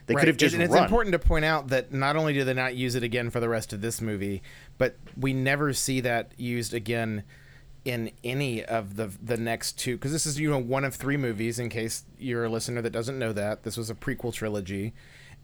they 0.05 0.13
Right. 0.13 0.19
could 0.21 0.27
have 0.27 0.37
just 0.37 0.53
and 0.53 0.61
it's 0.61 0.71
run 0.73 0.83
important 0.83 1.13
to 1.13 1.19
point 1.19 1.45
out 1.45 1.69
that 1.69 1.91
not 1.91 2.15
only 2.15 2.33
do 2.33 2.43
they 2.43 2.53
not 2.53 2.75
use 2.75 2.93
it 2.93 3.01
again 3.01 3.31
for 3.31 3.39
the 3.39 3.49
rest 3.49 3.73
of 3.73 3.81
this 3.81 4.01
movie, 4.01 4.43
but 4.77 4.97
we 5.17 5.33
never 5.33 5.73
see 5.73 5.99
that 6.01 6.31
used 6.37 6.75
again 6.75 7.23
in 7.85 8.11
any 8.23 8.65
of 8.65 8.95
the 8.95 9.11
the 9.21 9.37
next 9.37 9.73
two 9.73 9.95
because 9.95 10.11
this 10.11 10.25
is 10.25 10.39
you 10.39 10.49
know 10.49 10.57
one 10.57 10.83
of 10.83 10.95
three 10.95 11.17
movies 11.17 11.59
in 11.59 11.69
case 11.69 12.03
you're 12.17 12.45
a 12.45 12.49
listener 12.49 12.81
that 12.81 12.89
doesn't 12.89 13.17
know 13.17 13.31
that. 13.31 13.63
This 13.63 13.77
was 13.77 13.89
a 13.89 13.95
prequel 13.95 14.33
trilogy. 14.33 14.93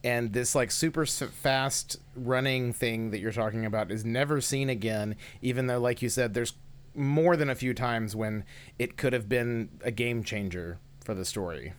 And 0.04 0.34
this 0.34 0.56
like 0.56 0.72
super 0.72 1.06
fast 1.06 1.98
running 2.16 2.74
thing 2.74 3.12
that 3.12 3.20
you're 3.20 3.32
talking 3.32 3.68
about 3.68 3.92
is 3.92 4.04
never 4.04 4.42
seen 4.42 4.68
again 4.68 5.16
even 5.44 5.68
though 5.68 5.80
like 5.80 6.02
you 6.02 6.10
said 6.10 6.34
there's 6.34 6.54
more 6.96 7.38
than 7.38 7.52
a 7.52 7.56
few 7.56 7.76
times 7.76 8.16
when 8.16 8.44
it 8.80 8.98
could 8.98 9.14
have 9.14 9.30
been 9.30 9.70
a 9.84 9.92
game 9.92 10.24
changer 10.24 10.80
for 11.04 11.14
the 11.14 11.24
story 11.24 11.74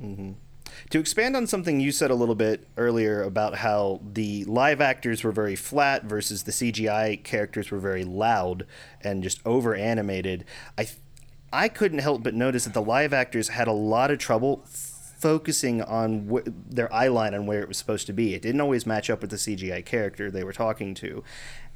mm-hmm. 0.00 0.32
To 0.90 0.98
expand 0.98 1.36
on 1.36 1.46
something 1.46 1.80
you 1.80 1.92
said 1.92 2.10
a 2.10 2.14
little 2.14 2.34
bit 2.34 2.66
earlier 2.76 3.22
about 3.22 3.56
how 3.56 4.00
the 4.12 4.44
live 4.44 4.80
actors 4.80 5.22
were 5.22 5.32
very 5.32 5.56
flat 5.56 6.04
versus 6.04 6.44
the 6.44 6.52
CGI 6.52 7.22
characters 7.22 7.70
were 7.70 7.78
very 7.78 8.04
loud 8.04 8.66
and 9.02 9.22
just 9.22 9.40
over 9.46 9.74
animated. 9.74 10.44
I 10.76 10.88
I 11.52 11.68
couldn't 11.68 12.00
help 12.00 12.24
but 12.24 12.34
notice 12.34 12.64
that 12.64 12.74
the 12.74 12.82
live 12.82 13.12
actors 13.12 13.48
had 13.48 13.68
a 13.68 13.72
lot 13.72 14.10
of 14.10 14.18
trouble 14.18 14.64
focusing 15.24 15.80
on 15.80 16.28
wh- 16.28 16.46
their 16.68 16.92
eye 16.92 17.08
line 17.08 17.32
on 17.32 17.46
where 17.46 17.62
it 17.62 17.68
was 17.68 17.78
supposed 17.78 18.06
to 18.08 18.12
be. 18.12 18.34
It 18.34 18.42
didn't 18.42 18.60
always 18.60 18.84
match 18.84 19.08
up 19.08 19.22
with 19.22 19.30
the 19.30 19.36
CGI 19.36 19.82
character 19.84 20.30
they 20.30 20.44
were 20.44 20.52
talking 20.52 20.94
to. 20.96 21.24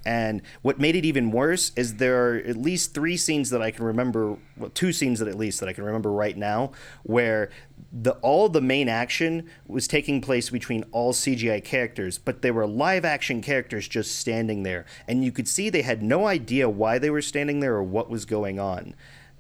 And 0.06 0.42
what 0.62 0.78
made 0.78 0.96
it 0.96 1.04
even 1.04 1.30
worse 1.30 1.72
is 1.76 1.96
there 1.96 2.24
are 2.24 2.36
at 2.36 2.56
least 2.56 2.94
three 2.94 3.16
scenes 3.16 3.50
that 3.50 3.60
I 3.60 3.70
can 3.70 3.84
remember, 3.84 4.36
well, 4.56 4.70
two 4.70 4.92
scenes 4.92 5.18
that 5.18 5.28
at 5.28 5.34
least 5.34 5.60
that 5.60 5.68
I 5.68 5.72
can 5.72 5.84
remember 5.84 6.10
right 6.10 6.36
now, 6.36 6.72
where 7.02 7.50
the 7.92 8.12
all 8.22 8.48
the 8.48 8.60
main 8.60 8.88
action 8.88 9.48
was 9.66 9.88
taking 9.88 10.20
place 10.20 10.50
between 10.50 10.84
all 10.92 11.12
CGI 11.12 11.62
characters, 11.62 12.16
but 12.16 12.42
they 12.42 12.50
were 12.50 12.66
live 12.66 13.04
action 13.04 13.42
characters 13.42 13.88
just 13.88 14.16
standing 14.16 14.62
there, 14.62 14.86
and 15.06 15.24
you 15.24 15.32
could 15.32 15.48
see 15.48 15.68
they 15.68 15.82
had 15.82 16.02
no 16.02 16.26
idea 16.26 16.68
why 16.68 16.98
they 16.98 17.10
were 17.10 17.22
standing 17.22 17.60
there 17.60 17.74
or 17.74 17.82
what 17.82 18.08
was 18.08 18.24
going 18.24 18.58
on. 18.58 18.94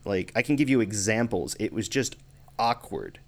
Like 0.04 0.32
I 0.34 0.42
can 0.42 0.56
give 0.56 0.68
you 0.68 0.80
examples. 0.80 1.56
It 1.60 1.72
was 1.72 1.88
just 1.88 2.16
awkward 2.58 3.20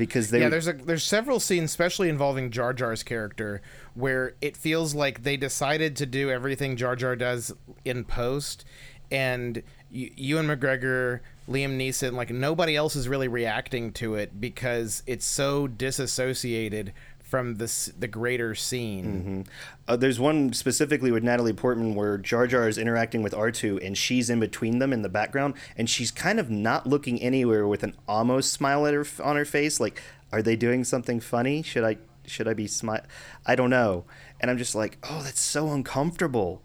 because 0.00 0.30
they 0.30 0.40
yeah, 0.40 0.48
there's 0.48 0.66
a 0.66 0.72
there's 0.72 1.04
several 1.04 1.38
scenes, 1.38 1.70
especially 1.70 2.08
involving 2.08 2.50
Jar 2.50 2.72
Jar's 2.72 3.02
character, 3.02 3.60
where 3.94 4.34
it 4.40 4.56
feels 4.56 4.94
like 4.94 5.22
they 5.22 5.36
decided 5.36 5.96
to 5.96 6.06
do 6.06 6.30
everything 6.30 6.76
Jar 6.76 6.96
Jar 6.96 7.16
does 7.16 7.52
in 7.84 8.04
post, 8.04 8.64
and 9.10 9.62
Ewan 9.90 10.46
McGregor, 10.46 11.20
Liam 11.48 11.76
Neeson, 11.76 12.12
like 12.12 12.30
nobody 12.30 12.76
else 12.76 12.94
is 12.94 13.08
really 13.08 13.28
reacting 13.28 13.92
to 13.94 14.14
it 14.14 14.40
because 14.40 15.02
it's 15.06 15.26
so 15.26 15.66
disassociated 15.66 16.92
from 17.30 17.56
the 17.56 17.92
the 17.98 18.08
greater 18.08 18.54
scene. 18.56 19.46
Uh, 19.86 19.96
there's 19.96 20.18
one 20.18 20.52
specifically 20.52 21.12
with 21.12 21.22
Natalie 21.22 21.52
Portman 21.52 21.94
where 21.94 22.18
Jar 22.18 22.46
Jar 22.46 22.68
is 22.68 22.76
interacting 22.76 23.22
with 23.22 23.32
R2 23.32 23.84
and 23.84 23.96
she's 23.96 24.28
in 24.28 24.40
between 24.40 24.80
them 24.80 24.92
in 24.92 25.02
the 25.02 25.08
background 25.08 25.54
and 25.76 25.88
she's 25.88 26.10
kind 26.10 26.40
of 26.40 26.50
not 26.50 26.86
looking 26.88 27.22
anywhere 27.22 27.66
with 27.66 27.84
an 27.84 27.94
almost 28.08 28.52
smile 28.52 28.84
her, 28.84 29.06
on 29.22 29.36
her 29.36 29.44
face 29.44 29.78
like 29.78 30.02
are 30.32 30.42
they 30.42 30.56
doing 30.56 30.84
something 30.84 31.20
funny? 31.20 31.62
Should 31.62 31.84
I 31.84 31.98
should 32.26 32.48
I 32.48 32.54
be 32.54 32.66
smile? 32.66 33.02
I 33.46 33.54
don't 33.54 33.70
know. 33.70 34.04
And 34.40 34.50
I'm 34.50 34.58
just 34.58 34.74
like, 34.74 34.98
"Oh, 35.02 35.22
that's 35.22 35.40
so 35.40 35.70
uncomfortable." 35.70 36.62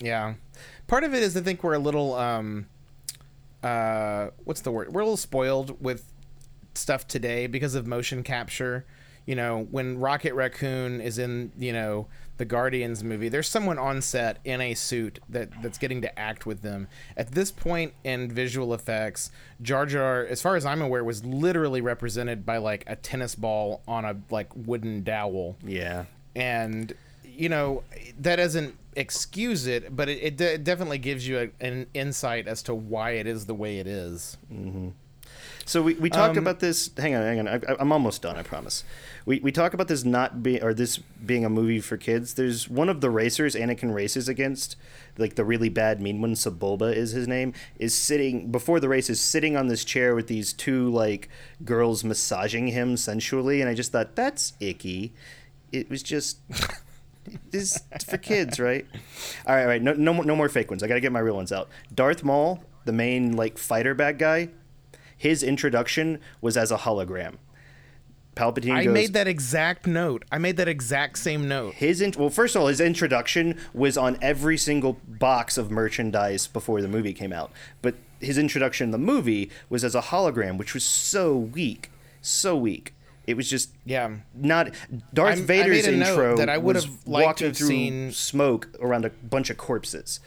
Yeah. 0.00 0.34
Part 0.86 1.04
of 1.04 1.14
it 1.14 1.22
is 1.22 1.36
I 1.36 1.40
think 1.40 1.62
we're 1.62 1.74
a 1.74 1.78
little 1.78 2.14
um 2.14 2.66
uh 3.62 4.28
what's 4.44 4.60
the 4.60 4.70
word? 4.70 4.92
We're 4.92 5.00
a 5.02 5.04
little 5.04 5.16
spoiled 5.16 5.82
with 5.82 6.12
stuff 6.74 7.06
today 7.06 7.46
because 7.46 7.74
of 7.74 7.86
motion 7.86 8.22
capture. 8.22 8.84
You 9.26 9.36
know, 9.36 9.66
when 9.70 9.98
Rocket 9.98 10.34
Raccoon 10.34 11.00
is 11.00 11.18
in, 11.18 11.52
you 11.58 11.72
know, 11.72 12.08
the 12.36 12.44
Guardians 12.44 13.04
movie, 13.04 13.28
there's 13.28 13.48
someone 13.48 13.78
on 13.78 14.02
set 14.02 14.38
in 14.44 14.60
a 14.60 14.74
suit 14.74 15.20
that 15.28 15.50
that's 15.62 15.78
getting 15.78 16.02
to 16.02 16.18
act 16.18 16.46
with 16.46 16.62
them. 16.62 16.88
At 17.16 17.32
this 17.32 17.50
point 17.50 17.94
in 18.02 18.30
visual 18.30 18.74
effects, 18.74 19.30
Jar 19.62 19.86
Jar, 19.86 20.24
as 20.24 20.42
far 20.42 20.56
as 20.56 20.66
I'm 20.66 20.82
aware, 20.82 21.04
was 21.04 21.24
literally 21.24 21.80
represented 21.80 22.44
by 22.44 22.56
like 22.58 22.84
a 22.86 22.96
tennis 22.96 23.34
ball 23.34 23.82
on 23.86 24.04
a 24.04 24.16
like 24.30 24.48
wooden 24.56 25.02
dowel 25.04 25.56
Yeah. 25.64 26.04
and 26.34 26.92
you 27.24 27.48
know 27.48 27.82
that 28.20 28.36
doesn't 28.36 28.76
excuse 28.96 29.66
it 29.66 29.94
but 29.96 30.08
it, 30.08 30.18
it 30.22 30.36
de- 30.36 30.56
definitely 30.58 30.98
gives 30.98 31.26
you 31.26 31.38
a, 31.60 31.64
an 31.64 31.86
insight 31.94 32.46
as 32.46 32.62
to 32.62 32.72
why 32.72 33.10
it 33.12 33.26
is 33.26 33.46
the 33.46 33.54
way 33.54 33.78
it 33.78 33.88
is 33.88 34.36
So 35.66 35.82
we, 35.82 35.94
we 35.94 36.10
talked 36.10 36.36
Um, 36.36 36.44
about 36.44 36.60
this. 36.60 36.90
Hang 36.96 37.14
on, 37.14 37.22
hang 37.22 37.38
on. 37.40 37.48
I, 37.48 37.60
I'm 37.80 37.90
almost 37.90 38.20
done. 38.22 38.36
I 38.36 38.42
promise. 38.42 38.84
We 39.26 39.40
we 39.40 39.52
talk 39.52 39.72
about 39.72 39.88
this 39.88 40.04
not 40.04 40.42
being 40.42 40.62
or 40.62 40.74
this 40.74 40.98
being 40.98 41.44
a 41.44 41.48
movie 41.48 41.80
for 41.80 41.96
kids. 41.96 42.34
There's 42.34 42.68
one 42.68 42.88
of 42.88 43.00
the 43.00 43.10
racers 43.10 43.54
Anakin 43.54 43.94
races 43.94 44.28
against, 44.28 44.76
like 45.16 45.36
the 45.36 45.44
really 45.44 45.70
bad 45.70 46.00
mean 46.00 46.20
one. 46.20 46.34
Sebulba 46.34 46.94
is 46.94 47.12
his 47.12 47.26
name. 47.26 47.54
Is 47.78 47.94
sitting 47.94 48.50
before 48.50 48.80
the 48.80 48.88
race 48.88 49.08
is 49.08 49.20
sitting 49.20 49.56
on 49.56 49.68
this 49.68 49.84
chair 49.84 50.14
with 50.14 50.26
these 50.26 50.52
two 50.52 50.90
like 50.90 51.28
girls 51.64 52.04
massaging 52.04 52.68
him 52.68 52.96
sensually, 52.96 53.60
and 53.60 53.70
I 53.70 53.74
just 53.74 53.92
thought 53.92 54.14
that's 54.14 54.52
icky. 54.60 55.14
It 55.72 55.88
was 55.90 56.02
just. 56.02 56.38
This 57.50 57.80
for 58.06 58.18
kids, 58.18 58.60
right? 58.60 58.86
All 59.46 59.54
right, 59.54 59.62
all 59.62 59.68
right. 59.68 59.80
No, 59.80 59.94
no, 59.94 60.12
more, 60.12 60.26
no 60.26 60.36
more 60.36 60.50
fake 60.50 60.70
ones. 60.70 60.82
I 60.82 60.88
got 60.88 60.96
to 60.96 61.00
get 61.00 61.10
my 61.10 61.20
real 61.20 61.34
ones 61.34 61.52
out. 61.52 61.70
Darth 61.94 62.22
Maul, 62.22 62.62
the 62.84 62.92
main 62.92 63.34
like 63.34 63.56
fighter 63.56 63.94
bad 63.94 64.18
guy, 64.18 64.50
his 65.16 65.42
introduction 65.42 66.20
was 66.42 66.54
as 66.58 66.70
a 66.70 66.76
hologram. 66.76 67.36
Palpatine 68.34 68.72
I 68.74 68.84
goes. 68.84 68.92
made 68.94 69.12
that 69.14 69.26
exact 69.28 69.86
note. 69.86 70.24
I 70.32 70.38
made 70.38 70.56
that 70.56 70.68
exact 70.68 71.18
same 71.18 71.46
note. 71.48 71.74
his 71.74 72.00
in- 72.00 72.12
well, 72.18 72.30
first 72.30 72.54
of 72.56 72.62
all, 72.62 72.68
his 72.68 72.80
introduction 72.80 73.58
was 73.72 73.96
on 73.96 74.18
every 74.20 74.56
single 74.58 74.98
box 75.06 75.56
of 75.58 75.70
merchandise 75.70 76.46
before 76.46 76.80
the 76.82 76.88
movie 76.88 77.12
came 77.12 77.32
out. 77.32 77.52
But 77.82 77.94
his 78.20 78.38
introduction 78.38 78.86
in 78.86 78.90
the 78.90 78.98
movie 78.98 79.50
was 79.68 79.84
as 79.84 79.94
a 79.94 80.00
hologram, 80.00 80.56
which 80.56 80.74
was 80.74 80.84
so 80.84 81.36
weak, 81.36 81.90
so 82.20 82.56
weak. 82.56 82.94
It 83.26 83.36
was 83.36 83.48
just 83.48 83.70
Yeah. 83.86 84.10
not 84.34 84.70
Darth 85.14 85.36
I'm- 85.38 85.46
Vader's 85.46 85.86
made 85.86 85.94
a 85.94 85.96
note 85.96 86.08
intro 86.10 86.36
that 86.36 86.48
I 86.50 86.58
would 86.58 86.76
have 86.76 86.86
liked 87.06 87.38
to 87.38 87.44
walking 87.44 87.46
have 87.48 87.56
through 87.56 87.66
seen- 87.68 88.12
smoke 88.12 88.68
around 88.80 89.04
a 89.04 89.10
bunch 89.10 89.48
of 89.50 89.56
corpses 89.56 90.20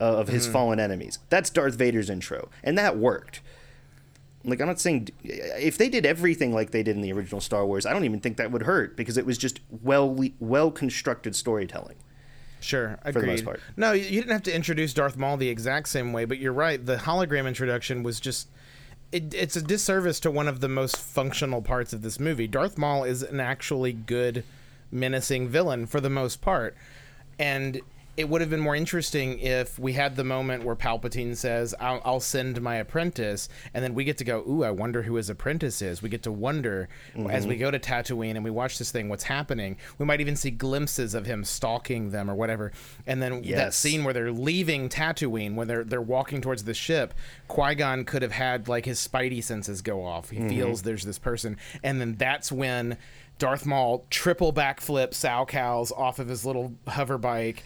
uh, 0.00 0.04
of 0.04 0.28
his 0.28 0.46
fallen 0.46 0.78
enemies. 0.78 1.18
That's 1.28 1.50
Darth 1.50 1.74
Vader's 1.74 2.08
intro, 2.08 2.48
and 2.62 2.78
that 2.78 2.96
worked. 2.96 3.40
Like 4.44 4.60
I'm 4.60 4.68
not 4.68 4.80
saying 4.80 5.08
if 5.24 5.78
they 5.78 5.88
did 5.88 6.06
everything 6.06 6.52
like 6.52 6.70
they 6.70 6.82
did 6.82 6.96
in 6.96 7.02
the 7.02 7.12
original 7.12 7.40
Star 7.40 7.66
Wars, 7.66 7.86
I 7.86 7.92
don't 7.92 8.04
even 8.04 8.20
think 8.20 8.36
that 8.36 8.50
would 8.50 8.62
hurt 8.62 8.96
because 8.96 9.16
it 9.16 9.26
was 9.26 9.36
just 9.36 9.60
well 9.82 10.16
well 10.38 10.70
constructed 10.70 11.34
storytelling. 11.34 11.96
Sure, 12.60 12.98
agreed. 13.02 13.22
the 13.22 13.26
most 13.26 13.44
part. 13.44 13.60
No, 13.76 13.92
you 13.92 14.04
you 14.04 14.20
didn't 14.20 14.32
have 14.32 14.42
to 14.44 14.54
introduce 14.54 14.92
Darth 14.92 15.16
Maul 15.16 15.36
the 15.36 15.48
exact 15.48 15.88
same 15.88 16.12
way, 16.12 16.24
but 16.24 16.38
you're 16.38 16.52
right. 16.52 16.84
The 16.84 16.96
hologram 16.96 17.46
introduction 17.46 18.02
was 18.02 18.20
just. 18.20 18.48
It, 19.10 19.32
it's 19.32 19.56
a 19.56 19.62
disservice 19.62 20.20
to 20.20 20.30
one 20.30 20.48
of 20.48 20.60
the 20.60 20.68
most 20.68 20.98
functional 20.98 21.62
parts 21.62 21.94
of 21.94 22.02
this 22.02 22.20
movie. 22.20 22.46
Darth 22.46 22.76
Maul 22.76 23.04
is 23.04 23.22
an 23.22 23.40
actually 23.40 23.94
good, 23.94 24.44
menacing 24.90 25.48
villain 25.48 25.86
for 25.86 25.98
the 25.98 26.10
most 26.10 26.42
part. 26.42 26.76
And 27.38 27.80
it 28.18 28.28
would 28.28 28.40
have 28.40 28.50
been 28.50 28.58
more 28.58 28.74
interesting 28.74 29.38
if 29.38 29.78
we 29.78 29.92
had 29.92 30.16
the 30.16 30.24
moment 30.24 30.64
where 30.64 30.74
Palpatine 30.74 31.36
says, 31.36 31.72
I'll, 31.78 32.02
I'll 32.04 32.18
send 32.18 32.60
my 32.60 32.74
apprentice. 32.74 33.48
And 33.72 33.84
then 33.84 33.94
we 33.94 34.02
get 34.02 34.18
to 34.18 34.24
go, 34.24 34.42
Ooh, 34.48 34.64
I 34.64 34.72
wonder 34.72 35.02
who 35.02 35.14
his 35.14 35.30
apprentice 35.30 35.80
is. 35.80 36.02
We 36.02 36.08
get 36.08 36.24
to 36.24 36.32
wonder 36.32 36.88
as 37.30 37.46
we 37.46 37.54
mm-hmm. 37.54 37.60
go 37.60 37.70
to 37.70 37.78
Tatooine 37.78 38.34
and 38.34 38.42
we 38.42 38.50
watch 38.50 38.76
this 38.76 38.90
thing, 38.90 39.08
what's 39.08 39.22
happening. 39.22 39.76
We 39.98 40.04
might 40.04 40.20
even 40.20 40.34
see 40.34 40.50
glimpses 40.50 41.14
of 41.14 41.26
him 41.26 41.44
stalking 41.44 42.10
them 42.10 42.28
or 42.28 42.34
whatever. 42.34 42.72
And 43.06 43.22
then 43.22 43.40
that 43.42 43.72
scene 43.72 44.02
where 44.02 44.12
they're 44.12 44.32
leaving 44.32 44.88
Tatooine, 44.88 45.54
when 45.54 45.68
they're 45.68 45.84
they're 45.84 46.02
walking 46.02 46.40
towards 46.40 46.64
the 46.64 46.74
ship, 46.74 47.14
Qui 47.46 47.76
Gon 47.76 48.04
could 48.04 48.22
have 48.22 48.32
had 48.32 48.66
like 48.66 48.84
his 48.84 48.98
spidey 48.98 49.44
senses 49.44 49.80
go 49.80 50.04
off. 50.04 50.30
He 50.30 50.38
mm-hmm. 50.38 50.48
feels 50.48 50.82
there's 50.82 51.04
this 51.04 51.20
person, 51.20 51.56
and 51.84 52.00
then 52.00 52.16
that's 52.16 52.50
when 52.50 52.98
Darth 53.38 53.64
Maul 53.64 54.04
triple 54.10 54.52
backflip 54.52 55.10
Salchows 55.10 55.92
off 55.96 56.18
of 56.18 56.28
his 56.28 56.44
little 56.44 56.74
hover 56.88 57.18
bike. 57.18 57.64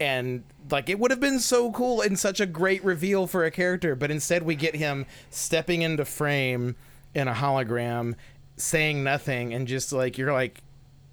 And 0.00 0.42
like 0.70 0.88
it 0.88 0.98
would 0.98 1.10
have 1.10 1.20
been 1.20 1.38
so 1.38 1.70
cool 1.70 2.00
and 2.00 2.18
such 2.18 2.40
a 2.40 2.46
great 2.46 2.84
reveal 2.84 3.26
for 3.26 3.44
a 3.44 3.50
character, 3.50 3.94
but 3.94 4.10
instead 4.10 4.42
we 4.42 4.54
get 4.56 4.74
him 4.74 5.06
stepping 5.30 5.82
into 5.82 6.04
frame 6.04 6.74
in 7.14 7.28
a 7.28 7.32
hologram, 7.34 8.16
saying 8.56 9.04
nothing, 9.04 9.54
and 9.54 9.68
just 9.68 9.92
like 9.92 10.18
you're 10.18 10.32
like, 10.32 10.62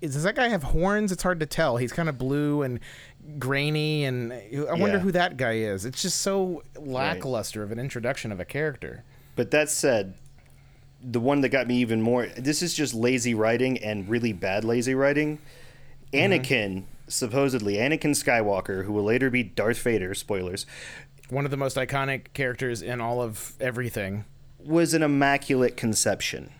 is, 0.01 0.13
does 0.15 0.23
that 0.23 0.35
guy 0.35 0.47
have 0.49 0.63
horns? 0.63 1.11
It's 1.11 1.21
hard 1.21 1.39
to 1.41 1.45
tell. 1.45 1.77
He's 1.77 1.93
kind 1.93 2.09
of 2.09 2.17
blue 2.17 2.63
and 2.63 2.79
grainy, 3.37 4.05
and 4.05 4.33
I 4.33 4.73
wonder 4.73 4.97
Yeah. 4.97 4.99
who 4.99 5.11
that 5.11 5.37
guy 5.37 5.53
is. 5.57 5.85
It's 5.85 6.01
just 6.01 6.21
so 6.21 6.63
lackluster 6.75 7.61
of 7.61 7.71
an 7.71 7.77
introduction 7.77 8.31
of 8.31 8.39
a 8.39 8.45
character. 8.45 9.03
But 9.35 9.51
that 9.51 9.69
said, 9.69 10.15
the 11.03 11.19
one 11.19 11.41
that 11.41 11.49
got 11.49 11.67
me 11.67 11.77
even 11.77 12.01
more 12.01 12.27
this 12.37 12.61
is 12.61 12.73
just 12.73 12.93
lazy 12.93 13.33
writing 13.33 13.77
and 13.79 14.09
really 14.09 14.33
bad 14.33 14.63
lazy 14.63 14.95
writing. 14.95 15.37
Mm-hmm. 16.13 16.33
Anakin, 16.33 16.83
supposedly 17.13 17.75
Anakin 17.75 18.11
Skywalker, 18.11 18.85
who 18.85 18.93
will 18.93 19.03
later 19.03 19.29
be 19.29 19.43
Darth 19.43 19.79
Vader, 19.79 20.13
spoilers, 20.13 20.65
One 21.29 21.45
of 21.45 21.51
the 21.51 21.57
most 21.57 21.77
iconic 21.77 22.33
characters 22.33 22.81
in 22.81 22.99
all 22.99 23.21
of 23.21 23.53
everything. 23.59 24.25
was 24.59 24.93
an 24.93 25.01
immaculate 25.01 25.75
conception. 25.77 26.51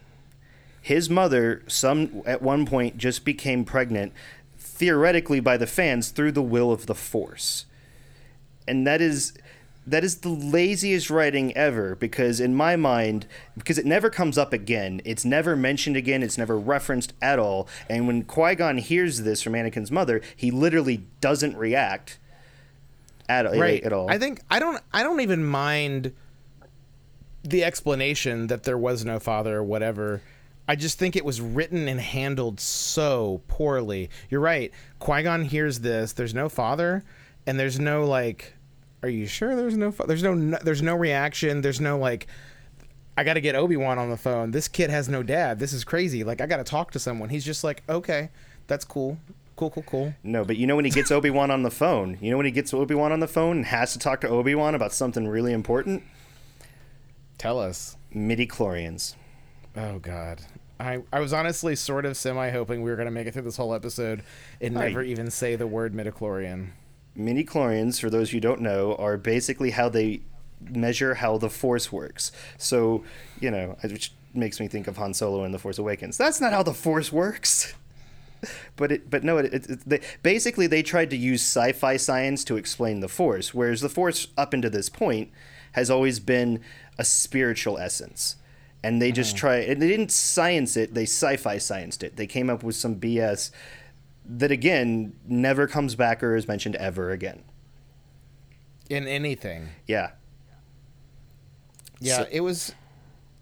His 0.81 1.09
mother, 1.09 1.61
some 1.67 2.23
at 2.25 2.41
one 2.41 2.65
point, 2.65 2.97
just 2.97 3.23
became 3.23 3.63
pregnant, 3.63 4.13
theoretically 4.57 5.39
by 5.39 5.57
the 5.57 5.67
fans 5.67 6.09
through 6.09 6.31
the 6.31 6.41
will 6.41 6.71
of 6.71 6.87
the 6.87 6.95
Force, 6.95 7.65
and 8.67 8.87
that 8.87 9.01
is 9.01 9.33
that 9.87 10.03
is 10.03 10.17
the 10.17 10.29
laziest 10.29 11.09
writing 11.09 11.55
ever. 11.57 11.95
Because 11.95 12.39
in 12.39 12.55
my 12.55 12.75
mind, 12.75 13.27
because 13.57 13.77
it 13.77 13.85
never 13.85 14.09
comes 14.09 14.37
up 14.37 14.53
again, 14.53 15.01
it's 15.05 15.25
never 15.25 15.55
mentioned 15.55 15.97
again, 15.97 16.23
it's 16.23 16.37
never 16.37 16.57
referenced 16.57 17.13
at 17.21 17.39
all. 17.39 17.67
And 17.89 18.07
when 18.07 18.23
Qui 18.23 18.55
Gon 18.55 18.77
hears 18.77 19.21
this 19.21 19.41
from 19.41 19.53
Anakin's 19.53 19.91
mother, 19.91 20.21
he 20.35 20.51
literally 20.51 21.05
doesn't 21.19 21.57
react 21.57 22.19
at, 23.29 23.45
right 23.57 23.81
at 23.83 23.93
all. 23.93 24.11
i 24.11 24.17
think 24.17 24.41
i 24.49 24.59
don't 24.59 24.81
i 24.91 25.03
don't 25.03 25.21
even 25.21 25.41
mind 25.43 26.11
the 27.43 27.63
explanation 27.63 28.47
that 28.47 28.63
there 28.63 28.77
was 28.77 29.05
no 29.05 29.19
father 29.19 29.57
or 29.59 29.63
whatever 29.63 30.21
i 30.67 30.75
just 30.75 30.99
think 30.99 31.15
it 31.15 31.23
was 31.23 31.39
written 31.39 31.87
and 31.87 32.01
handled 32.01 32.59
so 32.59 33.41
poorly 33.47 34.09
you're 34.29 34.41
right 34.41 34.71
qui-gon 34.99 35.45
hears 35.45 35.79
this 35.79 36.11
there's 36.13 36.33
no 36.33 36.49
father 36.49 37.05
and 37.47 37.57
there's 37.57 37.79
no 37.79 38.05
like 38.05 38.53
are 39.03 39.09
you 39.09 39.25
sure 39.27 39.55
there's 39.55 39.77
no 39.77 39.91
there's 39.91 40.23
no 40.23 40.57
there's 40.63 40.81
no 40.81 40.95
reaction 40.95 41.61
there's 41.61 41.81
no 41.81 41.97
like 41.97 42.27
I 43.17 43.23
got 43.25 43.33
to 43.33 43.41
get 43.41 43.55
Obi-Wan 43.55 43.99
on 43.99 44.09
the 44.09 44.15
phone. 44.17 44.51
This 44.51 44.69
kid 44.69 44.89
has 44.89 45.09
no 45.09 45.21
dad. 45.21 45.59
This 45.59 45.73
is 45.73 45.83
crazy. 45.83 46.23
Like 46.23 46.39
I 46.39 46.45
got 46.45 46.57
to 46.57 46.63
talk 46.63 46.91
to 46.91 46.99
someone. 46.99 47.27
He's 47.29 47.43
just 47.43 47.61
like, 47.63 47.83
"Okay, 47.89 48.29
that's 48.67 48.85
cool. 48.85 49.17
Cool, 49.57 49.69
cool, 49.69 49.83
cool." 49.85 50.13
No, 50.23 50.45
but 50.45 50.55
you 50.55 50.65
know 50.65 50.77
when 50.77 50.85
he 50.85 50.91
gets 50.91 51.11
Obi 51.11 51.29
Wan 51.29 51.51
on 51.51 51.61
the 51.63 51.69
phone. 51.69 52.17
You 52.21 52.31
know 52.31 52.37
when 52.37 52.45
he 52.45 52.53
gets 52.53 52.73
Obi 52.73 52.95
Wan 52.95 53.11
on 53.11 53.19
the 53.19 53.27
phone 53.27 53.57
and 53.57 53.65
has 53.65 53.91
to 53.93 53.99
talk 53.99 54.21
to 54.21 54.29
Obi 54.29 54.55
Wan 54.55 54.75
about 54.75 54.93
something 54.93 55.27
really 55.27 55.51
important. 55.51 56.03
Tell 57.37 57.59
us. 57.59 57.97
Midi 58.13 58.47
chlorians. 58.47 59.15
Oh 59.75 59.99
God. 59.99 60.41
I, 60.79 61.03
I 61.13 61.19
was 61.19 61.31
honestly 61.33 61.75
sort 61.75 62.05
of 62.05 62.17
semi 62.17 62.49
hoping 62.49 62.81
we 62.81 62.89
were 62.89 62.95
gonna 62.97 63.11
make 63.11 63.27
it 63.27 63.33
through 63.33 63.43
this 63.43 63.57
whole 63.57 63.73
episode 63.73 64.23
and 64.61 64.77
I- 64.79 64.87
never 64.87 65.03
even 65.03 65.29
say 65.29 65.55
the 65.55 65.67
word 65.67 65.93
midichlorian. 65.93 66.69
Midi 67.15 67.43
chlorians, 67.43 67.99
for 67.99 68.09
those 68.09 68.31
who 68.31 68.39
don't 68.39 68.61
know, 68.61 68.95
are 68.95 69.17
basically 69.17 69.71
how 69.71 69.89
they 69.89 70.21
measure 70.69 71.15
how 71.15 71.37
the 71.37 71.49
Force 71.49 71.91
works. 71.91 72.31
So, 72.57 73.03
you 73.39 73.51
know, 73.51 73.77
which 73.83 74.13
makes 74.33 74.59
me 74.59 74.67
think 74.67 74.87
of 74.87 74.97
Han 74.97 75.13
Solo 75.13 75.43
in 75.43 75.51
The 75.51 75.59
Force 75.59 75.77
Awakens. 75.77 76.17
That's 76.17 76.39
not 76.39 76.53
how 76.53 76.63
the 76.63 76.73
Force 76.73 77.11
works. 77.11 77.73
But 78.75 78.91
it, 78.91 79.07
but 79.11 79.23
no, 79.23 79.37
it, 79.37 79.53
it, 79.53 79.69
it- 79.69 79.79
they, 79.85 80.01
basically 80.23 80.65
they 80.65 80.81
tried 80.81 81.11
to 81.11 81.15
use 81.15 81.41
sci-fi 81.41 81.95
science 81.97 82.43
to 82.45 82.57
explain 82.57 82.99
the 82.99 83.07
Force, 83.07 83.53
whereas 83.53 83.81
the 83.81 83.89
Force 83.89 84.29
up 84.35 84.55
into 84.55 84.67
this 84.67 84.89
point 84.89 85.29
has 85.73 85.91
always 85.91 86.19
been 86.19 86.59
a 86.97 87.03
spiritual 87.03 87.77
essence, 87.77 88.37
and 88.83 88.99
they 88.99 89.11
just 89.11 89.35
mm. 89.35 89.39
try 89.39 89.57
and 89.57 89.79
they 89.79 89.87
didn't 89.87 90.11
science 90.11 90.75
it; 90.75 90.95
they 90.95 91.03
sci-fi 91.03 91.57
scienced 91.57 92.01
it. 92.01 92.15
They 92.15 92.25
came 92.25 92.49
up 92.49 92.63
with 92.63 92.75
some 92.75 92.95
BS 92.95 93.51
that 94.25 94.51
again 94.51 95.13
never 95.25 95.67
comes 95.67 95.95
back 95.95 96.21
or 96.23 96.35
is 96.35 96.47
mentioned 96.47 96.75
ever 96.75 97.11
again. 97.11 97.43
In 98.89 99.07
anything. 99.07 99.69
Yeah, 99.87 100.11
Yeah, 101.99 102.17
So- 102.17 102.27
it 102.31 102.41
was 102.41 102.73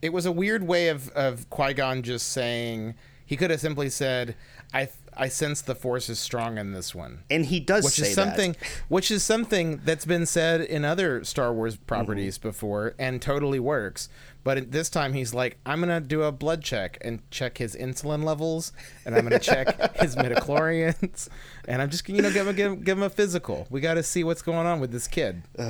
it 0.02 0.14
was 0.14 0.26
a 0.26 0.32
weird 0.32 0.64
way 0.66 0.88
of, 0.88 1.10
of 1.10 1.50
Qui 1.50 1.74
Gon 1.74 2.04
just 2.04 2.30
saying 2.30 2.96
he 3.26 3.36
could 3.36 3.52
have 3.52 3.60
simply 3.60 3.90
said, 3.90 4.36
I 4.74 4.86
I 5.18 5.28
sense 5.28 5.62
the 5.62 5.76
force 5.76 6.10
is 6.10 6.20
strong 6.20 6.58
in 6.58 6.72
this 6.72 6.94
one. 6.96 7.24
and 7.30 7.46
he 7.46 7.60
does 7.60 7.84
which 7.84 7.94
say 7.96 8.08
is 8.10 8.14
something 8.16 8.54
that. 8.54 8.68
which 8.90 9.12
is 9.12 9.24
something 9.24 9.82
that's 9.84 10.06
been 10.06 10.26
said 10.26 10.62
in 10.62 10.86
other 10.86 11.24
Star 11.24 11.54
Wars 11.54 11.76
properties 11.76 12.38
Mm-hmm. 12.38 12.48
before 12.50 12.96
and 13.00 13.22
totally 13.22 13.60
works. 13.60 14.10
But 14.44 14.72
this 14.72 14.90
time 14.90 15.14
he's 15.14 15.34
like, 15.34 15.58
I'm 15.66 15.80
gonna 15.82 16.00
do 16.00 16.24
a 16.24 16.32
blood 16.32 16.64
check 16.64 16.98
and 17.02 17.20
check 17.30 17.58
his 17.58 17.76
insulin 17.76 18.24
levels, 18.24 18.72
and 19.06 19.14
I'm 19.14 19.24
gonna 19.24 19.38
check 19.40 19.96
his 20.00 20.16
midichlorians, 20.16 21.28
and 21.68 21.82
I'm 21.82 21.90
just 21.90 22.08
you 22.08 22.22
know 22.22 22.32
give 22.32 22.48
him 22.48 22.56
give, 22.56 22.84
give 22.84 22.98
him 22.98 23.04
a 23.04 23.10
physical. 23.10 23.68
We 23.70 23.82
got 23.82 23.96
to 23.96 24.04
see 24.04 24.24
what's 24.24 24.42
going 24.42 24.66
on 24.66 24.80
with 24.80 24.92
this 24.92 25.08
kid. 25.08 25.44
All 25.60 25.66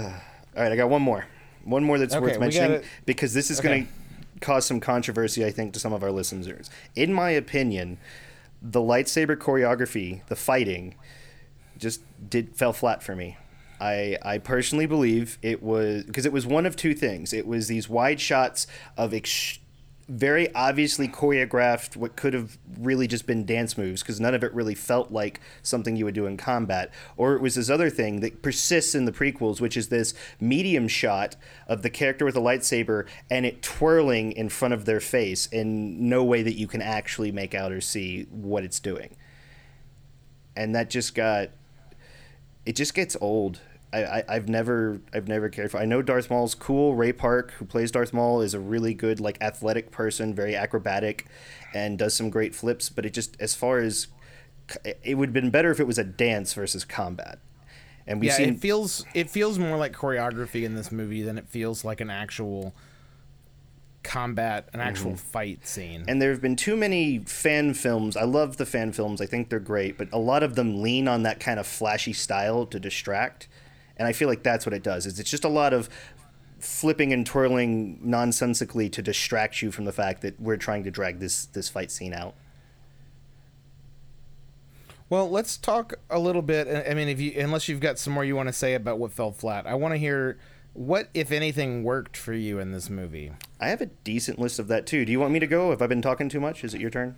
right, 0.56 0.72
I 0.72 0.76
got 0.76 0.90
one 0.90 1.02
more. 1.02 1.26
One 1.64 1.84
more 1.84 1.98
that's 1.98 2.14
Okay, 2.16 2.22
worth 2.22 2.40
mentioning 2.40 2.72
gotta- 2.72 2.86
because 3.06 3.34
this 3.34 3.50
is 3.52 3.60
Okay. 3.60 3.68
going 3.68 3.86
to 3.86 4.40
cause 4.40 4.66
some 4.66 4.80
controversy, 4.80 5.46
I 5.46 5.52
think, 5.52 5.74
to 5.74 5.80
some 5.80 5.92
of 5.94 6.04
our 6.04 6.12
listeners. 6.12 6.70
In 6.96 7.12
my 7.14 7.32
opinion, 7.32 7.98
the 8.62 8.80
lightsaber 8.80 9.36
choreography, 9.36 10.26
the 10.28 10.36
fighting, 10.36 10.96
just 11.78 12.02
did 12.30 12.56
fell 12.56 12.74
flat 12.74 13.02
for 13.02 13.16
me. 13.16 13.38
I 13.80 14.18
I 14.22 14.38
personally 14.40 14.86
believe 14.86 15.38
it 15.42 15.64
was 15.64 16.04
because 16.04 16.26
it 16.26 16.34
was 16.34 16.46
one 16.46 16.66
of 16.66 16.76
two 16.76 16.94
things. 16.94 17.34
It 17.34 17.48
was 17.48 17.68
these 17.68 17.88
wide 17.88 18.20
shots 18.20 18.68
of 18.98 19.14
very 20.10 20.54
obviously 20.56 21.08
choreographed 21.08 21.96
what 21.96 22.16
could 22.16 22.34
have 22.34 22.58
really 22.80 23.08
just 23.08 23.28
been 23.28 23.46
dance 23.46 23.78
moves 23.78 24.02
because 24.02 24.20
none 24.20 24.34
of 24.34 24.44
it 24.44 24.52
really 24.56 24.74
felt 24.74 25.12
like 25.12 25.40
something 25.62 25.96
you 25.96 26.04
would 26.04 26.16
do 26.16 26.26
in 26.26 26.36
combat. 26.36 26.92
Or 27.16 27.36
it 27.36 27.42
was 27.42 27.54
this 27.54 27.70
other 27.70 27.92
thing 27.92 28.22
that 28.22 28.42
persists 28.42 28.96
in 28.96 29.06
the 29.06 29.12
prequels 29.12 29.62
which 29.62 29.78
is 29.78 29.90
this 29.90 30.16
medium 30.40 30.88
shot 30.88 31.36
of 31.68 31.84
the 31.84 31.92
character 31.92 32.26
with 32.26 32.36
a 32.36 32.42
lightsaber 32.42 33.06
and 33.30 33.46
it 33.46 33.62
twirling 33.62 34.32
in 34.32 34.50
front 34.50 34.74
of 34.74 34.86
their 34.86 35.00
face 35.00 35.46
in 35.46 36.10
no 36.10 36.24
way 36.24 36.42
that 36.42 36.58
you 36.58 36.66
can 36.66 36.82
actually 36.82 37.32
make 37.32 37.54
out 37.54 37.72
or 37.72 37.80
see 37.80 38.24
what 38.32 38.64
it's 38.64 38.80
doing. 38.80 39.16
And 40.56 40.74
that 40.74 40.90
just 40.90 41.14
got 41.14 41.50
it 42.66 42.76
just 42.76 42.96
gets 42.96 43.16
old 43.22 43.60
I, 43.92 44.24
I 44.28 44.34
have 44.36 44.48
never 44.48 45.02
I've 45.14 45.28
never 45.28 45.50
cared 45.50 45.72
for. 45.72 45.78
I 45.78 45.86
know 45.86 46.02
Darth 46.02 46.30
Maul's 46.30 46.54
cool. 46.54 46.96
Ray 46.96 47.12
Park, 47.12 47.52
who 47.52 47.66
plays 47.66 47.92
Darth 47.92 48.14
Maul, 48.14 48.42
is 48.42 48.54
a 48.54 48.60
really 48.60 48.94
good 48.94 49.20
like 49.20 49.38
athletic 49.42 49.92
person, 49.92 50.34
very 50.34 50.56
acrobatic, 50.56 51.26
and 51.74 51.98
does 51.98 52.14
some 52.14 52.30
great 52.30 52.54
flips. 52.54 52.90
But 52.90 53.06
it 53.06 53.14
just 53.14 53.36
as 53.40 53.56
far 53.56 53.80
as 53.80 54.08
it 55.04 55.16
would 55.16 55.30
have 55.30 55.34
been 55.34 55.50
better 55.50 55.72
if 55.72 55.80
it 55.80 55.88
was 55.88 55.98
a 55.98 56.04
dance 56.04 56.54
versus 56.54 56.86
combat. 56.86 57.40
And 58.06 58.20
we 58.20 58.28
yeah, 58.28 58.34
seen... 58.34 58.50
it 58.50 58.60
feels 58.60 59.06
it 59.16 59.30
feels 59.30 59.58
more 59.58 59.78
like 59.78 59.94
choreography 59.94 60.64
in 60.64 60.76
this 60.76 60.92
movie 60.92 61.24
than 61.24 61.38
it 61.38 61.48
feels 61.48 61.84
like 61.84 62.00
an 62.00 62.12
actual 62.12 62.76
combat, 64.04 64.70
an 64.74 64.82
actual 64.82 65.12
mm-hmm. 65.12 65.32
fight 65.32 65.68
scene. 65.68 66.06
And 66.08 66.22
there 66.22 66.32
have 66.32 66.42
been 66.42 66.56
too 66.56 66.76
many 66.76 67.20
fan 67.20 67.74
films. 67.74 68.16
I 68.16 68.24
love 68.24 68.58
the 68.58 68.66
fan 68.66 68.92
films. 68.92 69.20
I 69.20 69.26
think 69.26 69.50
they're 69.50 69.60
great, 69.60 69.98
but 69.98 70.10
a 70.12 70.20
lot 70.20 70.44
of 70.44 70.56
them 70.56 70.82
lean 70.82 71.08
on 71.08 71.24
that 71.24 71.40
kind 71.40 71.60
of 71.60 71.68
flashy 71.68 72.14
style 72.14 72.66
to 72.68 72.80
distract 72.80 73.48
and 74.00 74.08
I 74.08 74.14
feel 74.14 74.28
like 74.28 74.42
that's 74.42 74.66
what 74.66 74.74
it 74.74 74.82
does. 74.82 75.06
Is 75.06 75.20
it's 75.20 75.30
just 75.30 75.44
a 75.44 75.50
lot 75.50 75.74
of 75.74 75.90
flipping 76.58 77.14
and 77.14 77.26
twirling 77.26 78.00
nonsensically 78.02 78.90
to 78.90 79.02
distract 79.02 79.62
you 79.62 79.72
from 79.72 79.86
the 79.86 79.92
fact 79.92 80.22
that 80.22 80.40
we're 80.40 80.58
trying 80.58 80.84
to 80.86 80.92
drag 80.92 81.20
this 81.20 81.46
this 81.46 81.70
fight 81.70 81.92
scene 81.92 82.14
out. 82.14 82.34
Well, 85.10 85.30
let's 85.30 85.58
talk 85.58 85.96
a 86.10 86.20
little 86.20 86.42
bit. 86.42 86.68
I 86.90 86.94
mean, 86.94 87.10
if 87.10 87.20
you 87.20 87.34
unless 87.38 87.68
you've 87.68 87.80
got 87.80 88.00
some 88.00 88.14
more 88.14 88.24
you 88.24 88.36
want 88.36 88.48
to 88.48 88.54
say 88.54 88.74
about 88.74 88.98
what 88.98 89.12
fell 89.12 89.32
flat, 89.32 89.68
I 89.68 89.76
want 89.76 89.94
to 89.94 89.98
hear 89.98 90.38
what, 90.74 91.10
if 91.14 91.32
anything, 91.32 91.84
worked 91.84 92.16
for 92.16 92.34
you 92.34 92.60
in 92.60 92.72
this 92.72 92.90
movie. 92.90 93.32
I 93.60 93.70
have 93.70 93.82
a 93.82 93.88
decent 93.88 94.40
list 94.40 94.60
of 94.60 94.68
that 94.70 94.86
too. 94.86 95.04
Do 95.04 95.12
you 95.12 95.20
want 95.20 95.34
me 95.34 95.40
to 95.40 95.48
go? 95.48 95.72
Have 95.72 95.82
I 95.82 95.88
been 95.88 96.02
talking 96.02 96.30
too 96.30 96.40
much? 96.40 96.64
Is 96.64 96.74
it 96.74 96.80
your 96.80 96.92
turn? 96.92 97.16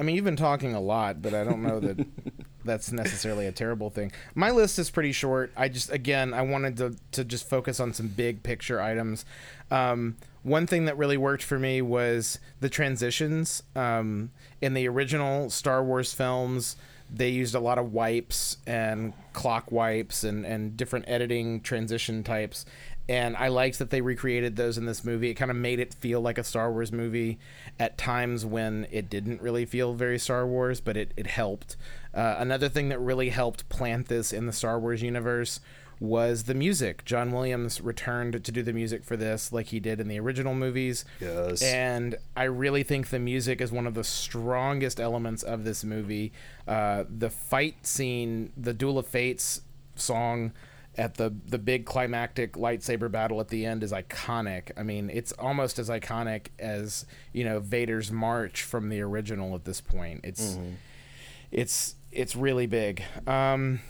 I 0.00 0.04
mean, 0.04 0.16
you've 0.16 0.24
been 0.24 0.36
talking 0.36 0.74
a 0.74 0.80
lot, 0.80 1.22
but 1.22 1.34
I 1.34 1.44
don't 1.44 1.62
know 1.62 1.80
that 1.80 2.06
that's 2.64 2.92
necessarily 2.92 3.46
a 3.46 3.52
terrible 3.52 3.90
thing. 3.90 4.12
My 4.34 4.50
list 4.50 4.78
is 4.78 4.90
pretty 4.90 5.12
short. 5.12 5.52
I 5.56 5.68
just, 5.68 5.90
again, 5.90 6.34
I 6.34 6.42
wanted 6.42 6.76
to, 6.78 6.96
to 7.12 7.24
just 7.24 7.48
focus 7.48 7.80
on 7.80 7.92
some 7.92 8.08
big 8.08 8.42
picture 8.42 8.80
items. 8.80 9.24
Um, 9.70 10.16
one 10.42 10.66
thing 10.66 10.86
that 10.86 10.96
really 10.96 11.16
worked 11.16 11.42
for 11.42 11.58
me 11.58 11.82
was 11.82 12.38
the 12.60 12.68
transitions. 12.68 13.62
Um, 13.76 14.30
in 14.60 14.74
the 14.74 14.88
original 14.88 15.50
Star 15.50 15.84
Wars 15.84 16.12
films, 16.12 16.76
they 17.14 17.28
used 17.28 17.54
a 17.54 17.60
lot 17.60 17.78
of 17.78 17.92
wipes 17.92 18.56
and 18.66 19.12
clock 19.32 19.70
wipes 19.70 20.24
and, 20.24 20.46
and 20.46 20.76
different 20.76 21.04
editing 21.08 21.60
transition 21.60 22.24
types 22.24 22.64
and 23.08 23.36
I 23.36 23.48
liked 23.48 23.78
that 23.78 23.90
they 23.90 24.00
recreated 24.00 24.56
those 24.56 24.78
in 24.78 24.86
this 24.86 25.04
movie. 25.04 25.30
It 25.30 25.34
kind 25.34 25.50
of 25.50 25.56
made 25.56 25.80
it 25.80 25.94
feel 25.94 26.20
like 26.20 26.38
a 26.38 26.44
Star 26.44 26.70
Wars 26.70 26.92
movie 26.92 27.38
at 27.78 27.98
times 27.98 28.46
when 28.46 28.86
it 28.90 29.10
didn't 29.10 29.42
really 29.42 29.64
feel 29.64 29.94
very 29.94 30.18
Star 30.18 30.46
Wars, 30.46 30.80
but 30.80 30.96
it, 30.96 31.12
it 31.16 31.26
helped. 31.26 31.76
Uh, 32.14 32.36
another 32.38 32.68
thing 32.68 32.88
that 32.90 33.00
really 33.00 33.30
helped 33.30 33.68
plant 33.68 34.08
this 34.08 34.32
in 34.32 34.46
the 34.46 34.52
Star 34.52 34.78
Wars 34.78 35.02
universe 35.02 35.60
was 36.02 36.44
the 36.44 36.54
music. 36.54 37.04
John 37.04 37.30
Williams 37.30 37.80
returned 37.80 38.44
to 38.44 38.52
do 38.52 38.62
the 38.62 38.72
music 38.72 39.04
for 39.04 39.16
this 39.16 39.52
like 39.52 39.66
he 39.66 39.78
did 39.78 40.00
in 40.00 40.08
the 40.08 40.18
original 40.18 40.54
movies. 40.54 41.04
Yes. 41.20 41.62
And 41.62 42.16
I 42.36 42.44
really 42.44 42.82
think 42.82 43.10
the 43.10 43.20
music 43.20 43.60
is 43.60 43.70
one 43.70 43.86
of 43.86 43.94
the 43.94 44.02
strongest 44.02 44.98
elements 44.98 45.44
of 45.44 45.62
this 45.62 45.84
movie. 45.84 46.32
Uh, 46.66 47.04
the 47.08 47.30
fight 47.30 47.86
scene, 47.86 48.52
the 48.56 48.74
Duel 48.74 48.98
of 48.98 49.06
Fates 49.06 49.60
song 49.94 50.52
at 50.96 51.14
the 51.14 51.34
the 51.46 51.58
big 51.58 51.86
climactic 51.86 52.52
lightsaber 52.54 53.10
battle 53.10 53.40
at 53.40 53.48
the 53.48 53.64
end 53.64 53.82
is 53.82 53.92
iconic. 53.92 54.70
I 54.76 54.82
mean, 54.82 55.10
it's 55.10 55.32
almost 55.32 55.78
as 55.78 55.88
iconic 55.88 56.48
as 56.58 57.06
you 57.32 57.44
know 57.44 57.60
Vader's 57.60 58.12
march 58.12 58.62
from 58.62 58.88
the 58.88 59.00
original. 59.00 59.54
At 59.54 59.64
this 59.64 59.80
point, 59.80 60.20
it's 60.24 60.52
mm-hmm. 60.52 60.72
it's 61.50 61.94
it's 62.10 62.36
really 62.36 62.66
big. 62.66 63.02
Um, 63.26 63.80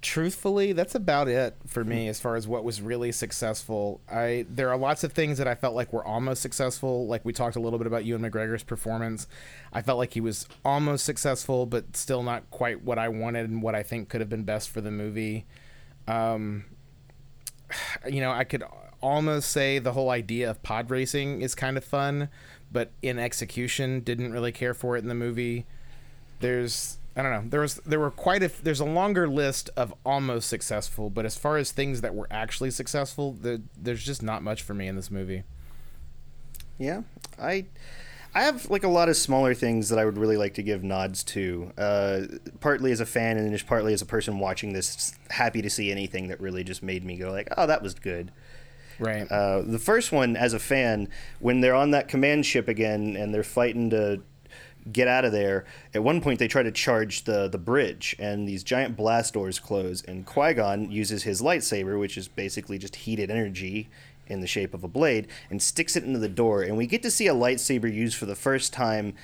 truthfully, 0.00 0.72
that's 0.72 0.96
about 0.96 1.28
it 1.28 1.56
for 1.66 1.84
me 1.84 2.08
as 2.08 2.20
far 2.20 2.34
as 2.34 2.48
what 2.48 2.64
was 2.64 2.80
really 2.80 3.12
successful. 3.12 4.00
I 4.10 4.46
there 4.48 4.70
are 4.70 4.76
lots 4.76 5.04
of 5.04 5.12
things 5.12 5.38
that 5.38 5.46
I 5.46 5.54
felt 5.54 5.76
like 5.76 5.92
were 5.92 6.04
almost 6.04 6.42
successful. 6.42 7.06
Like 7.06 7.24
we 7.24 7.32
talked 7.32 7.54
a 7.54 7.60
little 7.60 7.78
bit 7.78 7.86
about 7.86 8.04
Ewan 8.04 8.22
McGregor's 8.22 8.64
performance. 8.64 9.28
I 9.72 9.82
felt 9.82 9.98
like 9.98 10.14
he 10.14 10.20
was 10.20 10.48
almost 10.64 11.04
successful, 11.04 11.66
but 11.66 11.96
still 11.96 12.24
not 12.24 12.50
quite 12.50 12.82
what 12.82 12.98
I 12.98 13.08
wanted 13.08 13.48
and 13.48 13.62
what 13.62 13.76
I 13.76 13.84
think 13.84 14.08
could 14.08 14.20
have 14.20 14.28
been 14.28 14.44
best 14.44 14.70
for 14.70 14.80
the 14.80 14.90
movie. 14.90 15.46
Um, 16.08 16.64
you 18.08 18.20
know, 18.20 18.32
I 18.32 18.44
could 18.44 18.64
almost 19.00 19.50
say 19.50 19.78
the 19.78 19.92
whole 19.92 20.10
idea 20.10 20.50
of 20.50 20.62
pod 20.62 20.90
racing 20.90 21.42
is 21.42 21.54
kind 21.54 21.76
of 21.76 21.84
fun, 21.84 22.28
but 22.72 22.90
in 23.02 23.18
execution, 23.18 24.00
didn't 24.00 24.32
really 24.32 24.52
care 24.52 24.74
for 24.74 24.96
it 24.96 25.00
in 25.00 25.08
the 25.08 25.14
movie. 25.14 25.66
There's 26.40 26.98
I 27.16 27.22
don't 27.22 27.32
know. 27.32 27.50
There 27.50 27.60
was 27.60 27.74
there 27.84 27.98
were 27.98 28.12
quite 28.12 28.44
a 28.44 28.52
there's 28.62 28.80
a 28.80 28.84
longer 28.84 29.28
list 29.28 29.70
of 29.76 29.92
almost 30.06 30.48
successful, 30.48 31.10
but 31.10 31.26
as 31.26 31.36
far 31.36 31.56
as 31.56 31.72
things 31.72 32.00
that 32.00 32.14
were 32.14 32.28
actually 32.30 32.70
successful, 32.70 33.32
the, 33.32 33.60
there's 33.76 34.04
just 34.04 34.22
not 34.22 34.42
much 34.42 34.62
for 34.62 34.72
me 34.72 34.86
in 34.86 34.94
this 34.94 35.10
movie. 35.10 35.42
Yeah, 36.78 37.02
I 37.40 37.66
I 38.38 38.42
have 38.42 38.70
like 38.70 38.84
a 38.84 38.88
lot 38.88 39.08
of 39.08 39.16
smaller 39.16 39.52
things 39.52 39.88
that 39.88 39.98
I 39.98 40.04
would 40.04 40.16
really 40.16 40.36
like 40.36 40.54
to 40.54 40.62
give 40.62 40.84
nods 40.84 41.24
to. 41.24 41.72
Uh, 41.76 42.20
partly 42.60 42.92
as 42.92 43.00
a 43.00 43.06
fan, 43.06 43.36
and 43.36 43.50
just 43.50 43.66
partly 43.66 43.92
as 43.92 44.00
a 44.00 44.06
person 44.06 44.38
watching 44.38 44.74
this, 44.74 45.12
happy 45.28 45.60
to 45.60 45.68
see 45.68 45.90
anything 45.90 46.28
that 46.28 46.40
really 46.40 46.62
just 46.62 46.80
made 46.80 47.04
me 47.04 47.16
go 47.16 47.32
like, 47.32 47.48
"Oh, 47.56 47.66
that 47.66 47.82
was 47.82 47.94
good." 47.94 48.30
Right. 49.00 49.28
Uh, 49.28 49.62
the 49.62 49.80
first 49.80 50.12
one, 50.12 50.36
as 50.36 50.52
a 50.52 50.60
fan, 50.60 51.08
when 51.40 51.62
they're 51.62 51.74
on 51.74 51.90
that 51.90 52.06
command 52.06 52.46
ship 52.46 52.68
again 52.68 53.16
and 53.16 53.34
they're 53.34 53.42
fighting 53.42 53.90
to 53.90 54.22
get 54.92 55.08
out 55.08 55.24
of 55.24 55.32
there. 55.32 55.64
At 55.92 56.04
one 56.04 56.20
point, 56.20 56.38
they 56.38 56.48
try 56.48 56.62
to 56.62 56.70
charge 56.70 57.24
the 57.24 57.48
the 57.48 57.58
bridge, 57.58 58.14
and 58.20 58.46
these 58.46 58.62
giant 58.62 58.96
blast 58.96 59.34
doors 59.34 59.58
close. 59.58 60.02
And 60.02 60.24
Qui 60.24 60.54
Gon 60.54 60.92
uses 60.92 61.24
his 61.24 61.42
lightsaber, 61.42 61.98
which 61.98 62.16
is 62.16 62.28
basically 62.28 62.78
just 62.78 62.94
heated 62.94 63.32
energy, 63.32 63.88
in 64.28 64.40
the 64.40 64.46
shape 64.46 64.74
of 64.74 64.84
a 64.84 64.88
blade 64.88 65.28
and 65.50 65.60
sticks 65.60 65.96
it 65.96 66.04
into 66.04 66.18
the 66.18 66.28
door. 66.28 66.62
And 66.62 66.76
we 66.76 66.86
get 66.86 67.02
to 67.02 67.10
see 67.10 67.26
a 67.26 67.34
lightsaber 67.34 67.92
used 67.92 68.16
for 68.16 68.26
the 68.26 68.34
first 68.34 68.72
time 68.72 69.14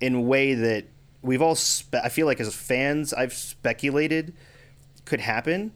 in 0.00 0.14
a 0.14 0.20
way 0.20 0.54
that 0.54 0.86
we've 1.22 1.42
all, 1.42 1.54
spe- 1.54 1.96
I 1.96 2.08
feel 2.08 2.26
like 2.26 2.40
as 2.40 2.54
fans, 2.54 3.12
I've 3.12 3.32
speculated 3.32 4.34
could 5.04 5.20
happen. 5.20 5.72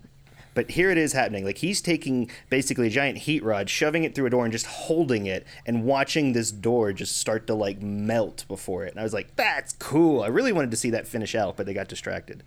But 0.54 0.70
here 0.70 0.90
it 0.90 0.98
is 0.98 1.12
happening. 1.12 1.44
Like 1.44 1.58
he's 1.58 1.80
taking 1.80 2.30
basically 2.48 2.86
a 2.86 2.90
giant 2.90 3.18
heat 3.18 3.42
rod, 3.42 3.68
shoving 3.68 4.04
it 4.04 4.14
through 4.14 4.26
a 4.26 4.30
door, 4.30 4.44
and 4.44 4.52
just 4.52 4.66
holding 4.66 5.26
it, 5.26 5.44
and 5.66 5.84
watching 5.84 6.32
this 6.32 6.52
door 6.52 6.92
just 6.92 7.16
start 7.16 7.48
to 7.48 7.54
like 7.54 7.82
melt 7.82 8.44
before 8.46 8.84
it. 8.84 8.92
And 8.92 9.00
I 9.00 9.02
was 9.02 9.12
like, 9.12 9.34
"That's 9.34 9.72
cool." 9.80 10.22
I 10.22 10.28
really 10.28 10.52
wanted 10.52 10.70
to 10.70 10.76
see 10.76 10.90
that 10.90 11.08
finish 11.08 11.34
out, 11.34 11.56
but 11.56 11.66
they 11.66 11.74
got 11.74 11.88
distracted 11.88 12.44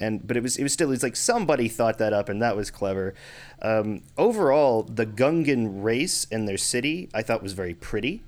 and 0.00 0.26
but 0.26 0.36
it 0.36 0.42
was 0.42 0.56
it 0.56 0.62
was 0.62 0.72
still 0.72 0.90
it's 0.90 1.02
like 1.02 1.16
somebody 1.16 1.68
thought 1.68 1.98
that 1.98 2.12
up 2.12 2.28
and 2.28 2.40
that 2.42 2.56
was 2.56 2.70
clever. 2.70 3.14
Um, 3.62 4.02
overall, 4.16 4.82
the 4.82 5.06
Gungan 5.06 5.82
race 5.84 6.26
and 6.32 6.48
their 6.48 6.56
city 6.56 7.08
I 7.14 7.22
thought 7.22 7.42
was 7.42 7.52
very 7.52 7.74
pretty. 7.74 8.22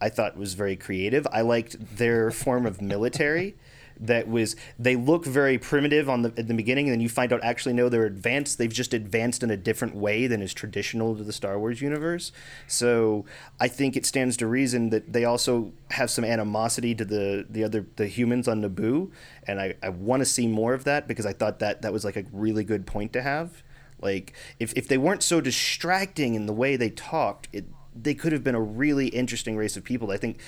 I 0.00 0.10
thought 0.10 0.36
was 0.36 0.54
very 0.54 0.76
creative. 0.76 1.26
I 1.32 1.40
liked 1.40 1.96
their 1.96 2.30
form 2.30 2.66
of 2.66 2.82
military 2.82 3.54
that 4.00 4.28
was 4.28 4.56
they 4.78 4.96
look 4.96 5.24
very 5.24 5.58
primitive 5.58 6.08
on 6.08 6.22
the 6.22 6.32
at 6.36 6.48
the 6.48 6.54
beginning 6.54 6.86
and 6.86 6.92
then 6.92 7.00
you 7.00 7.08
find 7.08 7.32
out 7.32 7.42
actually 7.42 7.72
no 7.72 7.88
they're 7.88 8.04
advanced 8.04 8.58
they've 8.58 8.72
just 8.72 8.92
advanced 8.92 9.42
in 9.42 9.50
a 9.50 9.56
different 9.56 9.94
way 9.94 10.26
than 10.26 10.42
is 10.42 10.52
traditional 10.52 11.16
to 11.16 11.22
the 11.22 11.32
Star 11.32 11.58
Wars 11.58 11.80
universe. 11.80 12.32
So 12.66 13.24
I 13.60 13.68
think 13.68 13.96
it 13.96 14.04
stands 14.04 14.36
to 14.38 14.46
reason 14.46 14.90
that 14.90 15.12
they 15.12 15.24
also 15.24 15.72
have 15.90 16.10
some 16.10 16.24
animosity 16.24 16.94
to 16.94 17.04
the 17.04 17.46
the 17.48 17.64
other 17.64 17.86
the 17.96 18.06
humans 18.06 18.48
on 18.48 18.62
Naboo 18.62 19.10
and 19.46 19.60
I, 19.60 19.74
I 19.82 19.88
want 19.88 20.20
to 20.20 20.26
see 20.26 20.46
more 20.46 20.74
of 20.74 20.84
that 20.84 21.08
because 21.08 21.26
I 21.26 21.32
thought 21.32 21.60
that 21.60 21.82
that 21.82 21.92
was 21.92 22.04
like 22.04 22.16
a 22.16 22.24
really 22.32 22.64
good 22.64 22.86
point 22.86 23.12
to 23.14 23.22
have. 23.22 23.62
Like 24.00 24.34
if, 24.58 24.74
if 24.74 24.88
they 24.88 24.98
weren't 24.98 25.22
so 25.22 25.40
distracting 25.40 26.34
in 26.34 26.46
the 26.46 26.52
way 26.52 26.76
they 26.76 26.90
talked 26.90 27.48
it 27.52 27.64
they 27.98 28.12
could 28.12 28.32
have 28.32 28.44
been 28.44 28.54
a 28.54 28.60
really 28.60 29.08
interesting 29.08 29.56
race 29.56 29.74
of 29.74 29.84
people 29.84 30.10
I 30.10 30.18
think 30.18 30.38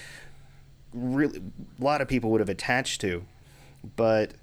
really 0.92 1.42
a 1.80 1.84
lot 1.84 2.00
of 2.00 2.08
people 2.08 2.30
would 2.30 2.40
have 2.40 2.48
attached 2.48 3.00
to 3.02 3.24
but 3.96 4.34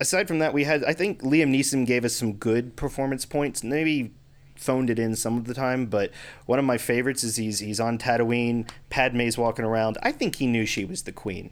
aside 0.00 0.28
from 0.28 0.38
that, 0.38 0.52
we 0.52 0.64
had 0.64 0.84
I 0.84 0.92
think 0.92 1.22
Liam 1.22 1.50
Neeson 1.54 1.86
gave 1.86 2.04
us 2.04 2.14
some 2.14 2.34
good 2.34 2.76
performance 2.76 3.24
points. 3.24 3.62
Maybe 3.62 4.12
phoned 4.56 4.90
it 4.90 4.98
in 4.98 5.16
some 5.16 5.36
of 5.36 5.46
the 5.46 5.54
time, 5.54 5.86
but 5.86 6.10
one 6.46 6.58
of 6.58 6.64
my 6.64 6.78
favorites 6.78 7.24
is 7.24 7.36
he's 7.36 7.60
he's 7.60 7.80
on 7.80 7.98
Tatooine. 7.98 8.68
Padme's 8.90 9.38
walking 9.38 9.64
around. 9.64 9.98
I 10.02 10.12
think 10.12 10.36
he 10.36 10.46
knew 10.46 10.66
she 10.66 10.84
was 10.84 11.02
the 11.02 11.12
queen. 11.12 11.50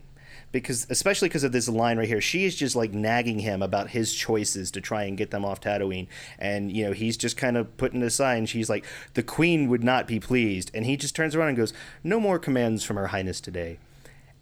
Because 0.50 0.86
especially 0.90 1.28
because 1.28 1.44
of 1.44 1.52
this 1.52 1.66
line 1.66 1.96
right 1.96 2.06
here, 2.06 2.20
she 2.20 2.44
is 2.44 2.54
just 2.54 2.76
like 2.76 2.92
nagging 2.92 3.38
him 3.38 3.62
about 3.62 3.88
his 3.88 4.12
choices 4.12 4.70
to 4.72 4.82
try 4.82 5.04
and 5.04 5.16
get 5.16 5.30
them 5.30 5.46
off 5.46 5.62
Tatooine, 5.62 6.08
and 6.38 6.70
you 6.70 6.84
know 6.84 6.92
he's 6.92 7.16
just 7.16 7.38
kind 7.38 7.56
of 7.56 7.74
putting 7.78 8.02
it 8.02 8.06
aside. 8.06 8.36
And 8.36 8.48
she's 8.48 8.68
like, 8.68 8.84
"The 9.14 9.22
queen 9.22 9.68
would 9.68 9.82
not 9.82 10.06
be 10.06 10.20
pleased," 10.20 10.70
and 10.74 10.84
he 10.84 10.98
just 10.98 11.16
turns 11.16 11.34
around 11.34 11.48
and 11.48 11.56
goes, 11.56 11.72
"No 12.04 12.20
more 12.20 12.38
commands 12.38 12.84
from 12.84 12.96
Her 12.96 13.06
Highness 13.06 13.40
today." 13.40 13.78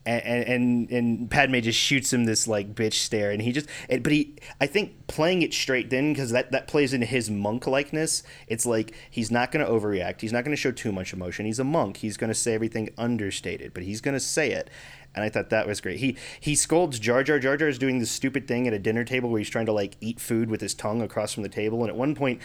And 0.07 0.45
and 0.45 0.91
and 0.91 1.31
Padme 1.31 1.59
just 1.59 1.79
shoots 1.79 2.13
him 2.13 2.25
this 2.25 2.49
like 2.49 2.75
bitch 2.75 2.95
stare, 2.95 3.31
and 3.31 3.43
he 3.43 3.53
just, 3.53 3.69
but 3.89 4.11
he, 4.11 4.35
I 4.61 4.67
think 4.67 5.07
playing 5.07 5.43
it 5.43 5.53
straight 5.53 5.91
then 5.91 6.13
because 6.13 6.31
that 6.31 6.53
that 6.53 6.67
plays 6.67 6.95
into 6.95 7.07
his 7.07 7.31
monk 7.31 7.67
likeness. 7.67 8.23
It's 8.49 8.65
like 8.65 8.95
he's 9.11 9.31
not 9.31 9.53
going 9.53 9.65
to 9.65 9.71
overreact. 9.71 10.23
He's 10.23 10.33
not 10.33 10.45
going 10.45 10.57
to 10.57 10.61
show 10.61 10.73
too 10.73 10.93
much 10.93 11.13
emotion. 11.13 11.45
He's 11.45 11.59
a 11.59 11.65
monk. 11.65 11.99
He's 11.99 12.17
going 12.17 12.29
to 12.29 12.35
say 12.35 12.55
everything 12.55 12.91
understated, 12.97 13.75
but 13.75 13.83
he's 13.83 14.01
going 14.01 14.15
to 14.15 14.21
say 14.21 14.53
it. 14.53 14.71
And 15.15 15.25
I 15.25 15.29
thought 15.29 15.51
that 15.51 15.67
was 15.67 15.81
great. 15.81 15.99
He 15.99 16.17
he 16.39 16.55
scolds 16.55 16.99
Jar 16.99 17.23
Jar. 17.23 17.39
Jar 17.39 17.57
Jar 17.57 17.69
is 17.69 17.79
doing 17.79 17.99
this 17.99 18.11
stupid 18.11 18.49
thing 18.49 18.67
at 18.67 18.73
a 18.73 18.79
dinner 18.79 19.05
table 19.05 19.29
where 19.29 19.39
he's 19.39 19.51
trying 19.51 19.67
to 19.67 19.73
like 19.73 19.97
eat 20.01 20.19
food 20.19 20.49
with 20.49 20.61
his 20.61 20.73
tongue 20.73 21.03
across 21.03 21.35
from 21.35 21.43
the 21.43 21.49
table, 21.49 21.81
and 21.81 21.91
at 21.91 21.97
one 21.97 22.15
point. 22.15 22.41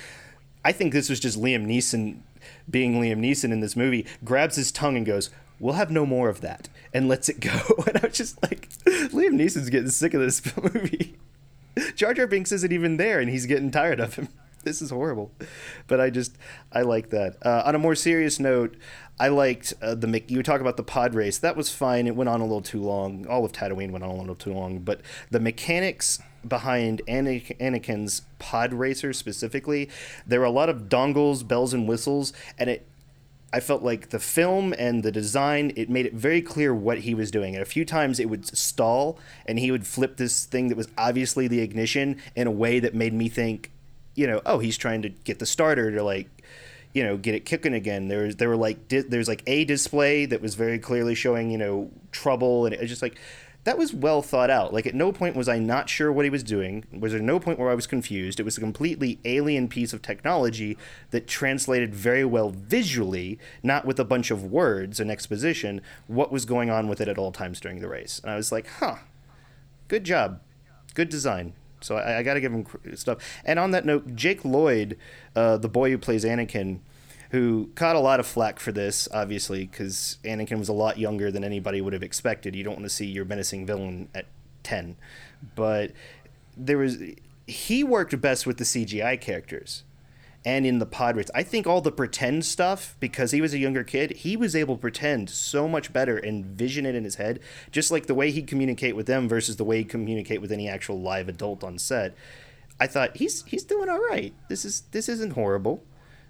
I 0.64 0.72
think 0.72 0.94
this 0.94 1.12
was 1.12 1.20
just 1.20 1.40
Liam 1.40 1.68
Neeson 1.68 2.22
being 2.68 3.00
Liam 3.00 3.20
Neeson 3.20 3.52
in 3.52 3.60
this 3.60 3.76
movie, 3.76 4.08
grabs 4.24 4.56
his 4.56 4.72
tongue 4.72 4.98
and 4.98 5.06
goes, 5.06 5.30
We'll 5.60 5.74
have 5.74 5.92
no 5.92 6.06
more 6.06 6.30
of 6.30 6.42
that, 6.42 6.70
and 6.94 7.08
lets 7.08 7.30
it 7.30 7.40
go. 7.40 7.60
And 7.88 7.98
I 7.98 8.08
was 8.08 8.18
just 8.18 8.42
like, 8.44 8.70
Liam 8.86 9.36
Neeson's 9.40 9.70
getting 9.70 9.90
sick 9.90 10.14
of 10.14 10.22
this 10.22 10.42
movie. 10.62 11.16
Jar 11.96 12.14
Jar 12.14 12.28
Binks 12.28 12.52
isn't 12.52 12.72
even 12.72 12.98
there, 12.98 13.20
and 13.20 13.30
he's 13.30 13.46
getting 13.46 13.72
tired 13.72 14.00
of 14.00 14.16
him. 14.16 14.30
This 14.66 14.82
is 14.82 14.90
horrible. 14.90 15.32
But 15.86 16.02
I 16.02 16.10
just, 16.10 16.36
I 16.72 16.82
like 16.82 17.12
that. 17.12 17.38
Uh, 17.46 17.62
on 17.68 17.76
a 17.76 17.78
more 17.78 17.94
serious 17.94 18.40
note, 18.40 18.76
I 19.20 19.28
liked 19.28 19.76
uh, 19.80 19.94
the 19.94 20.24
you 20.28 20.42
talk 20.42 20.60
about 20.60 20.76
the 20.76 20.82
pod 20.82 21.14
race. 21.14 21.38
That 21.38 21.56
was 21.56 21.70
fine. 21.70 22.08
It 22.08 22.16
went 22.16 22.30
on 22.30 22.42
a 22.42 22.46
little 22.46 22.64
too 22.64 22.82
long. 22.82 23.28
All 23.28 23.46
of 23.46 23.52
Tatooine 23.52 23.92
went 23.92 24.04
on 24.04 24.10
a 24.10 24.16
little 24.16 24.34
too 24.34 24.52
long. 24.52 24.80
But 24.80 25.02
the 25.30 25.40
mechanics 25.40 26.20
behind 26.48 27.04
Anakin's 27.08 28.24
pod 28.40 28.74
racer 28.74 29.14
specifically, 29.14 29.88
there 30.26 30.40
were 30.40 30.48
a 30.48 30.50
lot 30.50 30.70
of 30.70 30.90
dongles, 30.90 31.48
bells 31.48 31.72
and 31.72 31.88
whistles, 31.88 32.34
and 32.58 32.68
it. 32.68 32.88
I 33.54 33.60
felt 33.60 33.84
like 33.84 34.10
the 34.10 34.20
film 34.20 34.74
and 34.78 35.04
the 35.04 35.12
design 35.12 35.72
it 35.76 35.90
made 35.90 36.06
it 36.06 36.14
very 36.14 36.42
clear 36.42 36.74
what 36.74 37.00
he 37.00 37.14
was 37.16 37.32
doing. 37.32 37.56
And 37.56 37.62
a 37.62 37.66
few 37.66 37.86
times 37.86 38.20
it 38.20 38.30
would 38.30 38.46
stall, 38.58 39.20
and 39.46 39.60
he 39.60 39.72
would 39.72 39.88
flip 39.88 40.18
this 40.18 40.46
thing 40.46 40.68
that 40.70 40.78
was 40.78 40.88
obviously 40.98 41.48
the 41.48 41.62
ignition 41.62 42.22
in 42.36 42.48
a 42.48 42.52
way 42.52 42.80
that 42.80 42.94
made 42.94 43.14
me 43.14 43.30
think, 43.30 43.72
you 44.14 44.28
know, 44.28 44.42
oh, 44.46 44.60
he's 44.60 44.78
trying 44.78 45.02
to 45.04 45.10
get 45.10 45.40
the 45.40 45.46
starter 45.46 45.92
to 45.92 46.04
like 46.04 46.30
you 46.94 47.04
know 47.04 47.18
get 47.18 47.36
it 47.36 47.46
kicking 47.46 47.74
again 47.74 48.08
there 48.08 48.24
was 48.24 48.38
there 48.38 48.48
were 48.48 48.56
like 48.56 48.88
di- 48.88 49.02
there's 49.02 49.28
like 49.28 49.44
a 49.48 49.66
display 49.66 50.26
that 50.26 50.42
was 50.42 50.56
very 50.56 50.80
clearly 50.80 51.14
showing 51.14 51.52
you 51.52 51.58
know 51.58 51.92
trouble 52.14 52.66
and 52.66 52.74
it 52.74 52.80
was 52.80 52.90
just 52.90 53.02
like 53.02 53.20
that 53.66 53.78
was 53.80 53.94
well 53.94 54.22
thought 54.22 54.50
out. 54.50 54.74
Like 54.74 54.86
at 54.86 54.96
no 54.96 55.12
point 55.12 55.36
was 55.36 55.50
I 55.50 55.60
not 55.60 55.90
sure 55.90 56.12
what 56.12 56.24
he 56.24 56.30
was 56.30 56.44
doing. 56.44 56.86
Was 56.98 57.12
there 57.12 57.22
no 57.22 57.40
point 57.40 57.60
where 57.60 57.70
I 57.70 57.76
was 57.76 57.88
confused? 57.88 58.40
It 58.40 58.44
was 58.44 58.58
a 58.58 58.62
completely 58.62 59.20
alien 59.26 59.68
piece 59.68 59.92
of 59.92 60.02
technology 60.02 60.78
that 61.10 61.28
translated 61.28 61.94
very 61.94 62.24
well 62.24 62.52
visually, 62.52 63.40
not 63.64 63.86
with 63.86 64.00
a 64.00 64.06
bunch 64.06 64.30
of 64.30 64.46
words 64.46 65.00
and 65.00 65.10
exposition, 65.12 65.82
what 66.08 66.32
was 66.32 66.46
going 66.46 66.70
on 66.70 66.88
with 66.88 67.02
it 67.02 67.08
at 67.08 67.18
all 67.18 67.32
times 67.32 67.60
during 67.60 67.80
the 67.80 67.90
race. 67.90 68.20
And 68.24 68.32
I 68.32 68.36
was 68.36 68.52
like, 68.52 68.68
huh, 68.80 68.98
good 69.88 70.04
job, 70.04 70.42
good 70.94 71.10
design. 71.10 71.54
So 71.82 71.98
I, 71.98 72.20
I 72.20 72.24
got 72.24 72.36
to 72.36 72.42
give 72.42 72.54
him 72.54 72.68
stuff. 72.96 73.18
And 73.44 73.58
on 73.58 73.72
that 73.72 73.86
note, 73.86 74.16
Jake 74.16 74.46
Lloyd, 74.46 74.98
uh, 75.36 75.58
the 75.58 75.70
boy 75.70 75.90
who 75.90 75.98
plays 75.98 76.24
Anakin 76.24 76.80
who 77.36 77.70
caught 77.76 77.98
a 77.98 78.00
lot 78.00 78.22
of 78.22 78.26
flack 78.26 78.62
for 78.62 78.72
this, 78.72 79.10
obviously, 79.14 79.66
because 79.66 80.20
Anakin 80.24 80.58
was 80.58 80.70
a 80.70 80.74
lot 80.74 80.98
younger 80.98 81.32
than 81.32 81.44
anybody 81.44 81.82
would 81.82 81.92
have 81.92 82.02
expected. 82.02 82.56
You 82.56 82.64
don't 82.64 82.76
want 82.76 82.86
to 82.86 82.90
see 82.90 83.06
your 83.06 83.26
menacing 83.26 83.66
villain 83.66 84.08
at 84.16 84.26
10. 84.64 84.96
But 85.54 85.92
there 86.56 86.78
was. 86.78 86.98
He 87.46 87.84
worked 87.84 88.20
best 88.22 88.48
with 88.48 88.58
the 88.58 88.64
CGI 88.64 89.20
characters 89.20 89.84
and 90.46 90.66
in 90.66 90.80
the 90.80 90.88
race. 91.14 91.30
I 91.36 91.44
think 91.44 91.68
all 91.68 91.82
the 91.82 91.92
pretend 91.92 92.46
stuff, 92.46 92.96
because 93.02 93.32
he 93.32 93.42
was 93.42 93.54
a 93.54 93.58
younger 93.58 93.84
kid, 93.84 94.12
he 94.12 94.38
was 94.38 94.56
able 94.56 94.76
to 94.76 94.82
pretend 94.82 95.30
so 95.30 95.68
much 95.68 95.92
better 95.92 96.18
and 96.18 96.46
vision 96.46 96.86
it 96.86 96.96
in 96.96 97.04
his 97.04 97.16
head, 97.16 97.42
just 97.70 97.92
like 97.92 98.06
the 98.06 98.16
way 98.16 98.32
he'd 98.32 98.48
communicate 98.48 98.96
with 98.96 99.08
them 99.08 99.28
versus 99.28 99.58
the 99.58 99.66
way 99.66 99.80
he'd 99.80 99.90
communicate 99.90 100.40
with 100.40 100.54
any 100.54 100.70
actual 100.70 101.02
live 101.02 101.28
adult 101.28 101.66
on 101.66 101.78
set. 101.78 102.16
I 102.80 102.88
thought 102.88 103.18
he's 103.18 103.44
he's 103.44 103.66
doing 103.66 103.90
all 103.90 104.00
right. 104.10 104.34
This 104.48 104.64
is 104.64 104.84
this 104.92 105.10
isn't 105.10 105.34
horrible. 105.34 105.84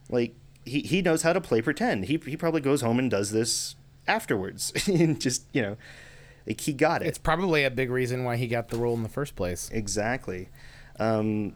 Like 0.10 0.36
he, 0.66 0.82
he 0.82 1.02
knows 1.02 1.22
how 1.22 1.34
to 1.34 1.42
play 1.42 1.62
pretend. 1.62 2.06
He, 2.06 2.20
he 2.26 2.36
probably 2.36 2.62
goes 2.62 2.82
home 2.82 3.00
and 3.00 3.10
does 3.10 3.32
this 3.32 3.76
afterwards 4.08 4.74
and 4.88 5.20
just, 5.22 5.46
you 5.54 5.62
know, 5.62 5.78
like 6.46 6.62
he 6.62 6.74
got 6.74 7.02
it. 7.02 7.08
It's 7.08 7.18
probably 7.18 7.64
a 7.64 7.72
big 7.72 7.90
reason 7.90 8.24
why 8.24 8.36
he 8.36 8.48
got 8.48 8.70
the 8.70 8.78
role 8.78 8.96
in 8.96 9.04
the 9.04 9.10
first 9.10 9.36
place. 9.36 9.70
Exactly. 9.72 10.50
Um, 11.00 11.54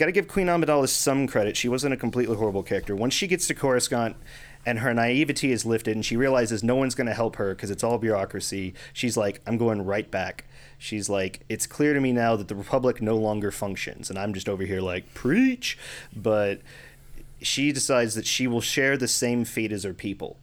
Got 0.00 0.06
to 0.06 0.12
give 0.12 0.28
Queen 0.28 0.46
Amidala 0.46 0.88
some 0.88 1.26
credit. 1.26 1.58
She 1.58 1.68
wasn't 1.68 1.92
a 1.92 1.96
completely 1.98 2.34
horrible 2.34 2.62
character. 2.62 2.96
Once 2.96 3.12
she 3.12 3.26
gets 3.26 3.46
to 3.48 3.54
Coruscant 3.54 4.16
and 4.64 4.78
her 4.78 4.94
naivety 4.94 5.52
is 5.52 5.66
lifted 5.66 5.94
and 5.94 6.06
she 6.06 6.16
realizes 6.16 6.64
no 6.64 6.74
one's 6.74 6.94
going 6.94 7.06
to 7.06 7.12
help 7.12 7.36
her 7.36 7.54
because 7.54 7.70
it's 7.70 7.84
all 7.84 7.98
bureaucracy, 7.98 8.72
she's 8.94 9.18
like, 9.18 9.42
I'm 9.46 9.58
going 9.58 9.84
right 9.84 10.10
back. 10.10 10.46
She's 10.78 11.10
like, 11.10 11.40
it's 11.50 11.66
clear 11.66 11.92
to 11.92 12.00
me 12.00 12.12
now 12.12 12.34
that 12.36 12.48
the 12.48 12.54
Republic 12.54 13.02
no 13.02 13.16
longer 13.16 13.50
functions. 13.50 14.08
And 14.08 14.18
I'm 14.18 14.32
just 14.32 14.48
over 14.48 14.62
here 14.62 14.80
like, 14.80 15.12
preach. 15.12 15.76
But 16.16 16.62
she 17.42 17.72
decides 17.72 18.14
that 18.14 18.26
she 18.26 18.46
will 18.46 18.60
share 18.60 18.96
the 18.96 19.08
same 19.08 19.44
fate 19.44 19.72
as 19.72 19.84
her 19.84 19.94
people. 19.94 20.38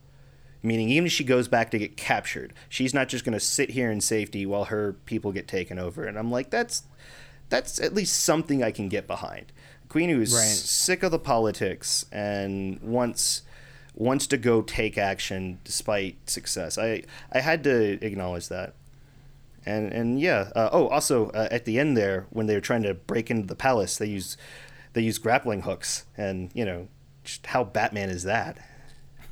Meaning, 0.63 0.89
even 0.89 1.05
if 1.05 1.11
she 1.11 1.23
goes 1.23 1.47
back 1.47 1.69
to 1.71 1.77
get 1.77 1.97
captured, 1.97 2.53
she's 2.67 2.93
not 2.93 3.07
just 3.07 3.23
going 3.23 3.33
to 3.33 3.39
sit 3.39 3.71
here 3.71 3.91
in 3.91 4.01
safety 4.01 4.45
while 4.45 4.65
her 4.65 4.93
people 5.05 5.31
get 5.31 5.47
taken 5.47 5.77
over. 5.77 6.03
And 6.03 6.17
I'm 6.17 6.31
like, 6.31 6.49
that's 6.49 6.83
that's 7.49 7.79
at 7.79 7.93
least 7.93 8.23
something 8.23 8.63
I 8.63 8.71
can 8.71 8.89
get 8.89 9.07
behind. 9.07 9.51
Queen 9.87 10.09
who's 10.09 10.33
right. 10.33 10.43
sick 10.43 11.03
of 11.03 11.11
the 11.11 11.19
politics 11.19 12.05
and 12.11 12.81
wants 12.81 13.43
wants 13.93 14.27
to 14.27 14.37
go 14.37 14.61
take 14.61 14.97
action 14.97 15.59
despite 15.63 16.29
success. 16.29 16.77
I 16.77 17.03
I 17.31 17.39
had 17.39 17.63
to 17.65 18.03
acknowledge 18.05 18.49
that. 18.49 18.73
And 19.65 19.91
and 19.93 20.19
yeah. 20.19 20.49
Uh, 20.55 20.69
oh, 20.71 20.87
also 20.87 21.29
uh, 21.29 21.47
at 21.51 21.65
the 21.65 21.79
end 21.79 21.95
there, 21.95 22.25
when 22.29 22.47
they 22.47 22.55
were 22.55 22.61
trying 22.61 22.83
to 22.83 22.93
break 22.93 23.29
into 23.29 23.47
the 23.47 23.55
palace, 23.55 23.97
they 23.97 24.07
use 24.07 24.37
they 24.93 25.01
use 25.01 25.17
grappling 25.17 25.61
hooks, 25.61 26.05
and 26.17 26.51
you 26.53 26.65
know, 26.65 26.87
how 27.45 27.63
Batman 27.63 28.09
is 28.09 28.23
that? 28.23 28.57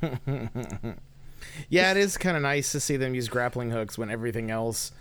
yeah, 1.68 1.90
it 1.90 1.96
is 1.96 2.16
kind 2.16 2.36
of 2.36 2.42
nice 2.42 2.72
to 2.72 2.80
see 2.80 2.96
them 2.96 3.14
use 3.14 3.28
grappling 3.28 3.70
hooks 3.70 3.96
when 3.96 4.10
everything 4.10 4.50
else 4.50 4.92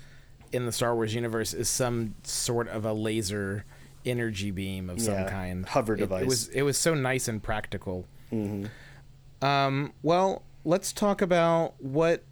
in 0.52 0.66
the 0.66 0.72
Star 0.72 0.96
Wars 0.96 1.14
universe 1.14 1.54
is 1.54 1.68
some 1.68 2.16
sort 2.24 2.68
of 2.70 2.86
a 2.86 2.94
laser 2.94 3.66
energy 4.06 4.52
beam 4.52 4.90
of 4.90 5.02
some 5.02 5.14
yeah, 5.14 5.30
kind, 5.30 5.66
hover 5.68 5.96
it, 5.96 5.98
device. 5.98 6.22
It 6.22 6.28
was 6.28 6.48
it 6.50 6.62
was 6.62 6.78
so 6.78 6.94
nice 6.94 7.28
and 7.28 7.42
practical. 7.42 8.08
Mm-hmm. 8.32 9.46
Um, 9.46 9.94
well, 10.02 10.44
let's 10.64 10.94
talk 10.94 11.22
about 11.22 11.74
what 11.80 12.24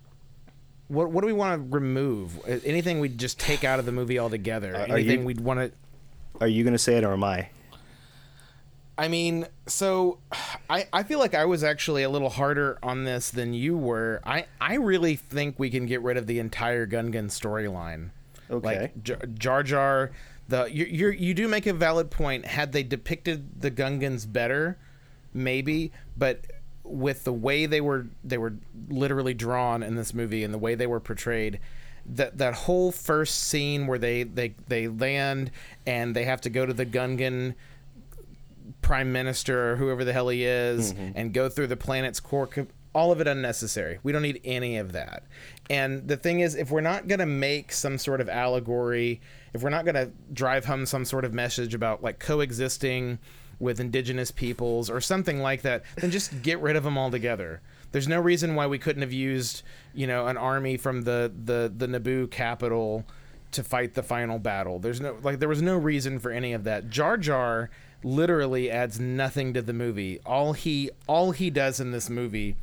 what 0.88 1.12
what 1.12 1.22
do 1.22 1.28
we 1.28 1.34
want 1.34 1.70
to 1.70 1.76
remove? 1.76 2.40
Anything 2.48 3.00
we'd 3.00 3.18
just 3.18 3.40
take 3.40 3.64
out 3.64 3.80
of 3.80 3.86
the 3.86 3.92
movie 3.92 4.20
altogether? 4.20 4.76
Uh, 4.76 4.86
Anything 4.86 5.22
you, 5.22 5.26
we'd 5.26 5.42
want 5.42 5.60
to? 5.60 5.72
Are 6.42 6.48
you 6.48 6.64
going 6.64 6.74
to 6.74 6.80
say 6.80 6.96
it 6.96 7.04
or 7.04 7.14
am 7.14 7.24
I? 7.24 7.50
I 8.98 9.08
mean, 9.08 9.48
so 9.66 10.20
I, 10.70 10.88
I 10.94 11.04
feel 11.04 11.20
like 11.20 11.34
I 11.34 11.46
was 11.46 11.64
actually 11.64 12.04
a 12.04 12.10
little 12.10 12.30
harder 12.30 12.78
on 12.84 13.06
this 13.06 13.32
than 13.32 13.54
you 13.54 13.76
were. 13.78 14.22
I, 14.24 14.46
I 14.62 14.76
really 14.76 15.16
think 15.16 15.58
we 15.58 15.70
can 15.70 15.86
get 15.86 16.02
rid 16.02 16.16
of 16.16 16.28
the 16.28 16.40
entire 16.40 16.86
Gungan 16.86 17.30
storyline. 17.30 18.12
Okay. 18.52 18.82
Like 18.82 19.04
Jar, 19.04 19.18
Jar 19.34 19.64
Jar, 19.64 20.12
the 20.48 20.66
you 20.66 20.86
you 20.86 21.10
you 21.10 21.34
do 21.34 21.48
make 21.48 21.66
a 21.66 21.74
valid 21.74 22.12
point. 22.12 22.46
Had 22.46 22.72
they 22.72 22.84
depicted 22.84 23.62
the 23.62 23.72
Gungans 23.72 24.32
better, 24.32 24.78
maybe, 25.34 25.92
but 26.16 26.46
with 26.84 27.24
the 27.24 27.34
way 27.34 27.66
they 27.66 27.82
were 27.82 28.08
they 28.24 28.38
were 28.38 28.54
literally 28.90 29.34
drawn 29.34 29.82
in 29.82 29.96
this 29.96 30.14
movie 30.14 30.44
and 30.44 30.54
the 30.54 30.60
way 30.60 30.76
they 30.76 30.86
were 30.86 31.00
portrayed, 31.00 31.60
that 32.06 32.38
that 32.38 32.54
whole 32.54 32.92
first 32.92 33.40
scene 33.40 33.88
where 33.88 33.98
they 33.98 34.24
they 34.24 34.54
they 34.68 34.88
land 34.88 35.50
and 35.88 36.16
they 36.16 36.26
have 36.26 36.42
to 36.42 36.50
go 36.50 36.66
to 36.66 36.74
the 36.74 36.86
Gungan 36.86 37.56
prime 38.82 39.12
minister 39.12 39.72
or 39.72 39.76
whoever 39.76 40.04
the 40.04 40.14
hell 40.14 40.30
he 40.30 40.46
is 40.46 40.94
mm-hmm. 40.94 41.12
and 41.16 41.34
go 41.34 41.50
through 41.50 41.68
the 41.68 41.78
planet's 41.78 42.20
core 42.20 42.48
all 42.94 43.12
of 43.12 43.20
it 43.20 43.28
unnecessary. 43.28 44.00
We 44.04 44.12
don't 44.12 44.22
need 44.22 44.40
any 44.44 44.78
of 44.78 44.92
that. 44.92 45.24
And 45.70 46.08
the 46.08 46.18
thing 46.18 46.42
is 46.42 46.56
if 46.56 46.70
we're 46.70 46.82
not 46.82 47.08
going 47.08 47.20
to 47.20 47.26
make 47.26 47.72
some 47.72 47.98
sort 47.98 48.22
of 48.22 48.30
allegory 48.30 49.22
if 49.54 49.62
we're 49.62 49.70
not 49.70 49.86
going 49.86 49.96
to 49.96 50.12
drive 50.32 50.66
home 50.66 50.86
some 50.86 51.06
sort 51.06 51.26
of 51.26 51.34
message 51.34 51.74
about 51.74 52.04
like 52.04 52.20
coexisting 52.20 53.20
with 53.60 53.80
indigenous 53.80 54.32
peoples 54.32 54.90
or 54.90 55.00
something 55.00 55.40
like 55.40 55.62
that 55.62 55.84
then 55.98 56.12
just 56.12 56.42
get 56.42 56.60
rid 56.60 56.76
of 56.76 56.84
them 56.84 56.98
altogether. 56.98 57.62
There's 57.92 58.08
no 58.08 58.20
reason 58.20 58.56
why 58.56 58.68
we 58.68 58.80
couldn't 58.80 59.02
have 59.02 59.14
used 59.14 59.64
you 59.94 60.08
know 60.08 60.28
an 60.28 60.38
army 60.38 60.78
from 60.78 61.04
the 61.04 61.32
the 61.44 61.72
the 61.76 61.88
naboo 61.88 62.30
capital 62.30 63.06
to 63.52 63.64
fight 63.64 63.94
the 63.94 64.04
final 64.04 64.40
battle. 64.40 64.80
There's 64.80 65.00
no 65.00 65.18
like 65.22 65.40
there 65.40 65.50
was 65.50 65.62
no 65.62 65.78
reason 65.78 66.20
for 66.20 66.32
any 66.32 66.54
of 66.54 66.64
that. 66.66 66.90
Jar 66.90 67.18
jar 67.18 67.70
literally 68.04 68.70
adds 68.70 69.00
nothing 69.00 69.54
to 69.54 69.62
the 69.62 69.74
movie. 69.74 70.20
All 70.26 70.54
he 70.54 70.90
all 71.08 71.32
he 71.32 71.50
does 71.50 71.80
in 71.80 71.92
this 71.92 72.10
movie 72.10 72.56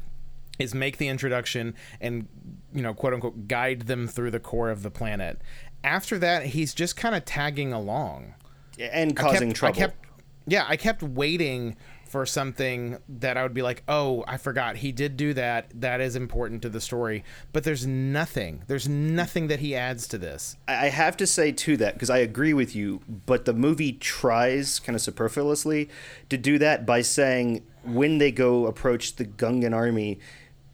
is 0.59 0.75
make 0.75 0.99
the 0.99 1.09
introduction 1.09 1.75
and 2.01 2.29
you 2.75 2.83
know 2.83 2.95
quote 2.95 3.15
unquote 3.15 3.49
guide 3.49 3.83
them 3.83 4.07
through 4.07 4.31
the 4.31 4.41
core 4.41 4.71
of 4.71 4.83
the 4.83 4.91
planet. 4.91 5.41
After 5.83 6.19
that, 6.19 6.47
he's 6.47 6.75
just 6.75 6.97
kind 6.97 7.15
of 7.15 7.25
tagging 7.25 7.73
along 7.73 8.35
and 8.79 9.17
causing 9.17 9.49
I 9.49 9.53
kept, 9.53 9.57
trouble. 9.57 9.77
I 9.77 9.81
kept, 9.81 10.07
yeah, 10.47 10.67
I 10.69 10.77
kept 10.77 11.03
waiting 11.03 11.77
for 12.11 12.27
something 12.27 12.99
that 13.09 13.37
I 13.37 13.45
would 13.45 13.55
be 13.55 13.63
like, 13.63 13.85
oh, 13.87 14.25
I 14.27 14.37
forgot 14.37 14.79
he 14.79 14.91
did 14.91 15.17
do 15.17 15.33
that. 15.35 15.71
That 15.81 16.01
is 16.01 16.17
important 16.17 16.61
to 16.63 16.69
the 16.69 16.81
story. 16.81 17.23
But 17.53 17.63
there's 17.63 17.87
nothing. 17.87 18.65
There's 18.67 18.89
nothing 18.89 19.47
that 19.47 19.61
he 19.61 19.77
adds 19.77 20.09
to 20.09 20.19
this. 20.19 20.57
I 20.67 20.89
have 20.89 21.17
to 21.19 21.27
say 21.27 21.53
to 21.53 21.77
that 21.77 21.95
because 21.95 22.11
I 22.11 22.19
agree 22.19 22.53
with 22.53 22.75
you, 22.75 23.01
but 23.27 23.45
the 23.45 23.53
movie 23.53 23.93
tries 23.93 24.81
kind 24.81 24.97
of 24.97 25.03
superfluously 25.03 25.89
to 26.31 26.37
do 26.37 26.59
that 26.59 26.85
by 26.85 27.03
saying 27.03 27.65
when 27.85 28.19
they 28.19 28.33
go 28.33 28.67
approach 28.67 29.15
the 29.15 29.25
Gungan 29.25 29.73
army 29.73 30.19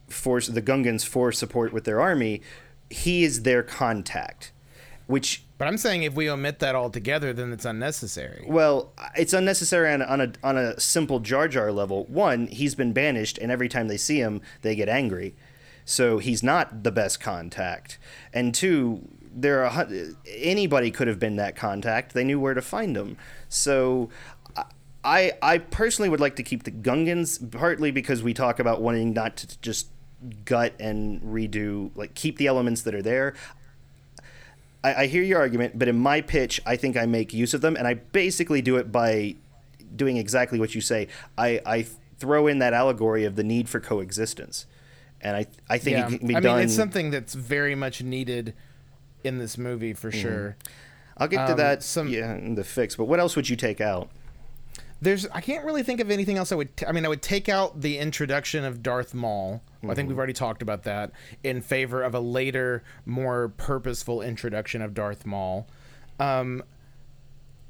force 0.09 0.47
the 0.47 0.61
Gungans 0.61 1.05
for 1.05 1.31
support 1.31 1.71
with 1.71 1.83
their 1.83 2.01
army, 2.01 2.41
he 2.89 3.23
is 3.23 3.43
their 3.43 3.61
contact, 3.61 4.53
which 5.07 5.43
But 5.57 5.67
I'm 5.67 5.77
saying 5.77 6.03
if 6.03 6.13
we 6.13 6.29
omit 6.29 6.59
that 6.59 6.75
altogether, 6.75 7.33
then 7.33 7.51
it's 7.51 7.65
unnecessary. 7.65 8.45
well, 8.47 8.93
it's 9.15 9.33
unnecessary 9.33 9.91
on, 9.91 10.01
on 10.01 10.21
a 10.21 10.33
on 10.43 10.57
a 10.57 10.79
simple 10.79 11.19
Jar 11.19 11.47
Jar 11.47 11.71
level. 11.71 12.05
One, 12.05 12.47
he's 12.47 12.75
been 12.75 12.93
banished, 12.93 13.37
and 13.37 13.51
every 13.51 13.69
time 13.69 13.87
they 13.87 13.97
see 13.97 14.19
him, 14.19 14.41
they 14.61 14.75
get 14.75 14.89
angry. 14.89 15.33
So 15.85 16.17
he's 16.17 16.43
not 16.43 16.83
the 16.83 16.91
best 16.91 17.21
contact. 17.21 17.97
And 18.33 18.53
two, 18.53 19.07
there 19.33 19.65
are 19.65 19.87
anybody 20.27 20.91
could 20.91 21.07
have 21.07 21.19
been 21.19 21.37
that 21.37 21.55
contact. 21.55 22.13
They 22.13 22.25
knew 22.25 22.39
where 22.39 22.53
to 22.53 22.61
find 22.61 22.95
him. 22.95 23.17
So. 23.49 24.09
I, 25.03 25.33
I 25.41 25.59
personally 25.59 26.09
would 26.09 26.19
like 26.19 26.35
to 26.35 26.43
keep 26.43 26.63
the 26.63 26.71
Gungans 26.71 27.39
partly 27.51 27.91
because 27.91 28.23
we 28.23 28.33
talk 28.33 28.59
about 28.59 28.81
wanting 28.81 29.13
not 29.13 29.37
to 29.37 29.61
just 29.61 29.87
gut 30.45 30.73
and 30.79 31.21
redo 31.21 31.91
like 31.95 32.13
keep 32.15 32.37
the 32.37 32.47
elements 32.47 32.81
that 32.81 32.95
are 32.95 33.01
there. 33.01 33.33
I, 34.87 35.03
I 35.03 35.07
hear 35.07 35.23
your 35.23 35.39
argument, 35.39 35.77
but 35.77 35.87
in 35.87 35.97
my 35.97 36.21
pitch, 36.21 36.61
I 36.65 36.75
think 36.77 36.95
I 36.95 37.05
make 37.05 37.33
use 37.33 37.53
of 37.53 37.61
them, 37.61 37.75
and 37.75 37.87
I 37.87 37.95
basically 37.95 38.61
do 38.61 38.77
it 38.77 38.91
by 38.91 39.35
doing 39.95 40.17
exactly 40.17 40.59
what 40.59 40.75
you 40.75 40.81
say. 40.81 41.07
I, 41.37 41.61
I 41.65 41.85
throw 42.17 42.47
in 42.47 42.59
that 42.59 42.73
allegory 42.73 43.25
of 43.25 43.35
the 43.35 43.43
need 43.43 43.67
for 43.67 43.79
coexistence, 43.79 44.65
and 45.21 45.35
I 45.35 45.45
I 45.69 45.77
think 45.77 45.97
yeah. 45.97 46.07
it 46.07 46.19
can 46.19 46.27
be 46.27 46.35
I 46.35 46.39
done. 46.39 46.55
mean, 46.57 46.65
it's 46.65 46.75
something 46.75 47.11
that's 47.11 47.33
very 47.33 47.75
much 47.75 48.01
needed 48.01 48.53
in 49.23 49.39
this 49.39 49.57
movie 49.57 49.93
for 49.93 50.11
sure. 50.11 50.55
I'll 51.17 51.27
get 51.27 51.47
to 51.47 51.51
um, 51.53 51.57
that 51.57 51.83
some- 51.83 52.07
yeah 52.07 52.35
in 52.35 52.55
the 52.55 52.63
fix. 52.63 52.95
But 52.95 53.05
what 53.05 53.19
else 53.19 53.35
would 53.35 53.49
you 53.49 53.55
take 53.55 53.81
out? 53.81 54.09
There's 55.01 55.27
I 55.27 55.41
can't 55.41 55.63
really 55.65 55.83
think 55.83 55.99
of 55.99 56.09
anything 56.09 56.37
else 56.37 56.51
I 56.51 56.55
would 56.55 56.75
t- 56.75 56.85
I 56.85 56.91
mean 56.91 57.05
I 57.05 57.09
would 57.09 57.21
take 57.21 57.49
out 57.49 57.81
the 57.81 57.97
introduction 57.99 58.63
of 58.65 58.81
Darth 58.81 59.13
Maul. 59.13 59.61
I 59.87 59.93
think 59.93 60.09
we've 60.09 60.17
already 60.17 60.33
talked 60.33 60.61
about 60.61 60.83
that 60.83 61.11
in 61.43 61.61
favor 61.61 62.01
of 62.03 62.15
a 62.15 62.19
later 62.19 62.83
more 63.05 63.49
purposeful 63.57 64.21
introduction 64.21 64.81
of 64.81 64.93
Darth 64.93 65.25
Maul. 65.25 65.67
Um 66.19 66.63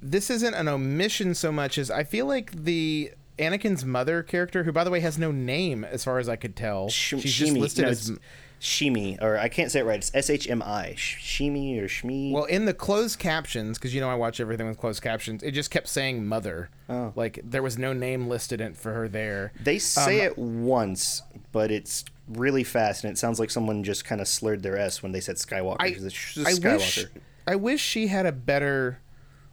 this 0.02 0.30
isn't 0.30 0.54
an 0.54 0.68
omission 0.68 1.34
so 1.36 1.52
much 1.52 1.78
as 1.78 1.92
I 1.92 2.04
feel 2.04 2.26
like 2.28 2.52
the 2.52 3.12
Anakin's 3.40 3.84
mother 3.86 4.24
character, 4.24 4.64
who 4.64 4.72
by 4.72 4.84
the 4.84 4.90
way 4.92 5.00
has 5.02 5.18
no 5.18 5.32
name 5.32 5.84
as 5.84 6.04
far 6.04 6.20
as 6.20 6.30
I 6.30 6.36
could 6.38 6.56
tell, 6.56 6.90
Sh- 6.90 7.16
she's 7.20 7.34
just 7.34 7.54
listed 7.54 7.86
No, 7.86 7.90
as 7.92 8.12
Shimi, 8.60 9.22
or 9.22 9.38
I 9.38 9.50
can't 9.50 9.72
say 9.72 9.82
it 9.82 9.84
right. 9.86 9.98
It's 9.98 10.12
S 10.14 10.30
H 10.30 10.50
M 10.50 10.62
I. 10.64 10.94
Shimi 10.98 11.80
or 11.80 11.88
Shmi. 11.88 12.32
Well, 12.32 12.46
in 12.46 12.66
the 12.66 12.74
closed 12.74 13.20
captions, 13.20 13.78
because 13.78 13.94
you 13.94 14.02
know 14.02 14.10
I 14.10 14.16
watch 14.16 14.40
everything 14.40 14.68
with 14.68 14.78
closed 14.78 15.02
captions, 15.02 15.44
it 15.44 15.52
just 15.52 15.70
kept 15.70 15.88
saying 15.88 16.26
mother. 16.26 16.70
Oh. 16.90 17.14
Like 17.16 17.40
there 17.44 17.62
was 17.62 17.78
no 17.78 17.94
name 17.94 18.28
listed 18.28 18.60
in, 18.60 18.74
for 18.74 18.94
her 18.94 19.08
there. 19.08 19.54
they 19.62 19.78
say 19.80 20.22
um, 20.22 20.32
it 20.32 20.38
once, 20.38 21.22
but 21.52 21.70
it's 21.72 22.04
really 22.28 22.64
fast, 22.64 23.04
and 23.04 23.12
it 23.12 23.18
sounds 23.18 23.40
like 23.40 23.52
someone 23.52 23.84
just 23.84 24.06
kind 24.06 24.22
of 24.22 24.28
slurred 24.28 24.64
their 24.64 24.78
S 24.78 25.04
when 25.04 25.12
they 25.12 25.22
said 25.22 25.36
Skywalker. 25.36 25.78
I, 25.80 25.88
I 25.88 25.92
Skywalker. 25.94 26.74
wish 26.74 27.06
I 27.46 27.56
wish 27.56 27.82
she 27.82 28.08
had 28.08 28.26
a 28.26 28.32
better 28.32 29.00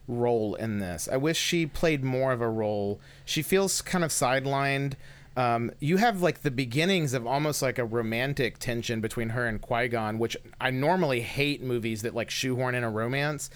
role 0.08 0.54
in 0.54 0.78
this. 0.78 1.08
I 1.10 1.16
wish 1.16 1.38
she 1.38 1.66
played 1.66 2.02
more 2.04 2.32
of 2.32 2.40
a 2.40 2.48
role. 2.48 3.00
She 3.24 3.42
feels 3.42 3.80
kind 3.82 4.04
of 4.04 4.10
sidelined. 4.10 4.94
Um, 5.36 5.72
you 5.80 5.96
have 5.96 6.22
like 6.22 6.42
the 6.42 6.50
beginnings 6.50 7.12
of 7.12 7.26
almost 7.26 7.60
like 7.60 7.78
a 7.78 7.84
romantic 7.84 8.58
tension 8.58 9.00
between 9.00 9.30
her 9.30 9.46
and 9.46 9.60
Qui 9.60 9.88
Gon, 9.88 10.18
which 10.18 10.36
I 10.60 10.70
normally 10.70 11.20
hate 11.20 11.62
movies 11.62 12.02
that 12.02 12.14
like 12.14 12.30
shoehorn 12.30 12.74
in 12.74 12.84
a 12.84 12.90
romance. 12.90 13.50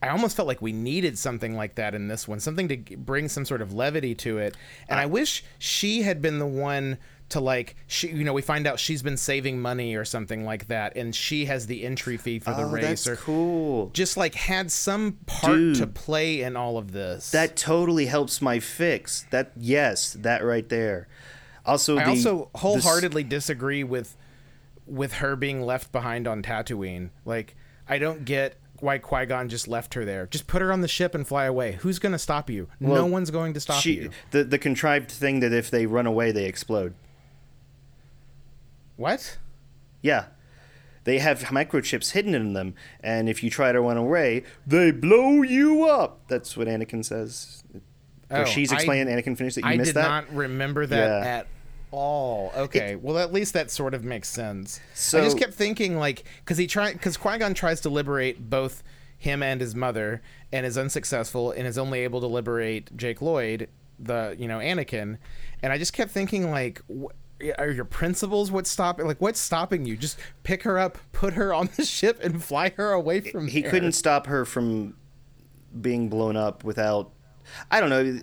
I 0.00 0.08
almost 0.08 0.36
felt 0.36 0.46
like 0.46 0.62
we 0.62 0.72
needed 0.72 1.18
something 1.18 1.56
like 1.56 1.74
that 1.74 1.94
in 1.94 2.06
this 2.08 2.28
one, 2.28 2.38
something 2.38 2.68
to 2.68 2.76
g- 2.76 2.94
bring 2.94 3.28
some 3.28 3.44
sort 3.44 3.62
of 3.62 3.72
levity 3.72 4.14
to 4.16 4.38
it. 4.38 4.56
And 4.88 5.00
I 5.00 5.06
wish 5.06 5.42
she 5.58 6.02
had 6.02 6.22
been 6.22 6.38
the 6.38 6.46
one 6.46 6.98
to 7.30 7.40
like 7.40 7.74
she 7.86 8.08
you 8.10 8.22
know 8.22 8.34
we 8.34 8.42
find 8.42 8.66
out 8.66 8.78
she's 8.78 9.02
been 9.02 9.16
saving 9.16 9.58
money 9.58 9.96
or 9.96 10.04
something 10.04 10.44
like 10.44 10.68
that 10.68 10.94
and 10.94 11.14
she 11.16 11.46
has 11.46 11.66
the 11.66 11.82
entry 11.82 12.18
fee 12.18 12.38
for 12.38 12.50
the 12.52 12.62
Oh, 12.64 12.70
race 12.70 12.84
that's 13.04 13.06
or 13.08 13.16
cool. 13.16 13.88
just 13.94 14.18
like 14.18 14.34
had 14.34 14.70
some 14.70 15.12
part 15.24 15.74
to 15.76 15.86
play 15.86 16.42
in 16.42 16.54
all 16.54 16.76
of 16.76 16.92
this 16.92 17.30
That 17.30 17.56
totally 17.56 18.06
helps 18.06 18.42
my 18.42 18.60
fix. 18.60 19.24
That 19.30 19.52
yes, 19.56 20.12
that 20.20 20.44
right 20.44 20.68
there. 20.68 21.08
Also, 21.66 21.96
i 21.98 22.04
the, 22.04 22.10
also 22.10 22.50
the 22.52 22.58
wholeheartedly 22.58 23.24
disagree 23.24 23.82
with 23.84 24.16
with 24.86 25.14
her 25.14 25.34
being 25.36 25.62
left 25.62 25.90
behind 25.92 26.26
on 26.28 26.42
tatooine 26.42 27.08
like 27.24 27.56
i 27.88 27.96
don't 27.96 28.24
get 28.26 28.58
why 28.80 28.98
qui-gon 28.98 29.48
just 29.48 29.66
left 29.66 29.94
her 29.94 30.04
there 30.04 30.26
just 30.26 30.46
put 30.46 30.60
her 30.60 30.70
on 30.70 30.82
the 30.82 30.88
ship 30.88 31.14
and 31.14 31.26
fly 31.26 31.46
away 31.46 31.72
who's 31.80 31.98
going 31.98 32.12
to 32.12 32.18
stop 32.18 32.50
you 32.50 32.68
no 32.80 33.06
one's 33.06 33.30
going 33.30 33.54
to 33.54 33.60
stop 33.60 33.80
she, 33.80 33.94
you 33.94 34.10
the 34.30 34.44
the 34.44 34.58
contrived 34.58 35.10
thing 35.10 35.40
that 35.40 35.52
if 35.54 35.70
they 35.70 35.86
run 35.86 36.06
away, 36.06 36.32
they 36.32 36.44
explode. 36.44 36.92
what 38.96 39.38
Yeah. 40.02 40.26
They 41.04 41.18
have 41.18 41.40
microchips 41.44 42.12
hidden 42.12 42.34
in 42.34 42.54
them, 42.54 42.74
and 43.00 43.28
if 43.28 43.42
you 43.42 43.50
try 43.50 43.72
to 43.72 43.80
run 43.80 43.98
away, 43.98 44.42
they 44.66 44.90
blow 44.90 45.42
you 45.42 45.84
up. 45.84 46.20
That's 46.28 46.56
what 46.56 46.66
Anakin 46.66 47.04
says. 47.04 47.62
Oh, 48.30 48.44
she's 48.46 48.72
I- 48.72 48.76
explaining 48.76 49.14
Anakin 49.14 49.36
finished 49.36 49.56
that 49.56 49.64
you 49.64 49.70
i 49.70 49.76
missed 49.76 49.88
did 49.88 49.96
that. 49.96 50.08
not 50.08 50.32
remember 50.34 50.86
that 50.86 50.96
Yeah. 51.24 51.28
at 51.28 51.46
all. 51.94 52.52
Okay 52.56 52.96
well 52.96 53.18
at 53.18 53.32
least 53.32 53.52
that 53.54 53.70
sort 53.70 53.94
of 53.94 54.04
makes 54.04 54.28
sense. 54.28 54.80
I 55.18 55.24
just 55.24 55.38
kept 55.38 55.54
thinking 55.54 55.96
like 55.98 56.24
because 56.44 56.58
he 56.58 56.66
tried 56.66 56.94
because 56.94 57.16
qui-gon 57.16 57.54
tries 57.54 57.80
to 57.82 57.88
liberate 57.88 58.50
both 58.50 58.82
him 59.18 59.42
and 59.42 59.60
his 59.60 59.74
mother 59.74 60.20
and 60.52 60.66
is 60.66 60.76
unsuccessful 60.76 61.52
and 61.52 61.66
is 61.66 61.78
only 61.78 62.00
able 62.00 62.20
to 62.20 62.26
liberate 62.26 62.94
jake 62.96 63.22
lloyd 63.22 63.68
the 63.98 64.34
you 64.38 64.48
know 64.48 64.58
anakin. 64.58 65.18
And 65.62 65.72
i 65.72 65.78
just 65.78 65.92
kept 65.92 66.10
thinking 66.10 66.50
like 66.50 66.82
wh- 66.88 67.12
are 67.58 67.70
your 67.70 67.84
principles 67.84 68.50
what's 68.50 68.70
stopping 68.70 69.06
like 69.06 69.20
what's 69.20 69.40
stopping 69.40 69.84
you? 69.86 69.96
Just 69.96 70.18
pick 70.44 70.62
her 70.62 70.78
up 70.78 70.98
put 71.12 71.34
her 71.34 71.52
on 71.54 71.68
the 71.76 71.84
ship 71.84 72.18
and 72.22 72.42
fly 72.42 72.70
her 72.76 72.92
away 72.92 73.20
from 73.20 73.48
he 73.48 73.62
there. 73.62 73.70
couldn't 73.70 73.92
stop 73.92 74.26
her 74.26 74.44
from 74.44 74.94
being 75.80 76.08
blown 76.08 76.36
up 76.36 76.62
without 76.64 77.10
i 77.70 77.80
don't 77.80 77.90
know 77.90 78.20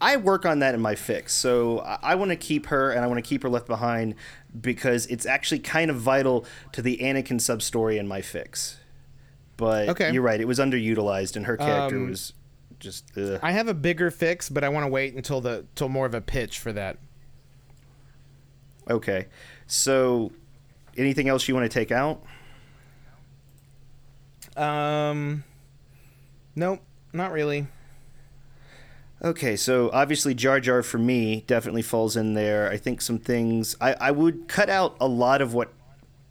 i, 0.00 0.16
work 0.16 0.44
on 0.44 0.58
that 0.58 0.74
in 0.74 0.80
my 0.80 0.94
fix. 0.94 1.32
So 1.34 1.80
i, 1.80 1.98
I 2.02 2.14
want 2.14 2.30
to 2.30 2.36
keep 2.36 2.66
her 2.66 2.90
and 2.90 3.02
i 3.04 3.06
want 3.06 3.22
to 3.22 3.28
keep 3.28 3.42
her 3.42 3.48
left 3.48 3.66
behind 3.66 4.14
because 4.60 5.06
it's 5.06 5.24
actually 5.26 5.60
kind 5.60 5.90
of 5.90 5.96
vital 5.96 6.44
to 6.72 6.82
the 6.82 6.98
anakin 6.98 7.40
sub 7.40 7.62
story 7.62 7.96
in 7.98 8.06
my 8.08 8.20
fix. 8.20 8.76
But 9.56 9.88
Okay. 9.90 10.12
you're 10.12 10.22
right 10.22 10.40
it 10.40 10.46
was 10.46 10.58
underutilized 10.58 11.36
and 11.36 11.46
her 11.46 11.56
character 11.56 11.96
Um, 11.96 12.10
was 12.10 12.32
just 12.78 13.04
ugh. 13.18 13.38
i 13.42 13.52
have 13.52 13.68
a 13.68 13.74
bigger 13.74 14.10
fix 14.10 14.48
but 14.48 14.64
i 14.64 14.68
want 14.70 14.84
to 14.84 14.88
wait 14.90 15.12
until 15.14 15.40
the 15.42 15.66
till 15.74 15.88
more 15.90 16.06
of 16.06 16.14
a 16.14 16.20
pitch 16.20 16.58
for 16.58 16.72
that. 16.72 16.96
Okay. 18.88 19.26
So 19.66 20.32
anything 20.96 21.28
else 21.28 21.46
you 21.46 21.54
want 21.54 21.70
to 21.70 21.72
take 21.72 21.92
out? 21.92 22.22
Um 24.56 25.44
nope 26.56 26.80
not 27.12 27.32
really 27.32 27.66
Okay, 29.22 29.54
so 29.56 29.90
obviously 29.92 30.32
Jar 30.34 30.60
Jar 30.60 30.82
for 30.82 30.98
me 30.98 31.44
definitely 31.46 31.82
falls 31.82 32.16
in 32.16 32.34
there. 32.34 32.70
I 32.70 32.76
think 32.78 33.02
some 33.02 33.18
things 33.18 33.76
I, 33.80 33.94
I 34.00 34.10
would 34.10 34.48
cut 34.48 34.70
out 34.70 34.96
a 35.00 35.06
lot 35.06 35.42
of 35.42 35.52
what 35.52 35.72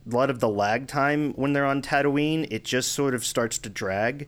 a 0.10 0.16
lot 0.16 0.30
of 0.32 0.40
the 0.40 0.50
lag 0.50 0.88
time 0.88 1.34
when 1.34 1.54
they're 1.54 1.66
on 1.68 1.84
Tatooine. 1.84 2.48
It 2.50 2.64
just 2.64 2.92
sort 2.94 3.14
of 3.14 3.24
starts 3.24 3.60
to 3.60 3.70
drag. 3.70 4.28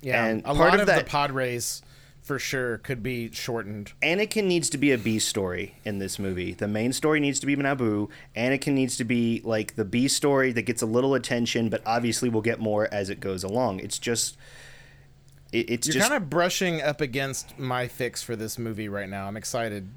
Yeah, 0.00 0.24
And 0.24 0.42
a 0.42 0.54
part 0.54 0.58
lot 0.58 0.80
of 0.80 0.86
that- 0.86 1.04
the 1.06 1.10
pod 1.10 1.32
race 1.32 1.82
for 2.22 2.38
sure 2.38 2.78
could 2.78 3.02
be 3.02 3.32
shortened. 3.32 3.92
Anakin 4.02 4.44
needs 4.44 4.68
to 4.70 4.78
be 4.78 4.92
a 4.92 4.98
B 4.98 5.18
story 5.18 5.74
in 5.84 5.98
this 5.98 6.18
movie. 6.20 6.52
The 6.52 6.68
main 6.68 6.92
story 6.92 7.18
needs 7.20 7.40
to 7.40 7.46
be 7.46 7.56
Naboo. 7.56 8.10
Anakin 8.36 8.74
needs 8.74 8.96
to 8.98 9.04
be 9.04 9.40
like 9.44 9.74
the 9.76 9.84
B 9.86 10.06
story 10.08 10.52
that 10.52 10.62
gets 10.62 10.82
a 10.82 10.86
little 10.86 11.14
attention, 11.14 11.68
but 11.70 11.80
obviously 11.86 12.28
we'll 12.28 12.42
get 12.42 12.60
more 12.60 12.86
as 12.92 13.08
it 13.10 13.18
goes 13.18 13.42
along. 13.42 13.80
It's 13.80 13.98
just 13.98 14.36
it, 15.52 15.70
it's 15.70 15.86
You're 15.86 15.94
just 15.94 16.08
kind 16.08 16.22
of 16.22 16.28
brushing 16.28 16.82
up 16.82 17.00
against 17.00 17.58
my 17.58 17.88
fix 17.88 18.22
for 18.22 18.36
this 18.36 18.58
movie 18.58 18.88
right 18.88 19.08
now. 19.08 19.26
I'm 19.26 19.36
excited 19.36 19.88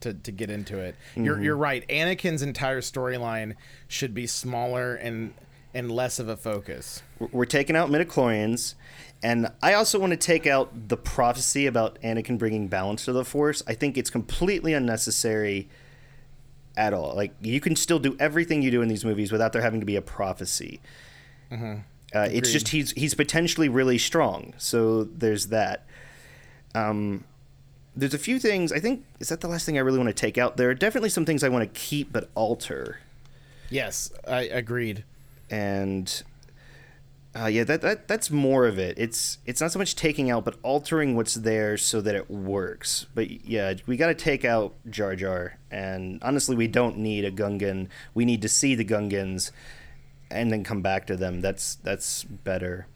to, 0.00 0.14
to 0.14 0.32
get 0.32 0.50
into 0.50 0.78
it. 0.78 0.94
Mm-hmm. 1.12 1.24
You're 1.24 1.42
you're 1.42 1.56
right. 1.56 1.86
Anakin's 1.88 2.42
entire 2.42 2.80
storyline 2.80 3.54
should 3.88 4.14
be 4.14 4.26
smaller 4.26 4.94
and 4.94 5.34
and 5.74 5.90
less 5.92 6.18
of 6.18 6.28
a 6.28 6.36
focus. 6.36 7.02
we're 7.32 7.44
taking 7.44 7.76
out 7.76 7.90
midichlorians 7.90 8.74
and 9.22 9.50
i 9.62 9.74
also 9.74 9.98
want 9.98 10.10
to 10.12 10.16
take 10.16 10.46
out 10.46 10.88
the 10.88 10.96
prophecy 10.96 11.66
about 11.66 12.00
anakin 12.02 12.38
bringing 12.38 12.68
balance 12.68 13.04
to 13.04 13.12
the 13.12 13.24
force 13.24 13.62
i 13.66 13.74
think 13.74 13.98
it's 13.98 14.10
completely 14.10 14.72
unnecessary 14.72 15.68
at 16.76 16.94
all 16.94 17.14
like 17.14 17.32
you 17.40 17.60
can 17.60 17.76
still 17.76 17.98
do 17.98 18.16
everything 18.18 18.62
you 18.62 18.70
do 18.70 18.80
in 18.80 18.88
these 18.88 19.04
movies 19.04 19.30
without 19.30 19.52
there 19.52 19.62
having 19.62 19.80
to 19.80 19.86
be 19.86 19.96
a 19.96 20.02
prophecy 20.02 20.80
uh, 22.14 22.28
it's 22.30 22.52
just 22.52 22.68
he's 22.68 22.92
he's 22.92 23.14
potentially 23.14 23.68
really 23.68 23.98
strong 23.98 24.54
so 24.56 25.04
there's 25.04 25.48
that 25.48 25.86
um, 26.74 27.24
there's 27.98 28.14
a 28.14 28.18
few 28.18 28.38
things. 28.38 28.72
I 28.72 28.78
think 28.78 29.04
is 29.18 29.28
that 29.28 29.40
the 29.40 29.48
last 29.48 29.66
thing 29.66 29.76
I 29.76 29.80
really 29.80 29.98
want 29.98 30.08
to 30.08 30.14
take 30.14 30.38
out. 30.38 30.56
There 30.56 30.70
are 30.70 30.74
definitely 30.74 31.10
some 31.10 31.24
things 31.24 31.42
I 31.42 31.48
want 31.48 31.62
to 31.62 31.80
keep 31.80 32.12
but 32.12 32.30
alter. 32.34 33.00
Yes, 33.70 34.12
I 34.26 34.42
agreed. 34.42 35.04
And 35.50 36.22
uh, 37.38 37.46
yeah, 37.46 37.64
that, 37.64 37.82
that 37.82 38.08
that's 38.08 38.30
more 38.30 38.66
of 38.66 38.78
it. 38.78 38.96
It's 38.98 39.38
it's 39.46 39.60
not 39.60 39.72
so 39.72 39.78
much 39.78 39.96
taking 39.96 40.30
out, 40.30 40.44
but 40.44 40.56
altering 40.62 41.16
what's 41.16 41.34
there 41.34 41.76
so 41.76 42.00
that 42.00 42.14
it 42.14 42.30
works. 42.30 43.06
But 43.14 43.46
yeah, 43.46 43.74
we 43.86 43.96
got 43.96 44.08
to 44.08 44.14
take 44.14 44.44
out 44.44 44.74
Jar 44.88 45.16
Jar, 45.16 45.58
and 45.70 46.22
honestly, 46.22 46.56
we 46.56 46.68
don't 46.68 46.98
need 46.98 47.24
a 47.24 47.32
Gungan. 47.32 47.88
We 48.14 48.24
need 48.24 48.42
to 48.42 48.48
see 48.48 48.74
the 48.74 48.84
Gungans, 48.84 49.50
and 50.30 50.50
then 50.52 50.64
come 50.64 50.82
back 50.82 51.06
to 51.06 51.16
them. 51.16 51.40
That's 51.40 51.76
that's 51.76 52.24
better. 52.24 52.86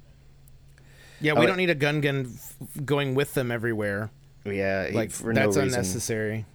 Yeah, 1.21 1.35
we 1.35 1.45
oh, 1.45 1.47
don't 1.47 1.57
need 1.57 1.71
a 1.71 1.75
gun 1.75 2.05
f- 2.05 2.57
going 2.85 3.15
with 3.15 3.35
them 3.35 3.51
everywhere. 3.51 4.11
Yeah, 4.45 4.91
like 4.93 5.11
for 5.11 5.33
that's 5.33 5.57
no 5.57 5.63
unnecessary. 5.63 6.47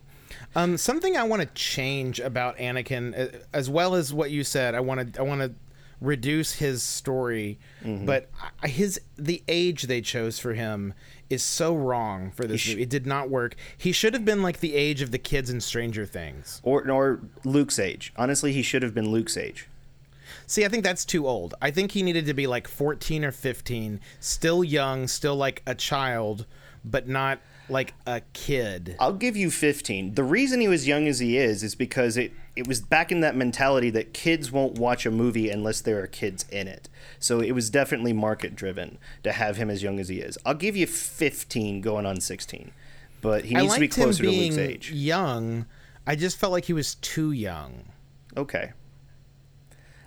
Um, 0.55 0.77
something 0.77 1.15
I 1.15 1.23
want 1.23 1.41
to 1.41 1.47
change 1.53 2.19
about 2.19 2.57
Anakin, 2.57 3.43
as 3.53 3.69
well 3.69 3.95
as 3.95 4.13
what 4.13 4.29
you 4.29 4.43
said, 4.43 4.75
I 4.75 4.81
want 4.81 5.13
to 5.13 5.19
I 5.19 5.23
want 5.23 5.41
to 5.41 5.53
reduce 6.01 6.53
his 6.53 6.83
story, 6.83 7.59
mm-hmm. 7.83 8.05
but 8.05 8.29
his 8.63 8.99
the 9.17 9.43
age 9.47 9.83
they 9.83 10.01
chose 10.01 10.37
for 10.37 10.53
him 10.53 10.93
is 11.29 11.43
so 11.43 11.75
wrong 11.75 12.31
for 12.31 12.45
this 12.45 12.61
sh- 12.61 12.69
movie. 12.69 12.83
It 12.83 12.89
did 12.89 13.05
not 13.05 13.29
work. 13.29 13.55
He 13.77 13.91
should 13.91 14.13
have 14.13 14.25
been 14.25 14.41
like 14.41 14.59
the 14.59 14.75
age 14.75 15.01
of 15.01 15.11
the 15.11 15.17
kids 15.17 15.49
in 15.49 15.61
Stranger 15.61 16.05
Things, 16.05 16.61
or 16.63 16.89
or 16.91 17.21
Luke's 17.43 17.79
age. 17.79 18.13
Honestly, 18.17 18.51
he 18.51 18.61
should 18.61 18.83
have 18.83 18.93
been 18.93 19.11
Luke's 19.11 19.37
age. 19.37 19.67
See, 20.47 20.65
I 20.65 20.69
think 20.69 20.83
that's 20.83 21.05
too 21.05 21.27
old. 21.27 21.53
I 21.61 21.71
think 21.71 21.91
he 21.91 22.01
needed 22.03 22.25
to 22.25 22.33
be 22.33 22.47
like 22.47 22.67
14 22.67 23.25
or 23.25 23.31
15, 23.31 23.99
still 24.19 24.63
young, 24.63 25.07
still 25.07 25.35
like 25.35 25.61
a 25.67 25.75
child, 25.75 26.45
but 26.85 27.07
not 27.07 27.39
like 27.69 27.93
a 28.05 28.21
kid. 28.31 28.95
I'll 28.99 29.13
give 29.13 29.35
you 29.35 29.51
15. 29.51 30.15
The 30.15 30.23
reason 30.23 30.61
he 30.61 30.69
was 30.69 30.87
young 30.87 31.05
as 31.07 31.19
he 31.19 31.37
is 31.37 31.63
is 31.63 31.75
because 31.75 32.17
it 32.17 32.31
it 32.55 32.67
was 32.67 32.81
back 32.81 33.11
in 33.11 33.19
that 33.19 33.35
mentality 33.35 33.91
that 33.91 34.13
kids 34.13 34.51
won't 34.51 34.79
watch 34.79 35.05
a 35.05 35.11
movie 35.11 35.51
unless 35.51 35.79
there 35.81 36.01
are 36.01 36.07
kids 36.07 36.43
in 36.49 36.67
it. 36.67 36.89
So 37.19 37.39
it 37.39 37.51
was 37.51 37.69
definitely 37.69 38.13
market 38.13 38.55
driven 38.55 38.97
to 39.21 39.31
have 39.31 39.57
him 39.57 39.69
as 39.69 39.83
young 39.83 39.99
as 39.99 40.09
he 40.09 40.21
is. 40.21 40.39
I'll 40.43 40.55
give 40.55 40.75
you 40.75 40.87
15 40.87 41.81
going 41.81 42.07
on 42.07 42.19
16. 42.19 42.71
But 43.21 43.45
he 43.45 43.53
needs 43.53 43.75
to 43.75 43.79
be 43.79 43.87
closer 43.87 44.23
to 44.23 44.31
Luke's 44.31 44.57
age. 44.57 44.91
Young. 44.91 45.67
I 46.07 46.15
just 46.15 46.37
felt 46.37 46.51
like 46.51 46.65
he 46.65 46.73
was 46.73 46.95
too 46.95 47.31
young. 47.31 47.91
Okay. 48.35 48.71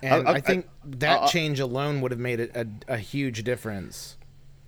And 0.01 0.27
i 0.27 0.31
i 0.31 0.35
I 0.35 0.41
think 0.41 0.67
that 0.83 1.27
change 1.29 1.59
alone 1.59 2.01
would 2.01 2.11
have 2.11 2.19
made 2.19 2.39
it 2.39 2.51
a, 2.55 2.67
a 2.87 2.97
huge 2.97 3.43
difference. 3.43 4.17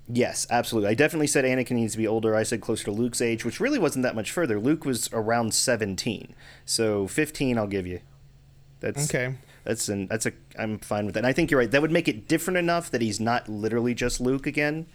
Yes, 0.08 0.46
absolutely. 0.50 0.90
I 0.90 0.94
definitely 0.96 1.28
said 1.28 1.46
Anakin 1.46 1.72
needs 1.72 1.94
to 1.94 1.98
be 1.98 2.08
older. 2.08 2.36
I 2.36 2.44
said 2.44 2.60
closer 2.62 2.84
to 2.86 2.92
Luke's 2.92 3.22
age, 3.22 3.46
which 3.46 3.60
really 3.60 3.80
wasn't 3.80 4.04
that 4.04 4.16
much 4.16 4.32
further. 4.32 4.60
Luke 4.60 4.84
was 4.86 5.10
around 5.14 5.54
17. 5.54 6.36
So 6.66 7.08
15 7.08 7.58
I'll 7.58 7.68
give 7.68 7.88
you. 7.88 8.02
That's 8.82 9.10
Okay. 9.10 9.36
That's 9.64 9.88
an 9.88 10.08
that's 10.08 10.26
a 10.26 10.34
I'm 10.60 10.78
fine 10.80 11.06
with 11.06 11.14
that. 11.14 11.22
And 11.22 11.28
I 11.28 11.32
think 11.32 11.50
you're 11.50 11.60
right. 11.60 11.72
That 11.72 11.82
would 11.82 11.92
make 11.92 12.10
it 12.10 12.28
different 12.28 12.58
enough 12.58 12.92
that 12.92 13.02
he's 13.02 13.20
not 13.20 13.48
literally 13.48 13.94
just 13.94 14.20
Luke 14.20 14.46
again. 14.46 14.88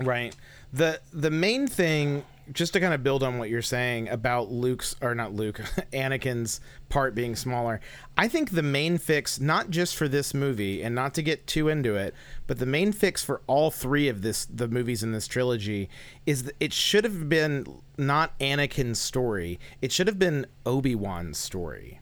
Right. 0.00 0.34
The 0.72 1.00
the 1.12 1.30
main 1.30 1.66
thing 1.66 2.24
just 2.52 2.72
to 2.72 2.80
kind 2.80 2.94
of 2.94 3.02
build 3.02 3.22
on 3.22 3.38
what 3.38 3.50
you're 3.50 3.62
saying 3.62 4.08
about 4.08 4.50
Luke's 4.50 4.94
or 5.00 5.14
not 5.14 5.32
Luke, 5.32 5.58
Anakin's 5.92 6.60
part 6.88 7.14
being 7.14 7.34
smaller. 7.34 7.80
I 8.16 8.28
think 8.28 8.50
the 8.50 8.62
main 8.62 8.98
fix, 8.98 9.40
not 9.40 9.70
just 9.70 9.96
for 9.96 10.08
this 10.08 10.32
movie, 10.32 10.82
and 10.82 10.94
not 10.94 11.14
to 11.14 11.22
get 11.22 11.46
too 11.46 11.68
into 11.68 11.96
it, 11.96 12.14
but 12.46 12.58
the 12.58 12.66
main 12.66 12.92
fix 12.92 13.24
for 13.24 13.40
all 13.46 13.70
three 13.70 14.08
of 14.08 14.22
this 14.22 14.44
the 14.46 14.68
movies 14.68 15.02
in 15.02 15.12
this 15.12 15.26
trilogy 15.26 15.88
is 16.24 16.44
that 16.44 16.54
it 16.60 16.72
should 16.72 17.04
have 17.04 17.28
been 17.28 17.66
not 17.98 18.38
Anakin's 18.38 19.00
story. 19.00 19.58
It 19.82 19.92
should 19.92 20.06
have 20.06 20.18
been 20.18 20.46
Obi 20.64 20.94
Wan's 20.94 21.38
story. 21.38 22.00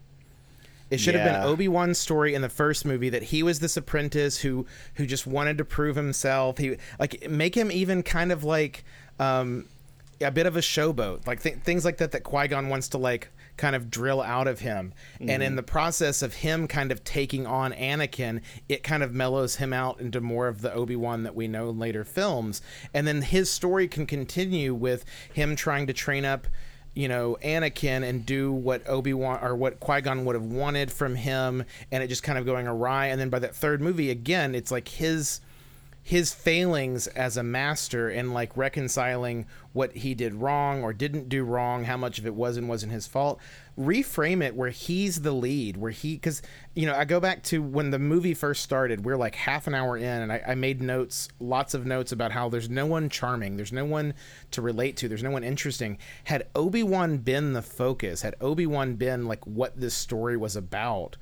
It 0.91 0.99
should 0.99 1.15
yeah. 1.15 1.23
have 1.23 1.41
been 1.41 1.49
Obi 1.49 1.67
Wan's 1.67 1.97
story 1.97 2.35
in 2.35 2.41
the 2.41 2.49
first 2.49 2.85
movie 2.85 3.09
that 3.09 3.23
he 3.23 3.41
was 3.41 3.59
this 3.59 3.75
apprentice 3.75 4.39
who 4.39 4.67
who 4.95 5.07
just 5.07 5.25
wanted 5.25 5.57
to 5.57 5.65
prove 5.65 5.95
himself. 5.95 6.59
He 6.59 6.77
like 6.99 7.27
make 7.29 7.55
him 7.55 7.71
even 7.71 8.03
kind 8.03 8.31
of 8.31 8.43
like 8.43 8.83
um, 9.19 9.65
a 10.21 10.31
bit 10.31 10.45
of 10.45 10.55
a 10.55 10.61
showboat, 10.61 11.27
like 11.27 11.41
th- 11.41 11.57
things 11.57 11.85
like 11.85 11.97
that 11.97 12.11
that 12.11 12.23
Qui 12.23 12.47
Gon 12.47 12.69
wants 12.69 12.89
to 12.89 12.97
like 12.97 13.29
kind 13.57 13.75
of 13.75 13.89
drill 13.89 14.21
out 14.21 14.47
of 14.47 14.59
him. 14.59 14.93
Mm-hmm. 15.15 15.29
And 15.29 15.43
in 15.43 15.49
mm-hmm. 15.49 15.55
the 15.57 15.63
process 15.63 16.21
of 16.21 16.35
him 16.35 16.67
kind 16.67 16.91
of 16.91 17.03
taking 17.03 17.45
on 17.45 17.71
Anakin, 17.73 18.41
it 18.69 18.83
kind 18.83 19.03
of 19.03 19.13
mellows 19.13 19.55
him 19.57 19.73
out 19.73 19.99
into 19.99 20.21
more 20.21 20.47
of 20.47 20.61
the 20.61 20.73
Obi 20.73 20.95
Wan 20.95 21.23
that 21.23 21.35
we 21.35 21.47
know 21.47 21.69
in 21.69 21.79
later 21.79 22.03
films. 22.03 22.61
And 22.93 23.07
then 23.07 23.21
his 23.21 23.49
story 23.49 23.87
can 23.87 24.05
continue 24.05 24.73
with 24.73 25.05
him 25.33 25.55
trying 25.55 25.87
to 25.87 25.93
train 25.93 26.25
up 26.25 26.47
you 26.95 27.09
know 27.09 27.37
Anakin 27.43 28.07
and 28.07 28.25
do 28.25 28.51
what 28.51 28.87
Obi 28.87 29.13
Wan 29.13 29.39
or 29.41 29.55
what 29.55 29.79
Qui 29.79 30.01
Gon 30.01 30.25
would 30.25 30.35
have 30.35 30.45
wanted 30.45 30.91
from 30.91 31.15
him, 31.15 31.65
and 31.91 32.01
it 32.01 32.07
just 32.07 32.23
kind 32.23 32.39
of 32.39 32.45
going 32.45 32.67
awry. 32.67 33.07
And 33.07 33.19
then 33.19 33.29
by 33.29 33.39
that 33.39 33.53
third 33.53 33.81
movie, 33.81 34.09
again, 34.09 34.55
it's 34.55 34.71
like 34.71 34.87
his 34.87 35.41
his 36.07 36.31
failings 36.31 37.07
as 37.07 37.35
a 37.35 37.41
master 37.41 38.09
and 38.09 38.31
like 38.31 38.55
reconciling 38.55 39.47
what 39.73 39.91
he 39.95 40.13
did 40.13 40.35
wrong 40.35 40.83
or 40.83 40.93
didn't 40.93 41.27
do 41.27 41.43
wrong, 41.43 41.85
how 41.85 41.97
much 41.97 42.19
of 42.19 42.27
it 42.27 42.35
was 42.35 42.57
and 42.57 42.69
wasn't 42.69 42.91
his 42.91 43.07
fault. 43.07 43.39
Reframe 43.75 44.43
it 44.43 44.55
where 44.55 44.69
he's 44.69 45.21
the 45.21 45.31
lead, 45.31 45.77
where 45.77 45.89
he, 45.89 46.13
because, 46.13 46.43
you 46.75 46.85
know, 46.85 46.93
I 46.93 47.05
go 47.05 47.19
back 47.19 47.41
to 47.45 47.59
when 47.59 47.89
the 47.89 47.97
movie 47.97 48.35
first 48.35 48.61
started, 48.61 49.03
we're 49.03 49.17
like 49.17 49.33
half 49.33 49.65
an 49.65 49.73
hour 49.73 49.97
in, 49.97 50.05
and 50.05 50.31
I, 50.31 50.43
I 50.49 50.53
made 50.53 50.79
notes, 50.79 51.27
lots 51.39 51.73
of 51.73 51.87
notes 51.87 52.11
about 52.11 52.31
how 52.31 52.49
there's 52.49 52.69
no 52.69 52.85
one 52.85 53.09
charming, 53.09 53.57
there's 53.57 53.73
no 53.73 53.85
one 53.85 54.13
to 54.51 54.61
relate 54.61 54.97
to, 54.97 55.07
there's 55.09 55.23
no 55.23 55.31
one 55.31 55.43
interesting. 55.43 55.97
Had 56.25 56.45
Obi 56.53 56.83
Wan 56.83 57.17
been 57.17 57.53
the 57.53 57.63
focus, 57.63 58.21
had 58.21 58.35
Obi 58.39 58.67
Wan 58.67 58.93
been 58.93 59.25
like 59.25 59.43
what 59.47 59.79
this 59.81 59.95
story 59.95 60.37
was 60.37 60.55
about, 60.55 61.17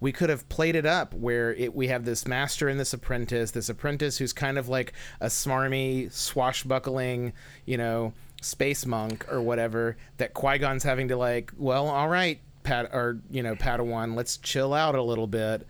we 0.00 0.12
could 0.12 0.30
have 0.30 0.48
played 0.48 0.76
it 0.76 0.86
up 0.86 1.12
where 1.14 1.54
it, 1.54 1.74
we 1.74 1.88
have 1.88 2.04
this 2.04 2.26
master 2.26 2.68
and 2.68 2.78
this 2.78 2.92
apprentice, 2.92 3.50
this 3.50 3.68
apprentice 3.68 4.18
who's 4.18 4.32
kind 4.32 4.58
of 4.58 4.68
like 4.68 4.92
a 5.20 5.26
smarmy, 5.26 6.12
swashbuckling, 6.12 7.32
you 7.66 7.76
know, 7.76 8.12
space 8.40 8.86
monk 8.86 9.26
or 9.30 9.42
whatever. 9.42 9.96
That 10.18 10.34
Qui 10.34 10.58
Gon's 10.58 10.84
having 10.84 11.08
to 11.08 11.16
like, 11.16 11.52
well, 11.56 11.88
all 11.88 12.08
right, 12.08 12.40
Pat 12.62 12.90
or 12.92 13.20
you 13.30 13.42
know, 13.42 13.54
Padawan, 13.54 14.14
let's 14.14 14.36
chill 14.36 14.72
out 14.72 14.94
a 14.94 15.02
little 15.02 15.26
bit. 15.26 15.66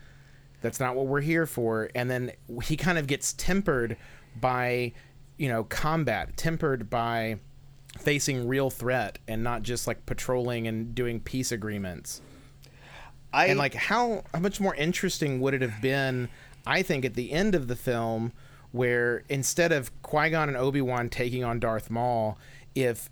That's 0.61 0.81
not 0.81 0.97
what 0.97 1.07
we're 1.07 1.20
here 1.20 1.47
for. 1.47 1.89
And 1.95 2.11
then 2.11 2.33
he 2.64 2.76
kind 2.76 2.99
of 2.99 3.07
gets 3.07 3.33
tempered 3.35 3.97
by, 4.41 4.93
you 5.37 5.49
know, 5.49 5.64
combat, 5.64 6.37
tempered 6.37 6.91
by 6.91 7.39
facing 7.99 8.47
real 8.47 8.68
threat 8.68 9.18
and 9.26 9.43
not 9.43 9.62
just 9.62 9.87
like 9.87 10.05
patrolling 10.05 10.66
and 10.66 10.95
doing 10.95 11.20
peace 11.20 11.53
agreements. 11.53 12.20
I, 13.33 13.47
and 13.47 13.59
like 13.59 13.74
how 13.74 14.24
how 14.33 14.41
much 14.41 14.61
more 14.61 14.74
interesting 14.74 15.41
would 15.41 15.55
it 15.55 15.62
have 15.62 15.81
been? 15.81 16.29
I 16.66 16.83
think 16.83 17.05
at 17.05 17.14
the 17.14 17.33
end 17.33 17.55
of 17.55 17.68
the 17.68 17.76
film, 17.76 18.33
where 18.72 19.24
instead 19.29 19.72
of 19.72 19.91
Qui 20.03 20.31
Gon 20.31 20.49
and 20.49 20.57
Obi 20.57 20.81
Wan 20.81 21.09
taking 21.09 21.45
on 21.45 21.59
Darth 21.59 21.91
Maul, 21.91 22.39
if 22.74 23.11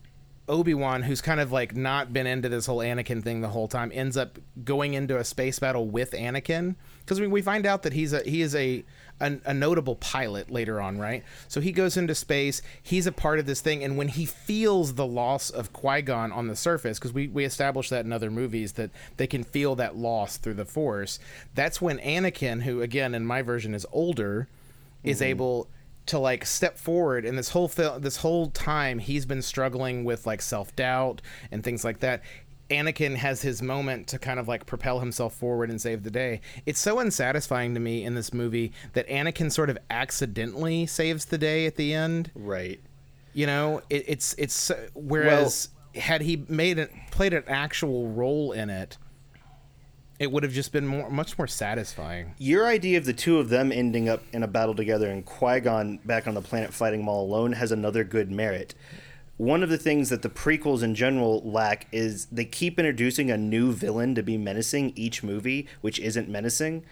Obi 0.49 0.75
Wan, 0.75 1.03
who's 1.03 1.21
kind 1.21 1.41
of 1.41 1.51
like 1.51 1.75
not 1.75 2.13
been 2.13 2.27
into 2.27 2.49
this 2.49 2.67
whole 2.67 2.79
Anakin 2.79 3.23
thing 3.23 3.41
the 3.41 3.49
whole 3.49 3.67
time, 3.67 3.91
ends 3.93 4.17
up 4.17 4.39
going 4.65 4.95
into 4.95 5.19
a 5.19 5.25
space 5.25 5.59
battle 5.59 5.87
with 5.87 6.13
Anakin 6.13 6.77
because 7.01 7.21
we, 7.21 7.27
we 7.27 7.43
find 7.43 7.67
out 7.67 7.83
that 7.83 7.93
he's 7.93 8.13
a 8.13 8.23
he 8.23 8.43
is 8.43 8.55
a, 8.55 8.85
a, 9.21 9.39
a 9.45 9.53
notable 9.53 9.97
pilot 9.97 10.51
later 10.51 10.81
on, 10.81 10.99
right? 10.99 11.25
So 11.49 11.61
he 11.61 11.73
goes 11.73 11.97
into 11.97 12.15
space. 12.15 12.63
He's 12.81 13.09
a 13.09 13.13
part 13.13 13.41
of 13.41 13.47
this 13.47 13.61
thing, 13.61 13.83
and 13.83 13.97
when 13.97 14.09
he 14.09 14.25
feels 14.25 14.95
the 14.95 15.07
loss 15.07 15.51
of 15.51 15.73
Qui 15.73 16.03
Gon 16.03 16.31
on 16.31 16.47
the 16.47 16.57
surface, 16.57 16.99
because 16.99 17.13
we 17.13 17.27
we 17.27 17.45
established 17.45 17.91
that 17.91 18.05
in 18.05 18.13
other 18.13 18.31
movies 18.31 18.73
that 18.73 18.91
they 19.17 19.27
can 19.27 19.43
feel 19.43 19.75
that 19.77 19.97
loss 19.97 20.37
through 20.37 20.55
the 20.55 20.65
Force. 20.65 21.19
That's 21.55 21.81
when 21.81 21.99
Anakin, 21.99 22.63
who 22.63 22.83
again 22.83 23.15
in 23.17 23.27
my 23.27 23.43
version 23.43 23.75
is 23.75 23.87
older, 23.93 24.47
mm-hmm. 25.01 25.09
is 25.09 25.21
able 25.23 25.69
to 26.07 26.19
like 26.19 26.47
step 26.47 26.79
forward 26.79 27.25
and 27.25 27.37
this 27.37 27.51
whole 27.51 27.69
film 27.69 28.01
this 28.01 28.19
whole 28.19 28.49
time 28.51 28.99
he's 28.99 29.27
been 29.27 29.43
struggling 29.43 30.05
with 30.05 30.27
like 30.27 30.41
self-doubt 30.41 31.21
and 31.51 31.65
things 31.65 31.85
like 31.85 32.01
that 32.01 32.23
Anakin 32.71 33.17
has 33.17 33.43
his 33.43 33.63
moment 33.63 34.09
to 34.09 34.19
kind 34.19 34.41
of 34.41 34.49
like 34.49 34.67
propel 34.67 35.01
himself 35.01 35.35
forward 35.35 35.71
and 35.71 35.81
save 35.81 36.03
the 36.03 36.11
day. 36.11 36.41
It's 36.65 36.81
so 36.81 36.99
unsatisfying 36.99 37.75
to 37.75 37.81
me 37.81 38.05
in 38.05 38.15
this 38.15 38.35
movie 38.35 38.73
that 38.95 39.09
Anakin 39.09 39.53
sort 39.53 39.71
of 39.71 39.79
accidentally 39.89 40.87
saves 40.87 41.27
the 41.27 41.39
day 41.39 41.67
at 41.67 41.77
the 41.77 41.95
end. 41.95 42.31
Right. 42.35 42.81
You 43.35 43.47
know, 43.47 43.83
it, 43.91 44.05
it's 44.09 44.35
it's 44.39 44.73
whereas 44.95 45.69
well, 45.95 46.03
had 46.03 46.23
he 46.23 46.45
made 46.49 46.79
it 46.79 46.91
played 47.11 47.35
an 47.35 47.45
actual 47.47 48.09
role 48.09 48.53
in 48.53 48.71
it, 48.71 48.99
it 50.19 50.33
would 50.33 50.43
have 50.43 50.53
just 50.53 50.73
been 50.73 50.87
more, 50.87 51.11
much 51.11 51.37
more 51.39 51.47
satisfying. 51.47 52.35
Your 52.39 52.67
idea 52.67 52.99
of 52.99 53.05
the 53.05 53.13
two 53.13 53.39
of 53.39 53.49
them 53.49 53.71
ending 53.71 54.09
up 54.09 54.23
in 54.33 54.43
a 54.43 54.49
battle 54.49 54.75
together 54.75 55.09
and 55.11 55.25
Qui 55.25 55.61
Gon 55.61 55.99
back 56.05 56.27
on 56.27 56.35
the 56.35 56.43
planet 56.43 56.73
fighting 56.73 57.05
Maul 57.05 57.25
alone 57.25 57.53
has 57.53 57.73
another 57.73 58.05
good 58.05 58.31
merit. 58.31 58.75
One 59.37 59.63
of 59.63 59.69
the 59.69 59.77
things 59.77 60.09
that 60.09 60.23
the 60.23 60.31
prequels 60.31 60.83
in 60.83 60.95
general 60.95 61.43
lack 61.43 61.87
is 61.93 62.27
they 62.27 62.47
keep 62.47 62.79
introducing 62.79 63.31
a 63.31 63.37
new 63.37 63.73
villain 63.73 64.15
to 64.15 64.23
be 64.23 64.39
menacing 64.39 64.93
each 64.97 65.23
movie, 65.23 65.69
which 65.83 65.99
isn't 65.99 66.29
menacing. 66.29 66.85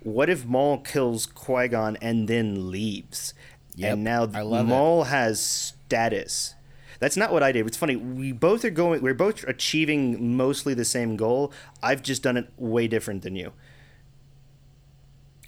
What 0.00 0.28
if 0.28 0.44
Maul 0.44 0.78
kills 0.78 1.24
Qui 1.24 1.68
Gon 1.68 1.96
and 2.02 2.28
then 2.28 2.70
leaves? 2.70 3.32
Yep, 3.76 3.92
and 3.92 4.04
now 4.04 4.26
Maul 4.26 5.02
it. 5.02 5.06
has 5.06 5.40
status 5.40 6.55
That's 6.98 7.16
not 7.16 7.32
what 7.32 7.42
I 7.42 7.52
did. 7.52 7.66
It's 7.66 7.76
funny. 7.76 7.96
We 7.96 8.32
both 8.32 8.64
are 8.64 8.70
going. 8.70 9.02
We're 9.02 9.14
both 9.14 9.44
achieving 9.48 10.36
mostly 10.36 10.74
the 10.74 10.84
same 10.84 11.16
goal. 11.16 11.52
I've 11.82 12.02
just 12.02 12.22
done 12.22 12.36
it 12.36 12.48
way 12.56 12.88
different 12.88 13.22
than 13.22 13.36
you. 13.36 13.52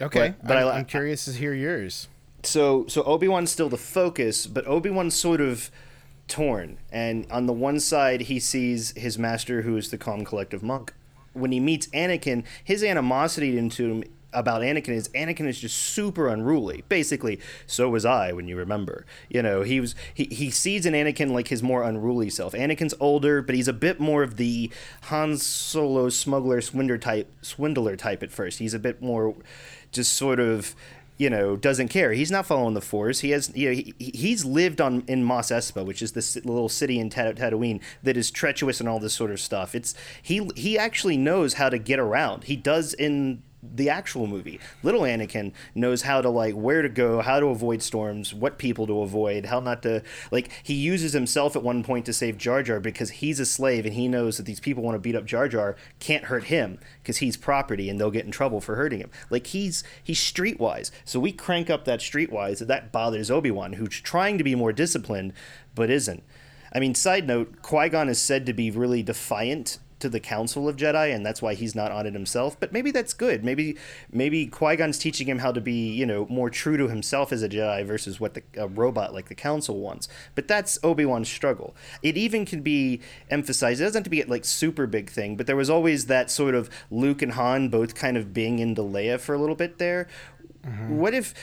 Okay, 0.01 0.35
But- 0.41 0.47
but 0.49 0.57
I'm, 0.57 0.67
I- 0.69 0.71
I'm 0.79 0.85
curious 0.85 1.25
to 1.25 1.33
hear 1.33 1.53
yours. 1.55 2.09
so 2.45 2.87
so 2.87 3.03
obi-wan's 3.03 3.51
still 3.51 3.69
the 3.69 3.77
focus 3.77 4.47
but 4.47 4.65
obi-wan's 4.69 5.13
sort 5.15 5.41
of 5.41 5.73
torn 6.29 6.79
and 6.93 7.27
on 7.33 7.47
the 7.47 7.53
one 7.53 7.81
side 7.81 8.21
he 8.23 8.39
sees 8.39 8.93
his 8.97 9.19
master 9.19 9.63
who 9.63 9.77
is 9.77 9.91
the 9.91 9.99
calm 9.99 10.25
collective 10.25 10.63
monk 10.63 10.93
when 11.33 11.51
he 11.51 11.59
meets 11.59 11.89
anakin 11.89 12.45
his 12.63 12.85
animosity 12.85 13.59
into 13.59 13.91
him 13.91 14.05
about 14.33 14.61
anakin 14.61 14.91
is 14.91 15.09
anakin 15.11 15.47
is 15.47 15.59
just 15.59 15.77
super 15.77 16.29
unruly 16.29 16.85
basically 16.89 17.41
so 17.67 17.89
was 17.89 18.05
i 18.05 18.31
when 18.33 18.47
you 18.47 18.57
remember 18.57 19.07
you 19.29 19.43
know 19.43 19.63
he 19.63 19.81
was 19.81 19.95
he, 20.13 20.25
he 20.25 20.51
sees 20.51 20.85
in 20.85 20.93
anakin 20.93 21.31
like 21.31 21.49
his 21.49 21.63
more 21.63 21.83
unruly 21.83 22.29
self 22.29 22.53
anakin's 22.53 22.95
older 23.01 23.41
but 23.41 23.55
he's 23.55 23.69
a 23.69 23.73
bit 23.73 23.99
more 23.99 24.23
of 24.23 24.37
the 24.37 24.71
han 25.03 25.37
solo 25.37 26.09
smuggler 26.09 26.61
swindler 26.61 26.99
type 26.99 27.33
swindler 27.41 27.97
type 27.97 28.23
at 28.23 28.31
first 28.31 28.59
he's 28.59 28.75
a 28.75 28.79
bit 28.79 29.01
more 29.01 29.35
just 29.93 30.13
sort 30.13 30.39
of 30.39 30.75
you 31.19 31.29
know, 31.29 31.57
doesn't 31.57 31.89
care. 31.89 32.13
He's 32.13 32.31
not 32.31 32.47
following 32.47 32.75
the 32.75 32.81
Force. 32.81 33.21
He 33.21 33.31
has, 33.31 33.55
you 33.55 33.69
know, 33.69 33.75
he, 33.75 33.95
he's 33.99 34.45
lived 34.45 34.81
on 34.81 35.03
in 35.09 35.25
Mos 35.25 35.51
Espa, 35.51 35.85
which 35.85 36.01
is 36.01 36.13
this 36.13 36.37
little 36.37 36.69
city 36.69 36.99
in 37.01 37.11
Tat- 37.11 37.37
Tatooine 37.37 37.81
that 38.05 38.17
is 38.17 38.31
treacherous 38.31 38.79
and 38.79 38.89
all 38.89 39.01
this 39.01 39.15
sort 39.15 39.33
of 39.33 39.41
stuff. 39.41 39.75
It's 39.75 39.95
he 40.23 40.49
he 40.55 40.79
actually 40.79 41.17
knows 41.17 41.55
how 41.55 41.69
to 41.69 41.79
get 41.79 41.99
around. 41.99 42.45
He 42.45 42.55
does 42.55 42.95
in 42.95 43.43
the 43.75 43.91
actual 43.91 44.27
movie. 44.27 44.61
Little 44.83 45.03
Anakin 45.03 45.53
knows 45.75 46.03
how 46.03 46.21
to 46.21 46.29
like 46.29 46.55
where 46.55 46.83
to 46.83 46.89
go, 46.89 47.21
how 47.21 47.41
to 47.41 47.47
avoid 47.47 47.83
storms, 47.83 48.35
what 48.35 48.59
people 48.59 48.87
to 48.87 49.01
avoid, 49.03 49.47
how 49.47 49.61
not 49.61 49.83
to 49.83 50.03
like 50.31 50.51
he 50.63 50.75
uses 50.75 51.13
himself 51.13 51.57
at 51.57 51.63
one 51.63 51.83
point 51.83 52.07
to 52.07 52.13
save 52.13 52.39
Jar 52.39 52.63
Jar 52.63 52.81
because 52.81 53.11
he's 53.11 53.41
a 53.41 53.47
slave 53.47 53.85
and 53.85 53.95
he 53.95 54.09
knows 54.09 54.37
that 54.37 54.45
these 54.45 54.61
people 54.61 54.83
want 54.83 54.95
to 54.95 55.01
beat 55.01 55.17
up 55.17 55.25
Jar 55.25 55.49
Jar 55.49 55.77
can't 55.99 56.25
hurt 56.25 56.45
him 56.45 56.79
because 57.03 57.19
he's 57.19 57.37
property 57.37 57.89
and 57.89 58.01
they'll 58.01 58.11
get 58.11 58.25
in 58.25 58.31
trouble 58.31 58.61
for 58.61 58.77
hurting 58.77 59.01
him. 59.01 59.11
Like 59.31 59.49
he's 59.49 59.85
he's 60.03 60.21
streetwise. 60.21 60.91
So 61.05 61.21
we 61.21 61.33
crank 61.33 61.71
up 61.71 61.85
that 61.85 62.01
streetwise 62.01 62.67
that 62.67 62.93
bothers 62.93 63.31
Obi-Wan 63.31 63.75
who's 63.75 64.01
trying 64.01 64.39
to 64.39 64.45
be 64.45 64.55
more 64.55 64.73
disciplined 64.73 65.33
but 65.75 65.91
isn't. 65.91 66.23
I 66.73 66.81
mean, 66.81 66.95
side 66.95 67.27
note, 67.27 67.63
Qui-Gon 67.63 68.09
is 68.09 68.21
said 68.21 68.45
to 68.47 68.53
be 68.53 68.71
really 68.71 69.03
defiant 69.03 69.79
to 70.01 70.09
the 70.09 70.21
Council 70.21 70.69
of 70.69 70.77
Jedi, 70.77 71.15
and 71.15 71.25
that's 71.25 71.43
why 71.43 71.55
he's 71.55 71.75
not 71.75 71.91
on 71.91 72.07
it 72.07 72.15
himself. 72.15 72.59
But 72.59 72.73
maybe 72.73 72.91
that's 72.91 73.13
good. 73.13 73.45
Maybe 73.45 73.77
maybe 74.13 74.47
Qui 74.47 74.77
Gon's 74.77 74.99
teaching 74.99 75.29
him 75.29 75.39
how 75.39 75.53
to 75.53 75.61
be, 75.61 75.93
you 75.93 76.07
know, 76.07 76.27
more 76.29 76.51
true 76.51 76.77
to 76.77 76.89
himself 76.89 77.33
as 77.33 77.43
a 77.43 77.49
Jedi 77.49 77.85
versus 77.85 78.21
what 78.21 78.35
the 78.35 78.43
a 78.57 78.69
robot 78.69 79.15
like 79.15 79.29
the 79.29 79.35
Council 79.35 79.79
wants. 79.79 80.09
But 80.35 80.49
that's 80.49 80.79
Obi 80.83 81.05
Wan's 81.05 81.29
struggle. 81.29 81.75
It 82.03 82.17
even 82.17 82.45
can 82.45 82.63
be 82.63 83.01
emphasized. 83.31 83.81
It 83.81 83.85
doesn't 83.85 84.01
have 84.01 84.05
to 84.05 84.11
be 84.11 84.25
like 84.25 84.45
super 84.45 84.87
big 84.87 85.11
thing, 85.11 85.37
but 85.37 85.47
there 85.47 85.57
was 85.57 85.71
always 85.71 86.07
that 86.07 86.31
sort 86.31 86.55
of 86.55 86.71
Luke 86.91 87.23
and 87.23 87.33
Han 87.33 87.69
both 87.69 87.95
kind 87.95 88.17
of 88.17 88.33
being 88.33 88.59
into 88.59 88.83
Leia 88.83 89.21
for 89.21 89.35
a 89.35 89.39
little 89.39 89.57
bit 89.57 89.79
there. 89.79 90.09
Mm-hmm. 90.65 90.97
What 90.97 91.15
if, 91.15 91.35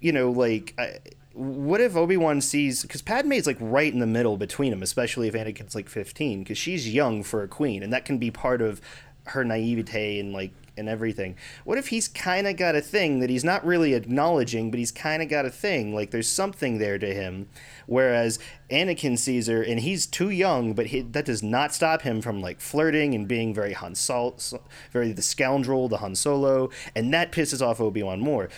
you 0.00 0.12
know, 0.12 0.30
like. 0.30 0.74
I, 0.78 0.98
what 1.34 1.80
if 1.80 1.96
Obi 1.96 2.16
Wan 2.16 2.40
sees 2.40 2.82
because 2.82 3.02
Padme's 3.02 3.46
like 3.46 3.58
right 3.60 3.92
in 3.92 3.98
the 3.98 4.06
middle 4.06 4.36
between 4.36 4.70
them, 4.70 4.82
especially 4.82 5.28
if 5.28 5.34
Anakin's 5.34 5.74
like 5.74 5.88
fifteen, 5.88 6.40
because 6.40 6.58
she's 6.58 6.92
young 6.92 7.22
for 7.22 7.42
a 7.42 7.48
queen, 7.48 7.82
and 7.82 7.92
that 7.92 8.04
can 8.04 8.18
be 8.18 8.30
part 8.30 8.62
of 8.62 8.80
her 9.26 9.44
naivete 9.44 10.20
and 10.20 10.32
like 10.32 10.52
and 10.76 10.88
everything. 10.88 11.36
What 11.64 11.78
if 11.78 11.88
he's 11.88 12.08
kind 12.08 12.46
of 12.46 12.56
got 12.56 12.74
a 12.74 12.80
thing 12.80 13.20
that 13.20 13.30
he's 13.30 13.44
not 13.44 13.64
really 13.64 13.94
acknowledging, 13.94 14.70
but 14.70 14.78
he's 14.78 14.90
kind 14.90 15.22
of 15.22 15.28
got 15.28 15.44
a 15.44 15.50
thing 15.50 15.94
like 15.94 16.10
there's 16.10 16.28
something 16.28 16.78
there 16.78 16.98
to 16.98 17.14
him, 17.14 17.48
whereas 17.86 18.38
Anakin 18.70 19.18
sees 19.18 19.46
her 19.46 19.62
and 19.62 19.80
he's 19.80 20.06
too 20.06 20.30
young, 20.30 20.72
but 20.72 20.86
he, 20.86 21.00
that 21.00 21.24
does 21.24 21.42
not 21.42 21.72
stop 21.74 22.02
him 22.02 22.20
from 22.20 22.40
like 22.40 22.60
flirting 22.60 23.14
and 23.14 23.28
being 23.28 23.54
very 23.54 23.72
Han 23.72 23.94
Sol, 23.94 24.38
very 24.90 25.12
the 25.12 25.22
scoundrel, 25.22 25.88
the 25.88 25.98
Han 25.98 26.14
Solo, 26.14 26.70
and 26.94 27.14
that 27.14 27.32
pisses 27.32 27.64
off 27.64 27.80
Obi 27.80 28.02
Wan 28.02 28.20
more 28.20 28.48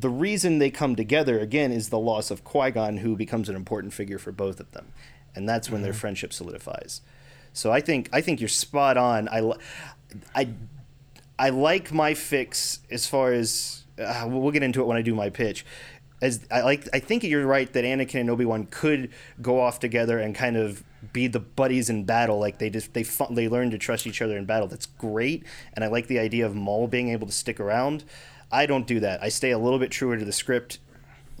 the 0.00 0.08
reason 0.08 0.58
they 0.58 0.70
come 0.70 0.96
together 0.96 1.38
again 1.38 1.72
is 1.72 1.88
the 1.88 1.98
loss 1.98 2.30
of 2.30 2.44
Qui 2.44 2.70
Gon, 2.70 2.98
who 2.98 3.16
becomes 3.16 3.48
an 3.48 3.56
important 3.56 3.92
figure 3.92 4.18
for 4.18 4.32
both 4.32 4.60
of 4.60 4.70
them, 4.72 4.92
and 5.34 5.48
that's 5.48 5.70
when 5.70 5.82
their 5.82 5.92
friendship 5.92 6.32
solidifies. 6.32 7.02
So 7.52 7.70
I 7.72 7.80
think 7.80 8.08
I 8.12 8.20
think 8.20 8.40
you're 8.40 8.48
spot 8.48 8.96
on. 8.96 9.28
I, 9.28 9.52
I, 10.34 10.48
I 11.38 11.50
like 11.50 11.92
my 11.92 12.14
fix 12.14 12.80
as 12.90 13.06
far 13.06 13.32
as 13.32 13.84
uh, 13.98 14.26
we'll 14.28 14.52
get 14.52 14.62
into 14.62 14.80
it 14.80 14.86
when 14.86 14.96
I 14.96 15.02
do 15.02 15.14
my 15.14 15.28
pitch. 15.28 15.66
As 16.22 16.46
I 16.50 16.62
like, 16.62 16.88
I 16.94 17.00
think 17.00 17.24
you're 17.24 17.46
right 17.46 17.70
that 17.72 17.84
Anakin 17.84 18.20
and 18.20 18.30
Obi 18.30 18.44
Wan 18.44 18.66
could 18.70 19.10
go 19.42 19.60
off 19.60 19.80
together 19.80 20.18
and 20.18 20.34
kind 20.34 20.56
of 20.56 20.84
be 21.12 21.26
the 21.26 21.40
buddies 21.40 21.90
in 21.90 22.04
battle. 22.04 22.38
Like 22.38 22.58
they 22.58 22.70
just 22.70 22.94
they 22.94 23.04
they 23.30 23.48
learn 23.48 23.70
to 23.72 23.78
trust 23.78 24.06
each 24.06 24.22
other 24.22 24.38
in 24.38 24.46
battle. 24.46 24.68
That's 24.68 24.86
great, 24.86 25.44
and 25.74 25.84
I 25.84 25.88
like 25.88 26.06
the 26.06 26.20
idea 26.20 26.46
of 26.46 26.54
Maul 26.54 26.86
being 26.86 27.10
able 27.10 27.26
to 27.26 27.32
stick 27.32 27.58
around. 27.60 28.04
I 28.52 28.66
don't 28.66 28.86
do 28.86 29.00
that. 29.00 29.22
I 29.22 29.30
stay 29.30 29.50
a 29.50 29.58
little 29.58 29.78
bit 29.78 29.90
truer 29.90 30.16
to 30.16 30.24
the 30.24 30.32
script, 30.32 30.78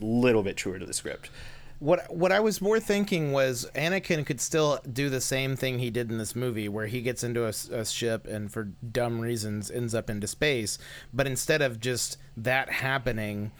little 0.00 0.42
bit 0.42 0.56
truer 0.56 0.78
to 0.78 0.86
the 0.86 0.94
script. 0.94 1.30
What 1.78 2.14
what 2.14 2.32
I 2.32 2.40
was 2.40 2.60
more 2.60 2.78
thinking 2.80 3.32
was 3.32 3.68
Anakin 3.74 4.24
could 4.24 4.40
still 4.40 4.78
do 4.90 5.10
the 5.10 5.20
same 5.20 5.56
thing 5.56 5.78
he 5.78 5.90
did 5.90 6.10
in 6.10 6.18
this 6.18 6.36
movie, 6.36 6.68
where 6.68 6.86
he 6.86 7.02
gets 7.02 7.22
into 7.24 7.44
a 7.46 7.84
ship 7.84 8.26
and 8.26 8.50
for 8.52 8.64
dumb 8.64 9.20
reasons 9.20 9.70
ends 9.70 9.94
up 9.94 10.08
into 10.08 10.26
space. 10.26 10.78
But 11.12 11.26
instead 11.26 11.60
of 11.60 11.80
just 11.80 12.18
that 12.36 12.70
happening, 12.70 13.50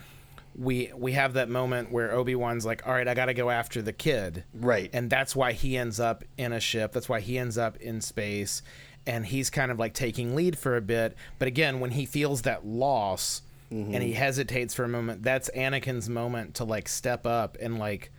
we 0.54 0.92
we 0.96 1.12
have 1.12 1.32
that 1.34 1.48
moment 1.48 1.90
where 1.90 2.12
Obi 2.12 2.34
Wan's 2.34 2.64
like, 2.64 2.86
"All 2.86 2.92
right, 2.92 3.08
I 3.08 3.14
got 3.14 3.26
to 3.26 3.34
go 3.34 3.50
after 3.50 3.82
the 3.82 3.92
kid," 3.92 4.44
Right. 4.54 4.90
And 4.92 5.10
that's 5.10 5.34
why 5.34 5.52
he 5.52 5.76
ends 5.76 5.98
up 5.98 6.24
in 6.36 6.52
a 6.52 6.60
ship. 6.60 6.92
That's 6.92 7.08
why 7.08 7.20
he 7.20 7.38
ends 7.38 7.58
up 7.58 7.76
in 7.78 8.00
space, 8.00 8.62
and 9.06 9.26
he's 9.26 9.50
kind 9.50 9.70
of 9.70 9.78
like 9.78 9.94
taking 9.94 10.34
lead 10.34 10.58
for 10.58 10.76
a 10.76 10.80
bit. 10.80 11.16
But 11.38 11.48
again, 11.48 11.80
when 11.80 11.92
he 11.92 12.06
feels 12.06 12.42
that 12.42 12.66
loss 12.66 13.42
and 13.70 13.94
he 13.94 14.10
mm-hmm. 14.10 14.18
hesitates 14.18 14.74
for 14.74 14.84
a 14.84 14.88
moment, 14.88 15.22
that's 15.22 15.50
Anakin's 15.56 16.08
moment 16.08 16.54
to 16.56 16.64
like 16.64 16.88
step 16.88 17.26
up 17.26 17.56
and 17.60 17.78
like 17.78 18.10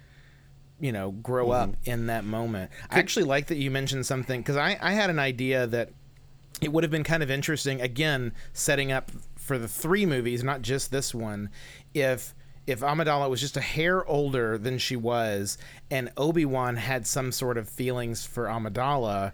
you 0.79 0.91
know 0.91 1.11
grow 1.11 1.51
up 1.51 1.69
mm-hmm. 1.69 1.91
in 1.91 2.07
that 2.07 2.25
moment. 2.25 2.71
I 2.89 2.99
actually 2.99 3.25
like 3.25 3.47
that 3.47 3.57
you 3.57 3.71
mentioned 3.71 4.05
something 4.05 4.41
because 4.41 4.57
I 4.57 4.77
I 4.81 4.93
had 4.93 5.09
an 5.09 5.19
idea 5.19 5.67
that 5.67 5.91
it 6.61 6.71
would 6.71 6.83
have 6.83 6.91
been 6.91 7.03
kind 7.03 7.23
of 7.23 7.29
interesting 7.29 7.81
again 7.81 8.33
setting 8.53 8.91
up 8.91 9.11
for 9.35 9.57
the 9.57 9.67
three 9.67 10.05
movies 10.05 10.43
not 10.43 10.61
just 10.61 10.91
this 10.91 11.13
one 11.13 11.49
if 11.93 12.33
if 12.65 12.79
Amidala 12.79 13.29
was 13.29 13.41
just 13.41 13.57
a 13.57 13.61
hair 13.61 14.05
older 14.05 14.57
than 14.57 14.77
she 14.77 14.95
was 14.95 15.57
and 15.91 16.09
Obi-Wan 16.15 16.77
had 16.77 17.05
some 17.05 17.31
sort 17.31 17.57
of 17.57 17.67
feelings 17.67 18.25
for 18.25 18.45
Amidala 18.45 19.33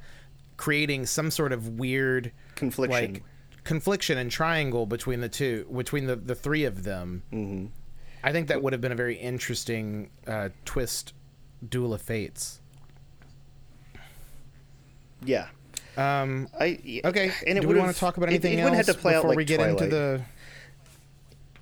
creating 0.60 1.06
some 1.06 1.32
sort 1.32 1.54
of 1.54 1.80
weird 1.80 2.34
Confliction. 2.56 3.14
like 3.14 3.24
confliction 3.64 4.18
and 4.18 4.30
triangle 4.30 4.86
between 4.86 5.22
the 5.22 5.30
two 5.30 5.66
between 5.74 6.06
the, 6.06 6.18
the 6.18 6.36
three 6.36 6.66
of 6.66 6.84
them 6.84 7.24
mm-hmm. 7.32 7.68
I 8.22 8.34
think 8.34 8.50
that 8.50 8.62
would 8.62 8.74
have 8.74 8.82
been 8.82 8.92
a 8.92 8.96
very 8.96 9.16
interesting 9.16 10.10
uh, 10.28 10.50
twist 10.66 11.14
duel 11.70 11.94
of 11.94 12.02
fates 12.02 12.60
Yeah. 15.24 15.48
um, 15.98 16.48
I 16.60 17.02
Okay. 17.06 17.32
And 17.48 17.58
it 17.58 17.62
Do 17.62 17.68
we 17.68 17.76
would've- 17.76 17.80
want 17.84 17.94
to 17.94 18.00
talk 18.00 18.18
about 18.18 18.28
it- 18.30 18.34
anything 18.34 18.54
it, 18.54 18.62
else 18.62 18.70
wouldn't 18.72 18.86
have 18.88 18.96
to 18.96 19.02
play 19.02 19.14
before 19.14 19.26
out 19.28 19.30
like 19.30 19.38
we 19.38 19.46
get 19.46 19.58
Twilight. 19.58 19.82
into 19.82 19.96
the? 19.96 20.22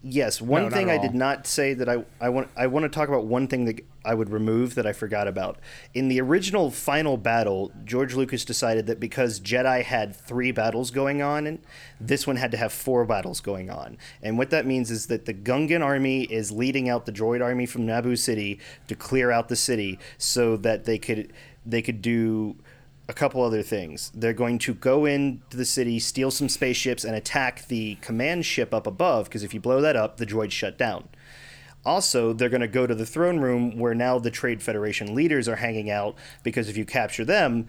Yes, 0.04 0.42
one 0.42 0.64
not 0.64 0.74
thing 0.74 0.90
I 0.90 0.98
did 0.98 1.16
not 1.16 1.48
say 1.48 1.74
that 1.74 1.90
I 1.90 2.06
I 2.22 2.30
want 2.30 2.50
I 2.56 2.68
want 2.68 2.84
to 2.84 2.90
talk 2.90 3.10
about 3.10 3.26
one 3.26 3.48
thing 3.48 3.66
that 3.66 3.84
I 4.06 4.14
would 4.14 4.30
remove 4.30 4.76
that 4.76 4.86
I 4.86 4.94
forgot 4.94 5.28
about. 5.28 5.58
In 5.94 6.08
the 6.08 6.22
original 6.22 6.72
final 6.72 7.18
battle, 7.18 7.72
George 7.84 8.14
Lucas 8.14 8.46
decided 8.46 8.86
that 8.88 9.00
because 9.00 9.42
Jedi 9.42 9.84
had 9.84 10.16
3 10.16 10.52
battles 10.54 10.92
going 10.92 11.22
on 11.22 11.46
and 11.46 11.60
this 12.00 12.26
one 12.26 12.38
had 12.38 12.52
to 12.52 12.58
have 12.58 12.72
4 12.72 13.06
battles 13.06 13.42
going 13.42 13.70
on. 13.70 13.98
And 14.24 14.38
what 14.38 14.50
that 14.52 14.66
means 14.66 14.92
is 14.92 15.08
that 15.08 15.26
the 15.26 15.34
Gungan 15.34 15.84
army 15.84 16.24
is 16.24 16.52
leading 16.52 16.88
out 16.88 17.06
the 17.06 17.12
droid 17.12 17.44
army 17.44 17.66
from 17.66 17.86
Naboo 17.86 18.18
City 18.18 18.60
to 18.88 18.96
clear 18.96 19.32
out 19.32 19.50
the 19.50 19.58
city 19.58 20.00
so 20.18 20.56
that 20.58 20.86
they 20.86 21.00
could 21.00 21.34
they 21.66 21.82
could 21.82 22.02
do 22.02 22.56
a 23.10 23.14
couple 23.14 23.42
other 23.42 23.64
things. 23.64 24.12
They're 24.14 24.34
going 24.34 24.60
to 24.60 24.74
go 24.74 25.06
into 25.06 25.56
the 25.56 25.66
city, 25.66 26.00
steal 26.00 26.32
some 26.32 26.50
spaceships, 26.50 27.04
and 27.04 27.16
attack 27.16 27.68
the 27.68 27.96
command 28.02 28.46
ship 28.46 28.74
up 28.74 28.86
above, 28.86 29.26
because 29.26 29.44
if 29.44 29.54
you 29.54 29.60
blow 29.60 29.82
that 29.82 29.96
up, 29.96 30.18
the 30.18 30.26
droids 30.26 30.52
shut 30.52 30.78
down. 30.78 31.08
Also, 31.86 32.34
they're 32.34 32.50
going 32.50 32.62
to 32.62 32.68
go 32.68 32.86
to 32.86 32.96
the 32.96 33.06
throne 33.06 33.40
room 33.40 33.78
where 33.78 33.96
now 33.96 34.20
the 34.20 34.32
Trade 34.32 34.62
Federation 34.62 35.16
leaders 35.16 35.48
are 35.48 35.56
hanging 35.56 35.90
out, 35.90 36.16
because 36.44 36.68
if 36.68 36.76
you 36.76 36.84
capture 36.84 37.24
them, 37.24 37.68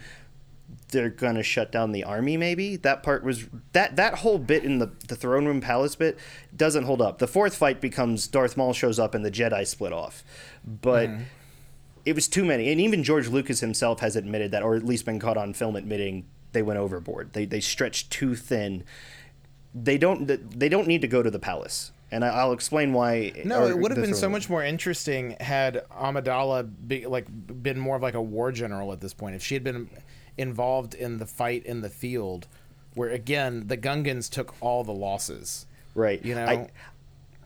they're 0.91 1.11
going 1.11 1.37
to 1.37 1.43
shut 1.43 1.71
down 1.71 1.93
the 1.93 2.05
army 2.05 2.37
maybe 2.37 2.77
that 2.77 3.03
part 3.03 3.25
was 3.25 3.47
that 3.73 3.97
that 3.97 4.15
whole 4.17 4.39
bit 4.39 4.65
in 4.65 4.79
the 4.79 4.91
the 5.07 5.17
throne 5.17 5.47
room 5.47 5.61
palace 5.61 5.95
bit 5.95 6.19
doesn't 6.57 6.85
hold 6.85 7.01
up 7.01 7.19
the 7.19 7.27
fourth 7.27 7.55
fight 7.57 7.81
becomes 7.81 8.27
darth 8.27 8.57
maul 8.57 8.73
shows 8.73 8.99
up 8.99 9.15
and 9.15 9.25
the 9.25 9.31
jedi 9.31 9.67
split 9.67 9.93
off 9.93 10.25
but 10.65 11.09
mm-hmm. 11.09 11.23
It 12.05 12.15
was 12.15 12.29
too 12.29 12.45
many. 12.45 12.71
And 12.71 12.81
even 12.81 13.03
George 13.05 13.29
Lucas 13.29 13.61
himself 13.61 14.01
has 14.01 14.17
admitted 14.17 14.51
that, 14.53 14.63
or 14.63 14.75
at 14.75 14.85
least 14.85 15.05
been 15.05 15.19
caught 15.19 15.37
on 15.37 15.53
film 15.55 15.77
admitting 15.77 16.27
they 16.53 16.63
went 16.63 16.79
overboard. 16.79 17.33
They 17.33 17.45
they 17.45 17.61
stretched 17.61 18.11
too 18.11 18.35
thin. 18.35 18.85
They 19.75 19.99
don't 19.99 20.27
they 20.59 20.69
don't 20.69 20.89
need 20.89 21.03
to 21.03 21.09
go 21.09 21.23
to 21.23 21.31
the 21.31 21.39
palace. 21.39 21.93
and 22.11 22.25
I, 22.25 22.45
will 22.45 22.53
explain 22.53 22.93
why. 22.93 23.33
No, 23.45 23.67
it 23.67 23.79
would 23.79 23.91
have 23.91 24.01
been 24.01 24.15
so 24.15 24.29
much 24.29 24.49
more 24.49 24.65
interesting 24.65 25.37
had 25.41 25.85
Amidala 25.91 26.69
be, 26.87 27.07
like 27.07 27.27
been 27.63 27.79
more 27.79 27.97
of 27.97 28.03
like 28.03 28.15
a 28.15 28.23
war 28.23 28.51
general 28.51 28.93
at 28.93 29.01
this 29.01 29.13
point. 29.13 29.35
If 29.35 29.43
she 29.43 29.55
had 29.55 29.65
been 29.65 29.91
involved 30.39 30.95
in 30.95 31.19
the 31.19 31.27
fight 31.27 31.67
in 31.67 31.83
the 31.83 31.91
field, 31.91 32.47
where 32.95 33.11
again 33.11 33.67
the 33.67 33.77
Gungans 33.77 34.31
took 34.31 34.55
all 34.61 34.85
the 34.85 34.93
losses. 34.93 35.67
Right. 35.95 36.25
You 36.25 36.35
know. 36.35 36.45
I, 36.45 36.69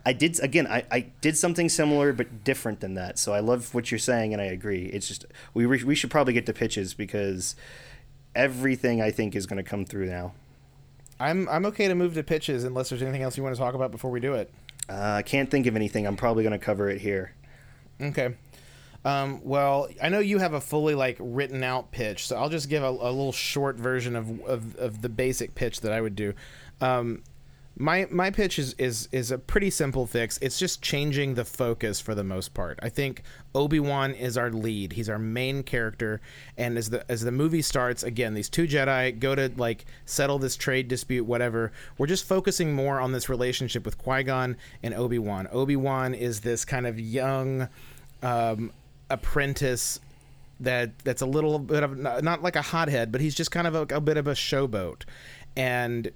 I 0.05 0.13
did 0.13 0.41
again. 0.41 0.67
I, 0.67 0.85
I 0.91 1.01
did 1.21 1.37
something 1.37 1.69
similar 1.69 2.13
but 2.13 2.45
different 2.45 2.81
than 2.81 2.95
that. 2.95 3.19
So 3.19 3.33
I 3.33 3.41
love 3.41 3.75
what 3.75 3.91
you're 3.91 3.99
saying, 3.99 4.33
and 4.33 4.43
I 4.43 4.47
agree. 4.47 4.87
It's 4.87 5.09
just 5.09 5.27
we 5.55 5.67
we 5.67 5.95
should 5.95 6.11
probably 6.11 6.33
get 6.33 6.47
to 6.47 6.53
pitches 6.53 6.95
because 6.95 7.55
everything 8.35 9.01
I 9.01 9.11
think 9.11 9.37
is 9.37 9.47
going 9.47 9.63
to 9.63 9.69
come 9.69 9.85
through 9.85 10.07
now. 10.07 10.33
I'm 11.21 11.49
I'm 11.49 11.67
okay 11.67 11.89
to 11.89 11.95
move 11.95 12.15
to 12.15 12.23
pitches 12.23 12.65
unless 12.65 12.89
there's 12.89 13.03
anything 13.03 13.23
else 13.23 13.37
you 13.37 13.43
want 13.43 13.55
to 13.55 13.61
talk 13.61 13.75
about 13.75 13.93
before 13.93 14.11
we 14.11 14.19
do 14.21 14.35
it. 14.35 14.53
Uh, 14.89 15.15
I 15.19 15.23
can't 15.23 15.51
think 15.51 15.67
of 15.67 15.77
anything. 15.77 16.07
I'm 16.07 16.17
probably 16.17 16.43
going 16.43 16.59
to 16.59 16.65
cover 16.65 16.89
it 16.91 17.01
here. 17.01 17.33
Okay. 18.01 18.35
Um, 19.05 19.41
well, 19.43 19.89
I 20.01 20.09
know 20.09 20.21
you 20.21 20.39
have 20.39 20.53
a 20.53 20.61
fully 20.61 20.95
like 20.95 21.17
written 21.21 21.63
out 21.65 21.91
pitch, 21.91 22.27
so 22.27 22.37
I'll 22.37 22.49
just 22.49 22.69
give 22.69 22.83
a, 22.83 22.89
a 22.89 23.11
little 23.11 23.33
short 23.33 23.77
version 23.77 24.15
of, 24.15 24.41
of, 24.43 24.77
of 24.77 25.03
the 25.03 25.09
basic 25.09 25.55
pitch 25.55 25.81
that 25.81 25.93
I 25.93 26.01
would 26.01 26.15
do. 26.15 26.35
Um, 26.81 27.23
my 27.77 28.07
my 28.11 28.31
pitch 28.31 28.59
is, 28.59 28.75
is 28.75 29.09
is 29.13 29.31
a 29.31 29.39
pretty 29.39 29.71
simple 29.71 30.07
fix. 30.07 30.39
It's 30.43 30.59
just 30.59 30.83
changing 30.83 31.35
the 31.35 31.45
focus 31.45 32.01
for 32.01 32.15
the 32.15 32.25
most 32.25 32.53
part. 32.53 32.79
I 32.83 32.89
think 32.91 33.23
Obi 33.55 33.81
Wan 33.81 34.13
is 34.13 34.37
our 34.37 34.51
lead. 34.51 34.93
He's 34.93 35.09
our 35.09 35.19
main 35.19 35.63
character, 35.63 36.21
and 36.59 36.77
as 36.77 36.91
the 36.91 37.11
as 37.11 37.23
the 37.23 37.33
movie 37.33 37.63
starts, 37.63 38.03
again, 38.03 38.35
these 38.35 38.51
two 38.51 38.67
Jedi 38.67 39.19
go 39.19 39.35
to 39.35 39.51
like 39.57 39.87
settle 40.05 40.39
this 40.39 40.57
trade 40.57 40.89
dispute, 40.89 41.25
whatever. 41.25 41.73
We're 41.97 42.07
just 42.07 42.27
focusing 42.27 42.75
more 42.75 43.01
on 43.01 43.13
this 43.13 43.29
relationship 43.29 43.87
with 43.87 43.97
Qui 43.97 44.23
Gon 44.25 44.57
and 44.83 44.93
Obi 44.95 45.19
Wan. 45.19 45.49
Obi 45.51 45.77
Wan 45.77 46.15
is 46.15 46.41
this 46.41 46.65
kind 46.67 46.87
of 46.87 47.01
young 47.01 47.69
um, 48.23 48.71
apprentice 49.09 49.99
that 50.61 50.99
that's 51.01 51.23
a 51.23 51.27
little 51.27 51.59
bit 51.59 51.83
of 51.83 51.97
not 51.97 52.43
like 52.43 52.57
a 52.57 52.63
hothead, 52.63 53.11
but 53.11 53.23
he's 53.23 53.35
just 53.35 53.51
kind 53.51 53.67
of 53.67 53.75
a, 53.75 53.97
a 53.97 54.01
bit 54.01 54.19
of 54.19 54.27
a 54.27 54.35
showboat, 54.35 55.05
and 55.57 56.11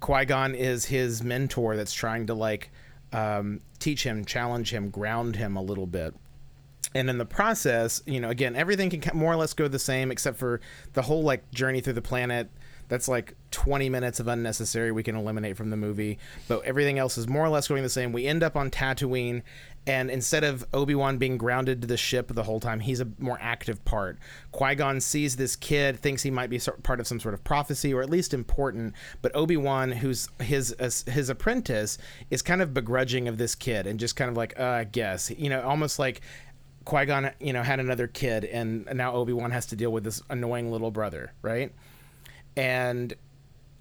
Qui 0.00 0.24
Gon 0.24 0.54
is 0.54 0.86
his 0.86 1.22
mentor 1.22 1.76
that's 1.76 1.92
trying 1.92 2.26
to 2.26 2.34
like 2.34 2.70
um, 3.12 3.60
teach 3.78 4.02
him, 4.04 4.24
challenge 4.24 4.72
him, 4.72 4.90
ground 4.90 5.36
him 5.36 5.56
a 5.56 5.62
little 5.62 5.86
bit. 5.86 6.14
And 6.94 7.08
in 7.08 7.18
the 7.18 7.26
process, 7.26 8.02
you 8.06 8.18
know, 8.18 8.30
again, 8.30 8.56
everything 8.56 8.90
can 8.90 9.16
more 9.16 9.32
or 9.32 9.36
less 9.36 9.52
go 9.52 9.68
the 9.68 9.78
same 9.78 10.10
except 10.10 10.38
for 10.38 10.60
the 10.94 11.02
whole 11.02 11.22
like 11.22 11.48
journey 11.52 11.80
through 11.80 11.92
the 11.92 12.02
planet 12.02 12.50
that's 12.90 13.06
like 13.06 13.34
20 13.52 13.88
minutes 13.88 14.18
of 14.18 14.26
unnecessary 14.26 14.90
we 14.90 15.04
can 15.04 15.14
eliminate 15.14 15.56
from 15.56 15.70
the 15.70 15.76
movie. 15.76 16.18
But 16.48 16.64
everything 16.64 16.98
else 16.98 17.16
is 17.16 17.28
more 17.28 17.44
or 17.44 17.48
less 17.48 17.68
going 17.68 17.84
the 17.84 17.88
same. 17.88 18.12
We 18.12 18.26
end 18.26 18.42
up 18.42 18.56
on 18.56 18.68
Tatooine, 18.68 19.42
and 19.86 20.10
instead 20.10 20.44
of 20.44 20.64
Obi 20.72 20.94
Wan 20.94 21.18
being 21.18 21.38
grounded 21.38 21.80
to 21.82 21.88
the 21.88 21.96
ship 21.96 22.28
the 22.28 22.42
whole 22.42 22.60
time, 22.60 22.80
he's 22.80 23.00
a 23.00 23.08
more 23.18 23.38
active 23.40 23.84
part. 23.84 24.18
Qui 24.52 24.74
Gon 24.74 25.00
sees 25.00 25.36
this 25.36 25.56
kid, 25.56 25.98
thinks 25.98 26.22
he 26.22 26.30
might 26.30 26.50
be 26.50 26.60
part 26.82 27.00
of 27.00 27.06
some 27.06 27.18
sort 27.18 27.34
of 27.34 27.42
prophecy 27.42 27.92
or 27.92 28.02
at 28.02 28.10
least 28.10 28.34
important. 28.34 28.94
But 29.22 29.34
Obi 29.34 29.56
Wan, 29.56 29.92
who's 29.92 30.28
his 30.40 30.74
his 31.06 31.28
apprentice, 31.28 31.98
is 32.30 32.42
kind 32.42 32.62
of 32.62 32.74
begrudging 32.74 33.28
of 33.28 33.38
this 33.38 33.54
kid 33.54 33.86
and 33.86 33.98
just 33.98 34.16
kind 34.16 34.30
of 34.30 34.36
like, 34.36 34.58
uh, 34.58 34.64
I 34.64 34.84
guess, 34.84 35.30
you 35.30 35.50
know, 35.50 35.62
almost 35.62 35.98
like. 35.98 36.20
Qui 36.86 37.04
Gon, 37.04 37.30
you 37.38 37.52
know, 37.52 37.62
had 37.62 37.78
another 37.78 38.06
kid, 38.06 38.46
and 38.46 38.88
now 38.94 39.12
Obi 39.12 39.34
Wan 39.34 39.50
has 39.50 39.66
to 39.66 39.76
deal 39.76 39.92
with 39.92 40.02
this 40.02 40.22
annoying 40.30 40.72
little 40.72 40.90
brother, 40.90 41.30
right? 41.42 41.72
and 42.56 43.14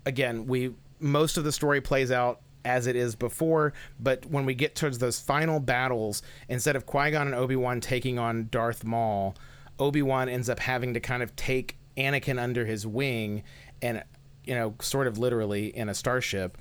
again 0.06 0.46
we 0.46 0.74
most 1.00 1.38
of 1.38 1.44
the 1.44 1.52
story 1.52 1.82
plays 1.82 2.12
out 2.12 2.42
as 2.66 2.88
it 2.88 2.96
is 2.96 3.16
before, 3.16 3.74
but 4.00 4.26
when 4.26 4.46
we 4.46 4.54
get 4.54 4.76
towards 4.76 5.00
those 5.00 5.20
final 5.20 5.60
battles, 5.60 6.22
instead 6.48 6.76
of 6.76 6.86
Qui 6.86 7.12
Gon 7.12 7.28
and 7.28 7.36
Obi 7.36 7.56
Wan 7.56 7.82
taking 7.82 8.20
on 8.20 8.48
Darth 8.52 8.84
Maul, 8.84 9.36
Obi 9.80 10.02
Wan 10.02 10.30
ends 10.30 10.50
up 10.50 10.60
having 10.60 10.94
to 10.94 11.00
kind 11.00 11.24
of 11.24 11.36
take 11.36 11.78
Anakin 11.98 12.42
under 12.42 12.66
his 12.66 12.86
wing, 12.86 13.44
and 13.82 14.04
you 14.44 14.56
know, 14.56 14.76
sort 14.82 15.08
of 15.08 15.18
literally 15.18 15.68
in 15.76 15.90
a 15.90 15.94
starship. 15.94 16.58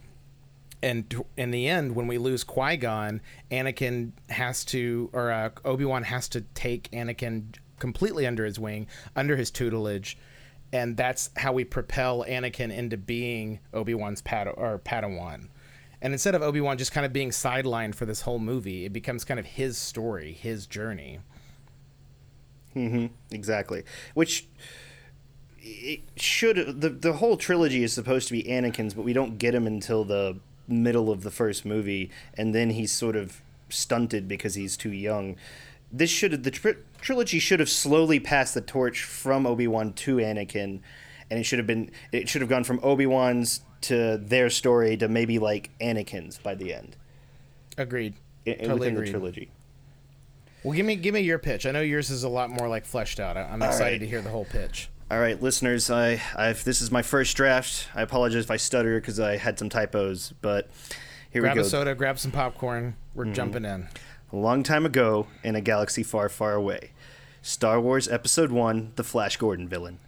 And 0.82 1.24
in 1.36 1.50
the 1.50 1.66
end, 1.66 1.96
when 1.96 2.06
we 2.06 2.18
lose 2.18 2.44
Qui 2.44 2.76
Gon, 2.76 3.20
Anakin 3.50 4.12
has 4.28 4.64
to, 4.66 5.10
or 5.12 5.32
uh, 5.32 5.50
Obi 5.64 5.84
Wan 5.84 6.04
has 6.04 6.28
to 6.30 6.42
take 6.54 6.90
Anakin 6.92 7.54
completely 7.80 8.26
under 8.26 8.44
his 8.44 8.58
wing, 8.58 8.86
under 9.16 9.36
his 9.36 9.50
tutelage, 9.50 10.16
and 10.72 10.96
that's 10.96 11.30
how 11.36 11.52
we 11.52 11.64
propel 11.64 12.24
Anakin 12.24 12.72
into 12.72 12.96
being 12.96 13.60
Obi 13.72 13.94
Wan's 13.94 14.22
Pad- 14.22 14.48
or 14.48 14.78
Padawan. 14.78 15.48
And 16.00 16.12
instead 16.12 16.34
of 16.34 16.42
Obi 16.42 16.60
Wan 16.60 16.78
just 16.78 16.92
kind 16.92 17.04
of 17.04 17.12
being 17.12 17.30
sidelined 17.30 17.94
for 17.94 18.06
this 18.06 18.22
whole 18.22 18.38
movie, 18.38 18.84
it 18.84 18.92
becomes 18.92 19.24
kind 19.24 19.40
of 19.40 19.46
his 19.46 19.76
story, 19.76 20.32
his 20.32 20.66
journey. 20.66 21.20
Mm-hmm. 22.76 23.06
Exactly. 23.32 23.82
Which 24.14 24.46
it 25.60 26.00
should 26.16 26.80
the 26.80 26.90
the 26.90 27.14
whole 27.14 27.36
trilogy 27.36 27.82
is 27.82 27.92
supposed 27.92 28.28
to 28.28 28.32
be 28.32 28.44
Anakin's, 28.44 28.94
but 28.94 29.04
we 29.04 29.12
don't 29.12 29.38
get 29.38 29.54
him 29.54 29.66
until 29.66 30.04
the 30.04 30.38
middle 30.68 31.10
of 31.10 31.22
the 31.22 31.30
first 31.30 31.64
movie, 31.64 32.10
and 32.34 32.54
then 32.54 32.70
he's 32.70 32.92
sort 32.92 33.16
of 33.16 33.42
stunted 33.70 34.28
because 34.28 34.54
he's 34.54 34.76
too 34.76 34.92
young 34.92 35.36
this 35.92 36.10
should 36.10 36.44
the 36.44 36.50
tri- 36.50 36.76
trilogy 37.00 37.38
should 37.38 37.60
have 37.60 37.70
slowly 37.70 38.20
passed 38.20 38.54
the 38.54 38.60
torch 38.60 39.02
from 39.02 39.46
Obi 39.46 39.66
Wan 39.66 39.92
to 39.94 40.16
Anakin, 40.16 40.80
and 41.30 41.40
it 41.40 41.44
should 41.44 41.58
have 41.58 41.66
been 41.66 41.90
it 42.12 42.28
should 42.28 42.42
have 42.42 42.48
gone 42.50 42.64
from 42.64 42.80
Obi 42.82 43.06
Wan's 43.06 43.60
to 43.82 44.18
their 44.18 44.50
story 44.50 44.96
to 44.96 45.08
maybe 45.08 45.38
like 45.38 45.70
Anakin's 45.80 46.38
by 46.38 46.54
the 46.54 46.74
end. 46.74 46.96
Agreed. 47.76 48.14
In, 48.44 48.56
totally 48.56 48.78
within 48.78 48.94
agreed. 48.94 49.06
the 49.06 49.10
trilogy. 49.10 49.50
Well, 50.64 50.74
give 50.74 50.86
me 50.86 50.96
give 50.96 51.14
me 51.14 51.20
your 51.20 51.38
pitch. 51.38 51.66
I 51.66 51.70
know 51.70 51.80
yours 51.80 52.10
is 52.10 52.24
a 52.24 52.28
lot 52.28 52.50
more 52.50 52.68
like 52.68 52.84
fleshed 52.84 53.20
out. 53.20 53.36
I'm 53.36 53.62
excited 53.62 53.92
right. 53.92 54.00
to 54.00 54.06
hear 54.06 54.20
the 54.20 54.30
whole 54.30 54.44
pitch. 54.44 54.88
All 55.10 55.18
right, 55.18 55.40
listeners, 55.40 55.90
I 55.90 56.20
I've 56.36 56.64
this 56.64 56.82
is 56.82 56.90
my 56.90 57.02
first 57.02 57.36
draft. 57.36 57.88
I 57.94 58.02
apologize 58.02 58.44
if 58.44 58.50
I 58.50 58.56
stutter 58.56 59.00
because 59.00 59.20
I 59.20 59.36
had 59.36 59.58
some 59.58 59.68
typos, 59.68 60.34
but 60.42 60.68
here 61.30 61.42
grab 61.42 61.56
we 61.56 61.62
go. 61.62 61.62
Grab 61.62 61.66
a 61.66 61.70
soda, 61.70 61.94
grab 61.94 62.18
some 62.18 62.32
popcorn. 62.32 62.96
We're 63.14 63.24
mm-hmm. 63.24 63.34
jumping 63.34 63.64
in. 63.64 63.88
A 64.32 64.36
long 64.36 64.62
time 64.62 64.84
ago, 64.84 65.26
in 65.42 65.56
a 65.56 65.60
galaxy 65.60 66.02
far, 66.02 66.28
far 66.28 66.54
away. 66.54 66.90
Star 67.40 67.80
Wars 67.80 68.08
Episode 68.08 68.50
1 68.50 68.92
The 68.96 69.04
Flash 69.04 69.38
Gordon 69.38 69.68
Villain. 69.68 70.00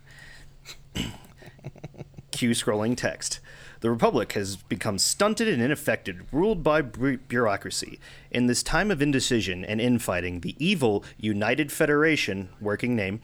Cue 2.31 2.51
scrolling 2.51 2.97
text. 2.97 3.41
The 3.81 3.91
Republic 3.91 4.33
has 4.33 4.57
become 4.57 4.99
stunted 4.99 5.49
and 5.49 5.63
ineffective, 5.63 6.23
ruled 6.33 6.63
by 6.63 6.83
bureaucracy. 6.83 7.99
In 8.31 8.47
this 8.47 8.63
time 8.63 8.91
of 8.91 9.01
indecision 9.01 9.65
and 9.65 9.81
infighting, 9.81 10.41
the 10.41 10.55
evil 10.59 11.03
United 11.17 11.73
Federation, 11.73 12.51
working 12.61 12.95
name, 12.95 13.21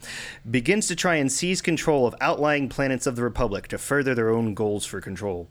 begins 0.49 0.87
to 0.87 0.95
try 0.95 1.15
and 1.15 1.31
seize 1.31 1.61
control 1.61 2.07
of 2.07 2.15
outlying 2.19 2.69
planets 2.69 3.05
of 3.05 3.15
the 3.15 3.23
Republic 3.23 3.67
to 3.67 3.77
further 3.77 4.15
their 4.15 4.31
own 4.31 4.55
goals 4.55 4.83
for 4.83 4.99
control. 4.99 5.47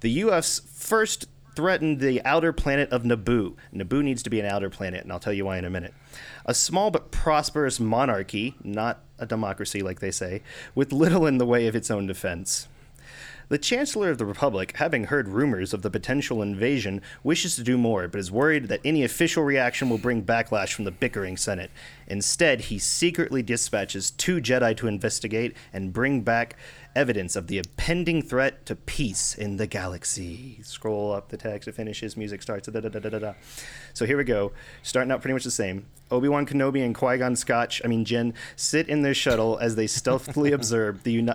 The 0.00 0.10
U.S. 0.10 0.60
first 0.72 1.26
threatened 1.56 1.98
the 1.98 2.22
outer 2.24 2.52
planet 2.52 2.90
of 2.90 3.02
Naboo. 3.02 3.56
Naboo 3.74 4.04
needs 4.04 4.22
to 4.22 4.30
be 4.30 4.38
an 4.38 4.46
outer 4.46 4.70
planet, 4.70 5.02
and 5.02 5.10
I'll 5.10 5.18
tell 5.18 5.32
you 5.32 5.46
why 5.46 5.58
in 5.58 5.64
a 5.64 5.70
minute. 5.70 5.94
A 6.44 6.54
small 6.54 6.92
but 6.92 7.10
prosperous 7.10 7.80
monarchy, 7.80 8.54
not 8.62 9.02
a 9.18 9.26
democracy 9.26 9.82
like 9.82 9.98
they 9.98 10.10
say, 10.12 10.42
with 10.76 10.92
little 10.92 11.26
in 11.26 11.38
the 11.38 11.46
way 11.46 11.66
of 11.66 11.74
its 11.74 11.90
own 11.90 12.06
defense. 12.06 12.68
The 13.48 13.58
Chancellor 13.58 14.10
of 14.10 14.18
the 14.18 14.26
Republic, 14.26 14.72
having 14.74 15.04
heard 15.04 15.28
rumors 15.28 15.72
of 15.72 15.82
the 15.82 15.90
potential 15.90 16.42
invasion, 16.42 17.00
wishes 17.22 17.54
to 17.54 17.62
do 17.62 17.78
more, 17.78 18.08
but 18.08 18.18
is 18.18 18.28
worried 18.28 18.66
that 18.66 18.80
any 18.84 19.04
official 19.04 19.44
reaction 19.44 19.88
will 19.88 19.98
bring 19.98 20.24
backlash 20.24 20.72
from 20.72 20.84
the 20.84 20.90
bickering 20.90 21.36
Senate. 21.36 21.70
Instead, 22.08 22.62
he 22.62 22.80
secretly 22.80 23.44
dispatches 23.44 24.10
two 24.10 24.40
Jedi 24.40 24.76
to 24.78 24.88
investigate 24.88 25.56
and 25.72 25.92
bring 25.92 26.22
back 26.22 26.56
evidence 26.96 27.36
of 27.36 27.46
the 27.46 27.58
impending 27.58 28.22
threat 28.22 28.64
to 28.66 28.74
peace 28.74 29.34
in 29.34 29.58
the 29.58 29.66
galaxy. 29.66 30.58
Scroll 30.62 31.12
up 31.12 31.28
the 31.28 31.36
text, 31.36 31.68
it 31.68 31.74
finishes, 31.74 32.16
music 32.16 32.42
starts. 32.42 32.66
Da, 32.66 32.80
da, 32.80 32.88
da, 32.88 32.98
da, 32.98 33.18
da. 33.18 33.34
So 33.92 34.06
here 34.06 34.16
we 34.16 34.24
go. 34.24 34.52
Starting 34.82 35.12
out 35.12 35.20
pretty 35.20 35.34
much 35.34 35.44
the 35.44 35.50
same. 35.50 35.86
Obi 36.10 36.28
Wan 36.28 36.46
Kenobi 36.46 36.84
and 36.84 36.94
Qui 36.94 37.18
Gon 37.18 37.36
Scotch, 37.36 37.82
I 37.84 37.88
mean 37.88 38.04
Jinn, 38.04 38.32
sit 38.56 38.88
in 38.88 39.02
their 39.02 39.14
shuttle 39.14 39.58
as 39.58 39.74
they 39.76 39.86
stealthily 39.86 40.52
observe 40.58 41.02
the 41.02 41.12
uni- 41.12 41.32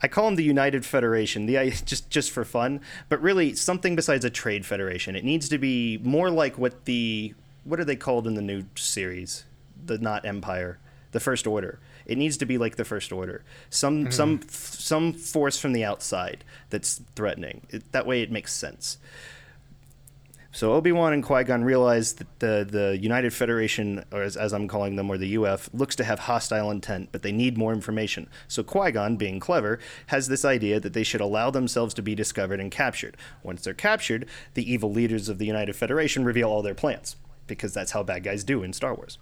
I 0.00 0.08
call 0.08 0.26
them 0.26 0.36
the 0.36 0.44
United 0.44 0.86
Federation, 0.86 1.46
the 1.46 1.70
just 1.84 2.08
just 2.10 2.30
for 2.30 2.44
fun, 2.44 2.80
but 3.08 3.20
really 3.20 3.54
something 3.54 3.96
besides 3.96 4.24
a 4.24 4.30
trade 4.30 4.64
federation. 4.64 5.16
It 5.16 5.24
needs 5.24 5.48
to 5.48 5.58
be 5.58 5.98
more 5.98 6.30
like 6.30 6.56
what 6.56 6.84
the 6.84 7.34
what 7.64 7.80
are 7.80 7.84
they 7.84 7.96
called 7.96 8.26
in 8.26 8.34
the 8.34 8.42
new 8.42 8.64
series? 8.76 9.44
The 9.86 9.98
not 9.98 10.24
Empire, 10.24 10.78
the 11.12 11.20
First 11.20 11.46
Order 11.46 11.80
it 12.06 12.18
needs 12.18 12.36
to 12.38 12.46
be 12.46 12.58
like 12.58 12.76
the 12.76 12.84
First 12.84 13.12
Order. 13.12 13.42
Some 13.70 14.04
mm-hmm. 14.04 14.10
some 14.10 14.40
some 14.48 15.12
force 15.12 15.58
from 15.58 15.72
the 15.72 15.84
outside 15.84 16.44
that's 16.70 17.00
threatening. 17.14 17.66
It, 17.70 17.92
that 17.92 18.06
way, 18.06 18.22
it 18.22 18.30
makes 18.30 18.52
sense. 18.52 18.98
So 20.54 20.72
Obi 20.72 20.92
Wan 20.92 21.12
and 21.12 21.24
Qui 21.24 21.42
Gon 21.42 21.64
realize 21.64 22.12
that 22.12 22.38
the 22.38 22.64
the 22.68 22.96
United 22.96 23.34
Federation, 23.34 24.04
or 24.12 24.22
as, 24.22 24.36
as 24.36 24.52
I'm 24.52 24.68
calling 24.68 24.94
them, 24.94 25.10
or 25.10 25.18
the 25.18 25.36
UF, 25.36 25.68
looks 25.74 25.96
to 25.96 26.04
have 26.04 26.20
hostile 26.20 26.70
intent, 26.70 27.08
but 27.10 27.22
they 27.22 27.32
need 27.32 27.58
more 27.58 27.72
information. 27.72 28.28
So 28.46 28.62
Qui 28.62 28.92
Gon, 28.92 29.16
being 29.16 29.40
clever, 29.40 29.80
has 30.06 30.28
this 30.28 30.44
idea 30.44 30.78
that 30.78 30.92
they 30.92 31.02
should 31.02 31.20
allow 31.20 31.50
themselves 31.50 31.92
to 31.94 32.02
be 32.02 32.14
discovered 32.14 32.60
and 32.60 32.70
captured. 32.70 33.16
Once 33.42 33.62
they're 33.62 33.74
captured, 33.74 34.28
the 34.54 34.72
evil 34.72 34.92
leaders 34.92 35.28
of 35.28 35.38
the 35.38 35.46
United 35.46 35.74
Federation 35.74 36.24
reveal 36.24 36.50
all 36.50 36.62
their 36.62 36.72
plans, 36.72 37.16
because 37.48 37.74
that's 37.74 37.90
how 37.90 38.04
bad 38.04 38.22
guys 38.22 38.44
do 38.44 38.62
in 38.62 38.72
Star 38.72 38.94
Wars. 38.94 39.18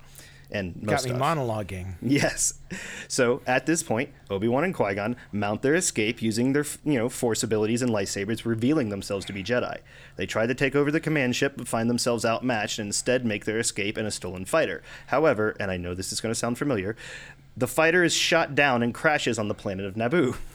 And 0.53 0.77
most 0.83 1.07
Got 1.07 1.15
me 1.15 1.19
monologuing. 1.19 1.95
Yes. 2.03 2.55
So 3.09 3.41
at 3.47 3.65
this 3.65 3.83
point, 3.83 4.11
Obi 4.29 4.49
Wan 4.49 4.65
and 4.65 4.74
Qui 4.74 4.95
Gon 4.95 5.16
mount 5.33 5.62
their 5.62 5.74
escape 5.74 6.20
using 6.20 6.53
their, 6.53 6.66
you 6.85 6.99
know, 6.99 7.09
force 7.09 7.43
abilities 7.43 7.81
and 7.81 7.91
lightsabers, 7.91 8.45
revealing 8.45 8.91
themselves 8.91 9.24
to 9.27 9.33
be 9.33 9.43
Jedi. 9.43 9.79
They 10.16 10.27
try 10.27 10.47
to 10.47 10.55
take 10.55 10.77
over 10.77 10.91
the 10.91 11.01
command 11.01 11.37
ship, 11.37 11.55
but 11.57 11.69
find 11.69 11.89
themselves 11.89 12.27
outmatched 12.27 12.79
and 12.79 12.89
instead 12.89 13.24
make 13.24 13.47
their 13.47 13.59
escape 13.59 13.97
in 13.97 14.05
a 14.05 14.11
stolen 14.11 14.45
fighter. 14.45 14.83
However, 15.07 15.57
and 15.59 15.70
I 15.70 15.79
know 15.79 15.95
this 15.95 16.12
is 16.12 16.20
going 16.20 16.33
to 16.33 16.39
sound 16.39 16.59
familiar, 16.59 16.97
the 17.57 17.66
fighter 17.66 18.05
is 18.05 18.15
shot 18.15 18.55
down 18.55 18.83
and 18.83 18.93
crashes 18.93 19.39
on 19.39 19.49
the 19.49 19.55
planet 19.55 19.87
of 19.87 19.95
Naboo. 19.95 20.37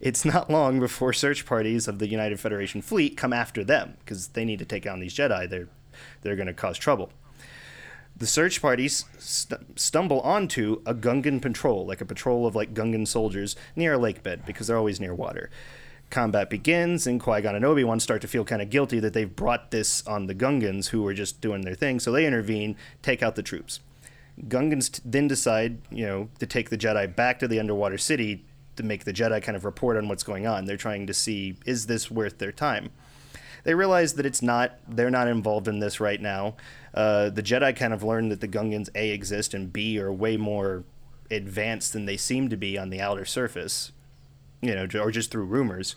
It's 0.00 0.24
not 0.24 0.48
long 0.48 0.80
before 0.80 1.12
search 1.12 1.44
parties 1.44 1.86
of 1.86 1.98
the 1.98 2.08
United 2.08 2.40
Federation 2.40 2.80
fleet 2.80 3.18
come 3.18 3.34
after 3.34 3.62
them 3.62 3.98
because 3.98 4.28
they 4.28 4.46
need 4.46 4.58
to 4.60 4.64
take 4.64 4.86
on 4.86 5.00
these 5.00 5.14
Jedi. 5.14 5.50
They're 5.50 5.68
they're 6.22 6.34
going 6.34 6.46
to 6.46 6.54
cause 6.54 6.78
trouble 6.78 7.12
the 8.20 8.26
search 8.26 8.60
parties 8.60 9.06
st- 9.18 9.80
stumble 9.80 10.20
onto 10.20 10.82
a 10.84 10.94
Gungan 10.94 11.40
patrol, 11.40 11.86
like 11.86 12.02
a 12.02 12.04
patrol 12.04 12.46
of 12.46 12.54
like 12.54 12.74
Gungan 12.74 13.08
soldiers 13.08 13.56
near 13.74 13.94
a 13.94 13.98
lake 13.98 14.22
bed 14.22 14.44
because 14.46 14.66
they're 14.66 14.76
always 14.76 15.00
near 15.00 15.14
water. 15.14 15.50
Combat 16.10 16.50
begins, 16.50 17.06
and 17.06 17.18
Qui 17.18 17.40
Gon 17.40 17.54
and 17.54 17.64
Obi 17.64 17.82
Wan 17.82 17.98
start 17.98 18.20
to 18.20 18.28
feel 18.28 18.44
kind 18.44 18.60
of 18.60 18.68
guilty 18.68 19.00
that 19.00 19.14
they've 19.14 19.34
brought 19.34 19.70
this 19.70 20.06
on 20.06 20.26
the 20.26 20.34
Gungans 20.34 20.88
who 20.88 21.02
were 21.02 21.14
just 21.14 21.40
doing 21.40 21.62
their 21.62 21.74
thing, 21.74 21.98
so 21.98 22.12
they 22.12 22.26
intervene, 22.26 22.76
take 23.00 23.22
out 23.22 23.36
the 23.36 23.42
troops. 23.42 23.80
Gungans 24.48 24.92
t- 24.92 25.02
then 25.04 25.26
decide, 25.26 25.78
you 25.90 26.06
know, 26.06 26.28
to 26.40 26.46
take 26.46 26.68
the 26.68 26.76
Jedi 26.76 27.14
back 27.14 27.38
to 27.38 27.48
the 27.48 27.58
underwater 27.58 27.96
city 27.96 28.44
to 28.76 28.82
make 28.82 29.04
the 29.04 29.14
Jedi 29.14 29.42
kind 29.42 29.56
of 29.56 29.64
report 29.64 29.96
on 29.96 30.08
what's 30.08 30.24
going 30.24 30.46
on. 30.46 30.66
They're 30.66 30.76
trying 30.76 31.06
to 31.06 31.14
see 31.14 31.56
is 31.64 31.86
this 31.86 32.10
worth 32.10 32.36
their 32.36 32.52
time 32.52 32.90
they 33.64 33.74
realize 33.74 34.14
that 34.14 34.26
it's 34.26 34.42
not 34.42 34.78
they're 34.88 35.10
not 35.10 35.28
involved 35.28 35.68
in 35.68 35.78
this 35.78 36.00
right 36.00 36.20
now 36.20 36.54
uh, 36.94 37.30
the 37.30 37.42
jedi 37.42 37.74
kind 37.74 37.92
of 37.92 38.02
learned 38.02 38.30
that 38.30 38.40
the 38.40 38.48
gungans 38.48 38.88
a 38.94 39.10
exist 39.10 39.54
and 39.54 39.72
b 39.72 39.98
are 39.98 40.12
way 40.12 40.36
more 40.36 40.84
advanced 41.30 41.92
than 41.92 42.06
they 42.06 42.16
seem 42.16 42.48
to 42.48 42.56
be 42.56 42.76
on 42.76 42.90
the 42.90 43.00
outer 43.00 43.24
surface 43.24 43.92
you 44.60 44.74
know 44.74 44.86
or 45.00 45.10
just 45.10 45.30
through 45.30 45.44
rumors 45.44 45.94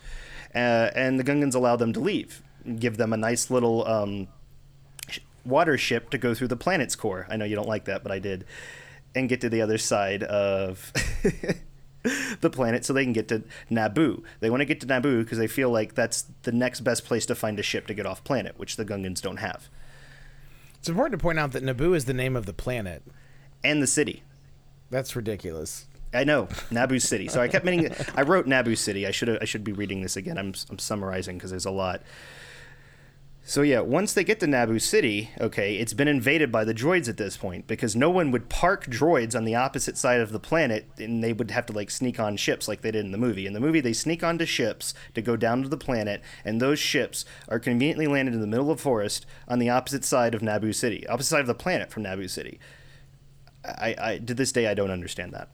uh, 0.56 0.92
and 0.96 1.20
the 1.20 1.24
gungans 1.24 1.56
allow 1.56 1.76
them 1.76 1.94
to 1.94 2.00
leave 2.00 2.42
give 2.78 2.98
them 2.98 3.12
a 3.12 3.18
nice 3.18 3.50
little 3.50 3.86
um, 3.88 4.28
water 5.44 5.78
ship 5.78 6.10
to 6.10 6.18
go 6.18 6.34
through 6.34 6.48
the 6.48 6.56
planet's 6.56 6.96
core 6.96 7.28
i 7.30 7.36
know 7.36 7.46
you 7.46 7.56
don't 7.56 7.68
like 7.68 7.86
that 7.86 8.04
but 8.04 8.12
i 8.12 8.20
did 8.20 8.46
and 9.16 9.30
get 9.30 9.42
to 9.42 9.50
the 9.50 9.62
other 9.62 9.78
side 9.78 10.24
of 10.24 10.92
the 12.42 12.50
planet 12.50 12.86
so 12.86 12.94
they 12.94 13.04
can 13.04 13.14
get 13.14 13.28
to 13.30 13.44
Naboo. 13.72 14.24
They 14.40 14.50
want 14.50 14.62
to 14.62 14.66
get 14.66 14.82
to 14.82 14.88
Naboo 14.88 15.24
because 15.24 15.38
they 15.38 15.48
feel 15.48 15.70
like 15.70 15.96
that's 15.96 16.26
the 16.44 16.52
next 16.52 16.82
best 16.82 17.06
place 17.06 17.26
to 17.28 17.36
find 17.36 17.60
a 17.60 17.64
ship 17.64 17.88
to 17.88 17.94
get 17.94 18.06
off 18.06 18.24
planet, 18.24 18.58
which 18.58 18.76
the 18.76 18.86
Gungans 18.86 19.22
don't 19.22 19.38
have. 19.38 19.70
It's 20.84 20.90
important 20.90 21.18
to 21.18 21.24
point 21.24 21.40
out 21.40 21.54
that 21.54 21.64
Naboo 21.64 21.96
is 21.96 22.04
the 22.04 22.14
name 22.14 22.36
of 22.36 22.46
the 22.46 22.52
planet. 22.52 23.04
And 23.64 23.82
the 23.82 23.88
city. 23.88 24.22
That's 24.90 25.16
ridiculous. 25.16 25.86
I 26.14 26.26
know 26.26 26.48
Naboo 26.72 27.02
City. 27.02 27.30
So 27.30 27.40
I 27.40 27.48
kept 27.48 27.64
meaning. 27.64 27.96
I 28.16 28.24
wrote 28.24 28.48
Naboo 28.48 28.78
City. 28.78 29.08
I 29.08 29.12
should 29.12 29.42
I 29.42 29.46
should 29.46 29.64
be 29.64 29.72
reading 29.72 30.02
this 30.02 30.18
again. 30.18 30.38
I'm 30.38 30.54
I'm 30.70 30.78
summarizing 30.78 31.38
because 31.38 31.52
there's 31.52 31.64
a 31.64 31.72
lot. 31.72 32.02
So 33.46 33.62
yeah, 33.62 33.82
once 33.82 34.14
they 34.14 34.24
get 34.24 34.40
to 34.40 34.46
Naboo 34.46 34.82
City, 34.82 35.30
okay, 35.40 35.76
it's 35.76 35.92
been 35.94 36.08
invaded 36.08 36.50
by 36.50 36.64
the 36.64 36.74
droids 36.74 37.10
at 37.10 37.18
this 37.18 37.36
point 37.36 37.68
because 37.68 37.94
no 37.94 38.10
one 38.10 38.32
would 38.32 38.48
park 38.48 38.86
droids 38.86 39.36
on 39.36 39.44
the 39.44 39.54
opposite 39.54 39.98
side 39.98 40.22
of 40.22 40.32
the 40.32 40.40
planet, 40.40 40.88
and 40.98 41.22
they 41.22 41.34
would 41.34 41.52
have 41.52 41.66
to 41.66 41.74
like 41.74 41.92
sneak 41.92 42.22
on 42.22 42.38
ships 42.38 42.70
like 42.70 42.82
they 42.82 42.92
did 42.92 43.04
in 43.04 43.12
the 43.12 43.18
movie. 43.18 43.46
In 43.46 43.52
the 43.52 43.60
movie, 43.60 43.82
they 43.82 43.92
sneak 43.92 44.24
onto 44.24 44.46
ships 44.46 44.94
to 45.14 45.22
go 45.22 45.36
down 45.36 45.62
to 45.62 45.68
the 45.68 45.78
planet, 45.78 46.22
and 46.46 46.62
those 46.62 46.80
ships 46.80 47.26
are 47.50 47.60
conveniently 47.60 48.08
landed 48.08 48.34
in 48.34 48.40
the 48.40 48.48
middle 48.48 48.72
of 48.72 48.80
forest 48.80 49.26
on 49.46 49.60
the 49.60 49.70
opposite 49.70 50.06
side 50.06 50.34
of 50.34 50.42
Naboo 50.42 50.74
City, 50.74 51.06
opposite 51.08 51.30
side 51.30 51.42
of 51.42 51.48
the 51.48 51.54
planet 51.54 51.92
from 51.92 52.04
Naboo 52.04 52.30
City. 52.30 52.60
I, 53.66 53.96
I 54.00 54.18
to 54.20 54.34
this 54.34 54.54
day 54.54 54.68
I 54.68 54.74
don't 54.74 54.92
understand 54.92 55.34
that. 55.34 55.50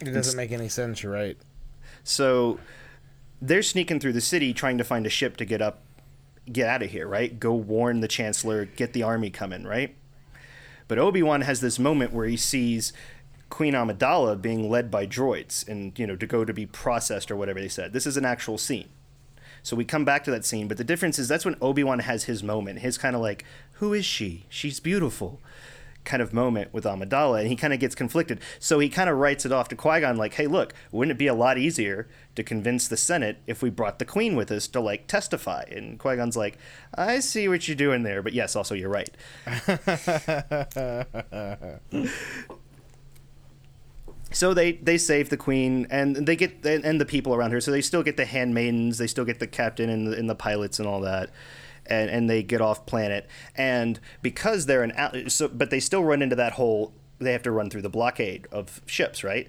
It 0.00 0.12
doesn't 0.12 0.36
make 0.36 0.52
any 0.52 0.68
sense. 0.68 1.02
You're 1.02 1.12
right. 1.12 1.36
So 2.04 2.58
they're 3.42 3.62
sneaking 3.62 4.00
through 4.00 4.14
the 4.14 4.20
city 4.22 4.54
trying 4.54 4.78
to 4.78 4.84
find 4.84 5.06
a 5.06 5.10
ship 5.10 5.36
to 5.38 5.44
get 5.44 5.60
up, 5.60 5.82
get 6.52 6.68
out 6.68 6.82
of 6.82 6.90
here, 6.90 7.06
right? 7.06 7.38
Go 7.38 7.52
warn 7.52 8.00
the 8.00 8.08
Chancellor, 8.08 8.64
get 8.64 8.92
the 8.92 9.02
army 9.02 9.30
coming, 9.30 9.64
right? 9.64 9.94
But 10.86 10.98
Obi 10.98 11.22
Wan 11.22 11.42
has 11.42 11.60
this 11.60 11.78
moment 11.78 12.12
where 12.12 12.26
he 12.26 12.36
sees 12.36 12.92
Queen 13.50 13.74
Amidala 13.74 14.40
being 14.40 14.68
led 14.68 14.90
by 14.90 15.06
droids 15.06 15.66
and, 15.68 15.98
you 15.98 16.06
know, 16.06 16.16
to 16.16 16.26
go 16.26 16.44
to 16.44 16.52
be 16.52 16.66
processed 16.66 17.30
or 17.30 17.36
whatever 17.36 17.60
they 17.60 17.68
said. 17.68 17.92
This 17.92 18.06
is 18.06 18.16
an 18.16 18.24
actual 18.24 18.58
scene. 18.58 18.88
So 19.62 19.76
we 19.76 19.84
come 19.84 20.04
back 20.04 20.24
to 20.24 20.30
that 20.30 20.44
scene, 20.44 20.68
but 20.68 20.76
the 20.76 20.84
difference 20.84 21.18
is 21.18 21.28
that's 21.28 21.44
when 21.44 21.56
Obi 21.60 21.84
Wan 21.84 21.98
has 21.98 22.24
his 22.24 22.42
moment, 22.42 22.78
his 22.78 22.96
kind 22.96 23.14
of 23.14 23.20
like, 23.20 23.44
who 23.74 23.92
is 23.92 24.04
she? 24.04 24.46
She's 24.48 24.80
beautiful 24.80 25.40
kind 26.08 26.22
of 26.22 26.32
moment 26.32 26.72
with 26.72 26.84
Amidala, 26.84 27.40
and 27.40 27.48
he 27.48 27.54
kind 27.54 27.74
of 27.74 27.78
gets 27.78 27.94
conflicted. 27.94 28.40
So 28.58 28.78
he 28.78 28.88
kind 28.88 29.10
of 29.10 29.18
writes 29.18 29.44
it 29.44 29.52
off 29.52 29.68
to 29.68 29.76
Qui 29.76 30.00
Gon, 30.00 30.16
like, 30.16 30.34
"Hey, 30.34 30.46
look, 30.46 30.72
wouldn't 30.90 31.12
it 31.12 31.18
be 31.18 31.26
a 31.26 31.34
lot 31.34 31.58
easier 31.58 32.08
to 32.34 32.42
convince 32.42 32.88
the 32.88 32.96
Senate 32.96 33.36
if 33.46 33.62
we 33.62 33.68
brought 33.68 33.98
the 33.98 34.04
Queen 34.06 34.34
with 34.34 34.50
us 34.50 34.66
to 34.68 34.80
like 34.80 35.06
testify?" 35.06 35.64
And 35.70 35.98
Qui 35.98 36.16
Gon's 36.16 36.36
like, 36.36 36.58
"I 36.94 37.20
see 37.20 37.46
what 37.46 37.68
you're 37.68 37.76
doing 37.76 38.02
there, 38.02 38.22
but 38.22 38.32
yes, 38.32 38.56
also 38.56 38.74
you're 38.74 38.88
right." 38.88 39.14
so 44.30 44.52
they 44.52 44.72
they 44.72 44.98
save 44.98 45.30
the 45.30 45.36
queen 45.36 45.86
and 45.90 46.14
they 46.16 46.36
get 46.36 46.64
and 46.66 47.00
the 47.00 47.06
people 47.06 47.34
around 47.34 47.50
her 47.50 47.62
so 47.62 47.70
they 47.70 47.80
still 47.80 48.02
get 48.02 48.18
the 48.18 48.26
handmaidens 48.26 48.98
they 48.98 49.06
still 49.06 49.24
get 49.24 49.38
the 49.38 49.46
captain 49.46 49.88
and 49.88 50.06
the, 50.06 50.18
and 50.18 50.28
the 50.28 50.34
pilots 50.34 50.78
and 50.78 50.86
all 50.86 51.00
that 51.00 51.30
and 51.88 52.10
and 52.10 52.28
they 52.28 52.42
get 52.42 52.60
off 52.60 52.86
planet. 52.86 53.26
And 53.54 53.98
because 54.22 54.66
they're 54.66 54.82
an 54.82 54.92
out 54.96 55.30
so 55.30 55.48
but 55.48 55.70
they 55.70 55.80
still 55.80 56.04
run 56.04 56.22
into 56.22 56.36
that 56.36 56.52
whole 56.52 56.92
they 57.18 57.32
have 57.32 57.42
to 57.42 57.50
run 57.50 57.68
through 57.70 57.82
the 57.82 57.88
blockade 57.88 58.46
of 58.52 58.80
ships 58.86 59.24
right? 59.24 59.48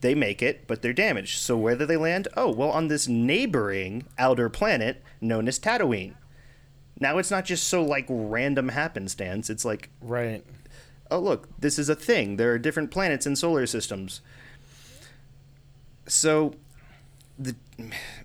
They 0.00 0.14
make 0.14 0.42
it 0.42 0.66
but 0.66 0.82
they're 0.82 0.92
damaged. 0.92 1.38
So 1.38 1.56
where 1.56 1.76
do 1.76 1.84
they 1.86 1.96
land? 1.96 2.28
Oh 2.36 2.50
well 2.50 2.70
on 2.70 2.88
this 2.88 3.08
neighboring 3.08 4.04
outer 4.18 4.48
planet 4.48 5.02
known 5.20 5.48
as 5.48 5.58
Tatooine. 5.58 6.14
Now 6.98 7.18
it's 7.18 7.30
not 7.30 7.44
just 7.44 7.66
so 7.66 7.82
like 7.82 8.06
random 8.08 8.68
happenstance. 8.70 9.50
It's 9.50 9.64
like 9.64 9.90
Right. 10.00 10.44
oh 11.10 11.18
look 11.18 11.48
this 11.58 11.78
is 11.78 11.88
a 11.88 11.94
thing. 11.94 12.36
There 12.36 12.52
are 12.52 12.58
different 12.58 12.90
planets 12.90 13.26
in 13.26 13.36
solar 13.36 13.66
systems. 13.66 14.20
So 16.06 16.54
the 17.38 17.54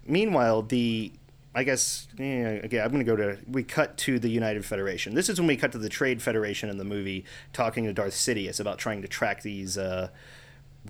meanwhile 0.05 0.61
the 0.61 1.11
i 1.55 1.63
guess 1.63 2.07
yeah, 2.19 2.59
okay 2.65 2.79
i'm 2.79 2.91
going 2.91 3.03
to 3.03 3.05
go 3.05 3.15
to 3.15 3.37
we 3.47 3.63
cut 3.63 3.97
to 3.97 4.19
the 4.19 4.29
united 4.29 4.65
federation. 4.65 5.15
This 5.15 5.29
is 5.29 5.39
when 5.39 5.47
we 5.47 5.57
cut 5.57 5.71
to 5.71 5.77
the 5.77 5.89
trade 5.89 6.21
federation 6.21 6.69
in 6.69 6.77
the 6.77 6.83
movie 6.83 7.25
talking 7.53 7.85
to 7.85 7.93
darth 7.93 8.13
sidious 8.13 8.59
about 8.59 8.77
trying 8.77 9.01
to 9.01 9.07
track 9.07 9.41
these 9.41 9.77
uh, 9.77 10.09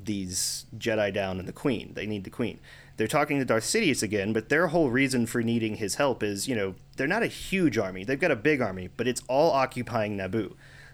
these 0.04 0.66
jedi 0.78 1.14
down 1.14 1.40
and 1.40 1.48
the 1.48 1.54
queen. 1.54 1.94
They 1.94 2.06
need 2.06 2.26
the 2.26 2.30
queen. 2.30 2.60
They're 2.98 3.08
talking 3.08 3.40
to 3.40 3.46
darth 3.46 3.64
sidious 3.64 4.02
again 4.04 4.34
but 4.34 4.50
their 4.50 4.68
whole 4.68 4.90
reason 4.90 5.26
for 5.26 5.42
needing 5.42 5.76
his 5.76 5.96
help 5.96 6.24
is 6.24 6.48
you 6.48 6.56
know 6.56 6.76
they're 6.98 7.08
not 7.08 7.24
a 7.24 7.28
huge 7.28 7.78
army. 7.78 8.04
They've 8.04 8.20
got 8.20 8.32
a 8.32 8.36
big 8.36 8.62
army 8.62 8.90
but 8.98 9.08
it's 9.08 9.22
all 9.28 9.52
occupying 9.52 10.18
naboo. 10.18 10.54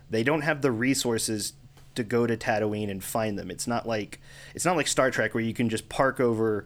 They 0.09 0.23
don't 0.23 0.41
have 0.41 0.61
the 0.61 0.71
resources 0.71 1.53
to 1.95 2.03
go 2.03 2.25
to 2.25 2.37
Tatooine 2.37 2.89
and 2.89 3.03
find 3.03 3.37
them. 3.37 3.51
It's 3.51 3.67
not 3.67 3.87
like 3.87 4.19
it's 4.53 4.65
not 4.65 4.75
like 4.75 4.87
Star 4.87 5.11
Trek 5.11 5.33
where 5.33 5.43
you 5.43 5.53
can 5.53 5.69
just 5.69 5.89
park 5.89 6.19
over 6.19 6.65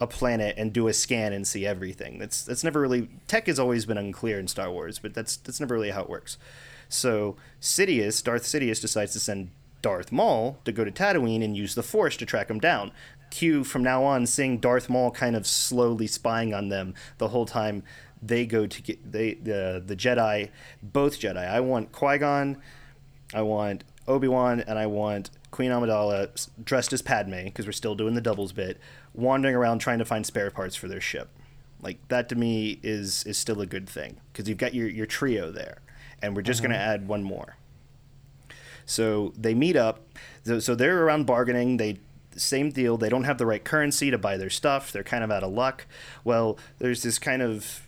a 0.00 0.06
planet 0.06 0.56
and 0.58 0.72
do 0.72 0.88
a 0.88 0.92
scan 0.92 1.32
and 1.32 1.46
see 1.46 1.66
everything. 1.66 2.18
That's 2.18 2.42
that's 2.42 2.64
never 2.64 2.80
really 2.80 3.08
tech 3.28 3.46
has 3.46 3.58
always 3.58 3.86
been 3.86 3.98
unclear 3.98 4.38
in 4.38 4.48
Star 4.48 4.70
Wars, 4.70 4.98
but 4.98 5.14
that's 5.14 5.36
that's 5.36 5.60
never 5.60 5.74
really 5.74 5.90
how 5.90 6.02
it 6.02 6.10
works. 6.10 6.36
So 6.88 7.36
Sidious, 7.60 8.22
Darth 8.22 8.42
Sidious 8.42 8.80
decides 8.80 9.12
to 9.12 9.20
send 9.20 9.50
Darth 9.82 10.12
Maul 10.12 10.58
to 10.64 10.72
go 10.72 10.84
to 10.84 10.90
Tatooine 10.90 11.44
and 11.44 11.56
use 11.56 11.74
the 11.74 11.82
Force 11.82 12.16
to 12.16 12.26
track 12.26 12.50
him 12.50 12.58
down. 12.58 12.92
Q 13.30 13.64
from 13.64 13.82
now 13.82 14.04
on 14.04 14.26
seeing 14.26 14.58
Darth 14.58 14.88
Maul 14.88 15.10
kind 15.10 15.34
of 15.34 15.46
slowly 15.46 16.06
spying 16.06 16.54
on 16.54 16.68
them 16.68 16.94
the 17.18 17.28
whole 17.28 17.46
time 17.46 17.82
they 18.22 18.46
go 18.46 18.66
to 18.66 18.82
get 18.82 19.12
they 19.12 19.34
the 19.34 19.82
the 19.84 19.96
Jedi, 19.96 20.50
both 20.82 21.20
Jedi. 21.20 21.46
I 21.48 21.60
want 21.60 21.92
Qui 21.92 22.18
Gon, 22.18 22.56
I 23.32 23.42
want 23.42 23.84
Obi 24.06 24.28
Wan, 24.28 24.60
and 24.60 24.78
I 24.78 24.86
want 24.86 25.30
Queen 25.54 25.70
Amidala 25.70 26.48
dressed 26.64 26.92
as 26.92 27.00
Padme 27.00 27.44
because 27.44 27.64
we're 27.64 27.70
still 27.70 27.94
doing 27.94 28.14
the 28.14 28.20
doubles 28.20 28.50
bit, 28.50 28.76
wandering 29.14 29.54
around 29.54 29.78
trying 29.78 30.00
to 30.00 30.04
find 30.04 30.26
spare 30.26 30.50
parts 30.50 30.74
for 30.74 30.88
their 30.88 31.00
ship. 31.00 31.28
Like 31.80 31.98
that 32.08 32.28
to 32.30 32.34
me 32.34 32.80
is 32.82 33.22
is 33.22 33.38
still 33.38 33.60
a 33.60 33.66
good 33.66 33.88
thing 33.88 34.16
because 34.32 34.48
you've 34.48 34.58
got 34.58 34.74
your 34.74 34.88
your 34.88 35.06
trio 35.06 35.52
there, 35.52 35.78
and 36.20 36.34
we're 36.34 36.42
just 36.42 36.60
mm-hmm. 36.60 36.72
gonna 36.72 36.82
add 36.82 37.06
one 37.06 37.22
more. 37.22 37.56
So 38.84 39.32
they 39.38 39.54
meet 39.54 39.76
up. 39.76 40.00
So, 40.44 40.58
so 40.58 40.74
they're 40.74 41.04
around 41.04 41.24
bargaining. 41.24 41.76
They 41.76 41.98
same 42.34 42.72
deal. 42.72 42.96
They 42.96 43.08
don't 43.08 43.22
have 43.22 43.38
the 43.38 43.46
right 43.46 43.62
currency 43.62 44.10
to 44.10 44.18
buy 44.18 44.36
their 44.36 44.50
stuff. 44.50 44.90
They're 44.90 45.04
kind 45.04 45.22
of 45.22 45.30
out 45.30 45.44
of 45.44 45.52
luck. 45.52 45.86
Well, 46.24 46.58
there's 46.80 47.04
this 47.04 47.20
kind 47.20 47.42
of 47.42 47.86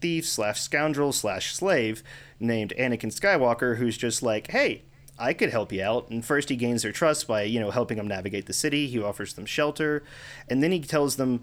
thief 0.00 0.26
slash 0.26 0.62
scoundrel 0.62 1.12
slash 1.12 1.54
slave 1.54 2.02
named 2.40 2.72
Anakin 2.78 3.12
Skywalker, 3.12 3.76
who's 3.76 3.98
just 3.98 4.22
like, 4.22 4.50
hey, 4.50 4.84
I 5.18 5.32
could 5.32 5.50
help 5.50 5.72
you 5.72 5.82
out. 5.82 6.08
And 6.10 6.24
first 6.24 6.48
he 6.48 6.56
gains 6.56 6.82
their 6.82 6.92
trust 6.92 7.26
by, 7.26 7.42
you 7.42 7.60
know, 7.60 7.70
helping 7.70 7.96
them 7.96 8.08
navigate 8.08 8.46
the 8.46 8.52
city. 8.52 8.86
He 8.86 9.00
offers 9.00 9.34
them 9.34 9.46
shelter. 9.46 10.02
And 10.48 10.62
then 10.62 10.72
he 10.72 10.80
tells 10.80 11.16
them 11.16 11.42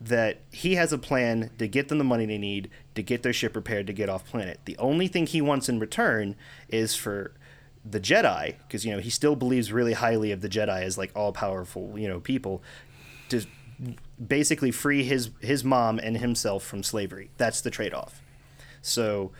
that 0.00 0.40
he 0.50 0.76
has 0.76 0.92
a 0.92 0.98
plan 0.98 1.50
to 1.58 1.68
get 1.68 1.88
them 1.88 1.98
the 1.98 2.04
money 2.04 2.24
they 2.24 2.38
need 2.38 2.70
to 2.94 3.02
get 3.02 3.22
their 3.22 3.32
ship 3.32 3.54
repaired 3.54 3.86
to 3.86 3.92
get 3.92 4.08
off 4.08 4.24
planet. 4.24 4.58
The 4.64 4.76
only 4.78 5.08
thing 5.08 5.26
he 5.26 5.42
wants 5.42 5.68
in 5.68 5.78
return 5.78 6.36
is 6.68 6.94
for 6.94 7.34
the 7.84 8.00
Jedi, 8.00 8.56
because 8.66 8.84
you 8.84 8.92
know 8.92 9.00
he 9.00 9.10
still 9.10 9.36
believes 9.36 9.72
really 9.72 9.92
highly 9.92 10.32
of 10.32 10.40
the 10.40 10.48
Jedi 10.48 10.82
as 10.82 10.96
like 10.98 11.12
all 11.14 11.32
powerful, 11.32 11.98
you 11.98 12.08
know, 12.08 12.20
people, 12.20 12.62
to 13.28 13.44
basically 14.26 14.70
free 14.70 15.02
his 15.02 15.30
his 15.40 15.64
mom 15.64 15.98
and 15.98 16.16
himself 16.18 16.64
from 16.64 16.82
slavery. 16.82 17.30
That's 17.36 17.60
the 17.60 17.70
trade 17.70 17.94
off. 17.94 18.22
So, 18.82 19.32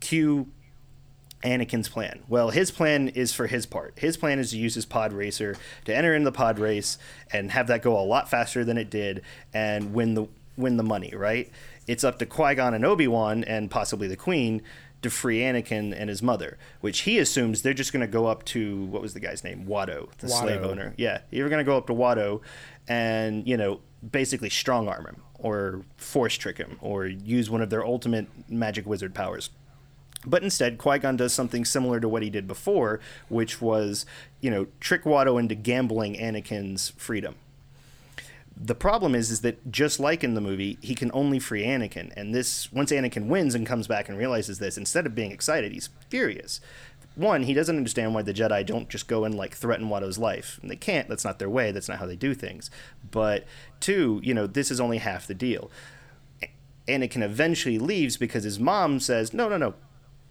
cue 0.00 0.48
Anakin's 1.42 1.88
plan. 1.88 2.22
Well, 2.28 2.50
his 2.50 2.70
plan 2.70 3.08
is 3.08 3.32
for 3.32 3.46
his 3.46 3.66
part. 3.66 3.98
His 3.98 4.16
plan 4.16 4.38
is 4.38 4.50
to 4.50 4.58
use 4.58 4.74
his 4.74 4.86
pod 4.86 5.12
racer 5.12 5.56
to 5.84 5.94
enter 5.96 6.14
in 6.14 6.24
the 6.24 6.32
pod 6.32 6.58
race 6.58 6.98
and 7.32 7.50
have 7.50 7.66
that 7.66 7.82
go 7.82 7.98
a 7.98 8.02
lot 8.02 8.28
faster 8.30 8.64
than 8.64 8.78
it 8.78 8.90
did 8.90 9.22
and 9.52 9.92
win 9.92 10.14
the 10.14 10.26
win 10.56 10.76
the 10.76 10.82
money. 10.82 11.12
Right? 11.14 11.50
It's 11.86 12.04
up 12.04 12.18
to 12.20 12.26
Qui 12.26 12.54
Gon 12.54 12.74
and 12.74 12.84
Obi 12.84 13.08
Wan 13.08 13.42
and 13.44 13.70
possibly 13.70 14.06
the 14.06 14.16
Queen 14.16 14.62
to 15.02 15.10
free 15.10 15.40
Anakin 15.40 15.92
and 15.96 16.08
his 16.08 16.22
mother, 16.22 16.58
which 16.80 17.00
he 17.00 17.18
assumes 17.18 17.62
they're 17.62 17.74
just 17.74 17.92
going 17.92 18.02
to 18.02 18.06
go 18.06 18.26
up 18.26 18.44
to 18.44 18.84
what 18.84 19.02
was 19.02 19.14
the 19.14 19.20
guy's 19.20 19.42
name, 19.42 19.66
Watto, 19.66 20.08
the 20.18 20.28
Watto. 20.28 20.40
slave 20.40 20.62
owner. 20.62 20.94
Yeah, 20.96 21.22
you're 21.30 21.48
going 21.48 21.58
to 21.58 21.64
go 21.64 21.76
up 21.76 21.88
to 21.88 21.92
Watto, 21.92 22.40
and 22.88 23.46
you 23.46 23.56
know 23.56 23.80
basically 24.08 24.48
strong 24.50 24.88
arm 24.88 25.06
him 25.06 25.22
or 25.34 25.82
force 25.96 26.34
trick 26.36 26.58
him 26.58 26.78
or 26.80 27.06
use 27.06 27.50
one 27.50 27.60
of 27.62 27.70
their 27.70 27.84
ultimate 27.84 28.26
magic 28.48 28.86
wizard 28.86 29.12
powers. 29.14 29.50
But 30.24 30.42
instead, 30.42 30.78
Qui 30.78 30.98
Gon 30.98 31.16
does 31.16 31.32
something 31.32 31.64
similar 31.64 32.00
to 32.00 32.08
what 32.08 32.22
he 32.22 32.30
did 32.30 32.46
before, 32.46 33.00
which 33.28 33.60
was, 33.60 34.06
you 34.40 34.50
know, 34.50 34.66
trick 34.80 35.02
Watto 35.04 35.38
into 35.38 35.54
gambling 35.54 36.14
Anakin's 36.14 36.90
freedom. 36.90 37.34
The 38.56 38.74
problem 38.74 39.14
is, 39.14 39.30
is 39.30 39.40
that 39.40 39.72
just 39.72 39.98
like 39.98 40.22
in 40.22 40.34
the 40.34 40.40
movie, 40.40 40.78
he 40.80 40.94
can 40.94 41.10
only 41.12 41.38
free 41.38 41.64
Anakin, 41.64 42.12
and 42.16 42.34
this 42.34 42.70
once 42.70 42.92
Anakin 42.92 43.26
wins 43.26 43.54
and 43.54 43.66
comes 43.66 43.88
back 43.88 44.08
and 44.08 44.16
realizes 44.16 44.58
this, 44.58 44.78
instead 44.78 45.06
of 45.06 45.14
being 45.14 45.32
excited, 45.32 45.72
he's 45.72 45.88
furious. 46.08 46.60
One, 47.14 47.42
he 47.42 47.54
doesn't 47.54 47.76
understand 47.76 48.14
why 48.14 48.22
the 48.22 48.32
Jedi 48.32 48.64
don't 48.64 48.88
just 48.88 49.06
go 49.08 49.24
and 49.24 49.34
like 49.34 49.54
threaten 49.54 49.88
Watto's 49.88 50.18
life. 50.18 50.58
And 50.62 50.70
they 50.70 50.76
can't. 50.76 51.08
That's 51.08 51.24
not 51.24 51.38
their 51.38 51.50
way. 51.50 51.70
That's 51.70 51.88
not 51.88 51.98
how 51.98 52.06
they 52.06 52.16
do 52.16 52.32
things. 52.32 52.70
But 53.10 53.44
two, 53.80 54.20
you 54.22 54.32
know, 54.32 54.46
this 54.46 54.70
is 54.70 54.80
only 54.80 54.98
half 54.98 55.26
the 55.26 55.34
deal. 55.34 55.70
Anakin 56.88 57.22
eventually 57.22 57.78
leaves 57.78 58.16
because 58.16 58.44
his 58.44 58.58
mom 58.58 58.98
says, 58.98 59.34
"No, 59.34 59.48
no, 59.48 59.56
no, 59.56 59.74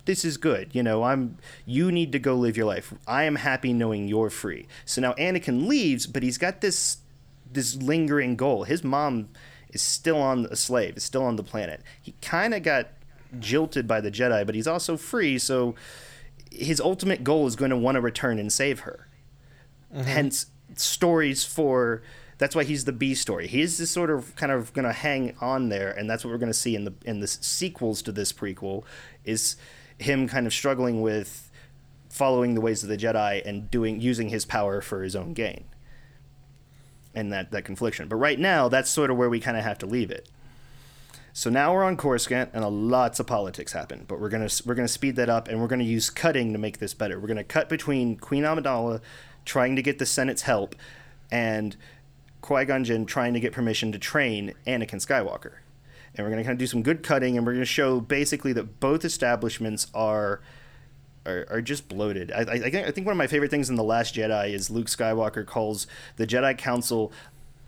this 0.06 0.26
is 0.26 0.38
good. 0.38 0.70
You 0.74 0.84
know, 0.84 1.04
I'm 1.04 1.38
you 1.66 1.92
need 1.92 2.12
to 2.12 2.20
go 2.20 2.36
live 2.36 2.58
your 2.58 2.66
life. 2.66 2.94
I 3.08 3.24
am 3.24 3.36
happy 3.36 3.74
knowing 3.74 4.08
you're 4.08 4.30
free. 4.30 4.68
So 4.86 5.02
now 5.02 5.14
Anakin 5.14 5.68
leaves, 5.68 6.08
but 6.08 6.24
he's 6.24 6.38
got 6.38 6.62
this 6.62 6.98
this 7.52 7.76
lingering 7.76 8.36
goal. 8.36 8.64
His 8.64 8.84
mom 8.84 9.30
is 9.70 9.82
still 9.82 10.18
on 10.18 10.46
a 10.46 10.56
slave, 10.56 10.98
is 10.98 11.04
still 11.04 11.24
on 11.24 11.36
the 11.36 11.44
planet. 11.44 11.82
He 12.02 12.14
kind 12.22 12.54
of 12.54 12.64
got 12.64 12.90
jilted 13.40 13.88
by 13.88 14.02
the 14.02 14.12
Jedi, 14.12 14.46
but 14.46 14.56
he's 14.56 14.68
also 14.68 14.98
free, 14.98 15.38
so 15.38 15.76
his 16.52 16.82
ultimate 16.82 17.24
goal 17.24 17.48
is 17.48 17.56
going 17.56 17.72
to 17.72 17.78
want 17.78 17.96
to 17.96 18.02
return 18.02 18.40
and 18.40 18.52
save 18.52 18.82
her. 18.82 19.08
Mm-hmm. 19.94 20.04
Hence 20.04 20.48
stories 20.76 21.44
for 21.44 22.02
that's 22.38 22.56
why 22.56 22.64
he's 22.64 22.86
the 22.86 22.92
B 22.92 23.14
story. 23.14 23.46
He's 23.48 23.78
just 23.78 23.94
sort 23.94 24.10
of 24.10 24.36
kind 24.36 24.52
of 24.52 24.74
going 24.74 24.86
to 24.86 24.94
hang 24.94 25.36
on 25.42 25.70
there, 25.70 25.92
and 25.92 26.10
that's 26.10 26.26
what 26.26 26.32
we're 26.32 26.40
going 26.40 26.52
to 26.52 26.58
see 26.58 26.76
in 26.76 26.86
the 26.86 26.94
in 27.06 27.20
the 27.20 27.28
sequels 27.28 28.02
to 28.04 28.12
this 28.12 28.34
prequel 28.34 28.84
is 29.24 29.58
him 30.02 30.28
kind 30.28 30.48
of 30.48 30.54
struggling 30.54 31.02
with 31.02 31.50
following 32.10 32.56
the 32.56 32.62
ways 32.62 32.84
of 32.84 32.90
the 32.90 32.98
Jedi 32.98 33.42
and 33.46 33.72
doing 33.72 34.02
using 34.02 34.30
his 34.30 34.46
power 34.46 34.82
for 34.82 35.04
his 35.04 35.16
own 35.16 35.34
gain. 35.34 35.66
And 37.14 37.32
that 37.32 37.52
that 37.52 37.64
confliction. 37.64 38.08
But 38.08 38.18
right 38.18 38.40
now, 38.40 38.68
that's 38.70 38.90
sort 38.90 39.12
of 39.12 39.18
where 39.18 39.30
we 39.30 39.40
kind 39.40 39.58
of 39.58 39.64
have 39.64 39.78
to 39.80 39.86
leave 39.86 40.12
it. 40.12 40.30
So 41.34 41.50
now 41.50 41.74
we're 41.74 41.84
on 41.84 41.96
Coruscant, 41.96 42.52
and 42.54 42.64
a 42.64 42.68
lots 42.68 43.20
of 43.20 43.28
politics 43.28 43.72
happen. 43.72 44.06
But 44.08 44.20
we're 44.20 44.30
gonna 44.30 44.50
we're 44.66 44.76
gonna 44.76 44.88
speed 44.88 45.16
that 45.16 45.30
up, 45.30 45.48
and 45.48 45.62
we're 45.62 45.68
gonna 45.68 45.84
use 45.84 46.10
cutting 46.10 46.52
to 46.54 46.60
make 46.60 46.80
this 46.80 46.94
better. 46.94 47.20
We're 47.20 47.28
gonna 47.28 47.44
cut 47.44 47.70
between 47.70 48.18
Queen 48.18 48.44
Amidala 48.44 49.02
trying 49.46 49.76
to 49.76 49.82
get 49.82 49.98
the 49.98 50.06
Senate's 50.06 50.44
help, 50.44 50.76
and 51.32 51.76
Qui 52.42 52.66
Gon 52.66 52.84
Jinn 52.84 53.06
trying 53.06 53.34
to 53.34 53.40
get 53.40 53.54
permission 53.54 53.92
to 53.92 54.00
train 54.00 54.54
Anakin 54.68 55.06
Skywalker. 55.06 55.56
And 56.16 56.26
we're 56.26 56.32
gonna 56.32 56.44
kind 56.44 56.54
of 56.54 56.60
do 56.60 56.68
some 56.68 56.84
good 56.84 57.04
cutting, 57.04 57.38
and 57.38 57.46
we're 57.46 57.54
gonna 57.54 57.66
show 57.66 58.00
basically 58.00 58.54
that 58.54 58.80
both 58.80 59.06
establishments 59.06 59.88
are. 59.94 60.42
Are, 61.24 61.46
are 61.52 61.62
just 61.62 61.88
bloated. 61.88 62.32
I, 62.32 62.40
I, 62.40 62.86
I 62.88 62.90
think 62.90 63.06
one 63.06 63.12
of 63.12 63.18
my 63.18 63.28
favorite 63.28 63.52
things 63.52 63.70
in 63.70 63.76
the 63.76 63.84
Last 63.84 64.16
Jedi 64.16 64.54
is 64.56 64.72
Luke 64.72 64.88
Skywalker 64.88 65.46
calls 65.46 65.86
the 66.16 66.26
Jedi 66.26 66.58
Council 66.58 67.12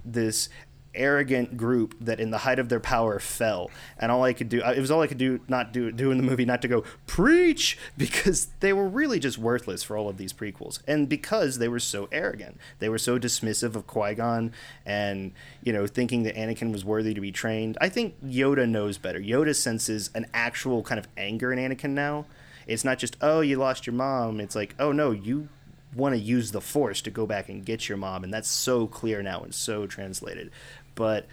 this 0.04 0.50
arrogant 0.96 1.58
group 1.58 1.96
that 2.00 2.20
in 2.20 2.32
the 2.32 2.40
height 2.40 2.60
of 2.60 2.70
their 2.70 2.80
power 2.80 3.20
fell. 3.20 3.72
And 3.98 4.12
all 4.12 4.24
i 4.24 4.34
could 4.34 4.50
do 4.50 4.62
it 4.62 4.80
was 4.80 4.92
all 4.92 5.02
i 5.02 5.08
could 5.08 5.18
do 5.18 5.40
not 5.48 5.72
do 5.74 5.92
do 5.92 6.12
in 6.12 6.18
the 6.18 6.24
movie 6.24 6.46
not 6.46 6.62
to 6.62 6.68
go 6.68 6.84
preach! 7.08 7.78
because 7.98 8.48
they 8.60 8.74
were 8.74 8.88
really 8.88 9.20
just 9.20 9.38
worthless 9.38 9.84
for 9.84 9.98
all 9.98 10.10
of 10.10 10.18
these 10.18 10.34
prequels. 10.34 10.80
And 10.88 11.08
because 11.08 11.58
they 11.58 11.68
were 11.68 11.80
so 11.80 12.08
arrogant. 12.12 12.58
They 12.80 12.90
were 12.90 12.98
so 12.98 13.20
dismissive 13.20 13.76
of 13.76 13.88
qui-gon 13.88 14.52
and 14.86 15.32
you 15.64 15.74
know 15.74 15.88
thinking 15.88 16.24
that 16.24 16.36
anakin 16.36 16.72
was 16.72 16.86
worthy 16.86 17.14
to 17.14 17.22
be 17.22 17.32
trained. 17.32 17.78
I 17.82 17.90
think 17.90 18.16
yoda 18.24 18.68
knows 18.68 18.98
better. 18.98 19.20
Yoda 19.20 19.56
senses 19.56 20.10
an 20.16 20.28
actual 20.34 20.84
kind 20.84 21.00
of 21.00 21.08
anger 21.18 21.52
in 21.54 21.60
anakin 21.60 21.92
now. 21.92 22.26
It's 22.68 22.86
not 22.86 23.00
just 23.00 23.18
oh 23.22 23.42
you 23.42 23.58
lost 23.58 23.86
your 23.86 23.94
mom. 23.94 24.40
It's 24.40 24.56
like 24.56 24.76
oh 24.80 24.92
no 24.92 25.12
you 25.12 25.50
want 25.96 26.16
to 26.16 26.20
use 26.20 26.52
the 26.52 26.62
force 26.62 27.02
to 27.02 27.12
go 27.12 27.26
back 27.26 27.50
and 27.50 27.66
get 27.66 27.88
your 27.88 27.98
mom. 27.98 28.24
And 28.24 28.34
that's 28.34 28.50
so 28.50 28.88
clear 28.88 29.22
now 29.22 29.42
and 29.42 29.54
so 29.54 29.86
translated 29.86 30.52
but 30.96 31.28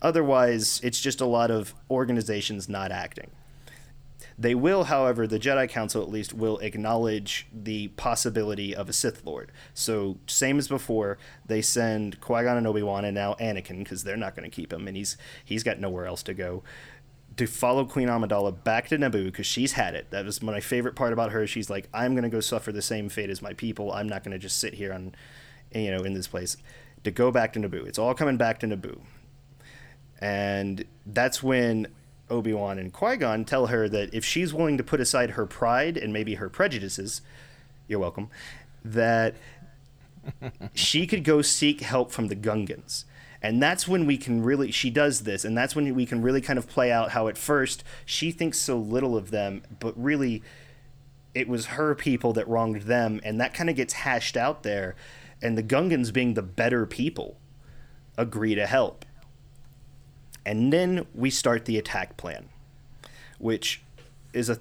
otherwise 0.00 0.80
it's 0.82 1.00
just 1.00 1.20
a 1.20 1.26
lot 1.26 1.50
of 1.50 1.74
organizations 1.90 2.68
not 2.68 2.90
acting 2.90 3.30
they 4.38 4.54
will 4.54 4.84
however 4.84 5.26
the 5.26 5.38
jedi 5.38 5.68
council 5.68 6.02
at 6.02 6.08
least 6.08 6.32
will 6.32 6.58
acknowledge 6.58 7.46
the 7.52 7.88
possibility 7.88 8.74
of 8.74 8.88
a 8.88 8.92
sith 8.92 9.24
lord 9.24 9.52
so 9.74 10.16
same 10.26 10.58
as 10.58 10.68
before 10.68 11.18
they 11.46 11.60
send 11.60 12.20
qui-gon 12.20 12.56
and 12.56 12.66
obi-wan 12.66 13.04
and 13.04 13.14
now 13.14 13.34
anakin 13.34 13.78
because 13.78 14.04
they're 14.04 14.16
not 14.16 14.34
going 14.34 14.48
to 14.48 14.54
keep 14.54 14.72
him 14.72 14.88
and 14.88 14.96
he's 14.96 15.16
he's 15.44 15.62
got 15.62 15.78
nowhere 15.78 16.06
else 16.06 16.22
to 16.22 16.34
go 16.34 16.62
to 17.36 17.46
follow 17.46 17.84
Queen 17.84 18.08
Amidala 18.08 18.62
back 18.62 18.88
to 18.88 18.98
Naboo 18.98 19.26
because 19.26 19.46
she's 19.46 19.72
had 19.72 19.94
it. 19.94 20.10
That 20.10 20.24
was 20.24 20.42
my 20.42 20.60
favorite 20.60 20.94
part 20.94 21.12
about 21.12 21.32
her. 21.32 21.46
She's 21.46 21.70
like, 21.70 21.88
I'm 21.94 22.14
gonna 22.14 22.28
go 22.28 22.40
suffer 22.40 22.72
the 22.72 22.82
same 22.82 23.08
fate 23.08 23.30
as 23.30 23.42
my 23.42 23.52
people. 23.54 23.92
I'm 23.92 24.08
not 24.08 24.24
gonna 24.24 24.38
just 24.38 24.58
sit 24.58 24.74
here 24.74 24.92
on, 24.92 25.14
you 25.74 25.90
know, 25.90 26.02
in 26.02 26.14
this 26.14 26.28
place. 26.28 26.56
To 27.04 27.10
go 27.10 27.30
back 27.30 27.52
to 27.54 27.60
Naboo. 27.60 27.86
It's 27.86 27.98
all 27.98 28.14
coming 28.14 28.36
back 28.36 28.60
to 28.60 28.66
Naboo. 28.66 29.00
And 30.20 30.84
that's 31.04 31.42
when 31.42 31.88
Obi 32.30 32.52
Wan 32.52 32.78
and 32.78 32.92
Qui 32.92 33.16
Gon 33.16 33.44
tell 33.44 33.66
her 33.66 33.88
that 33.88 34.14
if 34.14 34.24
she's 34.24 34.54
willing 34.54 34.76
to 34.78 34.84
put 34.84 35.00
aside 35.00 35.30
her 35.30 35.46
pride 35.46 35.96
and 35.96 36.12
maybe 36.12 36.34
her 36.34 36.48
prejudices, 36.48 37.22
you're 37.88 37.98
welcome, 37.98 38.30
that 38.84 39.34
she 40.74 41.06
could 41.06 41.24
go 41.24 41.42
seek 41.42 41.80
help 41.80 42.12
from 42.12 42.28
the 42.28 42.36
Gungans 42.36 43.04
and 43.42 43.60
that's 43.60 43.88
when 43.88 44.06
we 44.06 44.16
can 44.16 44.42
really 44.42 44.70
she 44.70 44.88
does 44.88 45.22
this 45.22 45.44
and 45.44 45.58
that's 45.58 45.74
when 45.74 45.94
we 45.94 46.06
can 46.06 46.22
really 46.22 46.40
kind 46.40 46.58
of 46.58 46.68
play 46.68 46.92
out 46.92 47.10
how 47.10 47.28
at 47.28 47.36
first 47.36 47.82
she 48.06 48.30
thinks 48.30 48.58
so 48.58 48.78
little 48.78 49.16
of 49.16 49.30
them 49.30 49.62
but 49.80 49.92
really 50.00 50.42
it 51.34 51.48
was 51.48 51.66
her 51.66 51.94
people 51.94 52.32
that 52.32 52.46
wronged 52.46 52.82
them 52.82 53.20
and 53.24 53.40
that 53.40 53.52
kind 53.52 53.68
of 53.68 53.76
gets 53.76 53.92
hashed 53.94 54.36
out 54.36 54.62
there 54.62 54.94
and 55.42 55.56
the 55.58 55.62
gungans 55.62 56.12
being 56.12 56.34
the 56.34 56.42
better 56.42 56.86
people 56.86 57.38
agree 58.16 58.54
to 58.54 58.66
help 58.66 59.04
and 60.44 60.72
then 60.72 61.06
we 61.14 61.30
start 61.30 61.64
the 61.64 61.78
attack 61.78 62.16
plan 62.16 62.48
which 63.38 63.82
is 64.32 64.48
a 64.48 64.58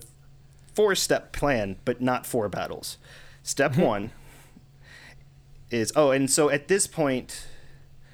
four 0.74 0.96
step 0.96 1.32
plan 1.32 1.78
but 1.86 2.02
not 2.02 2.26
four 2.26 2.50
battles 2.50 2.98
step 3.44 3.78
one 3.78 4.12
is 5.70 5.92
oh 5.96 6.12
and 6.12 6.30
so 6.30 6.50
at 6.50 6.68
this 6.68 6.88
point 6.88 7.48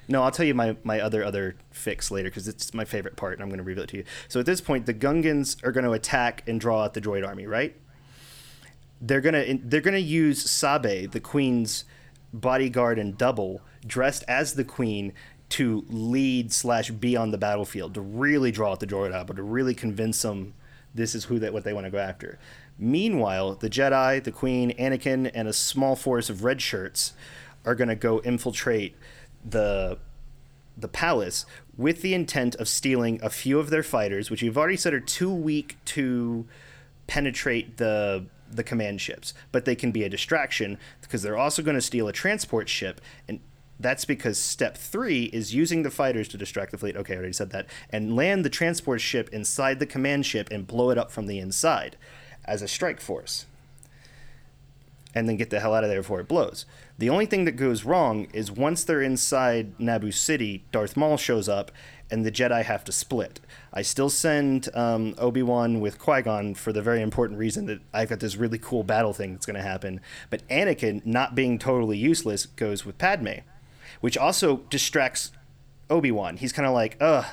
no, 0.08 0.22
I'll 0.22 0.30
tell 0.30 0.46
you 0.46 0.54
my, 0.54 0.74
my 0.82 1.00
other 1.00 1.22
other 1.22 1.56
fix 1.70 2.10
later 2.10 2.30
because 2.30 2.48
it's 2.48 2.72
my 2.72 2.86
favorite 2.86 3.16
part, 3.16 3.34
and 3.34 3.42
I'm 3.42 3.50
going 3.50 3.58
to 3.58 3.64
reveal 3.64 3.84
it 3.84 3.90
to 3.90 3.98
you. 3.98 4.04
So 4.26 4.40
at 4.40 4.46
this 4.46 4.62
point, 4.62 4.86
the 4.86 4.94
Gungans 4.94 5.62
are 5.62 5.70
going 5.70 5.84
to 5.84 5.92
attack 5.92 6.42
and 6.46 6.58
draw 6.58 6.82
out 6.82 6.94
the 6.94 7.00
droid 7.00 7.26
army, 7.26 7.46
right? 7.46 7.76
They're 9.00 9.20
gonna 9.20 9.44
they're 9.62 9.80
gonna 9.80 9.98
use 9.98 10.50
Sabe, 10.50 11.12
the 11.12 11.20
queen's 11.20 11.84
bodyguard 12.32 12.98
and 12.98 13.16
double, 13.16 13.62
dressed 13.86 14.24
as 14.28 14.54
the 14.54 14.64
queen, 14.64 15.12
to 15.50 15.84
lead 15.88 16.52
slash 16.52 16.90
be 16.90 17.16
on 17.16 17.30
the 17.30 17.38
battlefield 17.38 17.94
to 17.94 18.00
really 18.00 18.50
draw 18.50 18.72
out 18.72 18.80
the 18.80 18.86
droid 18.86 19.26
but 19.26 19.36
to 19.36 19.42
really 19.42 19.74
convince 19.74 20.20
them 20.22 20.52
this 20.94 21.14
is 21.14 21.24
who 21.24 21.38
that 21.38 21.52
what 21.52 21.64
they 21.64 21.72
want 21.72 21.86
to 21.86 21.90
go 21.90 21.98
after. 21.98 22.38
Meanwhile, 22.78 23.56
the 23.56 23.70
Jedi, 23.70 24.22
the 24.22 24.32
Queen, 24.32 24.76
Anakin, 24.78 25.30
and 25.34 25.48
a 25.48 25.52
small 25.52 25.96
force 25.96 26.30
of 26.30 26.44
red 26.44 26.60
shirts 26.60 27.12
are 27.64 27.74
going 27.74 27.88
to 27.88 27.96
go 27.96 28.20
infiltrate 28.20 28.96
the 29.44 29.98
the 30.76 30.88
palace 30.88 31.44
with 31.76 32.02
the 32.02 32.14
intent 32.14 32.54
of 32.56 32.68
stealing 32.68 33.18
a 33.20 33.28
few 33.28 33.58
of 33.58 33.68
their 33.70 33.82
fighters, 33.82 34.30
which 34.30 34.42
you've 34.42 34.56
already 34.56 34.76
said 34.76 34.94
are 34.94 35.00
too 35.00 35.32
weak 35.32 35.76
to 35.84 36.46
penetrate 37.08 37.78
the 37.78 38.26
the 38.50 38.64
command 38.64 39.00
ships, 39.00 39.34
but 39.52 39.64
they 39.64 39.74
can 39.74 39.92
be 39.92 40.04
a 40.04 40.08
distraction 40.08 40.78
because 41.00 41.22
they're 41.22 41.36
also 41.36 41.62
going 41.62 41.76
to 41.76 41.80
steal 41.80 42.08
a 42.08 42.12
transport 42.12 42.68
ship 42.68 43.00
and 43.28 43.40
that's 43.80 44.04
because 44.04 44.38
step 44.38 44.76
three 44.76 45.24
is 45.24 45.54
using 45.54 45.82
the 45.82 45.90
fighters 45.90 46.28
to 46.28 46.36
distract 46.38 46.72
the 46.72 46.78
fleet. 46.78 46.96
Okay, 46.96 47.14
I 47.14 47.16
already 47.16 47.32
said 47.32 47.50
that. 47.50 47.66
And 47.90 48.16
land 48.16 48.44
the 48.44 48.50
transport 48.50 49.00
ship 49.00 49.28
inside 49.32 49.78
the 49.78 49.86
command 49.86 50.26
ship 50.26 50.48
and 50.50 50.66
blow 50.66 50.90
it 50.90 50.98
up 50.98 51.10
from 51.10 51.26
the 51.26 51.38
inside 51.38 51.96
as 52.44 52.60
a 52.60 52.68
strike 52.68 53.00
force. 53.00 53.46
And 55.14 55.28
then 55.28 55.36
get 55.36 55.50
the 55.50 55.60
hell 55.60 55.74
out 55.74 55.84
of 55.84 55.90
there 55.90 56.00
before 56.00 56.20
it 56.20 56.28
blows. 56.28 56.66
The 56.98 57.08
only 57.08 57.26
thing 57.26 57.44
that 57.44 57.52
goes 57.52 57.84
wrong 57.84 58.26
is 58.32 58.50
once 58.50 58.84
they're 58.84 59.02
inside 59.02 59.78
Naboo 59.78 60.12
City, 60.12 60.64
Darth 60.72 60.96
Maul 60.96 61.16
shows 61.16 61.48
up 61.48 61.70
and 62.10 62.26
the 62.26 62.32
Jedi 62.32 62.64
have 62.64 62.84
to 62.84 62.92
split. 62.92 63.40
I 63.72 63.82
still 63.82 64.10
send 64.10 64.68
um, 64.74 65.14
Obi 65.18 65.42
Wan 65.42 65.80
with 65.80 65.98
Qui 65.98 66.22
Gon 66.22 66.54
for 66.54 66.72
the 66.72 66.82
very 66.82 67.02
important 67.02 67.38
reason 67.38 67.66
that 67.66 67.80
I've 67.92 68.08
got 68.08 68.20
this 68.20 68.36
really 68.36 68.58
cool 68.58 68.82
battle 68.82 69.12
thing 69.12 69.32
that's 69.32 69.46
going 69.46 69.56
to 69.56 69.62
happen. 69.62 70.00
But 70.30 70.46
Anakin, 70.48 71.04
not 71.04 71.34
being 71.34 71.58
totally 71.58 71.98
useless, 71.98 72.46
goes 72.46 72.84
with 72.84 72.98
Padme, 72.98 73.40
which 74.00 74.16
also 74.16 74.58
distracts 74.70 75.32
Obi 75.90 76.10
Wan. 76.10 76.36
He's 76.36 76.52
kind 76.52 76.66
of 76.66 76.74
like, 76.74 76.96
ugh. 77.00 77.26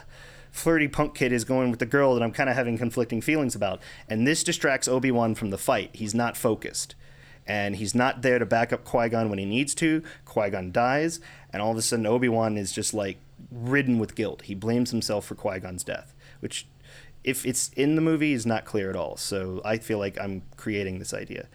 Flirty 0.52 0.88
punk 0.88 1.16
kid 1.16 1.34
is 1.34 1.44
going 1.44 1.70
with 1.70 1.82
the 1.82 1.86
girl 1.86 2.14
that 2.14 2.24
I'm 2.24 2.32
kind 2.32 2.50
of 2.50 2.56
having 2.56 2.78
conflicting 2.78 3.20
feelings 3.20 3.56
about. 3.56 3.82
And 4.08 4.26
this 4.26 4.42
distracts 4.42 4.88
Obi 4.88 5.12
Wan 5.12 5.36
from 5.36 5.50
the 5.50 5.58
fight. 5.58 5.90
He's 5.92 6.16
not 6.16 6.38
focused 6.38 6.96
and 7.48 7.76
he's 7.76 7.94
not 7.94 8.22
there 8.22 8.40
to 8.40 8.46
back 8.46 8.74
up 8.74 8.84
Qui 8.84 9.10
Gon 9.10 9.30
when 9.30 9.40
he 9.40 9.46
needs 9.46 9.76
to. 9.76 10.02
Qui 10.26 10.50
Gon 10.50 10.72
dies, 10.72 11.20
and 11.52 11.62
all 11.62 11.72
of 11.72 11.78
a 11.78 11.82
sudden 11.82 12.06
Obi 12.06 12.30
Wan 12.30 12.58
is 12.58 12.72
just 12.72 12.94
like 12.94 13.18
ridden 13.52 14.00
with 14.00 14.16
guilt. 14.16 14.44
He 14.44 14.56
blames 14.56 14.92
himself 14.92 15.26
for 15.26 15.36
Qui 15.36 15.60
Gon's 15.60 15.84
death, 15.84 16.14
which, 16.46 16.68
if 17.24 17.44
it's 17.44 17.72
in 17.76 17.96
the 17.96 18.02
movie, 18.02 18.34
is 18.34 18.46
not 18.46 18.66
clear 18.66 18.88
at 18.92 18.96
all. 18.96 19.18
So 19.18 19.62
I 19.66 19.80
feel 19.80 19.98
like 19.98 20.16
I'm 20.24 20.44
creating 20.58 21.00
this 21.00 21.12
idea. 21.12 21.48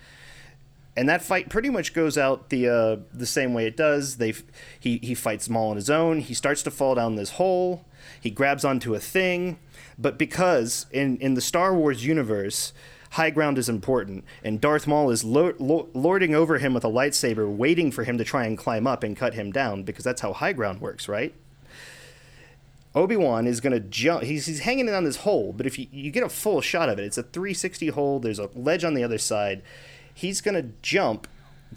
And 0.97 1.09
that 1.09 1.23
fight 1.23 1.49
pretty 1.49 1.71
much 1.71 1.95
goes 1.95 2.19
out 2.19 2.51
the 2.51 2.63
uh, 2.69 2.97
the 3.15 3.27
same 3.27 3.55
way 3.55 3.65
it 3.67 3.77
does. 3.77 4.17
They 4.17 4.35
he 4.85 4.99
he 5.09 5.15
fights 5.15 5.49
Maul 5.49 5.71
on 5.71 5.77
his 5.77 5.89
own. 5.89 6.19
He 6.19 6.35
starts 6.35 6.63
to 6.65 6.71
fall 6.73 6.97
down 6.97 7.15
this 7.15 7.33
hole. 7.41 7.85
He 8.21 8.31
grabs 8.31 8.65
onto 8.65 8.95
a 8.95 8.99
thing, 8.99 9.59
but 9.97 10.19
because 10.19 10.87
in 10.91 11.17
in 11.19 11.35
the 11.35 11.41
Star 11.41 11.73
Wars 11.73 12.05
universe, 12.05 12.73
high 13.11 13.31
ground 13.31 13.57
is 13.57 13.69
important, 13.69 14.25
and 14.43 14.61
Darth 14.61 14.87
Maul 14.87 15.11
is 15.11 15.23
lo- 15.23 15.55
lo- 15.59 15.89
lording 15.95 16.35
over 16.35 16.59
him 16.59 16.75
with 16.75 16.85
a 16.85 16.89
lightsaber, 16.89 17.47
waiting 17.49 17.93
for 17.93 18.03
him 18.03 18.19
to 18.19 18.25
try 18.25 18.45
and 18.47 18.59
climb 18.59 18.87
up 18.87 19.05
and 19.05 19.17
cut 19.17 19.35
him 19.35 19.53
down, 19.53 19.85
because 19.85 20.05
that's 20.05 20.23
how 20.23 20.33
high 20.33 20.53
ground 20.53 20.81
works, 20.81 21.09
right? 21.09 21.33
Obi 22.95 23.17
Wan 23.17 23.47
is 23.47 23.61
going 23.61 23.73
to 23.73 23.81
jump. 23.81 24.25
He's, 24.25 24.47
he's 24.47 24.61
hanging 24.61 24.89
in 24.89 24.95
on 24.95 25.05
this 25.05 25.17
hole, 25.17 25.53
but 25.53 25.67
if 25.67 25.79
you, 25.79 25.87
you 25.93 26.11
get 26.11 26.25
a 26.25 26.29
full 26.29 26.61
shot 26.61 26.89
of 26.89 26.99
it, 26.99 27.05
it's 27.05 27.19
a 27.19 27.23
360 27.23 27.89
hole. 27.89 28.19
There's 28.19 28.39
a 28.39 28.51
ledge 28.55 28.85
on 28.85 28.95
the 28.95 29.05
other 29.05 29.19
side. 29.19 29.63
He's 30.13 30.41
going 30.41 30.61
to 30.61 30.73
jump 30.83 31.29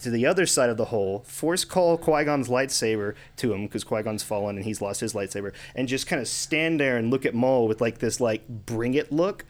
to 0.01 0.09
the 0.09 0.25
other 0.25 0.45
side 0.45 0.69
of 0.69 0.77
the 0.77 0.85
hole, 0.85 1.23
force 1.27 1.65
call 1.65 1.97
Qui 1.97 2.23
Gon's 2.23 2.49
lightsaber 2.49 3.15
to 3.37 3.53
him 3.53 3.65
because 3.65 3.83
Qui 3.83 4.01
Gon's 4.01 4.23
fallen 4.23 4.55
and 4.55 4.65
he's 4.65 4.81
lost 4.81 5.01
his 5.01 5.13
lightsaber, 5.13 5.53
and 5.75 5.87
just 5.87 6.07
kind 6.07 6.21
of 6.21 6.27
stand 6.27 6.79
there 6.79 6.97
and 6.97 7.11
look 7.11 7.25
at 7.25 7.35
Maul 7.35 7.67
with 7.67 7.81
like 7.81 7.99
this 7.99 8.19
like 8.19 8.47
bring 8.47 8.95
it 8.95 9.11
look. 9.11 9.45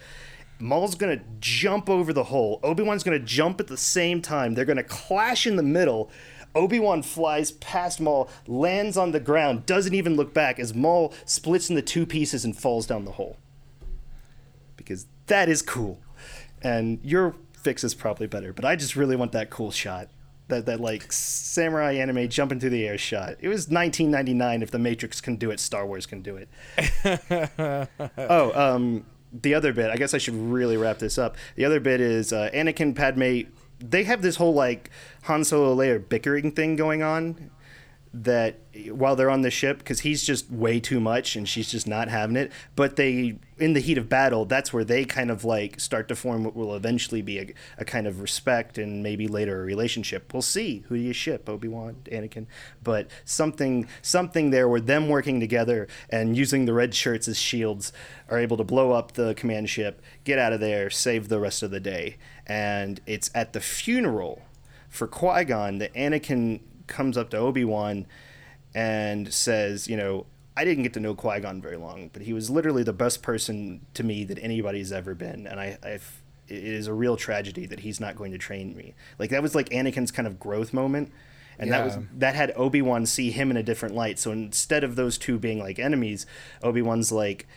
Maul's 0.59 0.95
gonna 0.95 1.21
jump 1.39 1.89
over 1.89 2.13
the 2.13 2.25
hole. 2.25 2.59
Obi 2.63 2.83
Wan's 2.83 3.03
gonna 3.03 3.19
jump 3.19 3.59
at 3.59 3.67
the 3.67 3.77
same 3.77 4.21
time. 4.21 4.53
They're 4.53 4.65
gonna 4.65 4.83
clash 4.83 5.47
in 5.47 5.55
the 5.55 5.63
middle. 5.63 6.11
Obi 6.55 6.79
Wan 6.79 7.01
flies 7.01 7.51
past 7.51 7.99
Maul, 7.99 8.29
lands 8.47 8.97
on 8.97 9.11
the 9.11 9.19
ground, 9.19 9.65
doesn't 9.65 9.93
even 9.93 10.15
look 10.15 10.33
back 10.33 10.59
as 10.59 10.73
Maul 10.73 11.13
splits 11.25 11.69
into 11.69 11.81
two 11.81 12.05
pieces 12.05 12.45
and 12.45 12.57
falls 12.57 12.85
down 12.85 13.05
the 13.05 13.13
hole. 13.13 13.37
Because 14.77 15.07
that 15.27 15.49
is 15.49 15.61
cool. 15.61 15.99
And 16.61 16.99
your 17.03 17.35
fix 17.53 17.83
is 17.83 17.93
probably 17.93 18.27
better, 18.27 18.53
but 18.53 18.65
I 18.65 18.75
just 18.75 18.95
really 18.95 19.15
want 19.15 19.31
that 19.31 19.49
cool 19.49 19.71
shot. 19.71 20.09
That, 20.49 20.65
that 20.65 20.81
like 20.81 21.11
samurai 21.11 21.93
anime 21.93 22.27
jumping 22.27 22.59
through 22.59 22.71
the 22.71 22.85
air 22.85 22.97
shot. 22.97 23.37
It 23.39 23.47
was 23.47 23.69
1999. 23.69 24.61
If 24.61 24.71
the 24.71 24.77
Matrix 24.77 25.21
can 25.21 25.37
do 25.37 25.51
it, 25.51 25.59
Star 25.59 25.85
Wars 25.85 26.05
can 26.05 26.21
do 26.21 26.35
it. 26.35 27.89
oh, 28.17 28.75
um, 28.75 29.05
the 29.31 29.55
other 29.55 29.71
bit. 29.71 29.89
I 29.89 29.95
guess 29.95 30.13
I 30.13 30.17
should 30.17 30.35
really 30.35 30.75
wrap 30.75 30.99
this 30.99 31.17
up. 31.17 31.37
The 31.55 31.63
other 31.63 31.79
bit 31.79 32.01
is 32.01 32.33
uh, 32.33 32.49
Anakin, 32.53 32.93
Padme. 32.93 33.49
They 33.89 34.03
have 34.05 34.21
this 34.21 34.37
whole 34.37 34.53
like 34.53 34.89
Han 35.23 35.43
Solo 35.43 35.75
Leia 35.75 36.07
bickering 36.07 36.51
thing 36.51 36.75
going 36.75 37.03
on. 37.03 37.51
That 38.15 38.59
while 38.89 39.15
they're 39.15 39.29
on 39.29 39.41
the 39.41 39.49
ship, 39.49 39.79
because 39.79 40.01
he's 40.01 40.23
just 40.23 40.51
way 40.51 40.79
too 40.79 40.99
much 40.99 41.35
and 41.35 41.47
she's 41.47 41.71
just 41.71 41.87
not 41.87 42.09
having 42.09 42.35
it. 42.35 42.51
But 42.75 42.95
they, 42.95 43.37
in 43.57 43.73
the 43.73 43.79
heat 43.79 43.97
of 43.97 44.09
battle, 44.09 44.45
that's 44.45 44.71
where 44.71 44.83
they 44.83 45.05
kind 45.05 45.31
of 45.31 45.43
like 45.43 45.79
start 45.79 46.07
to 46.09 46.15
form 46.15 46.43
what 46.43 46.55
will 46.55 46.75
eventually 46.75 47.21
be 47.21 47.39
a, 47.39 47.53
a 47.77 47.85
kind 47.85 48.05
of 48.05 48.21
respect 48.21 48.77
and 48.77 49.01
maybe 49.01 49.27
later 49.27 49.61
a 49.61 49.65
relationship. 49.65 50.33
We'll 50.33 50.41
see 50.41 50.83
who 50.87 50.95
do 50.95 51.01
you 51.01 51.13
ship, 51.13 51.49
Obi 51.49 51.67
Wan, 51.67 51.95
Anakin. 52.05 52.45
But 52.83 53.07
something, 53.25 53.87
something 54.01 54.49
there 54.49 54.67
where 54.67 54.81
them 54.81 55.09
working 55.09 55.39
together 55.39 55.87
and 56.09 56.37
using 56.37 56.65
the 56.65 56.73
red 56.73 56.93
shirts 56.93 57.27
as 57.27 57.39
shields 57.39 57.93
are 58.29 58.39
able 58.39 58.57
to 58.57 58.63
blow 58.63 58.91
up 58.91 59.13
the 59.13 59.33
command 59.35 59.69
ship, 59.69 60.01
get 60.23 60.39
out 60.39 60.53
of 60.53 60.59
there, 60.59 60.89
save 60.89 61.29
the 61.29 61.39
rest 61.39 61.63
of 61.63 61.71
the 61.71 61.79
day. 61.79 62.17
And 62.45 63.01
it's 63.05 63.31
at 63.33 63.53
the 63.53 63.61
funeral 63.61 64.41
for 64.89 65.07
Qui 65.07 65.45
Gon 65.45 65.79
that 65.79 65.93
Anakin 65.95 66.59
comes 66.87 67.17
up 67.17 67.29
to 67.31 67.37
Obi 67.37 67.63
Wan 67.65 68.05
and 68.75 69.33
says, 69.33 69.87
you 69.87 69.97
know, 69.97 70.25
I 70.55 70.65
didn't 70.65 70.83
get 70.83 70.93
to 70.93 70.99
know 70.99 71.15
Qui 71.15 71.39
Gon 71.39 71.61
very 71.61 71.77
long, 71.77 72.09
but 72.13 72.21
he 72.23 72.33
was 72.33 72.49
literally 72.49 72.83
the 72.83 72.93
best 72.93 73.21
person 73.23 73.85
to 73.95 74.03
me 74.03 74.23
that 74.25 74.37
anybody's 74.39 74.91
ever 74.91 75.15
been, 75.15 75.47
and 75.47 75.59
I, 75.59 75.77
I've, 75.83 76.21
it 76.47 76.63
is 76.63 76.85
a 76.87 76.93
real 76.93 77.17
tragedy 77.17 77.65
that 77.67 77.79
he's 77.79 77.99
not 77.99 78.15
going 78.15 78.31
to 78.33 78.37
train 78.37 78.75
me. 78.75 78.93
Like 79.17 79.29
that 79.31 79.41
was 79.41 79.55
like 79.55 79.69
Anakin's 79.69 80.11
kind 80.11 80.27
of 80.27 80.39
growth 80.39 80.71
moment, 80.73 81.11
and 81.57 81.69
Yeah. 81.69 81.77
that 81.79 81.85
was 81.85 82.05
that 82.17 82.35
had 82.35 82.53
Obi 82.55 82.81
Wan 82.83 83.05
see 83.07 83.31
him 83.31 83.49
in 83.49 83.57
a 83.57 83.63
different 83.63 83.95
light. 83.95 84.19
So 84.19 84.31
instead 84.31 84.83
of 84.83 84.95
those 84.95 85.17
two 85.17 85.39
being 85.39 85.57
like 85.59 85.79
enemies, 85.79 86.25
Obi 86.61 86.81
Wan's 86.83 87.11
like, 87.11 87.47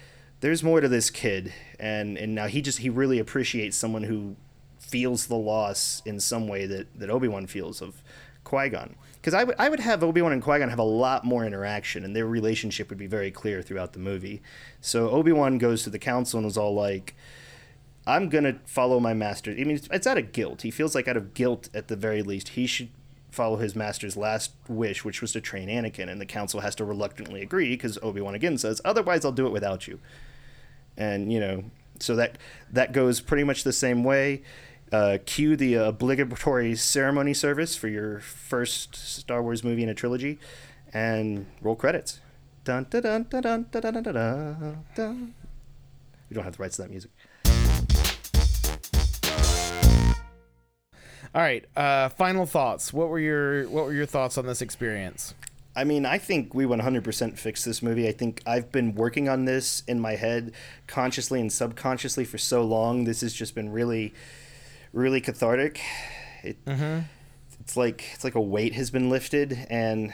there's 0.40 0.62
more 0.62 0.80
to 0.80 0.88
this 0.88 1.10
kid, 1.10 1.52
and 1.78 2.16
and 2.16 2.34
now 2.34 2.46
he 2.46 2.62
just 2.62 2.78
he 2.78 2.88
really 2.88 3.18
appreciates 3.18 3.76
someone 3.76 4.04
who 4.04 4.36
feels 4.78 5.26
the 5.26 5.34
loss 5.36 6.00
in 6.06 6.18
some 6.20 6.48
way 6.48 6.64
that 6.64 6.98
that 6.98 7.10
Obi 7.10 7.28
Wan 7.28 7.46
feels 7.46 7.82
of 7.82 8.02
Qui 8.44 8.70
Gon. 8.70 8.94
Because 9.26 9.34
I 9.34 9.42
would 9.42 9.56
I 9.58 9.68
would 9.68 9.80
have 9.80 10.04
Obi 10.04 10.22
Wan 10.22 10.30
and 10.30 10.40
Qui 10.40 10.60
Gon 10.60 10.68
have 10.68 10.78
a 10.78 10.84
lot 10.84 11.24
more 11.24 11.44
interaction, 11.44 12.04
and 12.04 12.14
their 12.14 12.28
relationship 12.28 12.88
would 12.90 12.98
be 12.98 13.08
very 13.08 13.32
clear 13.32 13.60
throughout 13.60 13.92
the 13.92 13.98
movie. 13.98 14.40
So 14.80 15.10
Obi 15.10 15.32
Wan 15.32 15.58
goes 15.58 15.82
to 15.82 15.90
the 15.90 15.98
council 15.98 16.38
and 16.38 16.46
is 16.46 16.56
all 16.56 16.72
like. 16.72 17.16
I'm 18.06 18.28
gonna 18.28 18.60
follow 18.66 19.00
my 19.00 19.14
master. 19.14 19.50
I 19.50 19.64
mean, 19.64 19.80
it's, 19.90 20.06
out 20.06 20.16
of 20.16 20.30
guilt. 20.30 20.62
He 20.62 20.70
feels 20.70 20.94
like 20.94 21.08
out 21.08 21.16
of 21.16 21.34
guilt, 21.34 21.68
at 21.74 21.88
the 21.88 21.96
very 21.96 22.22
least, 22.22 22.50
he 22.50 22.68
should 22.68 22.90
follow 23.32 23.56
his 23.56 23.74
master's 23.74 24.16
last 24.16 24.52
wish, 24.68 25.04
which 25.04 25.20
was 25.20 25.32
to 25.32 25.40
train 25.40 25.68
Anakin. 25.68 26.08
And 26.08 26.20
the 26.20 26.26
council 26.26 26.60
has 26.60 26.76
to 26.76 26.84
reluctantly 26.84 27.42
agree 27.42 27.70
because 27.70 27.98
Obi 28.04 28.20
Wan 28.20 28.36
again 28.36 28.56
says, 28.58 28.80
"Otherwise, 28.84 29.24
I'll 29.24 29.32
do 29.32 29.48
it 29.48 29.52
without 29.52 29.88
you." 29.88 29.98
And 30.96 31.32
you 31.32 31.40
know, 31.40 31.64
so 31.98 32.14
that 32.14 32.38
that 32.70 32.92
goes 32.92 33.20
pretty 33.20 33.42
much 33.42 33.64
the 33.64 33.72
same 33.72 34.04
way. 34.04 34.42
Uh, 34.92 35.18
cue 35.26 35.56
the 35.56 35.74
obligatory 35.74 36.76
ceremony 36.76 37.34
service 37.34 37.74
for 37.74 37.88
your 37.88 38.20
first 38.20 38.94
Star 38.94 39.42
Wars 39.42 39.64
movie 39.64 39.82
in 39.82 39.88
a 39.88 39.94
trilogy, 39.94 40.38
and 40.94 41.46
roll 41.60 41.74
credits. 41.74 42.20
Dun 42.64 42.86
dun 42.88 43.02
dun 43.02 43.26
dun 43.28 43.42
dun 43.42 43.66
dun 43.70 43.92
dun 43.92 44.02
dun 44.02 44.84
dun. 44.94 45.34
We 46.28 46.34
don't 46.34 46.44
have 46.44 46.56
the 46.56 46.62
rights 46.62 46.76
to 46.76 46.82
that 46.82 46.90
music. 46.90 47.10
All 51.34 51.42
right. 51.42 51.64
Uh, 51.76 52.08
final 52.08 52.46
thoughts. 52.46 52.92
What 52.92 53.08
were 53.08 53.18
your 53.18 53.68
What 53.68 53.84
were 53.84 53.92
your 53.92 54.06
thoughts 54.06 54.38
on 54.38 54.46
this 54.46 54.62
experience? 54.62 55.34
I 55.76 55.84
mean, 55.84 56.06
I 56.06 56.16
think 56.16 56.54
we 56.54 56.64
100% 56.64 57.36
fixed 57.36 57.66
this 57.66 57.82
movie. 57.82 58.08
I 58.08 58.12
think 58.12 58.42
I've 58.46 58.72
been 58.72 58.94
working 58.94 59.28
on 59.28 59.44
this 59.44 59.82
in 59.86 60.00
my 60.00 60.16
head 60.16 60.52
consciously 60.86 61.38
and 61.38 61.52
subconsciously 61.52 62.24
for 62.24 62.38
so 62.38 62.64
long. 62.64 63.04
This 63.04 63.20
has 63.20 63.34
just 63.34 63.54
been 63.54 63.68
really, 63.70 64.14
really 64.96 65.20
cathartic. 65.20 65.80
It, 66.42 66.56
It's 67.60 67.76
like 67.76 68.04
it's 68.14 68.24
like 68.24 68.34
a 68.34 68.40
weight 68.40 68.74
has 68.74 68.90
been 68.90 69.10
lifted, 69.10 69.66
and 69.68 70.12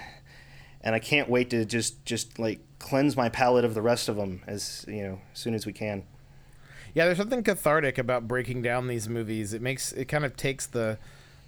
and 0.81 0.95
I 0.95 0.99
can't 0.99 1.29
wait 1.29 1.51
to 1.51 1.65
just 1.65 2.05
just 2.05 2.39
like 2.39 2.61
cleanse 2.79 3.17
my 3.17 3.29
palate 3.29 3.65
of 3.65 3.75
the 3.75 3.83
rest 3.83 4.09
of 4.09 4.17
them 4.17 4.43
as 4.47 4.85
you 4.89 5.03
know 5.03 5.21
as 5.33 5.39
soon 5.39 5.55
as 5.55 5.67
we 5.67 5.73
can. 5.73 6.05
Yeah, 6.95 7.07
there's 7.07 7.19
something 7.19 7.43
cathartic 7.43 7.97
about 7.97 8.29
breaking 8.29 8.63
down 8.63 8.87
these 8.87 9.09
movies. 9.09 9.55
It 9.55 9.63
makes 9.63 9.93
it 9.93 10.07
kind 10.07 10.25
of 10.25 10.37
takes 10.37 10.67
the 10.67 10.99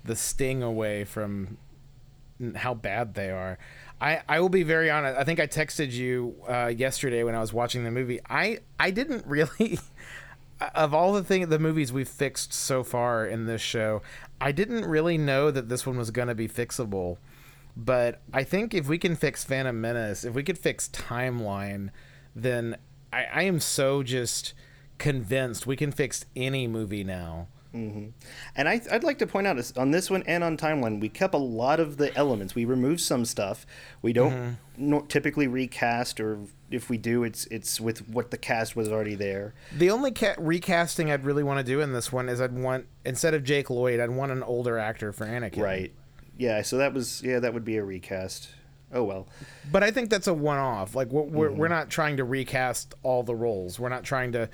the 0.05 0.17
sting 0.17 0.63
away 0.63 1.05
from 1.05 1.59
how 2.57 2.75
bad 2.75 3.15
they 3.15 3.31
are. 3.31 3.59
I, 4.01 4.23
I 4.29 4.41
will 4.41 4.49
be 4.49 4.65
very 4.65 4.91
honest. 4.91 5.19
I 5.19 5.25
think 5.25 5.41
I 5.41 5.47
texted 5.47 5.93
you 5.93 6.35
uh, 6.49 6.67
yesterday 6.67 7.23
when 7.23 7.35
I 7.35 7.41
was 7.41 7.53
watching 7.53 7.85
the 7.85 7.91
movie. 7.91 8.21
I 8.29 8.59
I 8.79 8.91
didn't 8.91 9.27
really 9.27 9.79
of 10.75 10.95
all 10.95 11.13
the 11.13 11.25
thing 11.25 11.49
the 11.49 11.59
movies 11.59 11.93
we've 11.93 12.09
fixed 12.09 12.53
so 12.53 12.83
far 12.83 13.27
in 13.27 13.47
this 13.47 13.61
show, 13.61 14.03
I 14.41 14.53
didn't 14.53 14.85
really 14.85 15.19
know 15.19 15.51
that 15.51 15.69
this 15.69 15.87
one 15.87 15.97
was 15.97 16.11
going 16.11 16.29
to 16.29 16.35
be 16.35 16.49
fixable. 16.49 17.19
But 17.77 18.21
I 18.33 18.45
think 18.45 18.73
if 18.73 18.89
we 18.89 18.99
can 18.99 19.17
fix 19.17 19.43
Phantom 19.43 19.79
Menace, 19.81 20.25
if 20.25 20.35
we 20.35 20.45
could 20.45 20.59
fix 20.59 20.89
timeline, 20.89 21.91
then 22.35 22.77
I, 23.13 23.25
I 23.33 23.43
am 23.43 23.59
so 23.59 24.03
just 24.03 24.55
convinced 24.99 25.67
we 25.67 25.77
can 25.77 25.91
fix 25.91 26.25
any 26.37 26.69
movie 26.69 27.05
now. 27.05 27.49
Mm-hmm. 27.75 28.11
And 28.55 28.69
I, 28.69 28.81
would 28.93 29.03
like 29.03 29.19
to 29.19 29.27
point 29.27 29.49
out 29.49 29.59
on 29.77 29.91
this 29.91 30.09
one 30.09 30.23
and 30.27 30.45
on 30.45 30.57
Timeline, 30.57 31.01
we 31.01 31.09
kept 31.09 31.35
a 31.35 31.39
lot 31.39 31.81
of 31.81 31.97
the 31.97 32.17
elements. 32.17 32.55
We 32.55 32.65
removed 32.65 33.01
some 33.01 33.25
stuff. 33.25 33.67
We 34.01 34.13
don't 34.13 34.57
mm-hmm. 34.79 35.07
typically 35.09 35.49
recast, 35.49 36.21
or 36.21 36.39
if 36.71 36.89
we 36.89 36.99
do, 36.99 37.25
it's 37.25 37.47
it's 37.47 37.81
with 37.81 38.09
what 38.09 38.31
the 38.31 38.39
cast 38.39 38.75
was 38.77 38.91
already 38.91 39.15
there. 39.15 39.55
The 39.77 39.91
only 39.91 40.13
ca- 40.13 40.35
recasting 40.39 41.11
I'd 41.11 41.25
really 41.25 41.43
want 41.43 41.59
to 41.59 41.65
do 41.65 41.81
in 41.81 41.93
this 41.93 42.13
one 42.13 42.29
is 42.29 42.41
I'd 42.41 42.53
want 42.53 42.87
instead 43.05 43.35
of 43.35 43.45
Jake 43.45 43.71
Lloyd, 43.71 44.01
I'd 44.01 44.11
want 44.11 44.33
an 44.33 44.43
older 44.43 44.79
actor 44.79 45.13
for 45.13 45.27
Anakin. 45.27 45.63
Right. 45.63 45.93
Yeah. 46.37 46.63
So 46.63 46.79
that 46.79 46.93
was 46.93 47.23
yeah, 47.23 47.39
that 47.41 47.55
would 47.55 47.65
be 47.65 47.77
a 47.77 47.85
recast. 47.85 48.49
Oh 48.93 49.05
well. 49.05 49.29
But 49.71 49.83
I 49.83 49.91
think 49.91 50.11
that's 50.11 50.27
a 50.27 50.35
one-off. 50.35 50.95
Like 50.95 51.09
we're 51.09 51.49
mm-hmm. 51.49 51.59
we're 51.59 51.69
not 51.69 51.91
trying 51.91 52.17
to 52.17 52.25
recast 52.25 52.95
all 53.03 53.23
the 53.23 53.35
roles. 53.35 53.79
We're 53.79 53.89
not 53.89 54.05
trying 54.05 54.33
to 54.33 54.49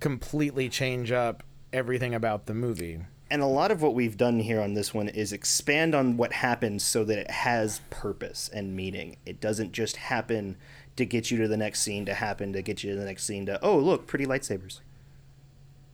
completely 0.00 0.68
change 0.68 1.12
up 1.12 1.42
everything 1.72 2.14
about 2.14 2.46
the 2.46 2.54
movie. 2.54 3.00
And 3.32 3.42
a 3.42 3.46
lot 3.46 3.70
of 3.70 3.80
what 3.80 3.94
we've 3.94 4.16
done 4.16 4.40
here 4.40 4.60
on 4.60 4.74
this 4.74 4.92
one 4.92 5.08
is 5.08 5.32
expand 5.32 5.94
on 5.94 6.16
what 6.16 6.32
happens 6.32 6.82
so 6.82 7.04
that 7.04 7.16
it 7.16 7.30
has 7.30 7.80
purpose 7.88 8.50
and 8.52 8.74
meaning. 8.74 9.18
It 9.24 9.40
doesn't 9.40 9.70
just 9.70 9.96
happen 9.96 10.56
to 11.00 11.06
get 11.06 11.30
you 11.30 11.38
to 11.38 11.48
the 11.48 11.56
next 11.56 11.80
scene, 11.80 12.06
to 12.06 12.14
happen 12.14 12.52
to 12.52 12.62
get 12.62 12.84
you 12.84 12.92
to 12.92 12.98
the 12.98 13.04
next 13.04 13.24
scene, 13.24 13.46
to, 13.46 13.58
oh, 13.62 13.78
look, 13.78 14.06
pretty 14.06 14.26
lightsabers. 14.26 14.80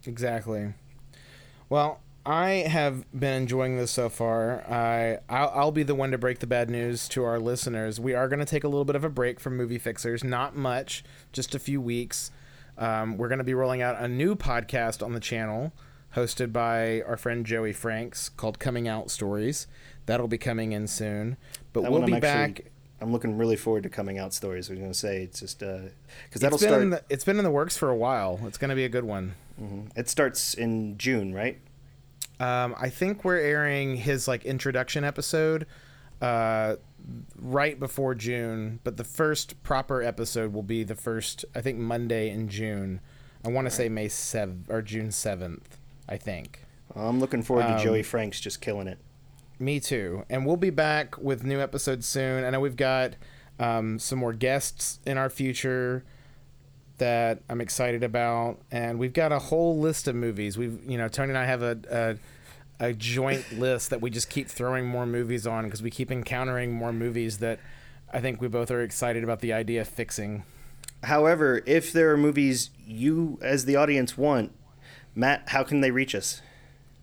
Exactly. 0.04 0.74
Well, 1.68 2.00
I 2.24 2.66
have 2.68 3.04
been 3.18 3.42
enjoying 3.42 3.76
this 3.76 3.92
so 3.92 4.08
far. 4.08 4.62
I 4.68 5.18
I'll, 5.28 5.52
I'll, 5.54 5.72
be 5.72 5.84
the 5.84 5.94
one 5.94 6.10
to 6.10 6.18
break 6.18 6.40
the 6.40 6.46
bad 6.46 6.68
news 6.68 7.08
to 7.10 7.24
our 7.24 7.38
listeners. 7.38 8.00
We 8.00 8.14
are 8.14 8.28
going 8.28 8.40
to 8.40 8.44
take 8.44 8.64
a 8.64 8.68
little 8.68 8.84
bit 8.84 8.96
of 8.96 9.04
a 9.04 9.08
break 9.08 9.38
from 9.38 9.56
movie 9.56 9.78
fixers, 9.78 10.24
not 10.24 10.56
much, 10.56 11.04
just 11.32 11.54
a 11.54 11.58
few 11.58 11.80
weeks. 11.80 12.32
Um, 12.76 13.16
we're 13.16 13.28
going 13.28 13.38
to 13.38 13.44
be 13.44 13.54
rolling 13.54 13.80
out 13.80 14.00
a 14.00 14.08
new 14.08 14.34
podcast 14.34 15.04
on 15.04 15.12
the 15.12 15.20
channel 15.20 15.72
hosted 16.16 16.52
by 16.52 17.02
our 17.02 17.16
friend 17.16 17.46
Joey 17.46 17.72
Franks 17.72 18.28
called 18.28 18.58
Coming 18.58 18.88
Out 18.88 19.10
Stories. 19.10 19.66
That'll 20.06 20.28
be 20.28 20.38
coming 20.38 20.72
in 20.72 20.86
soon. 20.86 21.36
But 21.72 21.82
that 21.82 21.92
we'll 21.92 22.02
be 22.02 22.18
back. 22.18 22.72
I'm 23.00 23.12
looking 23.12 23.36
really 23.36 23.56
forward 23.56 23.82
to 23.82 23.88
coming 23.88 24.18
out 24.18 24.32
stories. 24.32 24.70
I 24.70 24.72
was 24.72 24.80
going 24.80 24.92
to 24.92 24.98
say 24.98 25.22
it's 25.22 25.40
just 25.40 25.58
because 25.58 25.82
uh, 25.84 26.38
that'll 26.38 26.58
start. 26.58 26.90
The, 26.90 27.02
it's 27.10 27.24
been 27.24 27.38
in 27.38 27.44
the 27.44 27.50
works 27.50 27.76
for 27.76 27.90
a 27.90 27.96
while. 27.96 28.40
It's 28.44 28.58
going 28.58 28.70
to 28.70 28.74
be 28.74 28.84
a 28.84 28.88
good 28.88 29.04
one. 29.04 29.34
Mm-hmm. 29.60 29.98
It 29.98 30.08
starts 30.08 30.54
in 30.54 30.96
June, 30.96 31.34
right? 31.34 31.58
Um, 32.40 32.74
I 32.78 32.88
think 32.90 33.24
we're 33.24 33.38
airing 33.38 33.96
his 33.96 34.28
like 34.28 34.44
introduction 34.44 35.04
episode 35.04 35.66
uh, 36.20 36.76
right 37.38 37.78
before 37.78 38.14
June, 38.14 38.80
but 38.84 38.96
the 38.96 39.04
first 39.04 39.62
proper 39.62 40.02
episode 40.02 40.52
will 40.52 40.62
be 40.62 40.82
the 40.82 40.94
first, 40.94 41.44
I 41.54 41.60
think, 41.60 41.78
Monday 41.78 42.30
in 42.30 42.48
June. 42.48 43.00
I 43.44 43.48
want 43.48 43.66
to 43.66 43.70
say 43.70 43.88
May 43.88 44.08
7th 44.08 44.68
or 44.68 44.82
June 44.82 45.08
7th, 45.08 45.62
I 46.08 46.16
think. 46.16 46.62
I'm 46.94 47.20
looking 47.20 47.42
forward 47.42 47.64
to 47.64 47.76
um, 47.76 47.82
Joey 47.82 48.02
Franks 48.02 48.40
just 48.40 48.60
killing 48.60 48.88
it. 48.88 48.98
Me 49.58 49.80
too. 49.80 50.24
And 50.28 50.44
we'll 50.44 50.56
be 50.56 50.70
back 50.70 51.16
with 51.18 51.44
new 51.44 51.60
episodes 51.60 52.06
soon. 52.06 52.44
I 52.44 52.50
know 52.50 52.60
we've 52.60 52.76
got 52.76 53.14
um, 53.58 53.98
some 53.98 54.18
more 54.18 54.32
guests 54.32 55.00
in 55.06 55.16
our 55.16 55.30
future 55.30 56.04
that 56.98 57.40
I'm 57.48 57.60
excited 57.60 58.02
about, 58.02 58.58
and 58.70 58.98
we've 58.98 59.12
got 59.12 59.32
a 59.32 59.38
whole 59.38 59.78
list 59.78 60.08
of 60.08 60.14
movies. 60.14 60.56
We've, 60.56 60.78
you 60.86 60.98
know, 60.98 61.08
Tony 61.08 61.30
and 61.30 61.38
I 61.38 61.44
have 61.44 61.62
a, 61.62 61.78
a 61.90 62.16
a 62.78 62.92
joint 62.92 63.44
list 63.58 63.90
that 63.90 64.00
we 64.00 64.10
just 64.10 64.30
keep 64.30 64.48
throwing 64.48 64.86
more 64.86 65.06
movies 65.06 65.46
on 65.46 65.64
because 65.64 65.82
we 65.82 65.90
keep 65.90 66.10
encountering 66.10 66.72
more 66.72 66.92
movies 66.92 67.38
that 67.38 67.58
I 68.12 68.20
think 68.20 68.40
we 68.40 68.48
both 68.48 68.70
are 68.70 68.82
excited 68.82 69.24
about 69.24 69.40
the 69.40 69.52
idea 69.52 69.80
of 69.80 69.88
fixing. 69.88 70.44
However, 71.02 71.62
if 71.66 71.92
there 71.92 72.12
are 72.12 72.16
movies 72.16 72.70
you, 72.86 73.38
as 73.42 73.64
the 73.64 73.76
audience, 73.76 74.16
want, 74.16 74.52
Matt, 75.14 75.48
how 75.48 75.62
can 75.62 75.80
they 75.80 75.90
reach 75.90 76.14
us? 76.14 76.42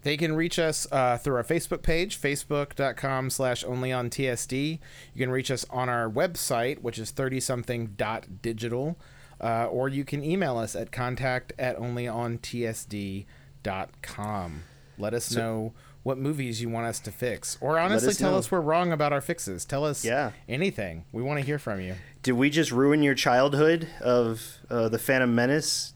They 0.04 0.18
can 0.18 0.36
reach 0.36 0.60
us 0.60 0.86
uh, 0.92 1.18
through 1.18 1.38
our 1.38 1.44
Facebook 1.44 1.82
page, 1.82 2.20
facebook.com 2.20 3.30
slash 3.30 3.64
only 3.64 3.92
on 3.92 4.10
TSD. 4.10 4.80
You 5.14 5.20
can 5.20 5.32
reach 5.32 5.50
us 5.50 5.66
on 5.70 5.90
our 5.90 6.10
website, 6.10 6.80
which 6.80 7.00
is 7.00 7.12
30something.digital, 7.12 9.00
uh, 9.42 9.66
or 9.66 9.90
you 9.90 10.06
can 10.06 10.24
email 10.24 10.58
us 10.58 10.76
at 10.76 10.92
contact 10.92 11.54
at 11.58 11.78
only 11.78 12.08
on 12.08 12.38
onlyontSD.com. 12.38 14.64
Let 14.98 15.14
us 15.14 15.26
so, 15.26 15.40
know 15.40 15.74
what 16.04 16.18
movies 16.18 16.62
you 16.62 16.70
want 16.70 16.86
us 16.86 17.00
to 17.00 17.12
fix, 17.12 17.58
or 17.62 17.80
honestly, 17.80 18.14
tell 18.14 18.34
know. 18.34 18.38
us 18.38 18.52
we're 18.52 18.60
wrong 18.60 18.92
about 18.92 19.14
our 19.14 19.22
fixes. 19.22 19.64
Tell 19.64 19.86
us 19.86 20.04
yeah. 20.04 20.32
anything. 20.50 21.06
We 21.14 21.24
want 21.24 21.40
to 21.40 21.46
hear 21.46 21.58
from 21.58 21.80
you. 21.80 21.96
Did 22.22 22.34
we 22.34 22.50
just 22.50 22.72
ruin 22.72 23.02
your 23.02 23.16
childhood 23.16 23.88
of 24.02 24.58
uh, 24.70 24.90
the 24.90 25.00
Phantom 25.00 25.34
Menace? 25.34 25.94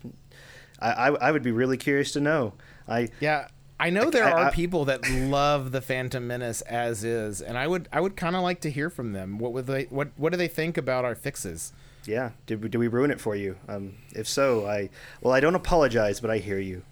I, 0.79 0.91
I, 0.91 1.07
I 1.09 1.31
would 1.31 1.43
be 1.43 1.51
really 1.51 1.77
curious 1.77 2.13
to 2.13 2.21
know. 2.21 2.53
I 2.87 3.09
yeah. 3.19 3.49
I 3.79 3.89
know 3.89 4.09
there 4.09 4.25
I, 4.25 4.31
are 4.31 4.45
I, 4.47 4.51
people 4.51 4.85
that 4.85 5.09
love 5.09 5.71
the 5.71 5.81
Phantom 5.81 6.25
Menace 6.25 6.61
as 6.61 7.03
is, 7.03 7.41
and 7.41 7.57
I 7.57 7.67
would 7.67 7.87
I 7.91 8.01
would 8.01 8.15
kind 8.15 8.35
of 8.35 8.41
like 8.41 8.61
to 8.61 8.71
hear 8.71 8.89
from 8.89 9.13
them. 9.13 9.37
What 9.39 9.53
would 9.53 9.67
they 9.67 9.83
what 9.85 10.09
what 10.17 10.31
do 10.31 10.37
they 10.37 10.47
think 10.47 10.77
about 10.77 11.05
our 11.05 11.15
fixes? 11.15 11.73
Yeah, 12.05 12.31
did 12.45 12.63
we, 12.63 12.69
did 12.69 12.77
we 12.77 12.87
ruin 12.87 13.11
it 13.11 13.19
for 13.19 13.35
you? 13.35 13.57
Um, 13.67 13.95
if 14.13 14.27
so, 14.27 14.65
I 14.65 14.89
well 15.21 15.33
I 15.33 15.39
don't 15.39 15.55
apologize, 15.55 16.19
but 16.19 16.31
I 16.31 16.37
hear 16.39 16.59
you. 16.59 16.83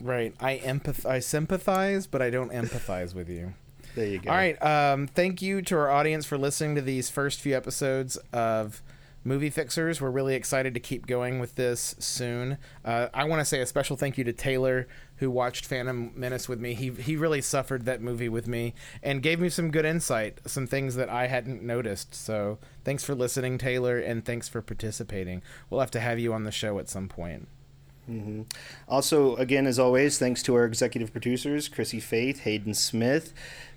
Right. 0.00 0.34
I 0.40 0.58
empath. 0.58 1.06
I 1.06 1.20
sympathize, 1.20 2.06
but 2.06 2.20
I 2.20 2.30
don't 2.30 2.52
empathize 2.52 3.14
with 3.14 3.28
you. 3.28 3.54
There 3.94 4.04
you 4.04 4.18
go. 4.18 4.28
All 4.28 4.36
right. 4.36 4.62
Um, 4.62 5.06
thank 5.06 5.40
you 5.40 5.62
to 5.62 5.74
our 5.74 5.90
audience 5.90 6.26
for 6.26 6.36
listening 6.36 6.74
to 6.74 6.82
these 6.82 7.08
first 7.08 7.40
few 7.40 7.56
episodes 7.56 8.18
of 8.30 8.82
Movie 9.24 9.48
Fixers. 9.48 10.02
We're 10.02 10.10
really 10.10 10.34
excited 10.34 10.74
to 10.74 10.80
keep 10.80 11.06
going 11.06 11.38
with 11.38 11.54
this 11.54 11.94
soon. 11.98 12.58
Uh, 12.84 13.08
I 13.14 13.24
want 13.24 13.40
to 13.40 13.46
say 13.46 13.62
a 13.62 13.64
special 13.64 13.96
thank 13.96 14.18
you 14.18 14.24
to 14.24 14.34
Taylor, 14.34 14.86
who 15.18 15.30
watched 15.30 15.66
Phantom 15.66 16.12
Menace 16.14 16.48
with 16.48 16.60
me. 16.60 16.74
He 16.74 16.90
he 16.90 17.16
really 17.16 17.40
suffered 17.40 17.84
that 17.84 18.00
movie 18.00 18.28
with 18.28 18.46
me 18.46 18.74
and 19.02 19.22
gave 19.22 19.40
me 19.40 19.48
some 19.48 19.70
good 19.70 19.84
insight, 19.84 20.38
some 20.46 20.66
things 20.66 20.94
that 20.96 21.08
I 21.08 21.26
hadn't 21.26 21.62
noticed. 21.62 22.14
So 22.14 22.58
thanks 22.84 23.04
for 23.04 23.14
listening, 23.14 23.58
Taylor, 23.58 23.98
and 23.98 24.24
thanks 24.24 24.48
for 24.48 24.62
participating. 24.62 25.42
We'll 25.70 25.80
have 25.80 25.90
to 25.92 26.00
have 26.00 26.18
you 26.18 26.32
on 26.32 26.44
the 26.44 26.52
show 26.52 26.78
at 26.78 26.88
some 26.88 27.08
point. 27.08 27.48
Mm-hmm. 28.10 28.42
Also, 28.88 29.34
again, 29.36 29.66
as 29.66 29.78
always, 29.78 30.18
thanks 30.18 30.42
to 30.44 30.54
our 30.54 30.64
executive 30.64 31.10
producers, 31.10 31.68
Chrissy 31.68 32.00
Faith, 32.00 32.40
Hayden 32.40 32.74
Smith. 32.74 33.32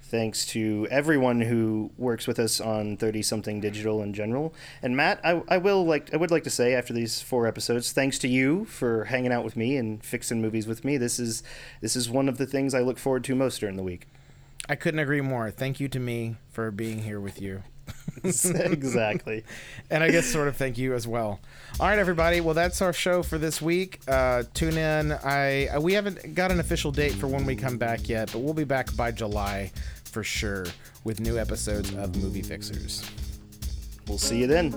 Thanks 0.10 0.45
to 0.48 0.88
everyone 0.90 1.40
who 1.41 1.91
works 1.95 2.26
with 2.26 2.40
us 2.40 2.60
on 2.60 2.98
Thirty 2.98 3.22
Something 3.22 3.61
Digital 3.61 4.02
in 4.02 4.14
general. 4.14 4.56
And 4.81 4.98
Matt, 4.98 5.19
I, 5.23 5.44
I 5.48 5.57
will 5.57 5.86
like 5.86 6.11
I 6.14 6.18
would 6.18 6.31
like 6.31 6.44
to 6.45 6.49
say 6.49 6.73
after 6.73 6.94
these 6.94 7.22
four 7.22 7.45
episodes, 7.45 7.91
thanks 7.91 8.18
to 8.19 8.27
you 8.27 8.65
for 8.65 9.06
hanging 9.06 9.31
out 9.31 9.45
with 9.45 9.56
me 9.56 9.77
and 9.77 10.03
fixing 10.03 10.41
movies 10.41 10.65
with 10.65 10.84
me. 10.84 10.98
This 10.98 11.19
is 11.19 11.44
this 11.81 11.95
is 11.95 12.10
one 12.10 12.27
of 12.27 12.40
the 12.40 12.48
things 12.48 12.73
I 12.73 12.81
look 12.81 12.98
forward 12.98 13.23
to 13.26 13.36
most 13.36 13.60
during 13.60 13.76
the 13.76 13.84
week. 13.84 14.07
I 14.68 14.76
couldn't 14.76 14.99
agree 14.99 15.22
more. 15.22 15.52
Thank 15.52 15.80
you 15.80 15.88
to 15.90 15.99
me 15.99 16.38
for 16.49 16.72
being 16.72 17.03
here 17.03 17.19
with 17.19 17.40
you. 17.40 17.64
exactly. 18.23 19.44
and 19.90 20.03
I 20.03 20.11
guess 20.11 20.26
sort 20.26 20.48
of 20.48 20.57
thank 20.57 20.77
you 20.77 20.94
as 20.94 21.07
well. 21.07 21.40
All 21.80 21.88
right, 21.88 21.99
everybody. 21.99 22.41
Well, 22.41 22.53
that's 22.53 22.81
our 22.81 22.94
show 22.94 23.23
for 23.23 23.38
this 23.38 23.61
week. 23.61 23.99
Uh, 24.07 24.44
tune 24.53 24.77
in. 24.77 25.11
I 25.11 25.77
we 25.80 25.94
haven't 25.94 26.36
got 26.36 26.52
an 26.52 26.60
official 26.60 26.91
date 26.91 27.14
for 27.14 27.27
when 27.27 27.45
we 27.45 27.56
come 27.56 27.77
back 27.77 28.10
yet, 28.10 28.31
but 28.31 28.40
we'll 28.40 28.53
be 28.53 28.64
back 28.64 28.95
by 28.95 29.11
July 29.11 29.72
for 30.10 30.23
sure 30.23 30.65
with 31.03 31.19
new 31.19 31.38
episodes 31.38 31.94
of 31.95 32.15
Movie 32.18 32.41
Fixers. 32.41 33.10
We'll 34.07 34.18
see 34.18 34.40
you 34.40 34.48
then. 34.48 34.72